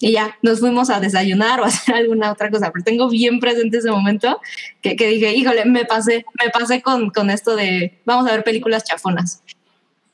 Y 0.00 0.12
ya, 0.12 0.36
nos 0.42 0.58
fuimos 0.58 0.90
a 0.90 0.98
desayunar 0.98 1.60
o 1.60 1.64
a 1.64 1.68
hacer 1.68 1.94
alguna 1.94 2.32
otra 2.32 2.50
cosa, 2.50 2.72
pero 2.72 2.84
tengo 2.84 3.08
bien 3.08 3.38
presente 3.38 3.78
ese 3.78 3.90
momento 3.90 4.40
que, 4.82 4.96
que 4.96 5.06
dije, 5.06 5.32
híjole, 5.32 5.64
me 5.64 5.84
pasé, 5.84 6.26
me 6.42 6.50
pasé 6.50 6.82
con, 6.82 7.10
con 7.10 7.30
esto 7.30 7.54
de 7.54 8.00
vamos 8.04 8.28
a 8.28 8.32
ver 8.32 8.42
películas 8.42 8.82
chafonas. 8.82 9.42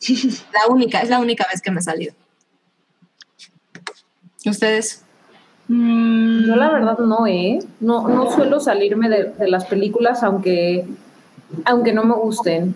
La 0.53 0.67
única, 0.69 1.01
es 1.01 1.09
la 1.09 1.19
única 1.19 1.47
vez 1.51 1.61
que 1.61 1.71
me 1.71 1.81
he 1.81 1.83
salido. 1.83 2.15
¿Ustedes? 4.47 5.05
Mm, 5.73 6.47
Yo 6.47 6.57
la 6.57 6.69
verdad 6.73 6.99
no, 6.99 7.29
¿eh? 7.29 7.61
No, 7.79 8.09
no 8.09 8.29
suelo 8.33 8.59
salirme 8.59 9.09
de, 9.09 9.25
de 9.39 9.49
las 9.49 9.67
películas 9.67 10.25
aunque, 10.25 10.85
aunque 11.65 11.93
no 11.93 12.03
me 12.03 12.15
gusten. 12.15 12.75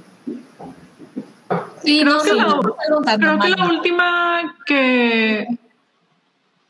Sí, 1.83 2.01
Creo 2.03 2.15
no, 2.15 2.23
que 2.23 2.31
sí, 2.31 2.37
la- 2.37 3.16
Creo 3.19 3.39
que 3.41 3.49
la 3.51 3.66
última 3.69 4.55
que, 4.65 5.47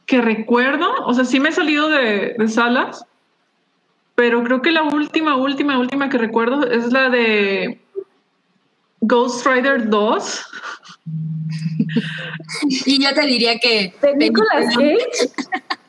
que 0.07 0.23
recuerdo, 0.23 0.87
o 1.05 1.13
sea, 1.13 1.27
sí 1.27 1.39
me 1.41 1.51
he 1.51 1.53
salido 1.53 1.91
de, 1.91 2.35
de 2.39 2.49
salas, 2.49 3.05
pero 4.15 4.43
creo 4.45 4.63
que 4.63 4.73
la 4.73 4.83
última, 4.83 5.37
última, 5.37 5.79
última 5.79 6.09
que 6.09 6.17
recuerdo 6.17 6.67
es 6.71 6.91
la 6.91 7.11
de 7.11 7.81
Ghost 9.03 9.47
Rider 9.47 9.91
2. 9.91 10.47
Y 12.87 13.03
yo 13.05 13.13
te 13.13 13.27
diría 13.27 13.59
que... 13.59 13.93
¿De 14.01 14.17
Nicolas 14.17 14.75
Cage? 14.75 15.31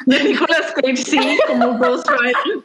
De 0.06 0.24
Nicolas 0.24 0.74
Cage, 0.76 0.98
sí, 0.98 1.20
como 1.48 1.78
Ghost 1.78 2.10
Rider. 2.10 2.64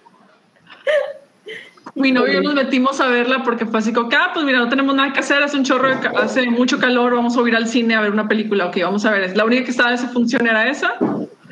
Mi 1.94 2.12
novio 2.12 2.40
y 2.40 2.44
nos 2.44 2.54
metimos 2.54 3.00
a 3.00 3.08
verla 3.08 3.42
porque 3.42 3.66
fue 3.66 3.80
así 3.80 3.92
como 3.92 4.08
ah, 4.12 4.30
pues 4.32 4.44
mira, 4.44 4.58
no 4.58 4.68
tenemos 4.68 4.94
nada 4.94 5.12
que 5.12 5.20
hacer, 5.20 5.42
hace 5.42 5.56
un 5.56 5.64
chorro, 5.64 5.88
de 5.88 6.08
hace 6.16 6.48
mucho 6.48 6.78
calor, 6.78 7.14
vamos 7.14 7.36
a 7.36 7.48
ir 7.48 7.56
al 7.56 7.66
cine 7.66 7.94
a 7.94 8.00
ver 8.00 8.12
una 8.12 8.28
película. 8.28 8.66
Ok, 8.66 8.78
vamos 8.82 9.04
a 9.04 9.10
ver. 9.10 9.24
Es 9.24 9.36
La 9.36 9.44
única 9.44 9.64
que 9.64 9.70
estaba 9.70 9.90
de 9.90 9.96
esa 9.96 10.08
función 10.08 10.46
era 10.46 10.68
esa. 10.68 10.94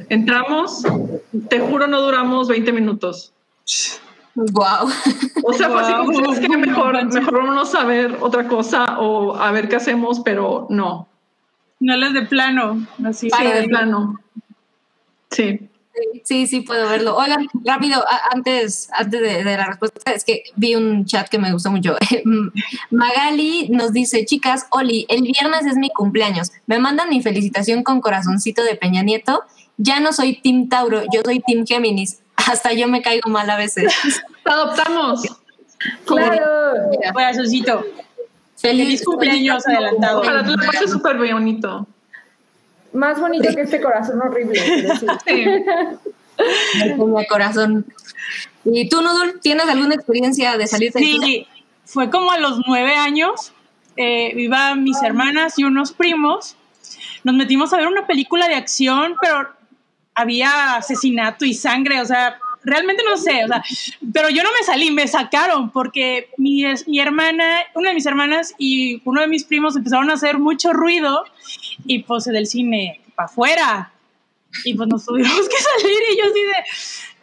Entramos, 0.09 0.85
te 1.48 1.60
juro, 1.60 1.86
no 1.86 2.01
duramos 2.01 2.48
20 2.48 2.73
minutos. 2.73 3.32
Wow. 4.35 4.89
O 5.44 5.52
sea, 5.52 5.69
fue 5.69 5.81
así 5.81 5.93
como, 5.93 6.32
es 6.32 6.40
que 6.40 6.48
mejor, 6.48 7.05
mejor 7.12 7.35
vámonos 7.35 7.74
a 7.74 7.85
ver 7.85 8.16
otra 8.20 8.47
cosa 8.47 8.98
o 9.01 9.35
a 9.35 9.51
ver 9.51 9.69
qué 9.69 9.77
hacemos, 9.77 10.20
pero 10.20 10.66
no. 10.70 11.09
no 11.81 11.97
las 11.97 12.15
de 12.15 12.23
plano, 12.23 12.86
así. 13.05 13.28
Sí, 13.28 13.47
de 13.47 13.65
plano. 13.65 14.20
Sí. 15.31 15.69
Sí, 16.25 16.47
sí 16.47 16.61
puedo 16.61 16.89
verlo. 16.89 17.16
Oigan, 17.16 17.47
rápido, 17.65 18.05
antes, 18.33 18.89
antes 18.93 19.20
de, 19.20 19.45
de 19.45 19.57
la 19.57 19.66
respuesta, 19.66 20.12
es 20.12 20.25
que 20.25 20.45
vi 20.57 20.75
un 20.75 21.05
chat 21.05 21.29
que 21.29 21.39
me 21.39 21.53
gustó 21.53 21.70
mucho. 21.70 21.97
Magali 22.91 23.69
nos 23.70 23.93
dice, 23.93 24.25
chicas, 24.25 24.66
Oli, 24.70 25.07
el 25.09 25.23
viernes 25.23 25.66
es 25.66 25.77
mi 25.77 25.91
cumpleaños. 25.91 26.53
Me 26.66 26.79
mandan 26.79 27.09
mi 27.09 27.23
felicitación 27.23 27.83
con 27.83 28.01
corazoncito 28.01 28.62
de 28.62 28.75
Peña 28.77 29.03
Nieto. 29.03 29.43
Ya 29.77 30.01
no 30.01 30.12
soy 30.12 30.41
Team 30.41 30.69
Tauro, 30.69 31.03
yo 31.12 31.23
soy 31.25 31.41
Team 31.41 31.66
Géminis. 31.66 32.20
Hasta 32.37 32.73
yo 32.73 32.89
me 32.89 33.03
caigo 33.03 33.31
mal 33.31 33.49
a 33.51 33.57
veces. 33.57 33.93
Te 34.45 34.51
adoptamos. 34.51 35.23
Claro. 36.05 36.45
Corazoncito. 37.12 37.85
Feliz 38.57 39.05
cumpleaños 39.05 39.66
adelantado. 39.66 40.20
Ojalá 40.20 40.43
te 40.43 40.51
la 40.51 40.57
pases 40.57 40.91
súper 40.91 41.16
bonito. 41.16 41.87
Más 42.93 43.20
bonito 43.20 43.55
que 43.55 43.62
este 43.62 43.81
corazón 43.81 44.20
horrible. 44.20 44.60
sí. 44.98 45.06
Sí. 45.27 45.44
Mi 46.97 47.27
corazón. 47.27 47.85
¿Y 48.65 48.89
tú, 48.89 49.02
Nudul, 49.02 49.40
tienes 49.40 49.69
alguna 49.69 49.94
experiencia 49.94 50.56
de 50.56 50.66
salir 50.66 50.93
cine? 50.93 51.27
Sí, 51.27 51.47
fue 51.85 52.10
como 52.10 52.31
a 52.31 52.39
los 52.39 52.60
nueve 52.66 52.94
años. 52.94 53.52
Eh, 53.97 54.32
iban 54.36 54.85
mis 54.85 55.02
hermanas 55.02 55.59
y 55.59 55.65
unos 55.65 55.93
primos. 55.93 56.56
Nos 57.24 57.35
metimos 57.35 57.73
a 57.73 57.78
ver 57.78 57.89
una 57.89 58.06
película 58.06 58.47
de 58.47 58.55
acción, 58.55 59.16
pero 59.20 59.48
había 60.15 60.77
asesinato 60.77 61.44
y 61.44 61.55
sangre, 61.55 62.01
o 62.01 62.05
sea, 62.05 62.39
realmente 62.65 63.02
no 63.09 63.16
sé, 63.16 63.44
o 63.44 63.48
sea, 63.48 63.62
pero 64.12 64.28
yo 64.31 64.43
no 64.43 64.51
me 64.51 64.65
salí, 64.65 64.90
me 64.90 65.06
sacaron 65.06 65.70
porque 65.70 66.31
mi, 66.36 66.65
mi 66.86 66.98
hermana, 66.98 67.44
una 67.74 67.90
de 67.90 67.94
mis 67.94 68.06
hermanas 68.06 68.55
y 68.59 69.01
uno 69.05 69.20
de 69.20 69.28
mis 69.28 69.44
primos 69.44 69.77
empezaron 69.77 70.10
a 70.10 70.15
hacer 70.15 70.39
mucho 70.39 70.73
ruido 70.73 71.24
y 71.84 72.02
pues 72.02 72.24
del 72.24 72.46
cine 72.46 73.00
para 73.14 73.26
afuera. 73.26 73.92
Y 74.64 74.74
pues 74.74 74.88
nos 74.88 75.05
tuvimos 75.05 75.30
que 75.48 75.56
salir 75.82 75.98
y 76.12 76.16
yo 76.18 76.24
así 76.24 76.40
de, 76.40 76.55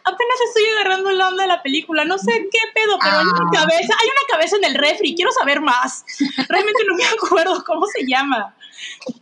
apenas 0.04 0.36
estoy 0.48 0.62
agarrando 0.78 1.10
la 1.12 1.28
onda 1.28 1.42
de 1.42 1.48
la 1.48 1.62
película, 1.62 2.04
no 2.04 2.18
sé 2.18 2.32
qué 2.52 2.58
pedo, 2.74 2.98
pero 3.02 3.18
hay 3.18 3.24
una 3.26 3.40
Ah. 3.46 3.50
cabeza, 3.52 3.94
hay 4.00 4.08
una 4.08 4.26
cabeza 4.30 4.56
en 4.56 4.64
el 4.64 4.74
refri, 4.74 5.14
quiero 5.14 5.32
saber 5.32 5.60
más. 5.60 6.04
Realmente 6.48 6.82
no 6.88 6.94
me 6.94 7.04
acuerdo 7.04 7.64
cómo 7.64 7.86
se 7.86 8.06
llama. 8.06 8.54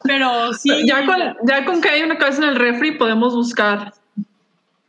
Pero 0.02 0.52
sí. 0.54 0.70
Ya 0.86 1.06
con, 1.06 1.16
ya 1.46 1.64
con 1.64 1.80
que 1.80 1.88
hay 1.88 2.02
una 2.02 2.18
cabeza 2.18 2.42
en 2.42 2.48
el 2.50 2.56
refri 2.56 2.92
podemos 2.98 3.34
buscar. 3.34 3.94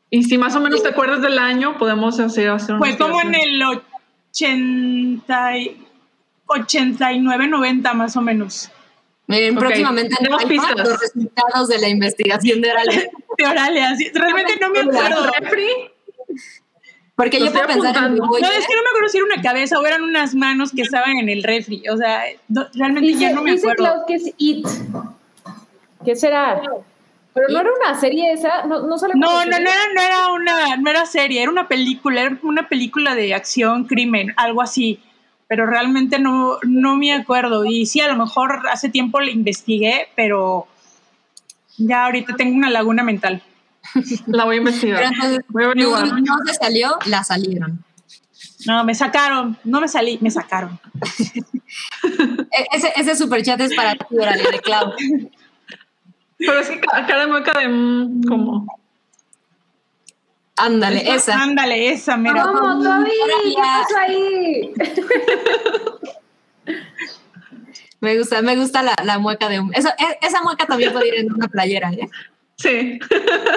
Y 0.09 0.23
si 0.23 0.37
más 0.37 0.55
o 0.55 0.59
menos 0.59 0.81
te 0.83 0.89
acuerdas 0.89 1.21
del 1.21 1.37
año, 1.39 1.77
podemos 1.77 2.19
hacer, 2.19 2.49
hacer 2.49 2.77
Fue 2.77 2.97
como 2.97 3.19
en 3.21 3.33
el 3.35 3.61
80, 3.63 5.57
y- 5.57 5.81
89, 6.47 7.47
90 7.47 7.93
más 7.93 8.15
o 8.15 8.21
menos. 8.21 8.69
Miren, 9.27 9.55
Ok, 9.57 9.59
próximamente 9.63 10.13
en 10.13 10.17
tenemos 10.17 10.45
pistas. 10.45 10.75
los 10.77 10.99
resultados 10.99 11.67
de 11.67 11.79
la 11.79 11.87
investigación 11.89 12.61
de 12.61 12.71
Oralia. 12.71 13.03
De 13.37 13.45
Oralia, 13.45 13.95
realmente 14.13 14.53
no 14.61 14.69
me 14.69 14.79
acuerdo. 14.79 15.29
refri. 15.39 15.67
Porque 17.15 17.39
yo 17.39 17.51
puedo 17.51 17.61
estoy 17.67 17.81
pensar 17.81 17.95
en. 18.11 18.21
Oye, 18.21 18.41
No, 18.41 18.47
es 18.51 18.67
que 18.67 18.75
no 18.75 18.83
me 18.83 18.89
acuerdo 18.89 19.09
si 19.09 19.17
era 19.17 19.25
una 19.25 19.41
cabeza 19.41 19.79
o 19.79 19.85
eran 19.85 20.03
unas 20.03 20.35
manos 20.35 20.71
que 20.71 20.81
estaban 20.83 21.17
en 21.17 21.29
el 21.29 21.43
refri. 21.43 21.83
O 21.89 21.97
sea, 21.97 22.23
no- 22.49 22.67
realmente 22.73 23.07
Dice, 23.07 23.21
ya 23.21 23.31
no 23.33 23.41
me 23.41 23.51
dice 23.51 23.71
acuerdo. 23.71 23.83
Klaus 23.83 24.03
que 24.07 24.15
es 24.15 24.33
It. 24.37 24.67
¿Qué 26.05 26.15
será? 26.15 26.61
Pero 27.33 27.47
no 27.49 27.59
era 27.59 27.69
una 27.73 27.99
serie 27.99 28.31
esa, 28.31 28.65
no, 28.65 28.87
no 28.87 28.97
sale 28.97 29.13
No, 29.15 29.43
no, 29.43 29.51
no 29.51 29.57
era, 29.57 29.93
no 29.93 30.01
era 30.01 30.27
una, 30.31 30.77
no 30.77 30.89
era 30.89 31.05
serie, 31.05 31.41
era 31.41 31.51
una 31.51 31.67
película, 31.67 32.21
era 32.21 32.37
una 32.43 32.69
película 32.69 33.15
de 33.15 33.33
acción, 33.33 33.85
crimen, 33.85 34.33
algo 34.37 34.61
así. 34.61 34.99
Pero 35.47 35.65
realmente 35.65 36.17
no, 36.19 36.57
no 36.63 36.95
me 36.97 37.13
acuerdo. 37.13 37.65
Y 37.65 37.85
sí, 37.85 38.01
a 38.01 38.07
lo 38.07 38.15
mejor 38.15 38.63
hace 38.71 38.89
tiempo 38.89 39.19
la 39.19 39.29
investigué, 39.31 40.07
pero 40.15 40.67
ya 41.77 42.05
ahorita 42.05 42.35
tengo 42.35 42.55
una 42.55 42.69
laguna 42.69 43.03
mental. 43.03 43.43
La 44.27 44.45
voy 44.45 44.55
a 44.55 44.57
investigar. 44.59 44.97
pero 44.97 45.09
entonces, 45.13 45.45
Voy 45.49 45.63
a 45.65 45.75
no 46.21 46.37
se 46.47 46.53
salió, 46.55 46.97
la 47.05 47.23
salieron. 47.23 47.83
No, 48.65 48.83
me 48.83 48.95
sacaron, 48.95 49.57
no 49.63 49.79
me 49.81 49.87
salí, 49.87 50.17
me 50.21 50.31
sacaron. 50.31 50.79
E- 52.51 52.65
Ese, 52.71 52.91
ese 52.95 53.15
superchat 53.15 53.59
es 53.61 53.75
para 53.75 53.93
ti, 53.95 54.05
de 54.51 54.59
Clau. 54.63 54.93
Pero 56.37 56.59
es 56.59 56.69
que 56.69 56.79
ca- 56.79 57.05
cada 57.05 57.27
mueca 57.27 57.57
de 57.59 57.67
mm, 57.67 58.23
como. 58.27 58.65
Ándale, 60.57 61.03
esa. 61.13 61.41
Ándale, 61.41 61.89
esa, 61.91 62.17
mira. 62.17 62.43
¿Cómo, 62.43 62.83
Toby? 62.83 63.09
¿Qué 63.09 63.53
pasó 63.55 63.97
ahí? 63.99 64.73
Me 68.01 68.17
gusta, 68.17 68.41
me 68.43 68.55
gusta 68.55 68.83
la, 68.83 68.93
la 69.03 69.17
mueca 69.17 69.49
de 69.49 69.59
un. 69.59 69.73
Eso, 69.73 69.89
e- 69.89 70.25
esa 70.25 70.41
mueca 70.43 70.65
también 70.67 70.93
puede 70.93 71.07
ir 71.07 71.15
en 71.15 71.33
una 71.33 71.47
playera, 71.47 71.91
¿eh? 71.91 72.07
Sí. 72.57 72.99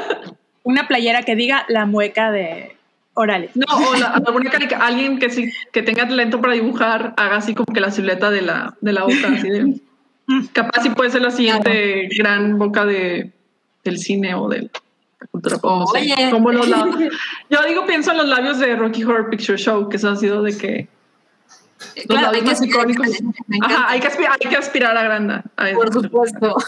Una 0.63 0.87
playera 0.87 1.23
que 1.23 1.35
diga 1.35 1.65
la 1.69 1.87
mueca 1.87 2.31
de 2.31 2.77
Orales. 3.15 3.51
No, 3.55 3.65
o 3.75 3.95
la, 3.97 4.09
alguna 4.09 4.51
carica- 4.51 4.77
alguien 4.79 5.19
que 5.19 5.31
sí 5.31 5.51
que 5.73 5.83
tenga 5.83 6.07
talento 6.07 6.41
para 6.43 6.53
dibujar 6.55 7.15
haga 7.17 7.37
así 7.37 7.55
como 7.55 7.73
que 7.73 7.81
la 7.81 7.91
silueta 7.91 8.31
de 8.31 8.43
la, 8.43 8.75
de 8.81 8.93
la 8.93 9.03
boca. 9.05 9.29
Así 9.35 9.49
de, 9.49 9.81
capaz 10.53 10.83
sí 10.83 10.91
puede 10.91 11.11
ser 11.11 11.23
la 11.23 11.31
siguiente 11.31 12.09
gran 12.19 12.59
boca 12.59 12.85
de, 12.85 13.33
del 13.85 13.99
cine 13.99 14.35
o 14.35 14.49
de 14.49 14.63
la 14.63 14.69
cultura 15.27 15.59
pop. 15.59 15.81
no 15.81 15.87
sé. 15.87 16.01
Oye. 16.01 16.31
Como 16.31 16.53
los 16.53 16.69
labios. 16.69 17.13
Yo 17.51 17.63
digo, 17.65 17.87
pienso 17.87 18.13
en 18.13 18.19
los 18.19 18.29
labios 18.29 18.59
de 18.59 18.77
Rocky 18.77 19.05
Horror 19.05 19.31
Picture 19.31 19.59
Show, 19.59 19.89
que 19.89 19.97
eso 19.97 20.11
ha 20.11 20.17
sido 20.17 20.43
de 20.43 20.57
que 20.57 20.89
los 21.97 22.07
Claro, 22.07 22.29
hay 22.29 22.41
labios 22.41 22.45
más 22.45 22.63
icónicos. 22.63 23.09
Ajá, 23.63 23.87
hay 23.89 24.01
que, 24.01 24.07
aspirar, 24.07 24.33
hay 24.43 24.51
que 24.51 24.57
aspirar 24.57 24.97
a 24.97 25.03
grande. 25.03 25.43
a 25.57 25.71
eso. 25.71 25.79
Por 25.79 25.93
supuesto. 25.93 26.57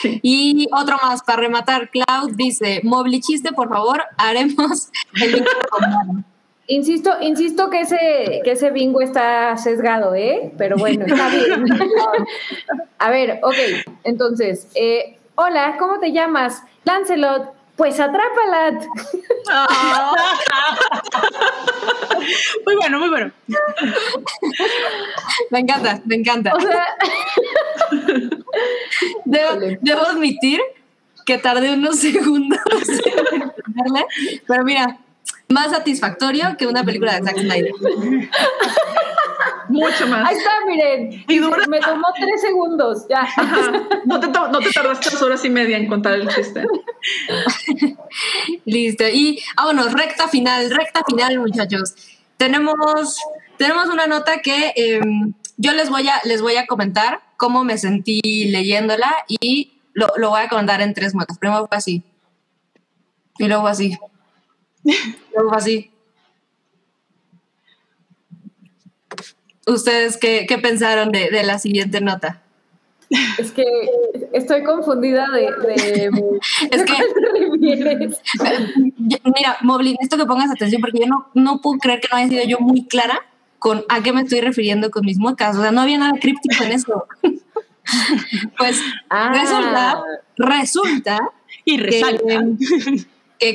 Sí. 0.00 0.20
Y 0.22 0.68
otro 0.70 0.96
más 1.02 1.22
para 1.24 1.40
rematar. 1.40 1.90
Cloud 1.90 2.36
dice: 2.36 2.82
Mobli 2.84 3.20
chiste, 3.20 3.50
por 3.52 3.68
favor, 3.68 4.00
haremos 4.16 4.90
el 5.20 5.44
Insisto, 6.68 7.10
insisto 7.20 7.68
que 7.68 7.80
ese, 7.80 8.40
que 8.44 8.52
ese 8.52 8.70
bingo 8.70 9.00
está 9.00 9.56
sesgado, 9.56 10.14
¿eh? 10.14 10.52
Pero 10.56 10.76
bueno, 10.76 11.04
está 11.04 11.28
bien. 11.28 11.64
A 12.98 13.10
ver, 13.10 13.40
ok, 13.42 13.54
entonces, 14.04 14.68
eh, 14.74 15.18
hola, 15.34 15.76
¿cómo 15.78 15.98
te 15.98 16.12
llamas? 16.12 16.62
Lancelot. 16.84 17.61
Pues 17.76 17.98
atrápala. 17.98 18.72
Muy 22.64 22.76
bueno, 22.76 22.98
muy 23.00 23.08
bueno. 23.08 23.32
Me 25.50 25.58
encanta, 25.58 26.00
me 26.04 26.14
encanta. 26.14 26.52
O 26.54 26.60
sea, 26.60 26.86
Debo, 29.24 29.76
debo 29.80 30.02
admitir 30.02 30.60
que 31.24 31.38
tardé 31.38 31.72
unos 31.72 31.96
segundos 32.00 32.58
en 32.68 33.42
entenderle, 33.42 34.06
pero 34.46 34.64
mira, 34.64 34.98
más 35.48 35.70
satisfactorio 35.70 36.56
que 36.56 36.66
una 36.66 36.84
película 36.84 37.14
de 37.14 37.24
Zack 37.24 37.38
Snyder. 37.38 37.72
Mucho 39.72 40.06
más. 40.06 40.28
ahí 40.28 40.36
está, 40.36 40.50
miren. 40.66 41.24
Y 41.28 41.38
dura- 41.38 41.66
Me 41.68 41.80
tomó 41.80 42.06
tres 42.14 42.40
segundos, 42.40 43.06
ya. 43.08 43.22
Ajá. 43.22 43.72
No, 44.04 44.20
te, 44.20 44.28
no 44.28 44.58
te 44.60 44.70
tardaste 44.70 45.10
dos 45.10 45.22
horas 45.22 45.44
y 45.44 45.50
media 45.50 45.76
en 45.76 45.88
contar 45.88 46.14
el 46.14 46.28
chiste. 46.28 46.64
Listo. 48.64 49.04
Y 49.08 49.40
vámonos, 49.56 49.92
recta 49.92 50.28
final, 50.28 50.70
recta 50.70 51.02
final, 51.06 51.38
muchachos. 51.38 51.94
Tenemos, 52.36 53.18
tenemos 53.56 53.88
una 53.88 54.06
nota 54.06 54.40
que 54.40 54.72
eh, 54.76 55.00
yo 55.56 55.72
les 55.72 55.90
voy, 55.90 56.08
a, 56.08 56.20
les 56.24 56.42
voy 56.42 56.56
a 56.56 56.66
comentar 56.66 57.20
cómo 57.36 57.64
me 57.64 57.78
sentí 57.78 58.20
leyéndola 58.50 59.12
y 59.28 59.80
lo, 59.94 60.08
lo 60.16 60.30
voy 60.30 60.42
a 60.42 60.48
comentar 60.48 60.80
en 60.80 60.94
tres 60.94 61.14
muecas. 61.14 61.38
Primero 61.38 61.66
fue 61.66 61.76
así. 61.76 62.02
Y 63.38 63.48
luego 63.48 63.66
así. 63.66 63.96
Luego 65.34 65.50
fue 65.50 65.58
así. 65.58 65.91
¿Ustedes 69.66 70.16
qué, 70.16 70.46
qué 70.48 70.58
pensaron 70.58 71.12
de, 71.12 71.30
de 71.30 71.42
la 71.44 71.58
siguiente 71.58 72.00
nota? 72.00 72.40
Es 73.38 73.52
que 73.52 73.64
estoy 74.32 74.62
confundida 74.64 75.26
de. 75.30 75.42
de 75.42 76.10
Es 76.70 76.82
que- 76.84 76.94
Mira, 79.24 79.56
Moblin, 79.60 79.96
esto 80.00 80.16
que 80.16 80.24
pongas 80.26 80.50
atención 80.50 80.80
porque 80.80 81.00
yo 81.00 81.06
no, 81.06 81.28
no 81.34 81.60
puedo 81.60 81.78
creer 81.78 82.00
que 82.00 82.08
no 82.10 82.16
haya 82.18 82.28
sido 82.28 82.44
yo 82.44 82.58
muy 82.60 82.86
clara 82.86 83.20
con 83.58 83.84
a 83.88 84.02
qué 84.02 84.12
me 84.12 84.22
estoy 84.22 84.40
refiriendo 84.40 84.90
con 84.90 85.04
mis 85.04 85.18
muecas. 85.18 85.56
O 85.56 85.62
sea, 85.62 85.70
no 85.72 85.82
había 85.82 85.98
nada 85.98 86.14
críptico 86.20 86.64
en 86.64 86.72
eso. 86.72 87.06
pues 88.58 88.80
Ah. 89.10 89.32
resulta, 89.34 90.02
resulta 90.36 91.18
Y 91.64 91.76
resalta. 91.78 92.24
que 92.26 93.04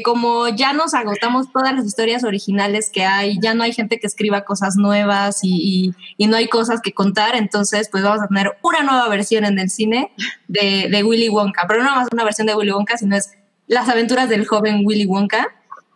como 0.04 0.48
ya 0.50 0.74
nos 0.74 0.94
agotamos 0.94 1.52
todas 1.52 1.74
las 1.74 1.86
historias 1.86 2.24
originales 2.24 2.90
que 2.92 3.06
hay, 3.06 3.38
ya 3.42 3.54
no 3.54 3.64
hay 3.64 3.74
gente 3.74 4.00
que 4.00 4.08
escriba 4.08 4.42
cosas 4.46 4.76
nuevas 4.76 5.40
y, 5.44 5.50
y- 5.88 5.94
y 6.18 6.28
no 6.28 6.36
hay 6.38 6.48
cosas 6.48 6.82
que 6.82 6.94
contar, 6.94 7.36
entonces 7.36 7.88
pues 7.92 8.04
vamos 8.04 8.22
a 8.22 8.28
tener 8.28 8.58
una 8.62 8.82
nueva 8.84 9.08
versión 9.10 9.46
en 9.46 9.58
el 9.60 9.70
cine 9.70 10.12
de, 10.48 10.88
de 10.92 11.04
Willy 11.04 11.30
Wonka, 11.30 11.66
pero 11.68 11.84
no 11.84 11.96
más 11.96 12.08
una 12.12 12.24
versión 12.24 12.48
de 12.48 12.56
Willy 12.56 12.72
Wonka, 12.72 12.98
sino 12.98 13.16
es 13.16 13.32
las 13.68 13.88
aventuras 13.90 14.30
del 14.30 14.46
joven 14.46 14.82
Willy 14.86 15.06
Wonka. 15.06 15.48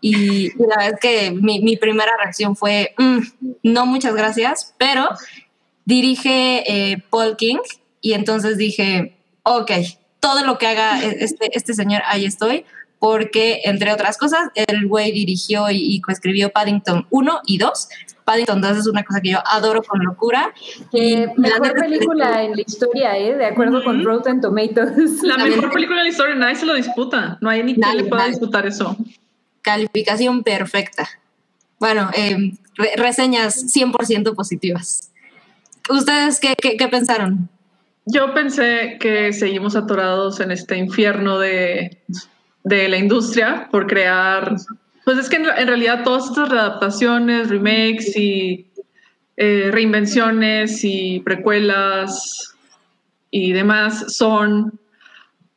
Y, 0.03 0.45
y 0.47 0.67
la 0.67 0.77
verdad 0.77 0.93
es 0.95 0.99
que 0.99 1.31
mi, 1.31 1.59
mi 1.61 1.77
primera 1.77 2.11
reacción 2.17 2.55
fue, 2.55 2.95
"Mm, 2.97 3.19
no 3.63 3.85
muchas 3.85 4.15
gracias, 4.15 4.73
pero 4.79 5.07
dirige 5.85 6.63
eh, 6.67 7.03
Paul 7.09 7.35
King 7.37 7.57
y 8.01 8.13
entonces 8.13 8.57
dije, 8.57 9.15
ok, 9.43 9.71
todo 10.19 10.45
lo 10.45 10.57
que 10.57 10.67
haga 10.67 11.01
e- 11.03 11.17
este, 11.23 11.49
este 11.57 11.73
señor, 11.73 12.01
ahí 12.05 12.25
estoy, 12.25 12.65
porque 13.01 13.61
entre 13.63 13.91
otras 13.91 14.15
cosas, 14.15 14.49
el 14.53 14.87
güey 14.87 15.11
dirigió 15.11 15.71
y, 15.71 15.95
y 15.95 16.01
coescribió 16.01 16.51
Paddington 16.51 17.07
1 17.09 17.39
y 17.47 17.57
2. 17.57 17.89
Paddington 18.23 18.61
2 18.61 18.77
es 18.77 18.87
una 18.87 19.03
cosa 19.03 19.19
que 19.21 19.31
yo 19.31 19.39
adoro 19.43 19.81
con 19.81 20.03
locura. 20.03 20.53
Y 20.91 21.13
Eh, 21.15 21.33
la 21.35 21.57
mejor 21.59 21.73
película 21.73 22.43
en 22.43 22.51
la 22.55 22.61
historia, 22.61 23.17
¿eh? 23.17 23.35
De 23.35 23.45
acuerdo 23.47 23.83
con 23.83 24.03
Rotten 24.05 24.39
Tomatoes. 24.39 25.23
La 25.23 25.35
También- 25.37 25.57
mejor 25.57 25.73
película 25.73 25.97
de 25.97 26.03
la 26.03 26.09
historia, 26.09 26.35
nadie 26.35 26.55
se 26.57 26.65
lo 26.67 26.75
disputa. 26.75 27.39
No 27.41 27.49
hay 27.49 27.63
ni 27.63 27.73
quien 27.73 27.79
Nadie, 27.81 28.03
le 28.03 28.07
pueda 28.07 28.21
nadie. 28.21 28.33
disputar 28.33 28.67
eso. 28.67 28.95
Calificación 29.63 30.43
perfecta. 30.43 31.09
Bueno, 31.79 32.11
eh, 32.15 32.53
re- 32.75 32.93
reseñas 32.97 33.73
100% 33.73 34.35
positivas. 34.35 35.11
¿Ustedes 35.89 36.39
qué, 36.39 36.53
qué, 36.55 36.77
qué 36.77 36.87
pensaron? 36.87 37.49
Yo 38.05 38.33
pensé 38.35 38.97
que 38.99 39.33
seguimos 39.33 39.75
atorados 39.75 40.39
en 40.39 40.51
este 40.51 40.77
infierno 40.77 41.39
de, 41.39 41.99
de 42.63 42.89
la 42.89 42.97
industria 42.97 43.67
por 43.71 43.87
crear. 43.87 44.55
Pues 45.05 45.17
es 45.17 45.29
que 45.29 45.37
en, 45.37 45.45
realidad 45.45 46.03
todas 46.03 46.27
estas 46.27 46.49
readaptaciones, 46.49 47.49
remakes 47.49 48.15
y 48.15 48.67
eh, 49.37 49.69
reinvenciones 49.71 50.83
y 50.83 51.19
precuelas 51.21 52.55
y 53.31 53.53
demás 53.53 54.13
son 54.15 54.79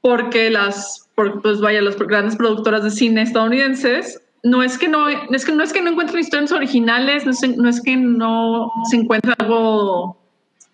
porque 0.01 0.51
las, 0.51 1.09
pues 1.15 1.61
vaya, 1.61 1.81
las 1.83 1.97
grandes 1.97 2.37
productoras 2.37 2.85
de 2.85 2.91
cine 2.91 3.23
estadounidenses 3.23 4.21
no 4.43 4.63
es 4.63 4.77
que 4.77 4.89
no, 4.89 5.09
es 5.09 5.45
que 5.45 5.53
no 5.53 5.63
es 5.63 5.73
que 5.73 5.81
no 5.81 5.91
encuentren 5.91 6.21
historias 6.21 6.53
originales, 6.53 7.25
no 7.25 7.31
es, 7.33 7.57
no 7.57 7.69
es 7.69 7.81
que 7.81 7.97
no 7.97 8.71
se 8.91 8.97
encuentre 8.97 9.33
algo 9.39 10.19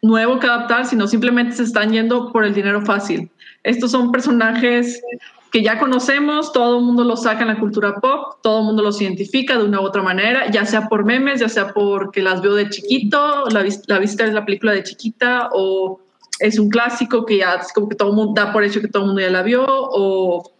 nuevo 0.02 0.40
que 0.40 0.46
adaptar, 0.48 0.86
sino 0.86 1.06
simplemente 1.06 1.56
se 1.56 1.62
están 1.62 1.92
yendo 1.92 2.32
por 2.32 2.44
el 2.44 2.52
dinero 2.52 2.82
fácil. 2.82 3.30
Estos 3.62 3.92
son 3.92 4.10
personajes 4.10 5.00
que 5.52 5.62
ya 5.62 5.78
conocemos, 5.78 6.52
todo 6.52 6.78
el 6.78 6.84
mundo 6.84 7.02
los 7.04 7.22
saca 7.24 7.42
en 7.42 7.48
la 7.48 7.58
cultura 7.58 7.96
pop, 7.96 8.36
todo 8.42 8.60
el 8.60 8.66
mundo 8.66 8.82
los 8.82 9.00
identifica 9.00 9.58
de 9.58 9.64
una 9.64 9.80
u 9.80 9.84
otra 9.84 10.02
manera, 10.02 10.50
ya 10.50 10.64
sea 10.64 10.88
por 10.88 11.04
memes, 11.04 11.40
ya 11.40 11.48
sea 11.48 11.72
porque 11.74 12.22
las 12.22 12.40
veo 12.40 12.54
de 12.54 12.68
chiquito, 12.70 13.46
la, 13.50 13.64
la 13.88 13.98
viste 13.98 14.22
en 14.22 14.34
la 14.34 14.44
película 14.44 14.72
de 14.72 14.84
chiquita, 14.84 15.48
o 15.52 16.00
es 16.38 16.58
un 16.58 16.68
clásico 16.70 17.26
que 17.26 17.38
ya 17.38 17.54
es 17.54 17.72
como 17.72 17.88
que 17.88 17.96
todo 17.96 18.10
el 18.10 18.14
mundo 18.16 18.32
da 18.40 18.52
por 18.52 18.62
hecho 18.64 18.80
que 18.80 18.88
todo 18.88 19.02
el 19.02 19.06
mundo 19.08 19.20
ya 19.22 19.30
la 19.30 19.42
vio, 19.42 19.64
o 19.66 20.50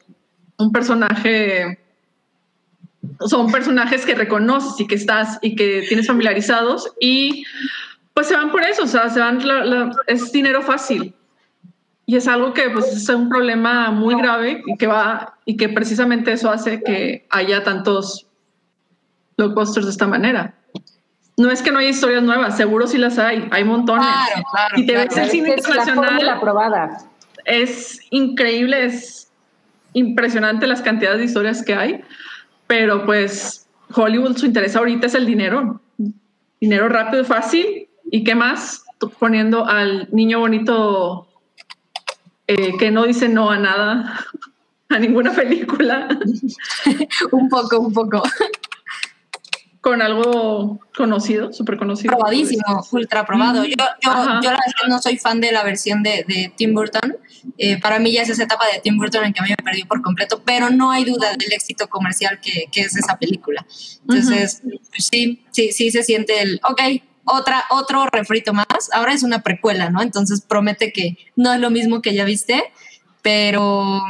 un 0.58 0.72
personaje 0.72 1.78
son 3.26 3.50
personajes 3.50 4.04
que 4.04 4.14
reconoces 4.14 4.78
y 4.80 4.86
que 4.86 4.94
estás 4.94 5.38
y 5.42 5.54
que 5.54 5.84
tienes 5.88 6.06
familiarizados 6.06 6.92
y 7.00 7.44
pues 8.14 8.26
se 8.26 8.34
van 8.34 8.50
por 8.50 8.62
eso, 8.62 8.82
o 8.84 8.86
sea, 8.86 9.08
se 9.08 9.20
van, 9.20 9.46
la- 9.46 9.64
la- 9.64 9.92
es 10.06 10.32
dinero 10.32 10.62
fácil. 10.62 11.14
Y 12.10 12.16
es 12.16 12.26
algo 12.26 12.52
que 12.52 12.68
pues 12.70 12.88
es 12.88 13.08
un 13.08 13.28
problema 13.28 13.92
muy 13.92 14.16
grave 14.16 14.64
y 14.66 14.76
que 14.76 14.88
va 14.88 15.38
y 15.44 15.56
que 15.56 15.68
precisamente 15.68 16.32
eso 16.32 16.50
hace 16.50 16.82
que 16.82 17.24
haya 17.30 17.62
tantos 17.62 18.26
blockbusters 19.38 19.86
de 19.86 19.92
esta 19.92 20.08
manera. 20.08 20.52
No 21.36 21.52
es 21.52 21.62
que 21.62 21.70
no 21.70 21.78
haya 21.78 21.90
historias 21.90 22.24
nuevas, 22.24 22.56
seguro 22.56 22.88
sí 22.88 22.98
las 22.98 23.16
hay, 23.20 23.46
hay 23.52 23.62
montones. 23.62 24.08
Claro, 24.08 24.42
claro, 24.50 24.76
Y 24.76 24.86
te 24.86 24.94
ves 24.94 25.06
claro. 25.06 25.22
el 25.22 25.30
cine 25.30 25.54
Es 25.54 25.68
la 25.68 25.84
fórmula 25.84 25.92
internacional, 25.92 26.28
aprobada. 26.36 26.98
es 27.44 28.00
increíble, 28.10 28.86
es 28.86 29.30
impresionante 29.92 30.66
las 30.66 30.82
cantidades 30.82 31.20
de 31.20 31.26
historias 31.26 31.62
que 31.64 31.76
hay, 31.76 32.00
pero 32.66 33.06
pues 33.06 33.68
Hollywood 33.94 34.36
su 34.36 34.46
interés 34.46 34.74
ahorita 34.74 35.06
es 35.06 35.14
el 35.14 35.26
dinero, 35.26 35.80
dinero 36.60 36.88
rápido 36.88 37.22
y 37.22 37.26
fácil, 37.26 37.88
y 38.10 38.24
qué 38.24 38.34
más 38.34 38.84
poniendo 39.20 39.64
al 39.64 40.08
niño 40.10 40.40
bonito 40.40 41.28
eh, 42.50 42.76
que 42.76 42.90
no 42.90 43.04
dice 43.04 43.28
no 43.28 43.48
a 43.48 43.58
nada, 43.58 44.26
a 44.88 44.98
ninguna 44.98 45.32
película, 45.32 46.08
Un 47.32 47.48
poco, 47.48 47.78
un 47.78 47.92
poco. 47.92 48.22
con 49.80 50.02
algo 50.02 50.80
conocido, 50.96 51.52
súper 51.52 51.78
conocido. 51.78 52.16
Probadísimo, 52.16 52.84
ultra 52.90 53.24
probado. 53.24 53.64
Yo, 53.64 53.76
yo, 53.76 54.10
yo 54.42 54.50
la 54.50 54.58
verdad 54.58 54.88
no 54.88 54.98
soy 55.00 55.16
fan 55.16 55.40
de 55.40 55.52
la 55.52 55.62
versión 55.62 56.02
de, 56.02 56.24
de 56.26 56.52
Tim 56.56 56.74
Burton. 56.74 57.16
Eh, 57.56 57.80
para 57.80 58.00
mí 58.00 58.12
ya 58.12 58.22
es 58.22 58.28
esa 58.30 58.42
etapa 58.42 58.64
de 58.66 58.80
Tim 58.80 58.98
Burton 58.98 59.24
en 59.24 59.32
que 59.32 59.40
a 59.40 59.44
mí 59.44 59.50
me 59.50 59.64
perdió 59.64 59.86
por 59.86 60.02
completo, 60.02 60.42
pero 60.44 60.70
no 60.70 60.90
hay 60.90 61.04
duda 61.04 61.30
del 61.38 61.52
éxito 61.52 61.88
comercial 61.88 62.40
que, 62.40 62.66
que 62.72 62.80
es 62.80 62.96
esa 62.96 63.16
película. 63.16 63.64
Entonces, 64.02 64.60
pues 64.90 65.08
sí, 65.10 65.44
sí, 65.52 65.70
sí 65.70 65.92
se 65.92 66.02
siente 66.02 66.42
el, 66.42 66.60
ok, 66.68 66.82
otra, 67.30 67.64
otro 67.70 68.06
refrito 68.06 68.52
más. 68.52 68.66
Ahora 68.92 69.12
es 69.12 69.22
una 69.22 69.42
precuela, 69.42 69.90
¿no? 69.90 70.02
Entonces 70.02 70.40
promete 70.40 70.92
que 70.92 71.16
no 71.36 71.52
es 71.52 71.60
lo 71.60 71.70
mismo 71.70 72.02
que 72.02 72.14
ya 72.14 72.24
viste, 72.24 72.62
pero... 73.22 74.00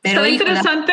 pero 0.00 0.24
Está 0.24 0.28
interesante 0.28 0.92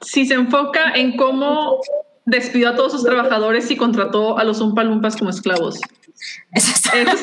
si 0.00 0.26
se 0.26 0.34
enfoca 0.34 0.92
en 0.94 1.16
cómo 1.16 1.80
despidió 2.26 2.70
a 2.70 2.76
todos 2.76 2.92
sus 2.92 3.04
trabajadores 3.04 3.70
y 3.70 3.76
contrató 3.76 4.38
a 4.38 4.44
los 4.44 4.60
Umpalumpas 4.60 5.16
como 5.16 5.30
esclavos. 5.30 5.80
Eso 6.52 6.72
estaría 6.74 7.16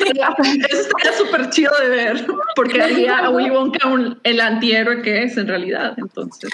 súper 1.16 1.50
chido 1.50 1.72
de 1.80 1.88
ver, 1.88 2.26
porque 2.54 2.80
haría 2.82 3.18
a 3.18 3.30
Willy 3.30 3.50
Wonka 3.50 3.88
un- 3.88 4.20
el 4.22 4.40
antihéroe 4.40 5.02
que 5.02 5.22
es 5.24 5.36
en 5.36 5.48
realidad. 5.48 5.94
Entonces, 5.96 6.50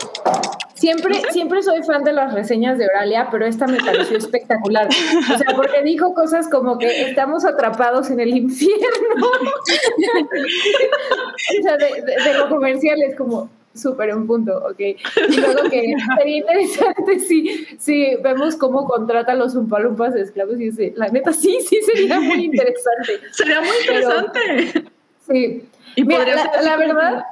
Siempre, 0.75 1.21
siempre 1.33 1.61
soy 1.63 1.83
fan 1.83 2.05
de 2.05 2.13
las 2.13 2.33
reseñas 2.33 2.79
de 2.79 2.87
Oralia, 2.87 3.29
pero 3.33 3.45
esta 3.47 3.67
me 3.67 3.79
pareció 3.79 4.17
espectacular. 4.17 4.87
O 4.89 5.37
sea, 5.37 5.49
porque 5.57 5.83
dijo 5.83 6.15
cosas 6.15 6.49
como 6.49 6.79
que 6.79 7.03
estamos 7.09 7.45
atrapados 7.45 8.11
en 8.11 8.21
el 8.21 8.29
infierno. 8.29 9.27
o 11.59 11.63
sea, 11.63 11.77
de, 11.77 11.87
de- 12.03 12.23
de 12.31 12.35
lo 12.39 12.49
comercial 12.49 13.03
es 13.03 13.17
como 13.17 13.51
súper 13.75 14.15
un 14.15 14.27
punto, 14.27 14.57
ok. 14.69 14.79
Y 14.81 15.37
luego 15.37 15.63
que 15.71 15.95
sería 16.19 16.37
interesante 16.39 17.19
si, 17.21 17.67
si 17.79 18.17
vemos 18.17 18.57
cómo 18.57 18.85
contrata 18.87 19.33
a 19.33 19.35
los 19.37 19.55
umpalumpas 19.55 20.15
de 20.15 20.23
esclavos 20.23 20.55
y 20.61 20.65
dice, 20.71 20.93
la 20.97 21.09
neta, 21.09 21.33
sí, 21.33 21.59
sí, 21.67 21.79
sería 21.83 22.19
muy 22.21 22.45
interesante. 22.47 23.21
sería 23.33 23.61
muy 23.61 23.71
Pero- 23.87 24.01
interesante. 24.01 24.85
Sí. 25.31 25.65
Y 25.97 26.05
Mira, 26.05 26.19
podría 26.21 26.63
la, 26.63 26.77
verdad, 26.77 27.25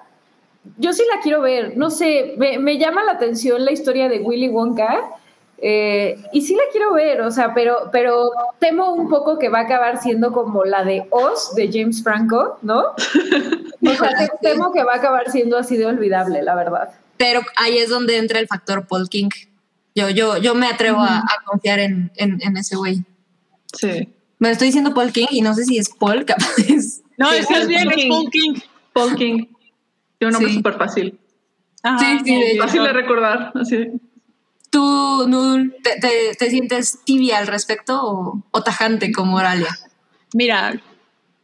yo 0.79 0.93
sí 0.93 1.03
la 1.15 1.21
quiero 1.21 1.41
ver. 1.41 1.77
No 1.77 1.91
sé, 1.91 2.35
me, 2.37 2.59
me 2.59 2.79
llama 2.79 3.05
la 3.05 3.13
atención 3.13 3.65
la 3.65 3.73
historia 3.73 4.09
de 4.09 4.19
Willy 4.21 4.49
Wonka. 4.49 5.01
Eh, 5.59 6.19
y 6.33 6.43
sí 6.43 6.55
la 6.55 6.63
quiero 6.71 6.93
ver, 6.93 7.21
o 7.23 7.31
sea, 7.31 7.55
pero, 7.55 7.89
pero 7.93 8.31
temo 8.59 8.93
un 8.93 9.09
poco 9.09 9.39
que 9.39 9.49
va 9.49 9.61
a 9.61 9.63
acabar 9.63 10.01
siendo 10.03 10.33
como 10.33 10.65
la 10.65 10.85
de 10.85 11.07
Oz 11.11 11.55
de 11.55 11.71
James 11.73 12.03
Franco, 12.03 12.59
¿no? 12.63 12.81
O 12.81 12.95
sea, 13.95 14.11
te- 14.19 14.49
temo 14.49 14.73
que 14.73 14.85
va 14.85 14.95
a 14.95 14.97
acabar 14.97 15.31
siendo 15.31 15.57
así 15.57 15.77
de 15.77 15.87
olvidable, 15.87 16.43
la 16.43 16.55
verdad. 16.55 16.91
pero 17.17 17.41
ahí 17.57 17.79
es 17.79 17.89
donde 17.89 18.19
entra 18.19 18.39
el 18.39 18.47
factor 18.49 18.87
Paul 18.87 19.09
King. 19.09 19.31
Yo, 19.95 20.11
yo, 20.11 20.37
yo 20.37 20.55
me 20.55 20.67
atrevo 20.67 21.01
a, 21.01 21.19
a 21.21 21.43
confiar 21.47 21.79
en, 21.79 22.11
en, 22.17 22.39
en 22.43 22.57
ese 22.59 22.77
güey. 22.77 23.03
Sí. 23.73 24.09
Me 24.39 24.51
estoy 24.51 24.67
diciendo 24.69 24.93
Paul 24.93 25.11
King 25.11 25.27
y 25.31 25.41
no 25.41 25.55
sé 25.55 25.65
si 25.65 25.79
es 25.79 25.89
Paul, 25.89 26.25
capaz. 26.27 26.45
No, 27.17 27.31
Sí, 27.31 27.37
estás 27.39 27.59
Paul 27.61 27.67
bien, 27.69 27.91
es. 27.97 28.05
Paul 28.11 28.31
King. 28.31 28.55
Paul 28.93 29.17
King. 29.17 29.47
Tiene 30.19 30.29
un 30.29 30.33
nombre 30.35 30.51
Sí. 30.51 30.57
súper 30.57 30.75
fácil. 30.75 31.19
Ajá. 31.83 31.99
Sí, 31.99 32.19
sí. 32.27 32.59
Fácil 32.59 32.83
de 32.83 32.93
recordar. 32.93 33.53
Así. 33.55 33.89
¿Tú, 34.77 35.27
Nudul, 35.27 35.75
te, 35.83 35.99
te, 36.01 36.35
te 36.39 36.51
sientes 36.51 36.99
tibia 37.03 37.39
al 37.39 37.47
respecto 37.47 37.99
o, 37.99 38.43
o 38.51 38.63
tajante 38.63 39.11
como 39.11 39.39
Oralia? 39.39 39.75
Mira, 40.35 40.79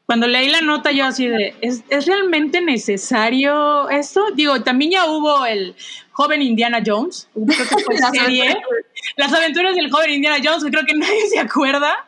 cuando 0.04 0.26
leí 0.26 0.50
la 0.50 0.60
nota 0.60 0.92
yo 0.92 1.06
así 1.06 1.28
de, 1.28 1.54
¿es, 1.62 1.82
¿es 1.88 2.04
realmente 2.04 2.60
necesario 2.60 3.88
esto? 3.88 4.26
Digo, 4.34 4.62
también 4.62 4.90
ya 4.90 5.06
hubo 5.06 5.46
el 5.46 5.74
joven 6.10 6.42
Indiana 6.42 6.82
Jones, 6.84 7.26
creo 7.32 7.46
que 7.46 7.82
fue 7.82 7.94
Las 7.98 8.10
serie, 8.10 8.42
aventuras. 8.42 8.84
las 9.16 9.32
aventuras 9.32 9.76
del 9.76 9.90
joven 9.90 10.10
Indiana 10.10 10.36
Jones, 10.44 10.62
que 10.64 10.70
creo 10.70 10.84
que 10.84 10.94
nadie 10.98 11.26
se 11.30 11.38
acuerda. 11.38 12.06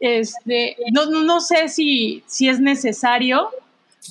Este, 0.00 0.78
no, 0.90 1.04
no, 1.04 1.22
no 1.22 1.42
sé 1.42 1.68
si, 1.68 2.24
si 2.26 2.48
es 2.48 2.60
necesario. 2.60 3.50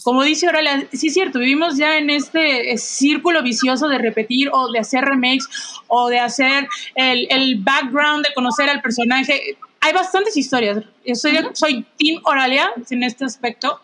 Como 0.03 0.23
dice 0.23 0.47
Aurelia, 0.47 0.88
sí 0.93 1.07
es 1.07 1.13
cierto, 1.13 1.39
vivimos 1.39 1.77
ya 1.77 1.97
en 1.97 2.09
este 2.09 2.72
eh, 2.72 2.77
círculo 2.77 3.41
vicioso 3.41 3.88
de 3.88 3.97
repetir 3.97 4.49
o 4.51 4.72
de 4.72 4.80
hacer 4.80 5.03
remakes 5.03 5.47
o 5.88 6.09
de 6.09 6.19
hacer 6.19 6.67
el, 6.95 7.27
el 7.30 7.57
background 7.59 8.26
de 8.26 8.34
conocer 8.34 8.69
al 8.69 8.81
personaje. 8.81 9.57
Hay 9.81 9.93
bastantes 9.93 10.35
historias. 10.38 10.80
Yo 11.05 11.15
soy, 11.15 11.38
soy 11.53 11.85
Team 11.97 12.22
Oralia 12.26 12.72
en 12.89 13.03
este 13.03 13.26
aspecto. 13.26 13.80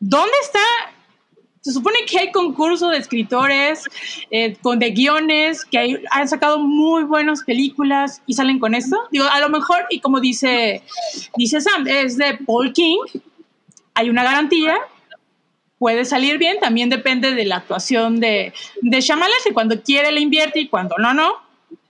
¿Dónde 0.00 0.32
está? 0.42 0.60
Se 1.60 1.72
supone 1.72 1.98
que 2.06 2.18
hay 2.18 2.32
concurso 2.32 2.88
de 2.88 2.98
escritores, 2.98 3.82
eh, 4.30 4.56
con 4.62 4.78
de 4.78 4.90
guiones, 4.92 5.64
que 5.64 5.78
hay- 5.78 6.02
han 6.12 6.28
sacado 6.28 6.60
muy 6.60 7.02
buenas 7.02 7.42
películas 7.42 8.22
y 8.26 8.34
salen 8.34 8.58
con 8.58 8.74
esto. 8.74 8.96
Digo, 9.10 9.26
a 9.26 9.40
lo 9.40 9.48
mejor, 9.50 9.84
y 9.90 10.00
como 10.00 10.20
dice, 10.20 10.82
dice 11.36 11.60
Sam, 11.60 11.86
es 11.88 12.16
de 12.16 12.38
Paul 12.46 12.72
King, 12.72 12.98
hay 13.98 14.10
una 14.10 14.22
garantía, 14.22 14.78
puede 15.80 16.04
salir 16.04 16.38
bien, 16.38 16.60
también 16.60 16.88
depende 16.88 17.34
de 17.34 17.44
la 17.44 17.56
actuación 17.56 18.20
de, 18.20 18.52
de 18.80 19.00
Shyamalan, 19.00 19.34
si 19.42 19.50
cuando 19.50 19.82
quiere 19.82 20.12
le 20.12 20.20
invierte 20.20 20.60
y 20.60 20.68
cuando 20.68 20.96
no, 20.98 21.14
no, 21.14 21.34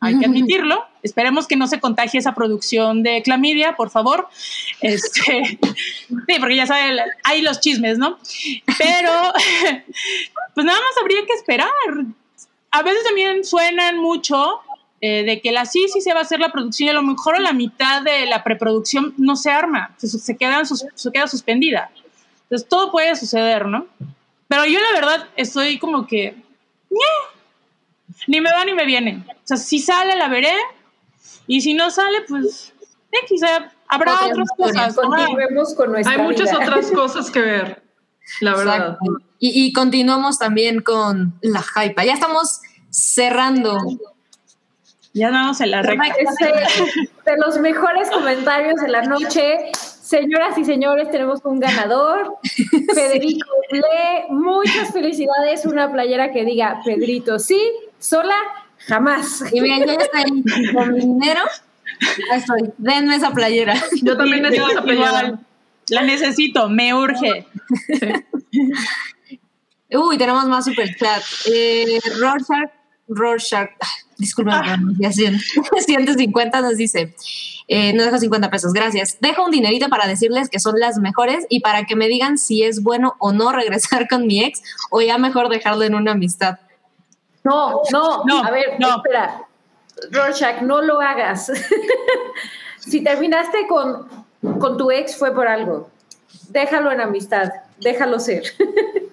hay 0.01 0.19
que 0.19 0.25
admitirlo. 0.27 0.87
Esperemos 1.03 1.47
que 1.47 1.57
no 1.57 1.67
se 1.67 1.81
contagie 1.81 2.19
esa 2.19 2.35
producción 2.35 3.03
de 3.03 3.23
clamidia, 3.23 3.77
por 3.77 3.91
favor. 3.91 4.27
Este, 4.81 5.59
sí, 6.09 6.37
porque 6.41 6.57
ya 6.57 6.67
saben, 6.67 6.97
hay 7.25 7.43
los 7.43 7.61
chismes, 7.61 7.99
¿no? 7.99 8.19
Pero, 8.79 9.13
pues 10.55 10.65
nada 10.65 10.79
más 10.79 11.03
habría 11.03 11.27
que 11.27 11.35
esperar. 11.35 11.69
A 12.71 12.83
veces 12.83 13.05
también 13.05 13.45
suenan 13.45 13.99
mucho 13.99 14.61
eh, 15.01 15.23
de 15.23 15.41
que 15.41 15.53
la 15.53 15.65
sí, 15.65 15.87
sí 15.93 16.01
se 16.01 16.13
va 16.13 16.21
a 16.21 16.23
hacer 16.23 16.41
la 16.41 16.51
producción 16.51 16.89
y 16.89 16.91
a 16.91 16.95
lo 16.95 17.03
mejor 17.03 17.37
a 17.37 17.41
la 17.41 17.53
mitad 17.53 18.03
de 18.03 18.27
la 18.27 18.43
preproducción 18.43 19.15
no 19.17 19.37
se 19.37 19.51
arma, 19.51 19.95
se, 19.97 20.09
se, 20.09 20.37
quedan 20.37 20.67
se 20.67 21.13
queda 21.13 21.29
suspendida. 21.29 21.91
Entonces 22.51 22.69
todo 22.69 22.91
puede 22.91 23.15
suceder, 23.17 23.67
¿no? 23.67 23.87
Pero 24.49 24.65
yo 24.65 24.81
la 24.81 24.93
verdad 25.01 25.29
estoy 25.37 25.79
como 25.79 26.07
que... 26.07 26.35
Ni 28.27 28.41
me 28.41 28.51
va 28.51 28.65
ni 28.65 28.73
me 28.75 28.87
viene. 28.87 29.23
O 29.29 29.41
sea, 29.45 29.57
si 29.57 29.79
sale 29.79 30.17
la 30.17 30.29
veré 30.29 30.53
y 31.47 31.61
si 31.61 31.75
no 31.75 31.91
sale, 31.91 32.23
pues... 32.29 32.73
eh, 33.13 33.19
quizá 33.29 33.71
Habrá 33.89 34.15
Otras 34.17 34.31
otras 34.33 34.49
historias. 34.51 34.95
cosas. 34.95 35.09
Continuemos 35.17 35.75
con 35.75 35.93
nuestra 35.93 36.13
Hay 36.15 36.23
muchas 36.23 36.51
vida. 36.51 36.61
otras 36.61 36.91
cosas 36.95 37.31
que 37.31 37.41
ver, 37.41 37.83
la 38.43 38.55
verdad. 38.55 38.99
Y, 39.39 39.65
y 39.67 39.73
continuamos 39.73 40.39
también 40.39 40.83
con 40.83 41.33
la 41.41 41.63
hype. 41.63 42.05
Ya 42.05 42.13
estamos 42.13 42.61
cerrando. 42.91 43.79
Ya 45.15 45.31
vamos 45.31 45.61
en 45.63 45.71
la 45.71 45.81
recta. 45.83 46.07
Este, 46.19 46.47
de 47.31 47.37
los 47.39 47.59
mejores 47.59 48.11
comentarios 48.11 48.77
de 48.81 48.89
la 48.89 49.03
noche. 49.03 49.71
Señoras 50.09 50.57
y 50.57 50.65
señores, 50.65 51.11
tenemos 51.11 51.41
un 51.45 51.61
ganador, 51.61 52.39
Federico 52.95 53.47
Le. 53.71 54.25
Muchas 54.31 54.91
felicidades. 54.91 55.67
Una 55.67 55.93
playera 55.93 56.33
que 56.33 56.47
diga 56.47 56.81
Pedrito, 56.83 57.39
sí, 57.39 57.61
sola, 57.99 58.35
jamás. 58.79 59.45
Y 59.53 59.59
yo 59.59 59.67
ya 59.67 59.93
estoy 59.97 60.73
con 60.73 60.95
mi 60.95 61.01
dinero. 61.01 61.43
Ya 62.31 62.37
estoy. 62.37 62.73
Denme 62.79 63.17
esa 63.17 63.33
playera. 63.33 63.75
Yo 64.01 64.17
también 64.17 64.39
Sí, 64.39 64.43
necesito 64.45 64.71
esa 64.71 64.83
playera. 64.83 65.41
La 65.91 66.03
necesito, 66.03 66.71
me 66.71 66.95
urge. 66.95 67.47
Uy, 69.91 70.17
tenemos 70.17 70.47
más 70.47 70.65
super 70.65 70.89
chat. 70.97 71.23
Eh, 71.53 71.99
Rorschach, 72.19 72.71
Rorschach, 73.09 73.73
ah, 73.79 73.87
disculpen 74.17 74.55
la 74.55 74.63
pronunciación. 74.63 75.39
150 75.87 76.61
nos 76.63 76.79
dice, 76.79 77.15
eh, 77.69 77.93
nos 77.93 78.07
deja 78.07 78.19
50 78.19 78.51
pesos, 78.51 78.73
gracias. 78.73 79.19
Dejo 79.21 79.45
un 79.45 79.51
dinerito 79.51 79.89
para 79.89 80.07
decirles 80.07 80.49
que 80.49 80.59
son 80.59 80.81
las 80.81 80.99
mejores 80.99 81.47
y 81.51 81.61
para 81.61 81.85
que 81.85 81.97
me 81.97 82.09
digan 82.09 82.39
si 82.39 82.63
es 82.63 82.83
bueno 82.83 83.15
o 83.19 83.33
no 83.33 83.53
regresar 83.53 84.09
con 84.09 84.27
mi 84.27 84.43
ex 84.43 84.63
o 84.91 85.01
ya 85.03 85.19
mejor 85.19 85.49
dejarlo 85.49 85.85
en 85.85 85.95
una 85.95 86.13
amistad. 86.13 86.59
No, 87.45 87.83
no, 87.93 88.25
No, 88.25 88.45
a 88.45 88.51
ver, 88.51 88.77
no. 88.79 88.97
espera. 88.97 89.43
Rorschach, 90.11 90.63
no 90.63 90.81
lo 90.81 91.01
hagas. 91.01 91.51
si 92.79 93.03
terminaste 93.03 93.67
con, 93.69 94.09
con 94.59 94.77
tu 94.77 94.91
ex 94.91 95.17
fue 95.17 95.35
por 95.35 95.47
algo. 95.47 95.91
Déjalo 96.49 96.91
en 96.91 97.01
amistad, 97.01 97.51
déjalo 97.81 98.19
ser. 98.19 98.45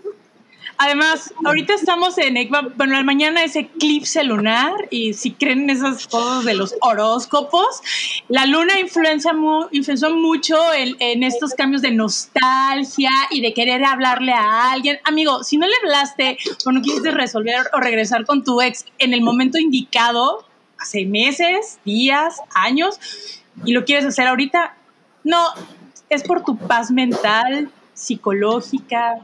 Además, 0.77 1.34
ahorita 1.45 1.73
estamos 1.73 2.18
en, 2.18 2.49
bueno, 2.76 3.02
mañana 3.03 3.43
es 3.43 3.56
eclipse 3.56 4.23
lunar 4.23 4.73
y 4.89 5.14
si 5.14 5.31
creen 5.31 5.64
en 5.64 5.69
esas 5.69 6.06
cosas 6.07 6.43
de 6.43 6.53
los 6.53 6.76
horóscopos, 6.81 7.81
la 8.27 8.45
luna 8.45 8.80
influencia 8.80 9.31
influenció 9.72 10.14
mucho 10.15 10.57
en, 10.73 10.97
en 10.99 11.23
estos 11.23 11.53
cambios 11.53 11.81
de 11.81 11.91
nostalgia 11.91 13.10
y 13.31 13.41
de 13.41 13.53
querer 13.53 13.85
hablarle 13.85 14.34
a 14.34 14.72
alguien. 14.72 14.99
Amigo, 15.06 15.43
si 15.43 15.57
no 15.57 15.65
le 15.65 15.73
hablaste 15.84 16.38
o 16.65 16.72
no 16.72 16.81
quisiste 16.81 17.11
resolver 17.11 17.68
o 17.72 17.80
regresar 17.80 18.26
con 18.26 18.43
tu 18.43 18.61
ex 18.61 18.85
en 18.97 19.14
el 19.14 19.22
momento 19.22 19.57
indicado, 19.57 20.45
hace 20.77 21.06
meses, 21.06 21.80
días, 21.85 22.41
años, 22.53 22.99
y 23.64 23.72
lo 23.72 23.85
quieres 23.85 24.06
hacer 24.06 24.27
ahorita, 24.27 24.76
no, 25.23 25.41
es 26.10 26.23
por 26.23 26.43
tu 26.43 26.57
paz 26.57 26.91
mental, 26.91 27.72
psicológica, 27.93 29.22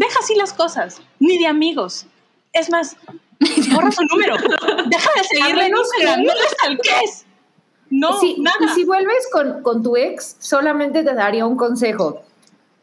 deja 0.00 0.18
así 0.18 0.34
las 0.34 0.52
cosas, 0.52 1.00
ni 1.18 1.38
de 1.38 1.46
amigos. 1.46 2.06
Es 2.52 2.70
más, 2.70 2.96
borra 3.72 3.92
su 3.92 4.02
número. 4.04 4.36
Deja 4.86 5.10
de 5.16 5.24
seguirle 5.24 5.66
en 5.66 5.76
Instagram, 5.76 6.22
no 6.22 6.32
le 6.34 6.48
stalkees. 6.48 7.26
No, 7.90 8.18
si, 8.18 8.40
nada. 8.40 8.56
y 8.60 8.68
si 8.68 8.84
vuelves 8.84 9.28
con, 9.32 9.62
con 9.62 9.82
tu 9.82 9.96
ex, 9.96 10.36
solamente 10.38 11.04
te 11.04 11.14
daría 11.14 11.44
un 11.44 11.56
consejo. 11.56 12.22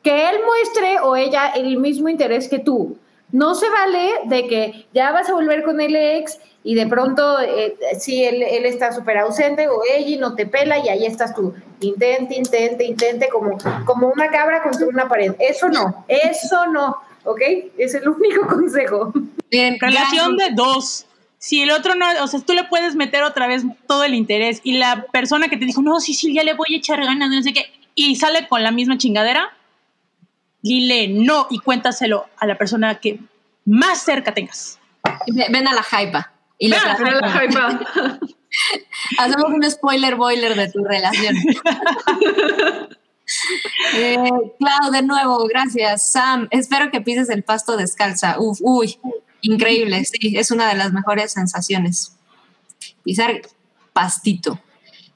Que 0.03 0.29
él 0.29 0.37
muestre 0.45 0.99
o 0.99 1.15
ella 1.15 1.47
el 1.49 1.77
mismo 1.77 2.07
interés 2.07 2.47
que 2.47 2.59
tú. 2.59 2.97
No 3.31 3.55
se 3.55 3.69
vale 3.69 4.11
de 4.25 4.47
que 4.47 4.87
ya 4.93 5.11
vas 5.11 5.29
a 5.29 5.33
volver 5.33 5.63
con 5.63 5.81
el 5.81 5.95
ex 5.95 6.39
y 6.63 6.75
de 6.75 6.85
pronto, 6.85 7.39
eh, 7.39 7.77
sí, 7.97 8.23
él, 8.23 8.43
él 8.43 8.65
está 8.65 8.91
súper 8.91 9.17
ausente 9.17 9.67
o 9.67 9.81
ella 9.89 10.19
no 10.19 10.35
te 10.35 10.45
pela 10.45 10.77
y 10.77 10.89
ahí 10.89 11.05
estás 11.05 11.33
tú. 11.33 11.53
Intente, 11.79 12.35
intente, 12.35 12.83
intente 12.83 13.29
como, 13.29 13.57
como 13.85 14.09
una 14.09 14.29
cabra 14.29 14.61
contra 14.61 14.87
una 14.87 15.07
pared. 15.07 15.33
Eso 15.39 15.69
no, 15.69 16.05
eso 16.07 16.67
no, 16.67 16.97
¿ok? 17.27 17.41
Es 17.77 17.93
el 17.93 18.07
único 18.09 18.47
consejo. 18.47 19.13
Miren, 19.51 19.77
Relación 19.79 20.37
de 20.37 20.49
dos. 20.53 21.05
Si 21.39 21.61
el 21.61 21.69
otro 21.71 21.93
no, 21.95 22.05
o 22.23 22.27
sea, 22.27 22.39
tú 22.39 22.53
le 22.53 22.63
puedes 22.63 22.95
meter 22.95 23.21
otra 23.23 23.47
vez 23.47 23.63
todo 23.87 24.03
el 24.03 24.15
interés 24.15 24.59
y 24.63 24.77
la 24.77 25.05
persona 25.11 25.49
que 25.49 25.57
te 25.57 25.65
dijo, 25.65 25.81
no, 25.83 25.99
sí, 25.99 26.13
sí, 26.15 26.33
ya 26.33 26.43
le 26.43 26.53
voy 26.55 26.73
a 26.73 26.77
echar 26.77 26.99
ganas, 26.99 27.29
no 27.29 27.43
sé 27.43 27.53
qué, 27.53 27.65
y 27.93 28.15
sale 28.15 28.47
con 28.47 28.63
la 28.63 28.71
misma 28.71 28.97
chingadera, 28.97 29.53
dile 30.63 31.07
no 31.07 31.45
y 31.51 31.59
cuéntaselo 31.59 32.25
a 32.37 32.47
la 32.47 32.57
persona 32.57 32.95
que 32.99 33.19
más 33.65 34.01
cerca 34.01 34.33
tengas. 34.33 34.79
Ve- 35.27 35.45
Ven 35.51 35.67
a 35.67 35.73
la 35.75 35.83
hype. 35.83 36.17
Y 36.57 36.69
le 36.69 36.75
Ven, 36.77 36.85
tra- 36.85 36.97
Pero 36.97 37.19
la 37.19 37.45
hypa. 37.45 38.19
hacemos 39.19 39.51
un 39.53 39.69
spoiler 39.69 40.15
boiler 40.15 40.55
de 40.55 40.71
tu 40.71 40.83
relación. 40.83 41.35
eh, 43.95 44.17
Clau, 44.59 44.91
de 44.91 45.01
nuevo, 45.03 45.45
gracias. 45.47 46.11
Sam, 46.11 46.47
espero 46.51 46.91
que 46.91 47.01
pises 47.01 47.29
el 47.29 47.43
pasto 47.43 47.77
descalza. 47.77 48.39
Uf, 48.39 48.59
uy, 48.61 48.99
increíble. 49.41 50.03
Sí, 50.05 50.37
es 50.37 50.51
una 50.51 50.69
de 50.69 50.75
las 50.75 50.93
mejores 50.93 51.33
sensaciones. 51.33 52.15
Pisar 53.03 53.41
pastito. 53.93 54.59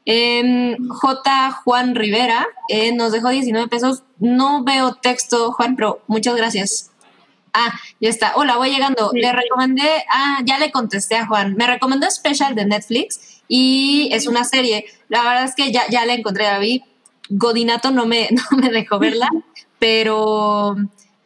Em, 0.05 0.75
J. 0.89 1.51
Juan 1.63 1.95
Rivera 1.95 2.47
eh, 2.67 2.91
nos 2.93 3.11
dejó 3.11 3.29
19 3.29 3.67
pesos. 3.67 4.03
No 4.19 4.63
veo 4.63 4.95
texto, 4.95 5.51
Juan, 5.51 5.75
pero 5.75 6.03
muchas 6.07 6.35
gracias. 6.35 6.91
Ah, 7.53 7.73
ya 7.99 8.09
está. 8.09 8.33
Hola, 8.35 8.57
voy 8.57 8.71
llegando. 8.71 9.11
Le 9.13 9.31
recomendé, 9.31 10.05
ah, 10.09 10.39
ya 10.45 10.57
le 10.57 10.71
contesté 10.71 11.17
a 11.17 11.27
Juan. 11.27 11.55
Me 11.55 11.67
recomendó 11.67 12.09
Special 12.09 12.55
de 12.55 12.65
Netflix 12.65 13.41
y 13.47 14.09
es 14.13 14.27
una 14.27 14.45
serie. 14.45 14.85
La 15.09 15.21
verdad 15.23 15.43
es 15.43 15.55
que 15.55 15.71
ya, 15.71 15.83
ya 15.89 16.05
la 16.05 16.13
encontré 16.13 16.47
a 16.47 16.53
David. 16.53 16.81
Godinato 17.31 17.91
no 17.91 18.05
me, 18.05 18.29
no 18.51 18.57
me 18.57 18.69
dejó 18.69 18.99
verla, 18.99 19.29
pero, 19.79 20.75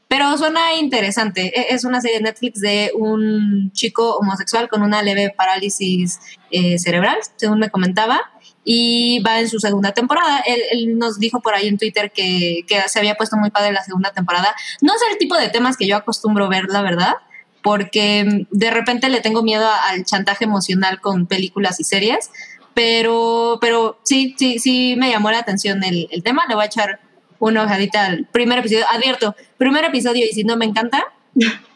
pero 0.08 0.38
suena 0.38 0.76
interesante. 0.76 1.48
E- 1.60 1.74
Es 1.76 1.84
una 1.84 2.00
serie 2.02 2.18
de 2.18 2.24
Netflix 2.24 2.62
de 2.62 2.92
un 2.96 3.72
chico 3.74 4.16
homosexual 4.18 4.70
con 4.70 4.82
una 4.82 5.02
leve 5.02 5.34
parálisis 5.36 6.20
eh, 6.52 6.78
cerebral, 6.80 7.18
según 7.36 7.60
me 7.60 7.70
comentaba, 7.70 8.22
y 8.64 9.20
va 9.20 9.40
en 9.40 9.50
su 9.50 9.60
segunda 9.60 9.92
temporada. 9.92 10.40
Él, 10.46 10.62
él 10.72 10.98
nos 10.98 11.20
dijo 11.20 11.42
por 11.42 11.54
ahí 11.54 11.68
en 11.68 11.78
Twitter 11.78 12.12
que, 12.12 12.62
que 12.68 12.82
se 12.88 13.00
había 13.00 13.16
puesto 13.16 13.36
muy 13.38 13.52
padre 13.52 13.72
la 13.74 13.84
segunda 13.84 14.12
temporada. 14.12 14.56
No 14.82 14.94
es 14.96 15.02
el 15.12 15.18
tipo 15.18 15.36
de 15.36 15.50
temas 15.50 15.78
que 15.78 15.88
yo 15.88 15.98
acostumbro 15.98 16.48
ver, 16.50 16.66
la 16.70 16.82
verdad, 16.82 17.14
porque 17.62 18.46
de 18.52 18.72
repente 18.72 19.10
le 19.10 19.22
tengo 19.22 19.42
miedo 19.44 19.68
al 19.90 20.06
chantaje 20.06 20.46
emocional 20.46 21.02
con 21.02 21.26
películas 21.26 21.80
y 21.80 21.84
series, 21.84 22.30
pero, 22.76 23.58
pero 23.62 23.98
sí, 24.04 24.36
sí, 24.38 24.60
sí 24.60 24.96
me 24.98 25.10
llamó 25.10 25.32
la 25.32 25.40
atención 25.40 25.82
el, 25.84 26.10
tema. 26.24 26.44
Le 26.48 26.56
voy 26.56 26.66
a 26.66 26.68
echar 26.68 27.00
una 27.40 27.64
ojadita 27.64 28.06
al 28.06 28.26
primer 28.26 28.60
episodio. 28.60 28.86
Advierto, 28.90 29.34
primer 29.58 29.86
episodio 29.86 30.26
y 30.30 30.34
si 30.34 30.44
no 30.44 30.58
me 30.58 30.66
encanta, 30.66 31.06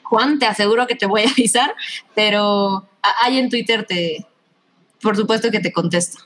Juan, 0.04 0.38
te 0.40 0.46
aseguro 0.46 0.86
que 0.88 0.96
te 0.96 1.06
voy 1.06 1.22
a 1.22 1.30
avisar, 1.32 1.74
pero 2.14 2.88
ahí 3.24 3.40
en 3.40 3.50
Twitter 3.50 3.86
te, 3.86 4.28
por 5.02 5.16
supuesto 5.16 5.50
que 5.50 5.62
te 5.62 5.72
contesto. 5.72 6.22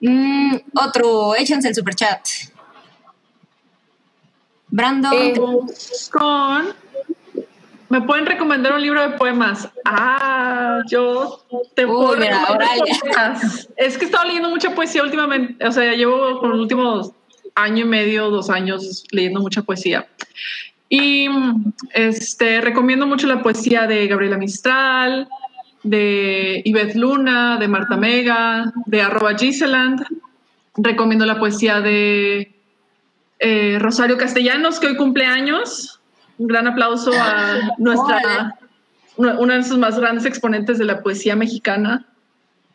Mm, 0.00 0.56
otro, 0.74 1.34
échense 1.34 1.68
el 1.68 1.74
super 1.74 1.96
chat. 1.96 2.20
Brandon, 4.68 5.12
Eh, 5.14 5.34
Con. 6.10 6.74
¿Me 7.92 8.00
pueden 8.00 8.24
recomendar 8.24 8.72
un 8.72 8.80
libro 8.80 9.02
de 9.02 9.18
poemas? 9.18 9.68
Ah, 9.84 10.80
yo 10.88 11.44
te 11.74 11.84
Uy, 11.84 11.92
puedo 11.92 12.16
mira, 12.16 12.46
Oralia. 12.48 12.98
poemas. 12.98 13.68
Es 13.76 13.98
que 13.98 14.04
he 14.04 14.06
estado 14.06 14.24
leyendo 14.24 14.48
mucha 14.48 14.74
poesía 14.74 15.02
últimamente. 15.02 15.62
O 15.66 15.70
sea, 15.70 15.92
llevo 15.92 16.40
por 16.40 16.48
los 16.48 16.60
últimos 16.60 17.10
año 17.54 17.84
y 17.84 17.88
medio, 17.88 18.30
dos 18.30 18.48
años 18.48 19.04
leyendo 19.10 19.40
mucha 19.40 19.60
poesía. 19.60 20.08
Y 20.88 21.28
este, 21.92 22.62
recomiendo 22.62 23.06
mucho 23.06 23.26
la 23.26 23.42
poesía 23.42 23.86
de 23.86 24.06
Gabriela 24.06 24.38
Mistral, 24.38 25.28
de 25.82 26.62
Yvette 26.64 26.94
Luna, 26.94 27.58
de 27.58 27.68
Marta 27.68 27.98
Mega, 27.98 28.72
de 28.86 29.02
arroba 29.02 29.36
Giseland. 29.36 30.02
Recomiendo 30.78 31.26
la 31.26 31.38
poesía 31.38 31.82
de 31.82 32.54
eh, 33.38 33.76
Rosario 33.78 34.16
Castellanos, 34.16 34.80
que 34.80 34.86
hoy 34.86 34.96
cumple 34.96 35.26
años. 35.26 35.98
Un 36.42 36.48
gran 36.48 36.66
aplauso 36.66 37.12
a 37.14 37.60
nuestra, 37.78 38.58
una 39.16 39.54
de 39.56 39.62
sus 39.62 39.78
más 39.78 39.96
grandes 39.98 40.24
exponentes 40.24 40.76
de 40.78 40.84
la 40.84 41.00
poesía 41.02 41.36
mexicana. 41.36 42.04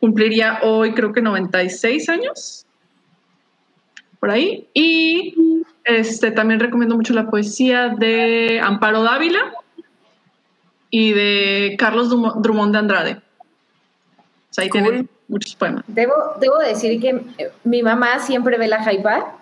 Cumpliría 0.00 0.60
hoy, 0.62 0.94
creo 0.94 1.12
que 1.12 1.20
96 1.20 2.08
años. 2.08 2.64
Por 4.20 4.30
ahí. 4.30 4.66
Y 4.72 5.34
este, 5.84 6.30
también 6.30 6.60
recomiendo 6.60 6.96
mucho 6.96 7.12
la 7.12 7.28
poesía 7.28 7.88
de 7.90 8.58
Amparo 8.62 9.02
Dávila 9.02 9.52
y 10.88 11.12
de 11.12 11.76
Carlos 11.78 12.08
Drummond 12.08 12.72
de 12.72 12.78
Andrade. 12.78 13.12
O 13.16 14.54
sea, 14.54 14.64
ahí 14.64 14.70
Cool. 14.70 14.82
tienen 14.82 15.10
muchos 15.28 15.54
poemas. 15.56 15.84
Debo, 15.88 16.14
debo 16.40 16.56
decir 16.58 16.98
que 17.02 17.10
eh, 17.36 17.50
mi 17.64 17.82
mamá 17.82 18.18
siempre 18.20 18.56
ve 18.56 18.66
la 18.66 18.82
Jaipa 18.82 19.37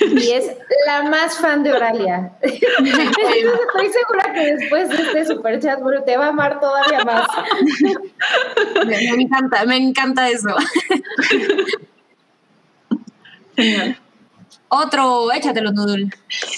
y 0.00 0.32
es 0.32 0.50
la 0.86 1.02
más 1.04 1.38
fan 1.38 1.62
de 1.62 1.72
Oralia. 1.72 2.32
Estoy 2.42 3.88
segura 3.92 4.32
que 4.34 4.54
después 4.56 4.88
de 4.88 4.96
este 4.96 5.24
super 5.26 5.60
chat, 5.60 5.80
bueno, 5.80 6.02
te 6.02 6.16
va 6.16 6.26
a 6.26 6.28
amar 6.28 6.60
todavía 6.60 7.04
más. 7.04 7.26
me, 8.86 9.12
me 9.16 9.22
encanta, 9.22 9.64
me 9.64 9.76
encanta 9.76 10.28
eso. 10.28 10.54
Genial. 13.56 13.98
Otro, 14.70 15.32
échatelo, 15.32 15.72
Nudul. 15.72 16.12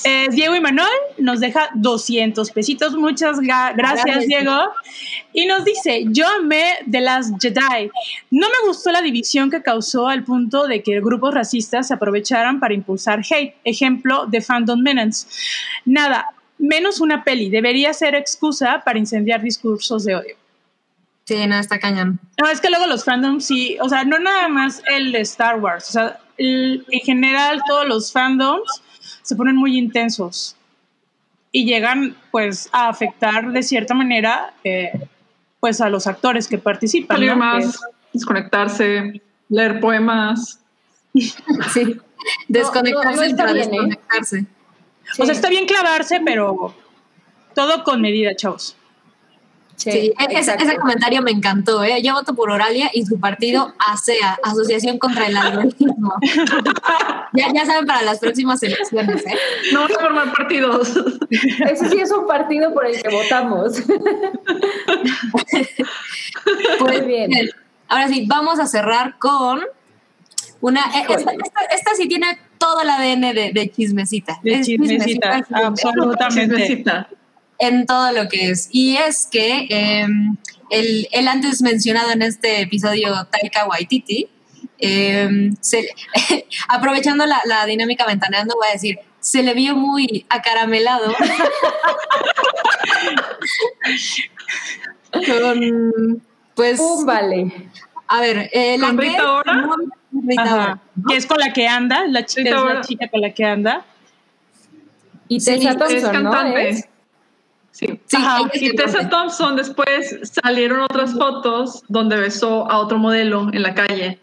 Eh, 0.04 0.26
Diego 0.30 0.56
Imanol 0.56 0.88
nos 1.18 1.38
deja 1.38 1.68
200 1.74 2.50
pesitos. 2.50 2.94
Muchas 2.96 3.38
gra- 3.38 3.72
gracias, 3.76 4.04
Gracias. 4.04 4.26
Diego. 4.26 4.72
Y 5.32 5.46
nos 5.46 5.64
dice: 5.64 6.04
Yo 6.08 6.26
amé 6.26 6.78
The 6.90 7.00
Last 7.02 7.34
Jedi. 7.40 7.88
No 8.30 8.48
me 8.48 8.66
gustó 8.66 8.90
la 8.90 9.00
división 9.02 9.48
que 9.50 9.62
causó 9.62 10.08
al 10.08 10.24
punto 10.24 10.66
de 10.66 10.82
que 10.82 11.00
grupos 11.00 11.32
racistas 11.34 11.86
se 11.88 11.94
aprovecharan 11.94 12.58
para 12.58 12.74
impulsar 12.74 13.20
hate. 13.30 13.54
Ejemplo 13.62 14.26
de 14.26 14.40
Fandom 14.40 14.80
Menace. 14.80 15.28
Nada, 15.84 16.26
menos 16.58 17.00
una 17.00 17.22
peli. 17.22 17.48
Debería 17.48 17.92
ser 17.94 18.16
excusa 18.16 18.82
para 18.84 18.98
incendiar 18.98 19.40
discursos 19.40 20.04
de 20.04 20.16
odio. 20.16 20.36
Sí, 21.26 21.46
no, 21.46 21.56
está 21.60 21.78
cañón. 21.78 22.18
No, 22.42 22.48
es 22.48 22.60
que 22.60 22.70
luego 22.70 22.88
los 22.88 23.04
fandoms 23.04 23.44
sí, 23.46 23.78
o 23.80 23.88
sea, 23.88 24.02
no 24.02 24.18
nada 24.18 24.48
más 24.48 24.82
el 24.90 25.12
de 25.12 25.20
Star 25.20 25.60
Wars, 25.60 25.90
o 25.90 25.92
sea, 25.92 26.18
en 26.40 27.00
general 27.00 27.62
todos 27.66 27.86
los 27.86 28.12
fandoms 28.12 28.82
se 29.22 29.36
ponen 29.36 29.56
muy 29.56 29.78
intensos 29.78 30.56
y 31.52 31.64
llegan 31.64 32.16
pues 32.30 32.68
a 32.72 32.88
afectar 32.88 33.52
de 33.52 33.62
cierta 33.62 33.94
manera 33.94 34.54
eh, 34.64 34.92
pues 35.58 35.80
a 35.80 35.88
los 35.88 36.06
actores 36.06 36.48
que 36.48 36.58
participan. 36.58 37.16
Salir 37.16 37.30
¿no? 37.30 37.36
más, 37.36 37.78
desconectarse, 38.12 39.20
leer 39.48 39.80
poemas. 39.80 40.58
Sí. 41.72 41.96
Desconectarse 42.46 43.16
no 43.16 43.22
está 43.22 43.44
para 43.44 43.52
bien, 43.54 43.66
¿eh? 43.66 43.70
desconectarse. 43.70 44.46
O 45.18 45.24
sea, 45.24 45.34
está 45.34 45.48
bien 45.48 45.66
clavarse, 45.66 46.20
pero 46.24 46.74
todo 47.54 47.82
con 47.82 48.00
medida, 48.00 48.36
chavos. 48.36 48.76
Sí, 49.82 50.12
e- 50.18 50.38
ese, 50.38 50.76
comentario 50.78 51.22
me 51.22 51.30
encantó. 51.30 51.82
¿eh? 51.82 52.02
Yo 52.02 52.12
voto 52.14 52.34
por 52.34 52.50
Oralia 52.50 52.90
y 52.92 53.06
su 53.06 53.18
partido 53.18 53.74
ASEA, 53.78 54.38
Asociación 54.42 54.98
contra 54.98 55.26
el 55.26 55.36
Algoritmo. 55.36 56.12
ya, 57.32 57.52
ya 57.54 57.64
saben 57.64 57.86
para 57.86 58.02
las 58.02 58.18
próximas 58.18 58.62
elecciones. 58.62 59.24
¿eh? 59.26 59.34
No 59.72 59.82
van 59.82 59.92
a 59.92 59.98
formar 59.98 60.32
partidos. 60.34 60.92
Ese 61.70 61.88
sí 61.88 61.98
es 61.98 62.10
un 62.12 62.26
partido 62.26 62.74
por 62.74 62.86
el 62.86 63.00
que 63.02 63.08
votamos. 63.08 63.82
Pues 66.78 66.98
Muy 67.00 67.06
bien. 67.06 67.30
bien. 67.30 67.48
Ahora 67.88 68.08
sí, 68.08 68.24
vamos 68.26 68.58
a 68.58 68.66
cerrar 68.66 69.18
con 69.18 69.60
una. 70.60 70.80
eh, 70.94 71.04
Esta, 71.08 71.32
esta- 71.32 71.64
esta 71.74 71.94
sí 71.96 72.08
tiene 72.08 72.38
todo 72.58 72.82
el 72.82 72.90
ADN 72.90 73.20
de, 73.34 73.50
de 73.52 73.70
chismecita. 73.70 74.38
De 74.42 74.60
chismecita, 74.60 75.04
chismecita, 75.04 75.66
absolutamente. 75.66 76.56
Chismecita. 76.56 77.08
En 77.60 77.86
todo 77.86 78.10
lo 78.12 78.28
que 78.28 78.50
es. 78.50 78.68
Y 78.72 78.96
es 78.96 79.28
que 79.30 79.66
eh, 79.70 80.06
el, 80.70 81.06
el 81.12 81.28
antes 81.28 81.62
mencionado 81.62 82.10
en 82.10 82.22
este 82.22 82.62
episodio, 82.62 83.26
Taika 83.30 83.66
Waititi, 83.66 84.28
eh, 84.78 85.50
se- 85.60 85.90
aprovechando 86.68 87.26
la, 87.26 87.40
la 87.44 87.64
dinámica 87.66 88.04
ventaneando, 88.06 88.54
voy 88.56 88.68
a 88.70 88.72
decir, 88.72 88.98
se 89.20 89.42
le 89.42 89.52
vio 89.54 89.76
muy 89.76 90.24
acaramelado. 90.30 91.14
Con, 95.12 96.22
pues, 96.54 96.78
Pum, 96.78 97.04
vale. 97.04 97.68
a 98.08 98.20
ver, 98.20 98.48
eh, 98.52 98.76
la 98.78 98.86
¿Con 98.88 98.98
que 98.98 99.04
Rita 99.08 99.18
es 99.18 99.24
Ora? 99.28 99.54
muy- 99.54 99.86
Rita 100.26 100.80
¿no? 100.96 101.06
Que 101.08 101.16
es 101.16 101.26
con 101.26 101.38
la 101.38 101.52
que 101.52 101.66
anda, 101.68 102.04
la 102.06 102.24
chica, 102.26 102.50
es 102.50 102.62
la 102.74 102.80
chica 102.80 103.08
con 103.08 103.20
la 103.20 103.32
que 103.32 103.44
anda. 103.44 103.84
Y 105.28 105.38
Sí, 105.40 105.52
Tessa 105.52 105.70
es 105.70 105.78
Thompson, 105.78 105.96
es 105.96 106.02
¿no? 106.22 106.30
cantante. 106.30 106.68
¿Es? 106.68 106.88
Sí. 108.10 108.16
Ajá. 108.16 108.40
Y. 108.54 108.74
Tessa 108.74 109.08
Thompson 109.08 109.54
después 109.54 110.18
salieron 110.42 110.80
otras 110.80 111.12
fotos 111.14 111.84
donde 111.86 112.16
besó 112.16 112.68
a 112.68 112.78
otro 112.78 112.98
modelo 112.98 113.48
en 113.52 113.62
la 113.62 113.72
calle. 113.74 114.18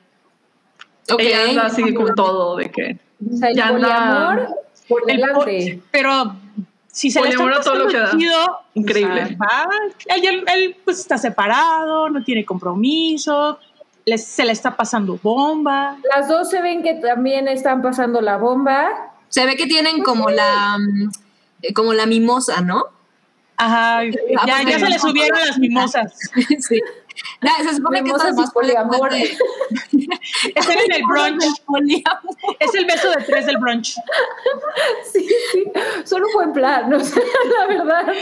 Ok. 1.09 1.21
Ella 1.21 1.49
anda 1.49 1.65
así 1.67 1.93
con 1.93 2.13
todo 2.13 2.57
de 2.57 2.69
que 2.69 2.99
O 3.33 3.37
sea, 3.37 3.49
el 3.49 3.55
Ya 3.55 3.67
anda- 3.67 3.87
poliamor 3.87 4.47
por 4.89 5.09
El 5.09 5.19
po- 5.21 5.45
delante. 5.45 5.81
pero 5.89 6.35
si 6.91 7.09
se 7.11 7.21
le 7.21 7.29
está 7.29 7.61
todo 7.61 7.75
lo 7.75 7.87
que 7.87 7.97
da. 7.97 8.11
chido, 8.11 8.59
Increíble. 8.73 9.23
o 9.23 9.27
sea, 9.27 9.37
va, 9.37 9.67
él, 10.15 10.43
él- 10.53 10.77
pues 10.83 10.99
está 10.99 11.17
separado, 11.17 12.09
no 12.09 12.21
tiene 12.25 12.43
compromiso, 12.43 13.57
le- 14.05 14.17
se 14.17 14.43
le 14.43 14.51
está 14.51 14.75
pasando 14.75 15.17
bomba. 15.23 15.95
Las 16.13 16.27
dos 16.27 16.49
se 16.49 16.61
ven 16.61 16.83
que 16.83 16.95
también 16.95 17.47
están 17.47 17.81
pasando 17.81 18.19
la 18.19 18.35
bomba. 18.35 19.13
Se 19.29 19.45
ve 19.45 19.55
que 19.55 19.65
tienen 19.67 20.03
como 20.03 20.29
la 20.29 20.77
mm, 20.77 21.09
como 21.73 21.93
la 21.93 22.05
mimosa, 22.05 22.59
¿no? 22.61 22.83
Ajá, 23.57 24.03
ya, 24.45 24.63
ya 24.63 24.79
se 24.79 24.87
le 24.89 24.99
subieron 24.99 25.39
las 25.39 25.57
mimosas. 25.57 26.13
sí. 26.59 26.79
Ya, 27.41 27.51
se 27.67 27.75
supone 27.75 28.03
que 28.03 28.11
esto 28.11 28.27
es 28.27 28.35
más 28.35 28.51
poliamor. 28.51 29.11
en 29.13 29.31
el 30.93 31.01
brunch. 31.09 31.43
Es 32.59 32.75
el 32.75 32.85
beso 32.85 33.09
de 33.09 33.23
tres 33.23 33.45
del 33.47 33.57
brunch. 33.57 33.95
Sí, 35.11 35.27
sí. 35.51 35.63
Son 36.03 36.23
un 36.23 36.31
buen 36.33 36.53
plan, 36.53 36.93
o 36.93 36.99
sea, 36.99 37.23
la 37.59 37.65
verdad. 37.67 38.13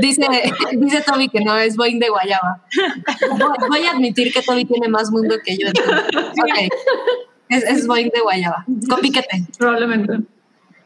Dice, 0.00 0.26
dice 0.72 1.02
Toby 1.02 1.28
que 1.28 1.40
no 1.40 1.56
es 1.56 1.76
Boeing 1.76 1.98
de 2.00 2.08
Guayaba. 2.08 2.62
Voy- 3.68 3.86
a 3.86 3.90
admitir 3.92 4.32
que 4.32 4.42
Toby 4.42 4.64
tiene 4.64 4.88
más 4.88 5.10
mundo 5.10 5.36
que 5.44 5.56
yo. 5.56 5.68
entonces. 5.68 6.04
Ok. 6.42 6.72
Es, 7.48 7.62
es 7.64 7.86
Boeing 7.86 8.10
de 8.10 8.20
Guayaba. 8.20 8.64
Con 8.88 9.00
piquete. 9.00 9.44
probablemente. 9.58 10.18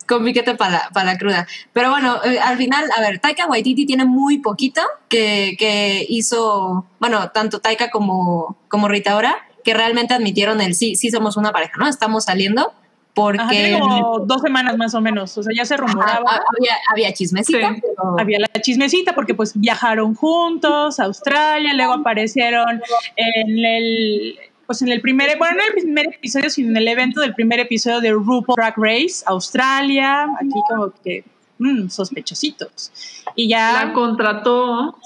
Con 0.06 0.24
piquete 0.24 0.54
para 0.54 0.88
la, 1.04 1.18
cruda. 1.18 1.46
Pero 1.72 1.90
bueno, 1.90 2.16
eh, 2.24 2.38
al 2.38 2.56
final, 2.56 2.84
a 2.96 3.00
ver, 3.00 3.18
Taika 3.18 3.46
Waititi 3.46 3.86
tiene 3.86 4.04
muy 4.04 4.38
poquito 4.38 4.80
que, 5.08 5.56
que 5.58 6.06
hizo, 6.08 6.86
bueno, 7.00 7.30
tanto 7.30 7.60
Taika 7.60 7.90
como, 7.90 8.56
como 8.68 8.86
Rita 8.88 9.16
Ora, 9.16 9.36
que 9.64 9.74
realmente 9.74 10.14
admitieron 10.14 10.60
el 10.60 10.74
sí, 10.76 10.94
sí 10.94 11.10
somos 11.10 11.36
una 11.36 11.50
pareja, 11.52 11.72
¿no? 11.78 11.88
Estamos 11.88 12.24
saliendo 12.24 12.72
porque 13.14 13.40
Ajá, 13.40 13.50
tiene 13.50 13.80
como 13.80 14.18
dos 14.20 14.42
semanas 14.42 14.76
más 14.76 14.94
o 14.94 15.00
menos. 15.00 15.36
O 15.38 15.42
sea, 15.42 15.50
ya 15.56 15.64
se 15.64 15.74
Ajá, 15.74 15.84
rumoraba. 15.86 16.42
había, 16.56 16.74
había 16.92 17.12
chismecita, 17.14 17.70
Sí. 17.74 17.80
pero- 17.80 18.20
Había 18.20 18.38
la 18.40 18.60
chismecita 18.60 19.14
porque 19.14 19.34
pues 19.34 19.58
viajaron 19.58 20.14
juntos 20.14 21.00
a 21.00 21.04
Australia, 21.04 21.72
luego 21.74 21.94
aparecieron 21.94 22.80
en 23.16 23.64
el 23.64 24.38
pues 24.66 24.82
en 24.82 24.88
el 24.88 25.00
primer, 25.00 25.38
bueno, 25.38 25.56
no 25.56 25.62
en 25.62 25.68
el 25.68 25.74
primer 25.74 26.06
episodio, 26.14 26.50
sino 26.50 26.70
en 26.70 26.76
el 26.76 26.88
evento 26.88 27.20
del 27.20 27.34
primer 27.34 27.60
episodio 27.60 28.00
de 28.00 28.10
RuPaul 28.10 28.56
Drag 28.56 28.74
Race, 28.76 29.22
Australia, 29.26 30.24
aquí 30.24 30.60
como 30.68 30.92
que 31.02 31.24
mm, 31.58 31.88
sospechositos. 31.88 32.92
Y 33.36 33.48
La 33.48 33.84
ya 33.84 33.92
contrató 33.92 34.96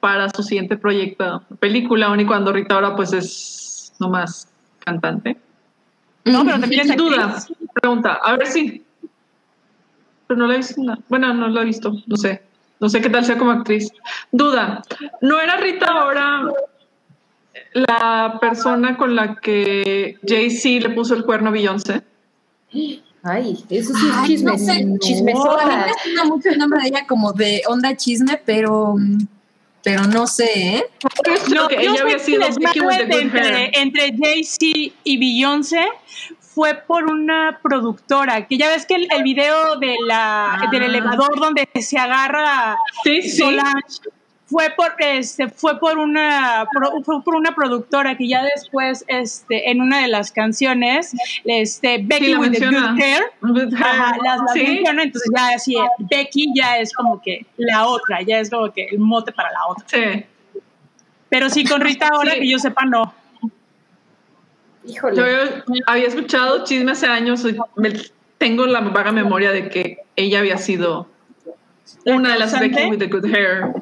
para 0.00 0.28
su 0.30 0.42
siguiente 0.42 0.76
proyecto, 0.76 1.42
película, 1.60 2.06
aun 2.06 2.20
y 2.20 2.26
cuando 2.26 2.52
Rita 2.52 2.74
ahora 2.74 2.96
pues 2.96 3.12
es 3.12 3.92
nomás 3.98 4.48
cantante. 4.84 5.36
no, 6.24 6.44
pero 6.44 6.60
también 6.60 6.82
es 6.82 6.88
Sin 6.88 6.96
duda, 6.96 7.42
pregunta, 7.80 8.14
a 8.14 8.36
ver 8.36 8.46
si. 8.46 8.84
Pero 10.26 10.38
no 10.40 10.46
la 10.48 10.54
he 10.54 10.56
visto. 10.58 10.82
Bueno, 11.08 11.32
no 11.34 11.48
la 11.48 11.62
he 11.62 11.64
visto, 11.64 11.92
no 12.06 12.16
sé. 12.16 12.42
No 12.78 12.88
sé 12.88 13.00
qué 13.00 13.08
tal 13.08 13.24
sea 13.24 13.38
como 13.38 13.52
actriz. 13.52 13.90
Duda, 14.32 14.82
¿no 15.22 15.40
era 15.40 15.56
Rita 15.56 15.86
ahora 15.86 16.42
la 17.76 18.38
persona 18.40 18.96
con 18.96 19.14
la 19.14 19.36
que 19.36 20.16
Jay-Z 20.26 20.88
le 20.88 20.94
puso 20.94 21.14
el 21.14 21.24
cuerno 21.24 21.50
a 21.50 21.52
Beyoncé? 21.52 22.02
Ay, 23.22 23.64
eso 23.68 23.92
sí 23.92 24.06
es 24.08 24.26
chisme. 24.26 24.52
no 24.52 24.58
sé. 24.58 24.72
A 24.72 24.84
mí 24.84 24.98
Chismesota. 24.98 25.66
me 25.66 25.92
suena 26.02 26.24
mucho 26.24 26.48
el 26.48 26.58
nombre 26.58 26.80
de 26.80 26.88
ella 26.88 27.06
como 27.06 27.32
de 27.32 27.62
onda 27.68 27.96
chisme, 27.96 28.40
pero, 28.44 28.94
pero 29.82 30.04
no 30.04 30.26
sé, 30.26 30.76
¿eh? 30.76 30.84
No, 31.54 31.68
que 31.68 31.76
yo 31.84 31.92
ella 31.92 32.02
había 32.02 32.18
sido 32.18 32.42
entre, 32.46 33.70
entre 33.78 34.16
Jay-Z 34.16 34.94
y 35.04 35.18
Beyoncé 35.18 35.86
fue 36.40 36.74
por 36.74 37.04
una 37.04 37.60
productora, 37.62 38.46
que 38.46 38.56
ya 38.56 38.68
ves 38.68 38.86
que 38.86 38.94
el, 38.94 39.08
el 39.12 39.22
video 39.22 39.76
de 39.76 39.96
la, 40.06 40.66
del 40.70 40.84
elevador 40.84 41.38
donde 41.38 41.68
se 41.78 41.98
agarra 41.98 42.78
Sí, 43.04 43.20
sí. 43.22 43.42
Fue 44.48 44.70
por 44.76 44.94
este 45.00 45.48
fue 45.48 45.78
por 45.80 45.98
una 45.98 46.64
pro- 46.72 47.02
fue 47.02 47.20
por 47.24 47.34
una 47.34 47.52
productora 47.52 48.16
que 48.16 48.28
ya 48.28 48.44
después 48.54 49.04
este 49.08 49.70
en 49.70 49.80
una 49.80 50.02
de 50.02 50.08
las 50.08 50.30
canciones 50.30 51.12
este 51.44 51.98
Becky 52.00 52.26
Sí, 52.26 52.32
la 52.34 52.38
with 52.38 52.52
the 52.52 52.66
good 52.66 53.00
hair 53.00 53.22
Good 53.40 53.74
hair. 53.74 53.84
ajá, 53.84 54.16
las, 54.22 54.38
las 54.40 54.52
Sí. 54.52 54.62
menciona, 54.62 55.02
entonces 55.02 55.30
ya 55.36 55.48
así 55.54 55.76
Becky 56.10 56.52
ya 56.54 56.78
es 56.78 56.92
como 56.92 57.20
que 57.20 57.44
la 57.56 57.86
otra 57.88 58.22
ya 58.22 58.38
es 58.38 58.48
como 58.48 58.72
que 58.72 58.84
el 58.86 59.00
mote 59.00 59.32
para 59.32 59.50
la 59.50 59.66
otra 59.68 59.84
Sí. 59.88 60.24
pero 61.28 61.50
sí 61.50 61.64
con 61.64 61.80
Rita 61.80 62.06
ahora 62.12 62.34
Sí. 62.34 62.40
que 62.40 62.48
yo 62.50 62.58
sepa 62.60 62.84
no 62.84 63.12
Híjole. 64.86 65.16
Yo 65.16 65.24
había 65.86 66.06
escuchado 66.06 66.62
chisme 66.64 66.92
hace 66.92 67.08
años, 67.08 67.44
y 67.44 67.56
me- 67.74 67.92
tengo 68.38 68.66
la 68.66 68.80
vaga 68.80 69.10
memoria 69.10 69.50
de 69.50 69.68
que 69.68 69.98
ella 70.14 70.38
había 70.38 70.58
sido 70.58 71.08
una 72.04 72.34
de 72.34 72.38
las? 72.38 72.56
Becky 72.60 72.84
with 72.90 72.98
the 72.98 73.06
good 73.08 73.24
hair. 73.26 73.72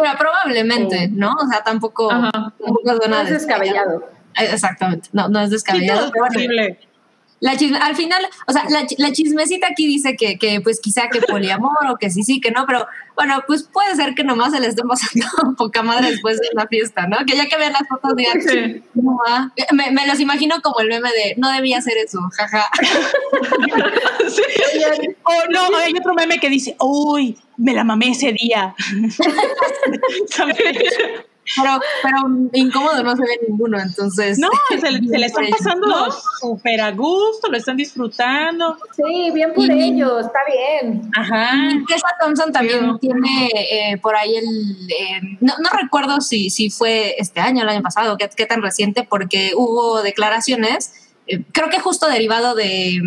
Pero 0.00 0.18
probablemente, 0.18 1.08
¿no? 1.08 1.32
O 1.32 1.46
sea, 1.48 1.62
tampoco, 1.62 2.08
tampoco 2.08 3.08
No 3.08 3.20
es 3.20 3.30
descabellado. 3.30 4.08
Exactamente, 4.36 5.08
no, 5.12 5.28
no 5.28 5.40
es 5.40 5.50
sí 5.50 5.54
descabellado. 5.56 6.06
es 6.06 6.12
bueno, 6.12 6.26
posible 6.26 6.78
La 7.40 7.56
chisme, 7.56 7.78
al 7.78 7.96
final, 7.96 8.22
o 8.46 8.52
sea, 8.52 8.64
la, 8.68 8.86
la 8.98 9.12
chismecita 9.12 9.68
aquí 9.70 9.86
dice 9.86 10.14
que, 10.14 10.38
que, 10.38 10.60
pues 10.60 10.78
quizá 10.78 11.08
que 11.08 11.22
poliamor 11.22 11.86
o 11.90 11.96
que 11.96 12.10
sí, 12.10 12.22
sí, 12.22 12.38
que 12.38 12.50
no, 12.50 12.66
pero 12.66 12.86
bueno, 13.16 13.42
pues 13.46 13.62
puede 13.62 13.96
ser 13.96 14.14
que 14.14 14.24
nomás 14.24 14.52
se 14.52 14.60
le 14.60 14.66
esté 14.66 14.82
pasando 14.82 15.26
poca 15.56 15.82
madre 15.82 16.10
después 16.10 16.38
de 16.38 16.48
la 16.52 16.66
fiesta, 16.66 17.06
¿no? 17.06 17.16
Que 17.26 17.36
ya 17.36 17.46
que 17.46 17.56
vean 17.56 17.72
las 17.72 17.88
fotos 17.88 18.14
digan, 18.14 18.42
Sí. 18.42 18.82
"No, 18.94 19.16
ah". 19.26 19.50
me, 19.72 19.90
me 19.90 20.06
los 20.06 20.20
imagino 20.20 20.56
como 20.62 20.80
el 20.80 20.88
meme 20.88 21.08
de 21.08 21.34
no 21.38 21.50
debía 21.50 21.78
hacer 21.78 21.96
eso, 21.96 22.18
jaja. 22.36 22.68
O 25.24 25.32
no, 25.50 25.76
hay 25.76 25.92
otro 25.98 26.14
meme 26.14 26.38
que 26.38 26.48
dice, 26.48 26.76
uy, 26.78 27.36
me 27.56 27.74
la 27.74 27.84
mamé 27.84 28.10
ese 28.10 28.32
día. 28.32 28.74
Pero, 31.56 31.80
pero 32.02 32.18
incómodo 32.52 33.02
no 33.02 33.16
se 33.16 33.22
ve 33.22 33.40
ninguno, 33.48 33.78
entonces. 33.80 34.38
No, 34.38 34.48
se, 34.68 34.76
le- 34.92 35.08
se 35.08 35.18
le 35.18 35.26
están 35.26 35.46
pasando 35.58 35.86
¿No? 35.86 36.06
súper 36.40 36.80
a 36.80 36.92
gusto, 36.92 37.48
lo 37.50 37.56
están 37.56 37.76
disfrutando. 37.76 38.76
Sí, 38.96 39.30
bien 39.34 39.52
por 39.54 39.64
Y- 39.64 39.82
ellos, 39.82 40.26
está 40.26 40.38
bien. 40.46 41.10
Ajá. 41.16 41.50
Y 41.72 41.84
Tessa 41.86 42.06
Thompson 42.20 42.52
también 42.52 42.98
tiene 43.00 43.48
eh, 43.54 43.98
por 44.00 44.14
ahí 44.16 44.36
el. 44.36 44.44
eh, 44.90 45.20
no, 45.40 45.54
no 45.58 45.70
recuerdo 45.80 46.20
si, 46.20 46.50
si 46.50 46.70
fue 46.70 47.16
este 47.18 47.40
año 47.40 47.62
el 47.62 47.68
año 47.68 47.82
pasado, 47.82 48.16
qué, 48.16 48.30
qué 48.36 48.46
tan 48.46 48.62
reciente, 48.62 49.04
porque 49.08 49.52
hubo 49.56 50.02
declaraciones, 50.02 50.92
eh, 51.26 51.42
creo 51.52 51.68
que 51.68 51.80
justo 51.80 52.06
derivado 52.08 52.54
de. 52.54 53.00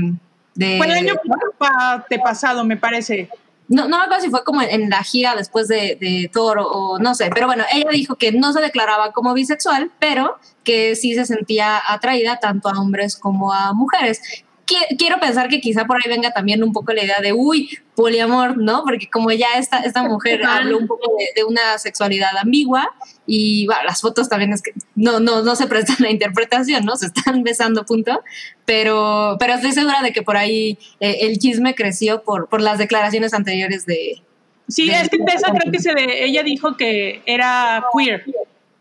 de 0.56 0.78
Fue 0.78 0.86
el 0.88 0.92
año 0.94 1.14
pa- 1.58 2.06
de 2.10 2.20
pasado, 2.20 2.64
me 2.66 2.76
parece. 2.78 3.30
No, 3.74 3.88
no 3.88 4.02
acuerdo 4.02 4.24
si 4.24 4.30
fue 4.30 4.44
como 4.44 4.62
en 4.62 4.90
la 4.90 5.04
gira 5.04 5.36
después 5.36 5.68
de, 5.68 5.98
de 6.00 6.30
Thor 6.32 6.60
o 6.60 7.00
no 7.00 7.16
sé, 7.16 7.30
pero 7.34 7.48
bueno, 7.48 7.64
ella 7.74 7.90
dijo 7.92 8.16
que 8.16 8.32
no 8.32 8.54
se 8.54 8.62
declaraba 8.62 9.12
como 9.12 9.34
bisexual, 9.34 9.92
pero 10.00 10.38
que 10.64 10.96
sí 10.96 11.14
se 11.14 11.26
sentía 11.26 11.82
atraída 11.86 12.40
tanto 12.40 12.70
a 12.70 12.80
hombres 12.80 13.18
como 13.18 13.54
a 13.54 13.74
mujeres. 13.74 14.22
Qui- 14.66 14.98
Quiero 14.98 15.20
pensar 15.20 15.50
que 15.50 15.60
quizá 15.60 15.86
por 15.86 15.98
ahí 15.98 16.10
venga 16.10 16.32
también 16.32 16.64
un 16.64 16.72
poco 16.72 16.94
la 16.94 17.04
idea 17.04 17.20
de, 17.22 17.34
uy, 17.34 17.78
poliamor, 17.96 18.58
¿no? 18.58 18.84
Porque 18.86 19.10
como 19.10 19.30
ya 19.32 19.48
esta, 19.58 19.80
esta 19.80 20.04
mujer 20.08 20.46
habló 20.46 20.78
un 20.78 20.88
poco 20.88 21.12
de, 21.18 21.26
de 21.36 21.44
una 21.44 21.78
sexualidad 21.78 22.38
ambigua 22.42 22.90
y 23.28 23.66
bueno, 23.66 23.84
las 23.84 24.00
fotos 24.02 24.30
también 24.30 24.54
es 24.54 24.62
que 24.62 24.72
no, 24.96 25.20
no, 25.20 25.42
no 25.44 25.56
se 25.56 25.68
prestan 25.68 26.06
a 26.06 26.10
interpretación, 26.10 26.86
¿no? 26.86 26.96
Se 26.96 27.08
están 27.08 27.44
besando, 27.44 27.86
punto. 27.86 28.22
Pero, 28.66 29.36
pero 29.40 29.54
estoy 29.56 29.72
segura 29.74 30.02
de 30.02 30.14
que 30.14 30.22
por 30.22 30.38
ahí 30.38 30.78
eh, 31.00 31.18
el 31.22 31.38
chisme 31.40 31.76
creció 31.76 32.24
por, 32.24 32.48
por 32.48 32.62
las 32.62 32.78
declaraciones 32.78 33.34
anteriores 33.34 33.86
de, 33.86 34.22
Sí, 34.70 34.88
De- 34.88 34.94
es 35.02 35.10
que 35.10 35.18
Tessa 35.20 35.52
creo 35.52 35.70
que 35.74 35.80
se 35.80 35.94
de- 35.94 36.24
ella 36.24 36.42
dijo 36.42 36.78
que 36.78 37.22
era 37.26 37.84
queer. 37.96 38.24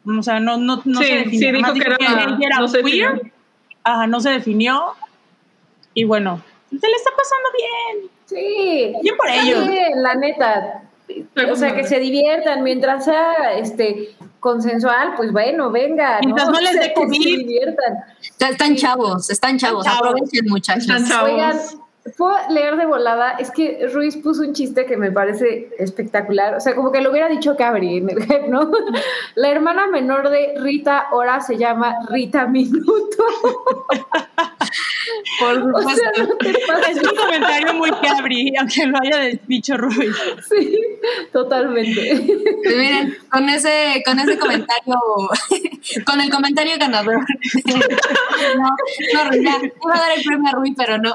O 0.06 0.22
sea, 0.22 0.38
no, 0.38 0.56
no, 0.56 0.80
no 0.84 1.00
Sí, 1.00 1.06
se 1.06 1.14
definió. 1.16 1.38
sí, 1.50 1.52
dijo 1.56 1.72
que 1.74 1.80
era- 1.80 1.96
ella 1.98 2.36
era 2.40 2.58
no 2.60 2.70
queer. 2.70 2.84
definió. 2.84 3.20
Ajá, 3.82 4.06
no 4.06 4.20
se 4.20 4.30
definió. 4.30 4.80
Y 5.94 6.04
bueno, 6.04 6.42
se 6.70 6.88
le 6.88 6.96
está 6.96 7.10
pasando 7.16 7.48
bien. 7.56 8.10
Sí. 8.26 8.94
Bien 9.02 9.16
por 9.16 9.28
ellos. 9.28 9.68
bien, 9.68 10.02
la 10.02 10.14
neta. 10.14 10.82
O 11.50 11.56
sea, 11.56 11.74
que 11.74 11.84
se 11.84 11.98
diviertan 11.98 12.62
mientras 12.62 13.04
sea 13.04 13.54
este 13.58 14.14
consensual, 14.40 15.14
pues 15.16 15.30
bueno, 15.32 15.70
venga. 15.70 16.18
Mientras 16.24 16.48
no 16.48 16.60
les 16.60 16.72
dé 16.74 16.80
Que 16.80 16.86
se 16.86 16.94
COVID. 16.94 17.38
diviertan. 17.38 17.98
Están 18.40 18.76
chavos, 18.76 19.28
están 19.30 19.58
chavos, 19.58 19.84
chavos. 19.84 19.98
aprovechen 20.08 20.46
muchachos. 20.48 20.84
Están 20.88 21.06
chavos. 21.06 21.30
Oigan, 21.30 21.58
puedo 22.16 22.34
leer 22.50 22.76
de 22.76 22.86
volada. 22.86 23.32
Es 23.32 23.50
que 23.50 23.88
Ruiz 23.92 24.16
puso 24.16 24.42
un 24.42 24.52
chiste 24.54 24.86
que 24.86 24.96
me 24.96 25.10
parece 25.12 25.70
espectacular. 25.78 26.54
O 26.54 26.60
sea, 26.60 26.74
como 26.74 26.90
que 26.92 27.00
lo 27.00 27.10
hubiera 27.10 27.28
dicho 27.28 27.56
Cabri 27.56 27.98
en 27.98 28.10
el 28.10 28.18
head, 28.22 28.46
¿no? 28.48 28.70
La 29.34 29.50
hermana 29.50 29.86
menor 29.86 30.28
de 30.30 30.54
Rita 30.58 30.98
ahora 30.98 31.40
se 31.40 31.56
llama 31.56 31.94
Rita 32.10 32.46
Minuto. 32.46 33.24
Por 35.38 35.58
O 35.58 35.80
supuesto. 35.80 35.90
sea, 35.94 36.10
no 36.24 36.36
te 36.36 36.50
Es 36.90 37.02
un 37.02 37.16
comentario 37.16 37.74
muy 37.74 37.90
cabri, 37.90 38.52
aunque 38.58 38.86
lo 38.86 38.98
haya 38.98 39.38
dicho 39.46 39.76
Ruiz. 39.76 40.16
Sí, 40.48 40.78
totalmente. 41.32 42.24
Pues 42.62 42.76
miren, 42.76 43.16
con 43.30 43.48
ese, 43.48 44.02
con 44.06 44.18
ese 44.18 44.38
comentario, 44.38 44.94
con 46.06 46.20
el 46.20 46.30
comentario 46.30 46.74
ganador. 46.78 47.20
No, 47.66 47.76
no, 48.56 49.30
ya, 49.42 49.60
iba 49.84 49.94
a 49.94 49.98
dar 49.98 50.12
el 50.16 50.22
premio 50.24 50.48
a 50.48 50.52
Rui, 50.52 50.74
pero 50.76 50.98
no. 50.98 51.14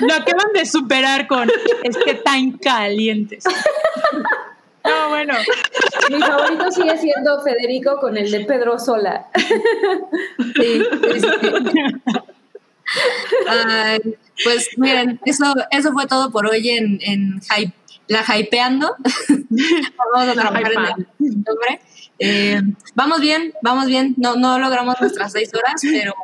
Lo 0.00 0.14
acaban 0.14 0.52
de 0.54 0.66
superar 0.66 1.26
con 1.26 1.48
es 1.82 1.96
que 1.98 2.14
tan 2.14 2.52
calientes. 2.52 3.44
No, 4.84 5.08
bueno. 5.08 5.34
Mi 6.10 6.20
favorito 6.20 6.70
sigue 6.70 6.96
siendo 6.98 7.42
Federico 7.42 7.98
con 8.00 8.16
el 8.16 8.30
de 8.30 8.40
Pedro 8.44 8.78
Sola. 8.78 9.26
Sí, 10.54 10.82
sí, 11.12 11.20
sí. 11.20 11.78
Ay, 13.48 13.98
pues 14.44 14.68
miren, 14.76 15.20
eso, 15.24 15.44
eso 15.70 15.92
fue 15.92 16.06
todo 16.06 16.30
por 16.30 16.46
hoy 16.46 16.70
en, 16.70 16.98
en 17.02 17.40
Hype- 17.40 17.72
la 18.08 18.22
Hypeando. 18.22 18.94
Vamos 20.14 20.28
a 20.28 20.32
trabajar 20.34 20.72
en 20.72 20.78
el 20.78 21.42
nombre. 21.44 21.80
Eh, 22.18 22.62
vamos 22.94 23.20
bien, 23.20 23.52
vamos 23.62 23.86
bien. 23.86 24.14
No, 24.16 24.36
no 24.36 24.58
logramos 24.58 24.96
nuestras 25.00 25.32
seis 25.32 25.50
horas, 25.54 25.80
pero 25.82 26.14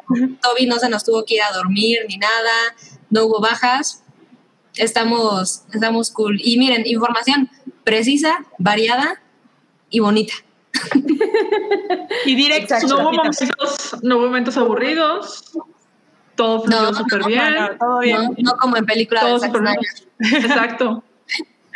Toby 0.40 0.66
no 0.66 0.78
se 0.78 0.88
nos 0.88 1.04
tuvo 1.04 1.24
que 1.24 1.34
ir 1.34 1.42
a 1.42 1.52
dormir 1.52 2.00
ni 2.08 2.16
nada. 2.16 2.52
No 3.10 3.26
hubo 3.26 3.40
bajas. 3.40 4.02
Estamos, 4.76 5.64
estamos 5.72 6.10
cool. 6.10 6.40
Y 6.42 6.58
miren, 6.58 6.86
información 6.86 7.50
precisa, 7.84 8.44
variada 8.58 9.22
y 9.90 10.00
bonita. 10.00 10.34
Y 12.24 12.34
directo. 12.34 12.74
Exacto. 12.74 12.88
No 12.88 13.02
hubo 13.02 13.12
momentos, 13.12 13.96
no 14.02 14.16
hubo 14.16 14.26
momentos 14.26 14.56
aburridos. 14.56 15.52
Todo 16.36 16.62
fluyó 16.62 16.82
No, 16.82 16.94
súper 16.94 17.20
no, 17.20 17.26
bien. 17.26 17.40
Bueno, 17.40 17.68
todo 17.78 17.98
bien. 18.00 18.22
No, 18.22 18.34
no 18.38 18.56
como 18.56 18.76
en 18.76 18.86
película 18.86 19.20
Todo 19.20 19.34
de 19.34 19.40
Zack 19.40 19.48
súper 19.48 19.62
bien. 19.62 19.76
Snyder. 20.18 20.50
Exacto. 20.50 21.04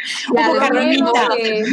Hubo 0.30 0.56
carnita. 0.58 1.28
que 1.36 1.64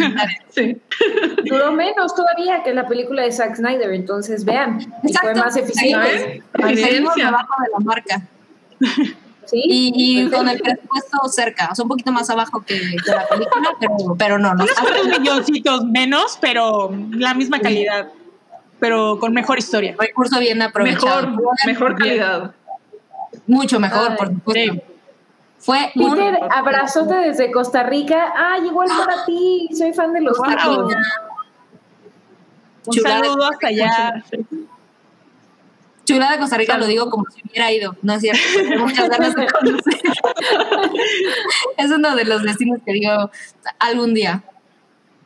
Sí. 0.49 0.77
duró 1.45 1.71
menos 1.71 2.15
todavía 2.15 2.63
que 2.63 2.73
la 2.73 2.87
película 2.87 3.23
de 3.23 3.31
Zack 3.31 3.55
Snyder, 3.55 3.91
entonces 3.91 4.45
vean, 4.45 4.79
fue 4.81 5.09
Exacto. 5.09 5.39
más 5.39 5.57
eficiente. 5.57 6.43
Abajo 6.55 7.53
de 7.63 7.69
la 7.71 7.79
marca. 7.83 8.21
¿Sí? 9.45 9.61
Y, 9.65 10.29
con 10.29 10.47
el 10.47 10.59
presupuesto 10.59 11.17
cerca, 11.27 11.69
o 11.71 11.75
sea, 11.75 11.83
un 11.83 11.89
poquito 11.89 12.11
más 12.11 12.29
abajo 12.29 12.63
que, 12.65 12.79
que 12.79 13.11
la 13.11 13.27
película, 13.27 13.69
pero, 13.79 14.15
pero 14.17 14.39
no, 14.39 14.53
no. 14.53 14.63
Unos 14.63 14.79
cuantos 14.79 15.19
milloncitos 15.19 15.85
menos, 15.85 16.37
pero 16.39 16.91
la 17.11 17.33
misma 17.33 17.59
calidad. 17.59 18.07
Pero 18.79 19.17
con 19.19 19.33
mejor 19.33 19.59
historia. 19.59 19.95
Recurso 19.99 20.39
bien 20.39 20.61
aprovechado. 20.61 21.27
Mejor, 21.27 21.55
mejor 21.65 21.95
calidad. 21.97 22.55
Mucho 23.47 23.79
mejor, 23.79 24.11
Ay, 24.11 24.17
por 24.17 24.27
supuesto. 24.29 24.73
sí. 24.73 24.81
Fue 25.65 25.91
un 25.95 26.15
Peter, 26.15 26.39
abrazote 26.51 27.13
desde 27.15 27.51
Costa 27.51 27.83
Rica. 27.83 28.33
Ay, 28.35 28.67
igual 28.67 28.87
para 29.05 29.25
ti. 29.25 29.69
Soy 29.77 29.93
fan 29.93 30.13
de 30.13 30.21
los 30.21 30.37
Wow. 30.37 30.47
tacos. 30.47 30.93
Un 32.85 32.93
Chulada. 32.93 33.19
saludo 33.23 33.43
hasta 33.49 33.67
allá. 33.67 34.23
chula 36.05 36.31
de 36.31 36.37
Costa 36.37 36.57
Rica, 36.57 36.77
lo 36.77 36.85
digo 36.85 37.09
como 37.09 37.23
si 37.33 37.41
hubiera 37.49 37.71
ido, 37.71 37.95
no 38.01 38.13
es 38.13 38.19
cierto. 38.21 38.41
Tengo 38.57 38.85
muchas 38.87 39.09
ganas 39.09 39.33
de 39.35 39.47
conocer. 39.51 40.01
es 41.77 41.91
uno 41.91 42.13
de 42.15 42.25
los 42.25 42.43
destinos 42.43 42.79
que 42.85 42.91
digo 42.91 43.31
algún 43.79 44.13
día. 44.13 44.43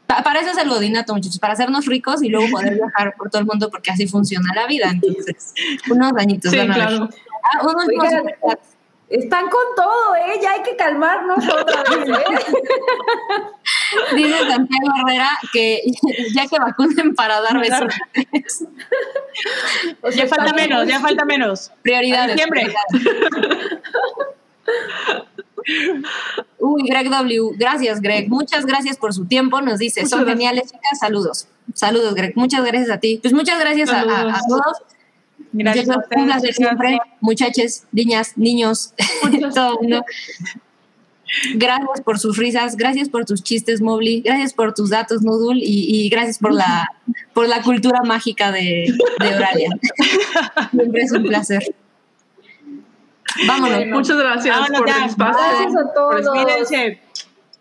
Pa- 0.05 0.21
Para 0.21 0.39
eso 0.41 0.51
es 0.51 0.57
el 0.59 0.69
godinato, 0.69 1.13
muchachos, 1.15 1.39
para 1.39 1.53
hacernos 1.53 1.87
ricos 1.87 2.21
y 2.21 2.29
luego 2.29 2.49
poder 2.51 2.75
viajar 2.75 3.15
por 3.17 3.29
todo 3.31 3.39
el 3.41 3.47
mundo 3.47 3.69
porque 3.71 3.89
así 3.91 4.07
funciona 4.07 4.53
la 4.55 4.67
vida. 4.67 4.89
Entonces, 4.91 5.53
unos 5.89 6.11
añitos 6.15 6.51
Sí, 6.51 6.57
van 6.59 6.71
a 6.71 6.77
ver. 6.77 6.87
claro. 6.87 7.09
Ah, 7.43 7.63
unos 7.63 7.85
unos- 7.87 8.57
Están 9.09 9.43
con 9.49 9.61
todo, 9.75 10.15
¿eh? 10.15 10.37
Ya 10.41 10.51
hay 10.51 10.63
que 10.63 10.75
calmarnos 10.75 11.37
otra 11.47 11.81
vez, 11.83 12.09
¿eh? 12.09 12.23
Dice 14.15 14.37
Santiago 14.39 14.87
Herrera 15.01 15.29
que 15.53 15.81
ya 16.35 16.45
que 16.47 16.59
vacunen 16.59 17.15
para 17.15 17.39
dar 17.41 17.59
besos. 17.59 17.93
O 20.01 20.11
sea, 20.11 20.23
Ya 20.25 20.27
falta 20.29 20.51
bien, 20.51 20.69
menos, 20.69 20.87
ya 20.87 20.99
falta 20.99 21.23
menos. 21.23 21.71
Prioridades. 21.83 22.41
Prioridades. 22.47 23.03
Uy, 26.59 26.83
Greg 26.87 27.09
W. 27.09 27.51
Gracias, 27.57 28.01
Greg. 28.01 28.29
Muchas 28.29 28.65
gracias 28.65 28.97
por 28.97 29.13
su 29.13 29.25
tiempo. 29.25 29.61
Nos 29.61 29.79
dice, 29.79 30.01
Muchas 30.01 30.09
son 30.09 30.19
gracias. 30.25 30.37
geniales, 30.37 30.71
chicas. 30.71 30.99
Saludos. 30.99 31.47
Saludos, 31.73 32.15
Greg. 32.15 32.33
Muchas 32.35 32.63
gracias 32.65 32.89
a 32.89 32.99
ti. 32.99 33.19
Pues 33.21 33.33
muchas 33.33 33.59
gracias 33.59 33.89
a, 33.89 33.99
a- 33.99 34.01
a 34.01 34.05
Saludos. 34.39 34.41
todos. 34.47 34.77
Gracias 35.57 35.87
placer 35.87 36.37
ustedes. 36.37 36.55
siempre. 36.55 36.99
Muchachos, 37.21 37.83
niñas, 37.91 38.33
niños, 38.37 38.93
todo 39.53 39.73
el 39.73 39.77
mundo. 39.81 40.05
Gracias 41.55 42.01
por 42.05 42.19
sus 42.19 42.37
risas, 42.37 42.77
gracias 42.77 43.09
por 43.09 43.25
tus 43.25 43.43
chistes, 43.43 43.81
Mobley, 43.81 44.21
gracias 44.21 44.53
por 44.53 44.73
tus 44.73 44.89
datos, 44.91 45.23
Noodle, 45.23 45.59
y, 45.61 46.05
y 46.05 46.09
gracias 46.09 46.37
por 46.37 46.53
la, 46.53 46.87
por 47.33 47.49
la 47.49 47.61
cultura 47.61 48.01
mágica 48.03 48.51
de, 48.51 48.93
de 49.19 49.35
Oralia. 49.35 49.69
Siempre 50.71 51.01
es 51.01 51.11
un 51.11 51.23
placer. 51.23 51.63
Vámonos. 53.45 53.77
Bueno. 53.77 53.97
Muchas 53.97 54.17
gracias 54.17 54.55
Vámonos 54.55 54.79
por 54.79 54.87
ya. 54.87 54.97
el 54.97 55.09
espacio. 55.09 55.43
Gracias 55.43 55.75
a 55.75 55.93
todos. 55.93 56.25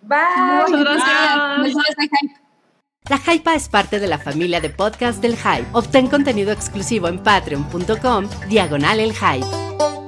Bye. 0.02 0.18
Muchas 0.68 0.80
gracias. 0.80 1.96
Hype. 1.98 2.45
La 3.08 3.18
Hypa 3.18 3.54
es 3.54 3.68
parte 3.68 4.00
de 4.00 4.08
la 4.08 4.18
familia 4.18 4.60
de 4.60 4.68
podcast 4.68 5.22
del 5.22 5.36
Hype. 5.36 5.66
Obtén 5.72 6.08
contenido 6.08 6.50
exclusivo 6.50 7.06
en 7.06 7.20
patreon.com, 7.20 8.28
diagonal 8.48 8.98
el 8.98 9.12
Hype. 9.12 10.05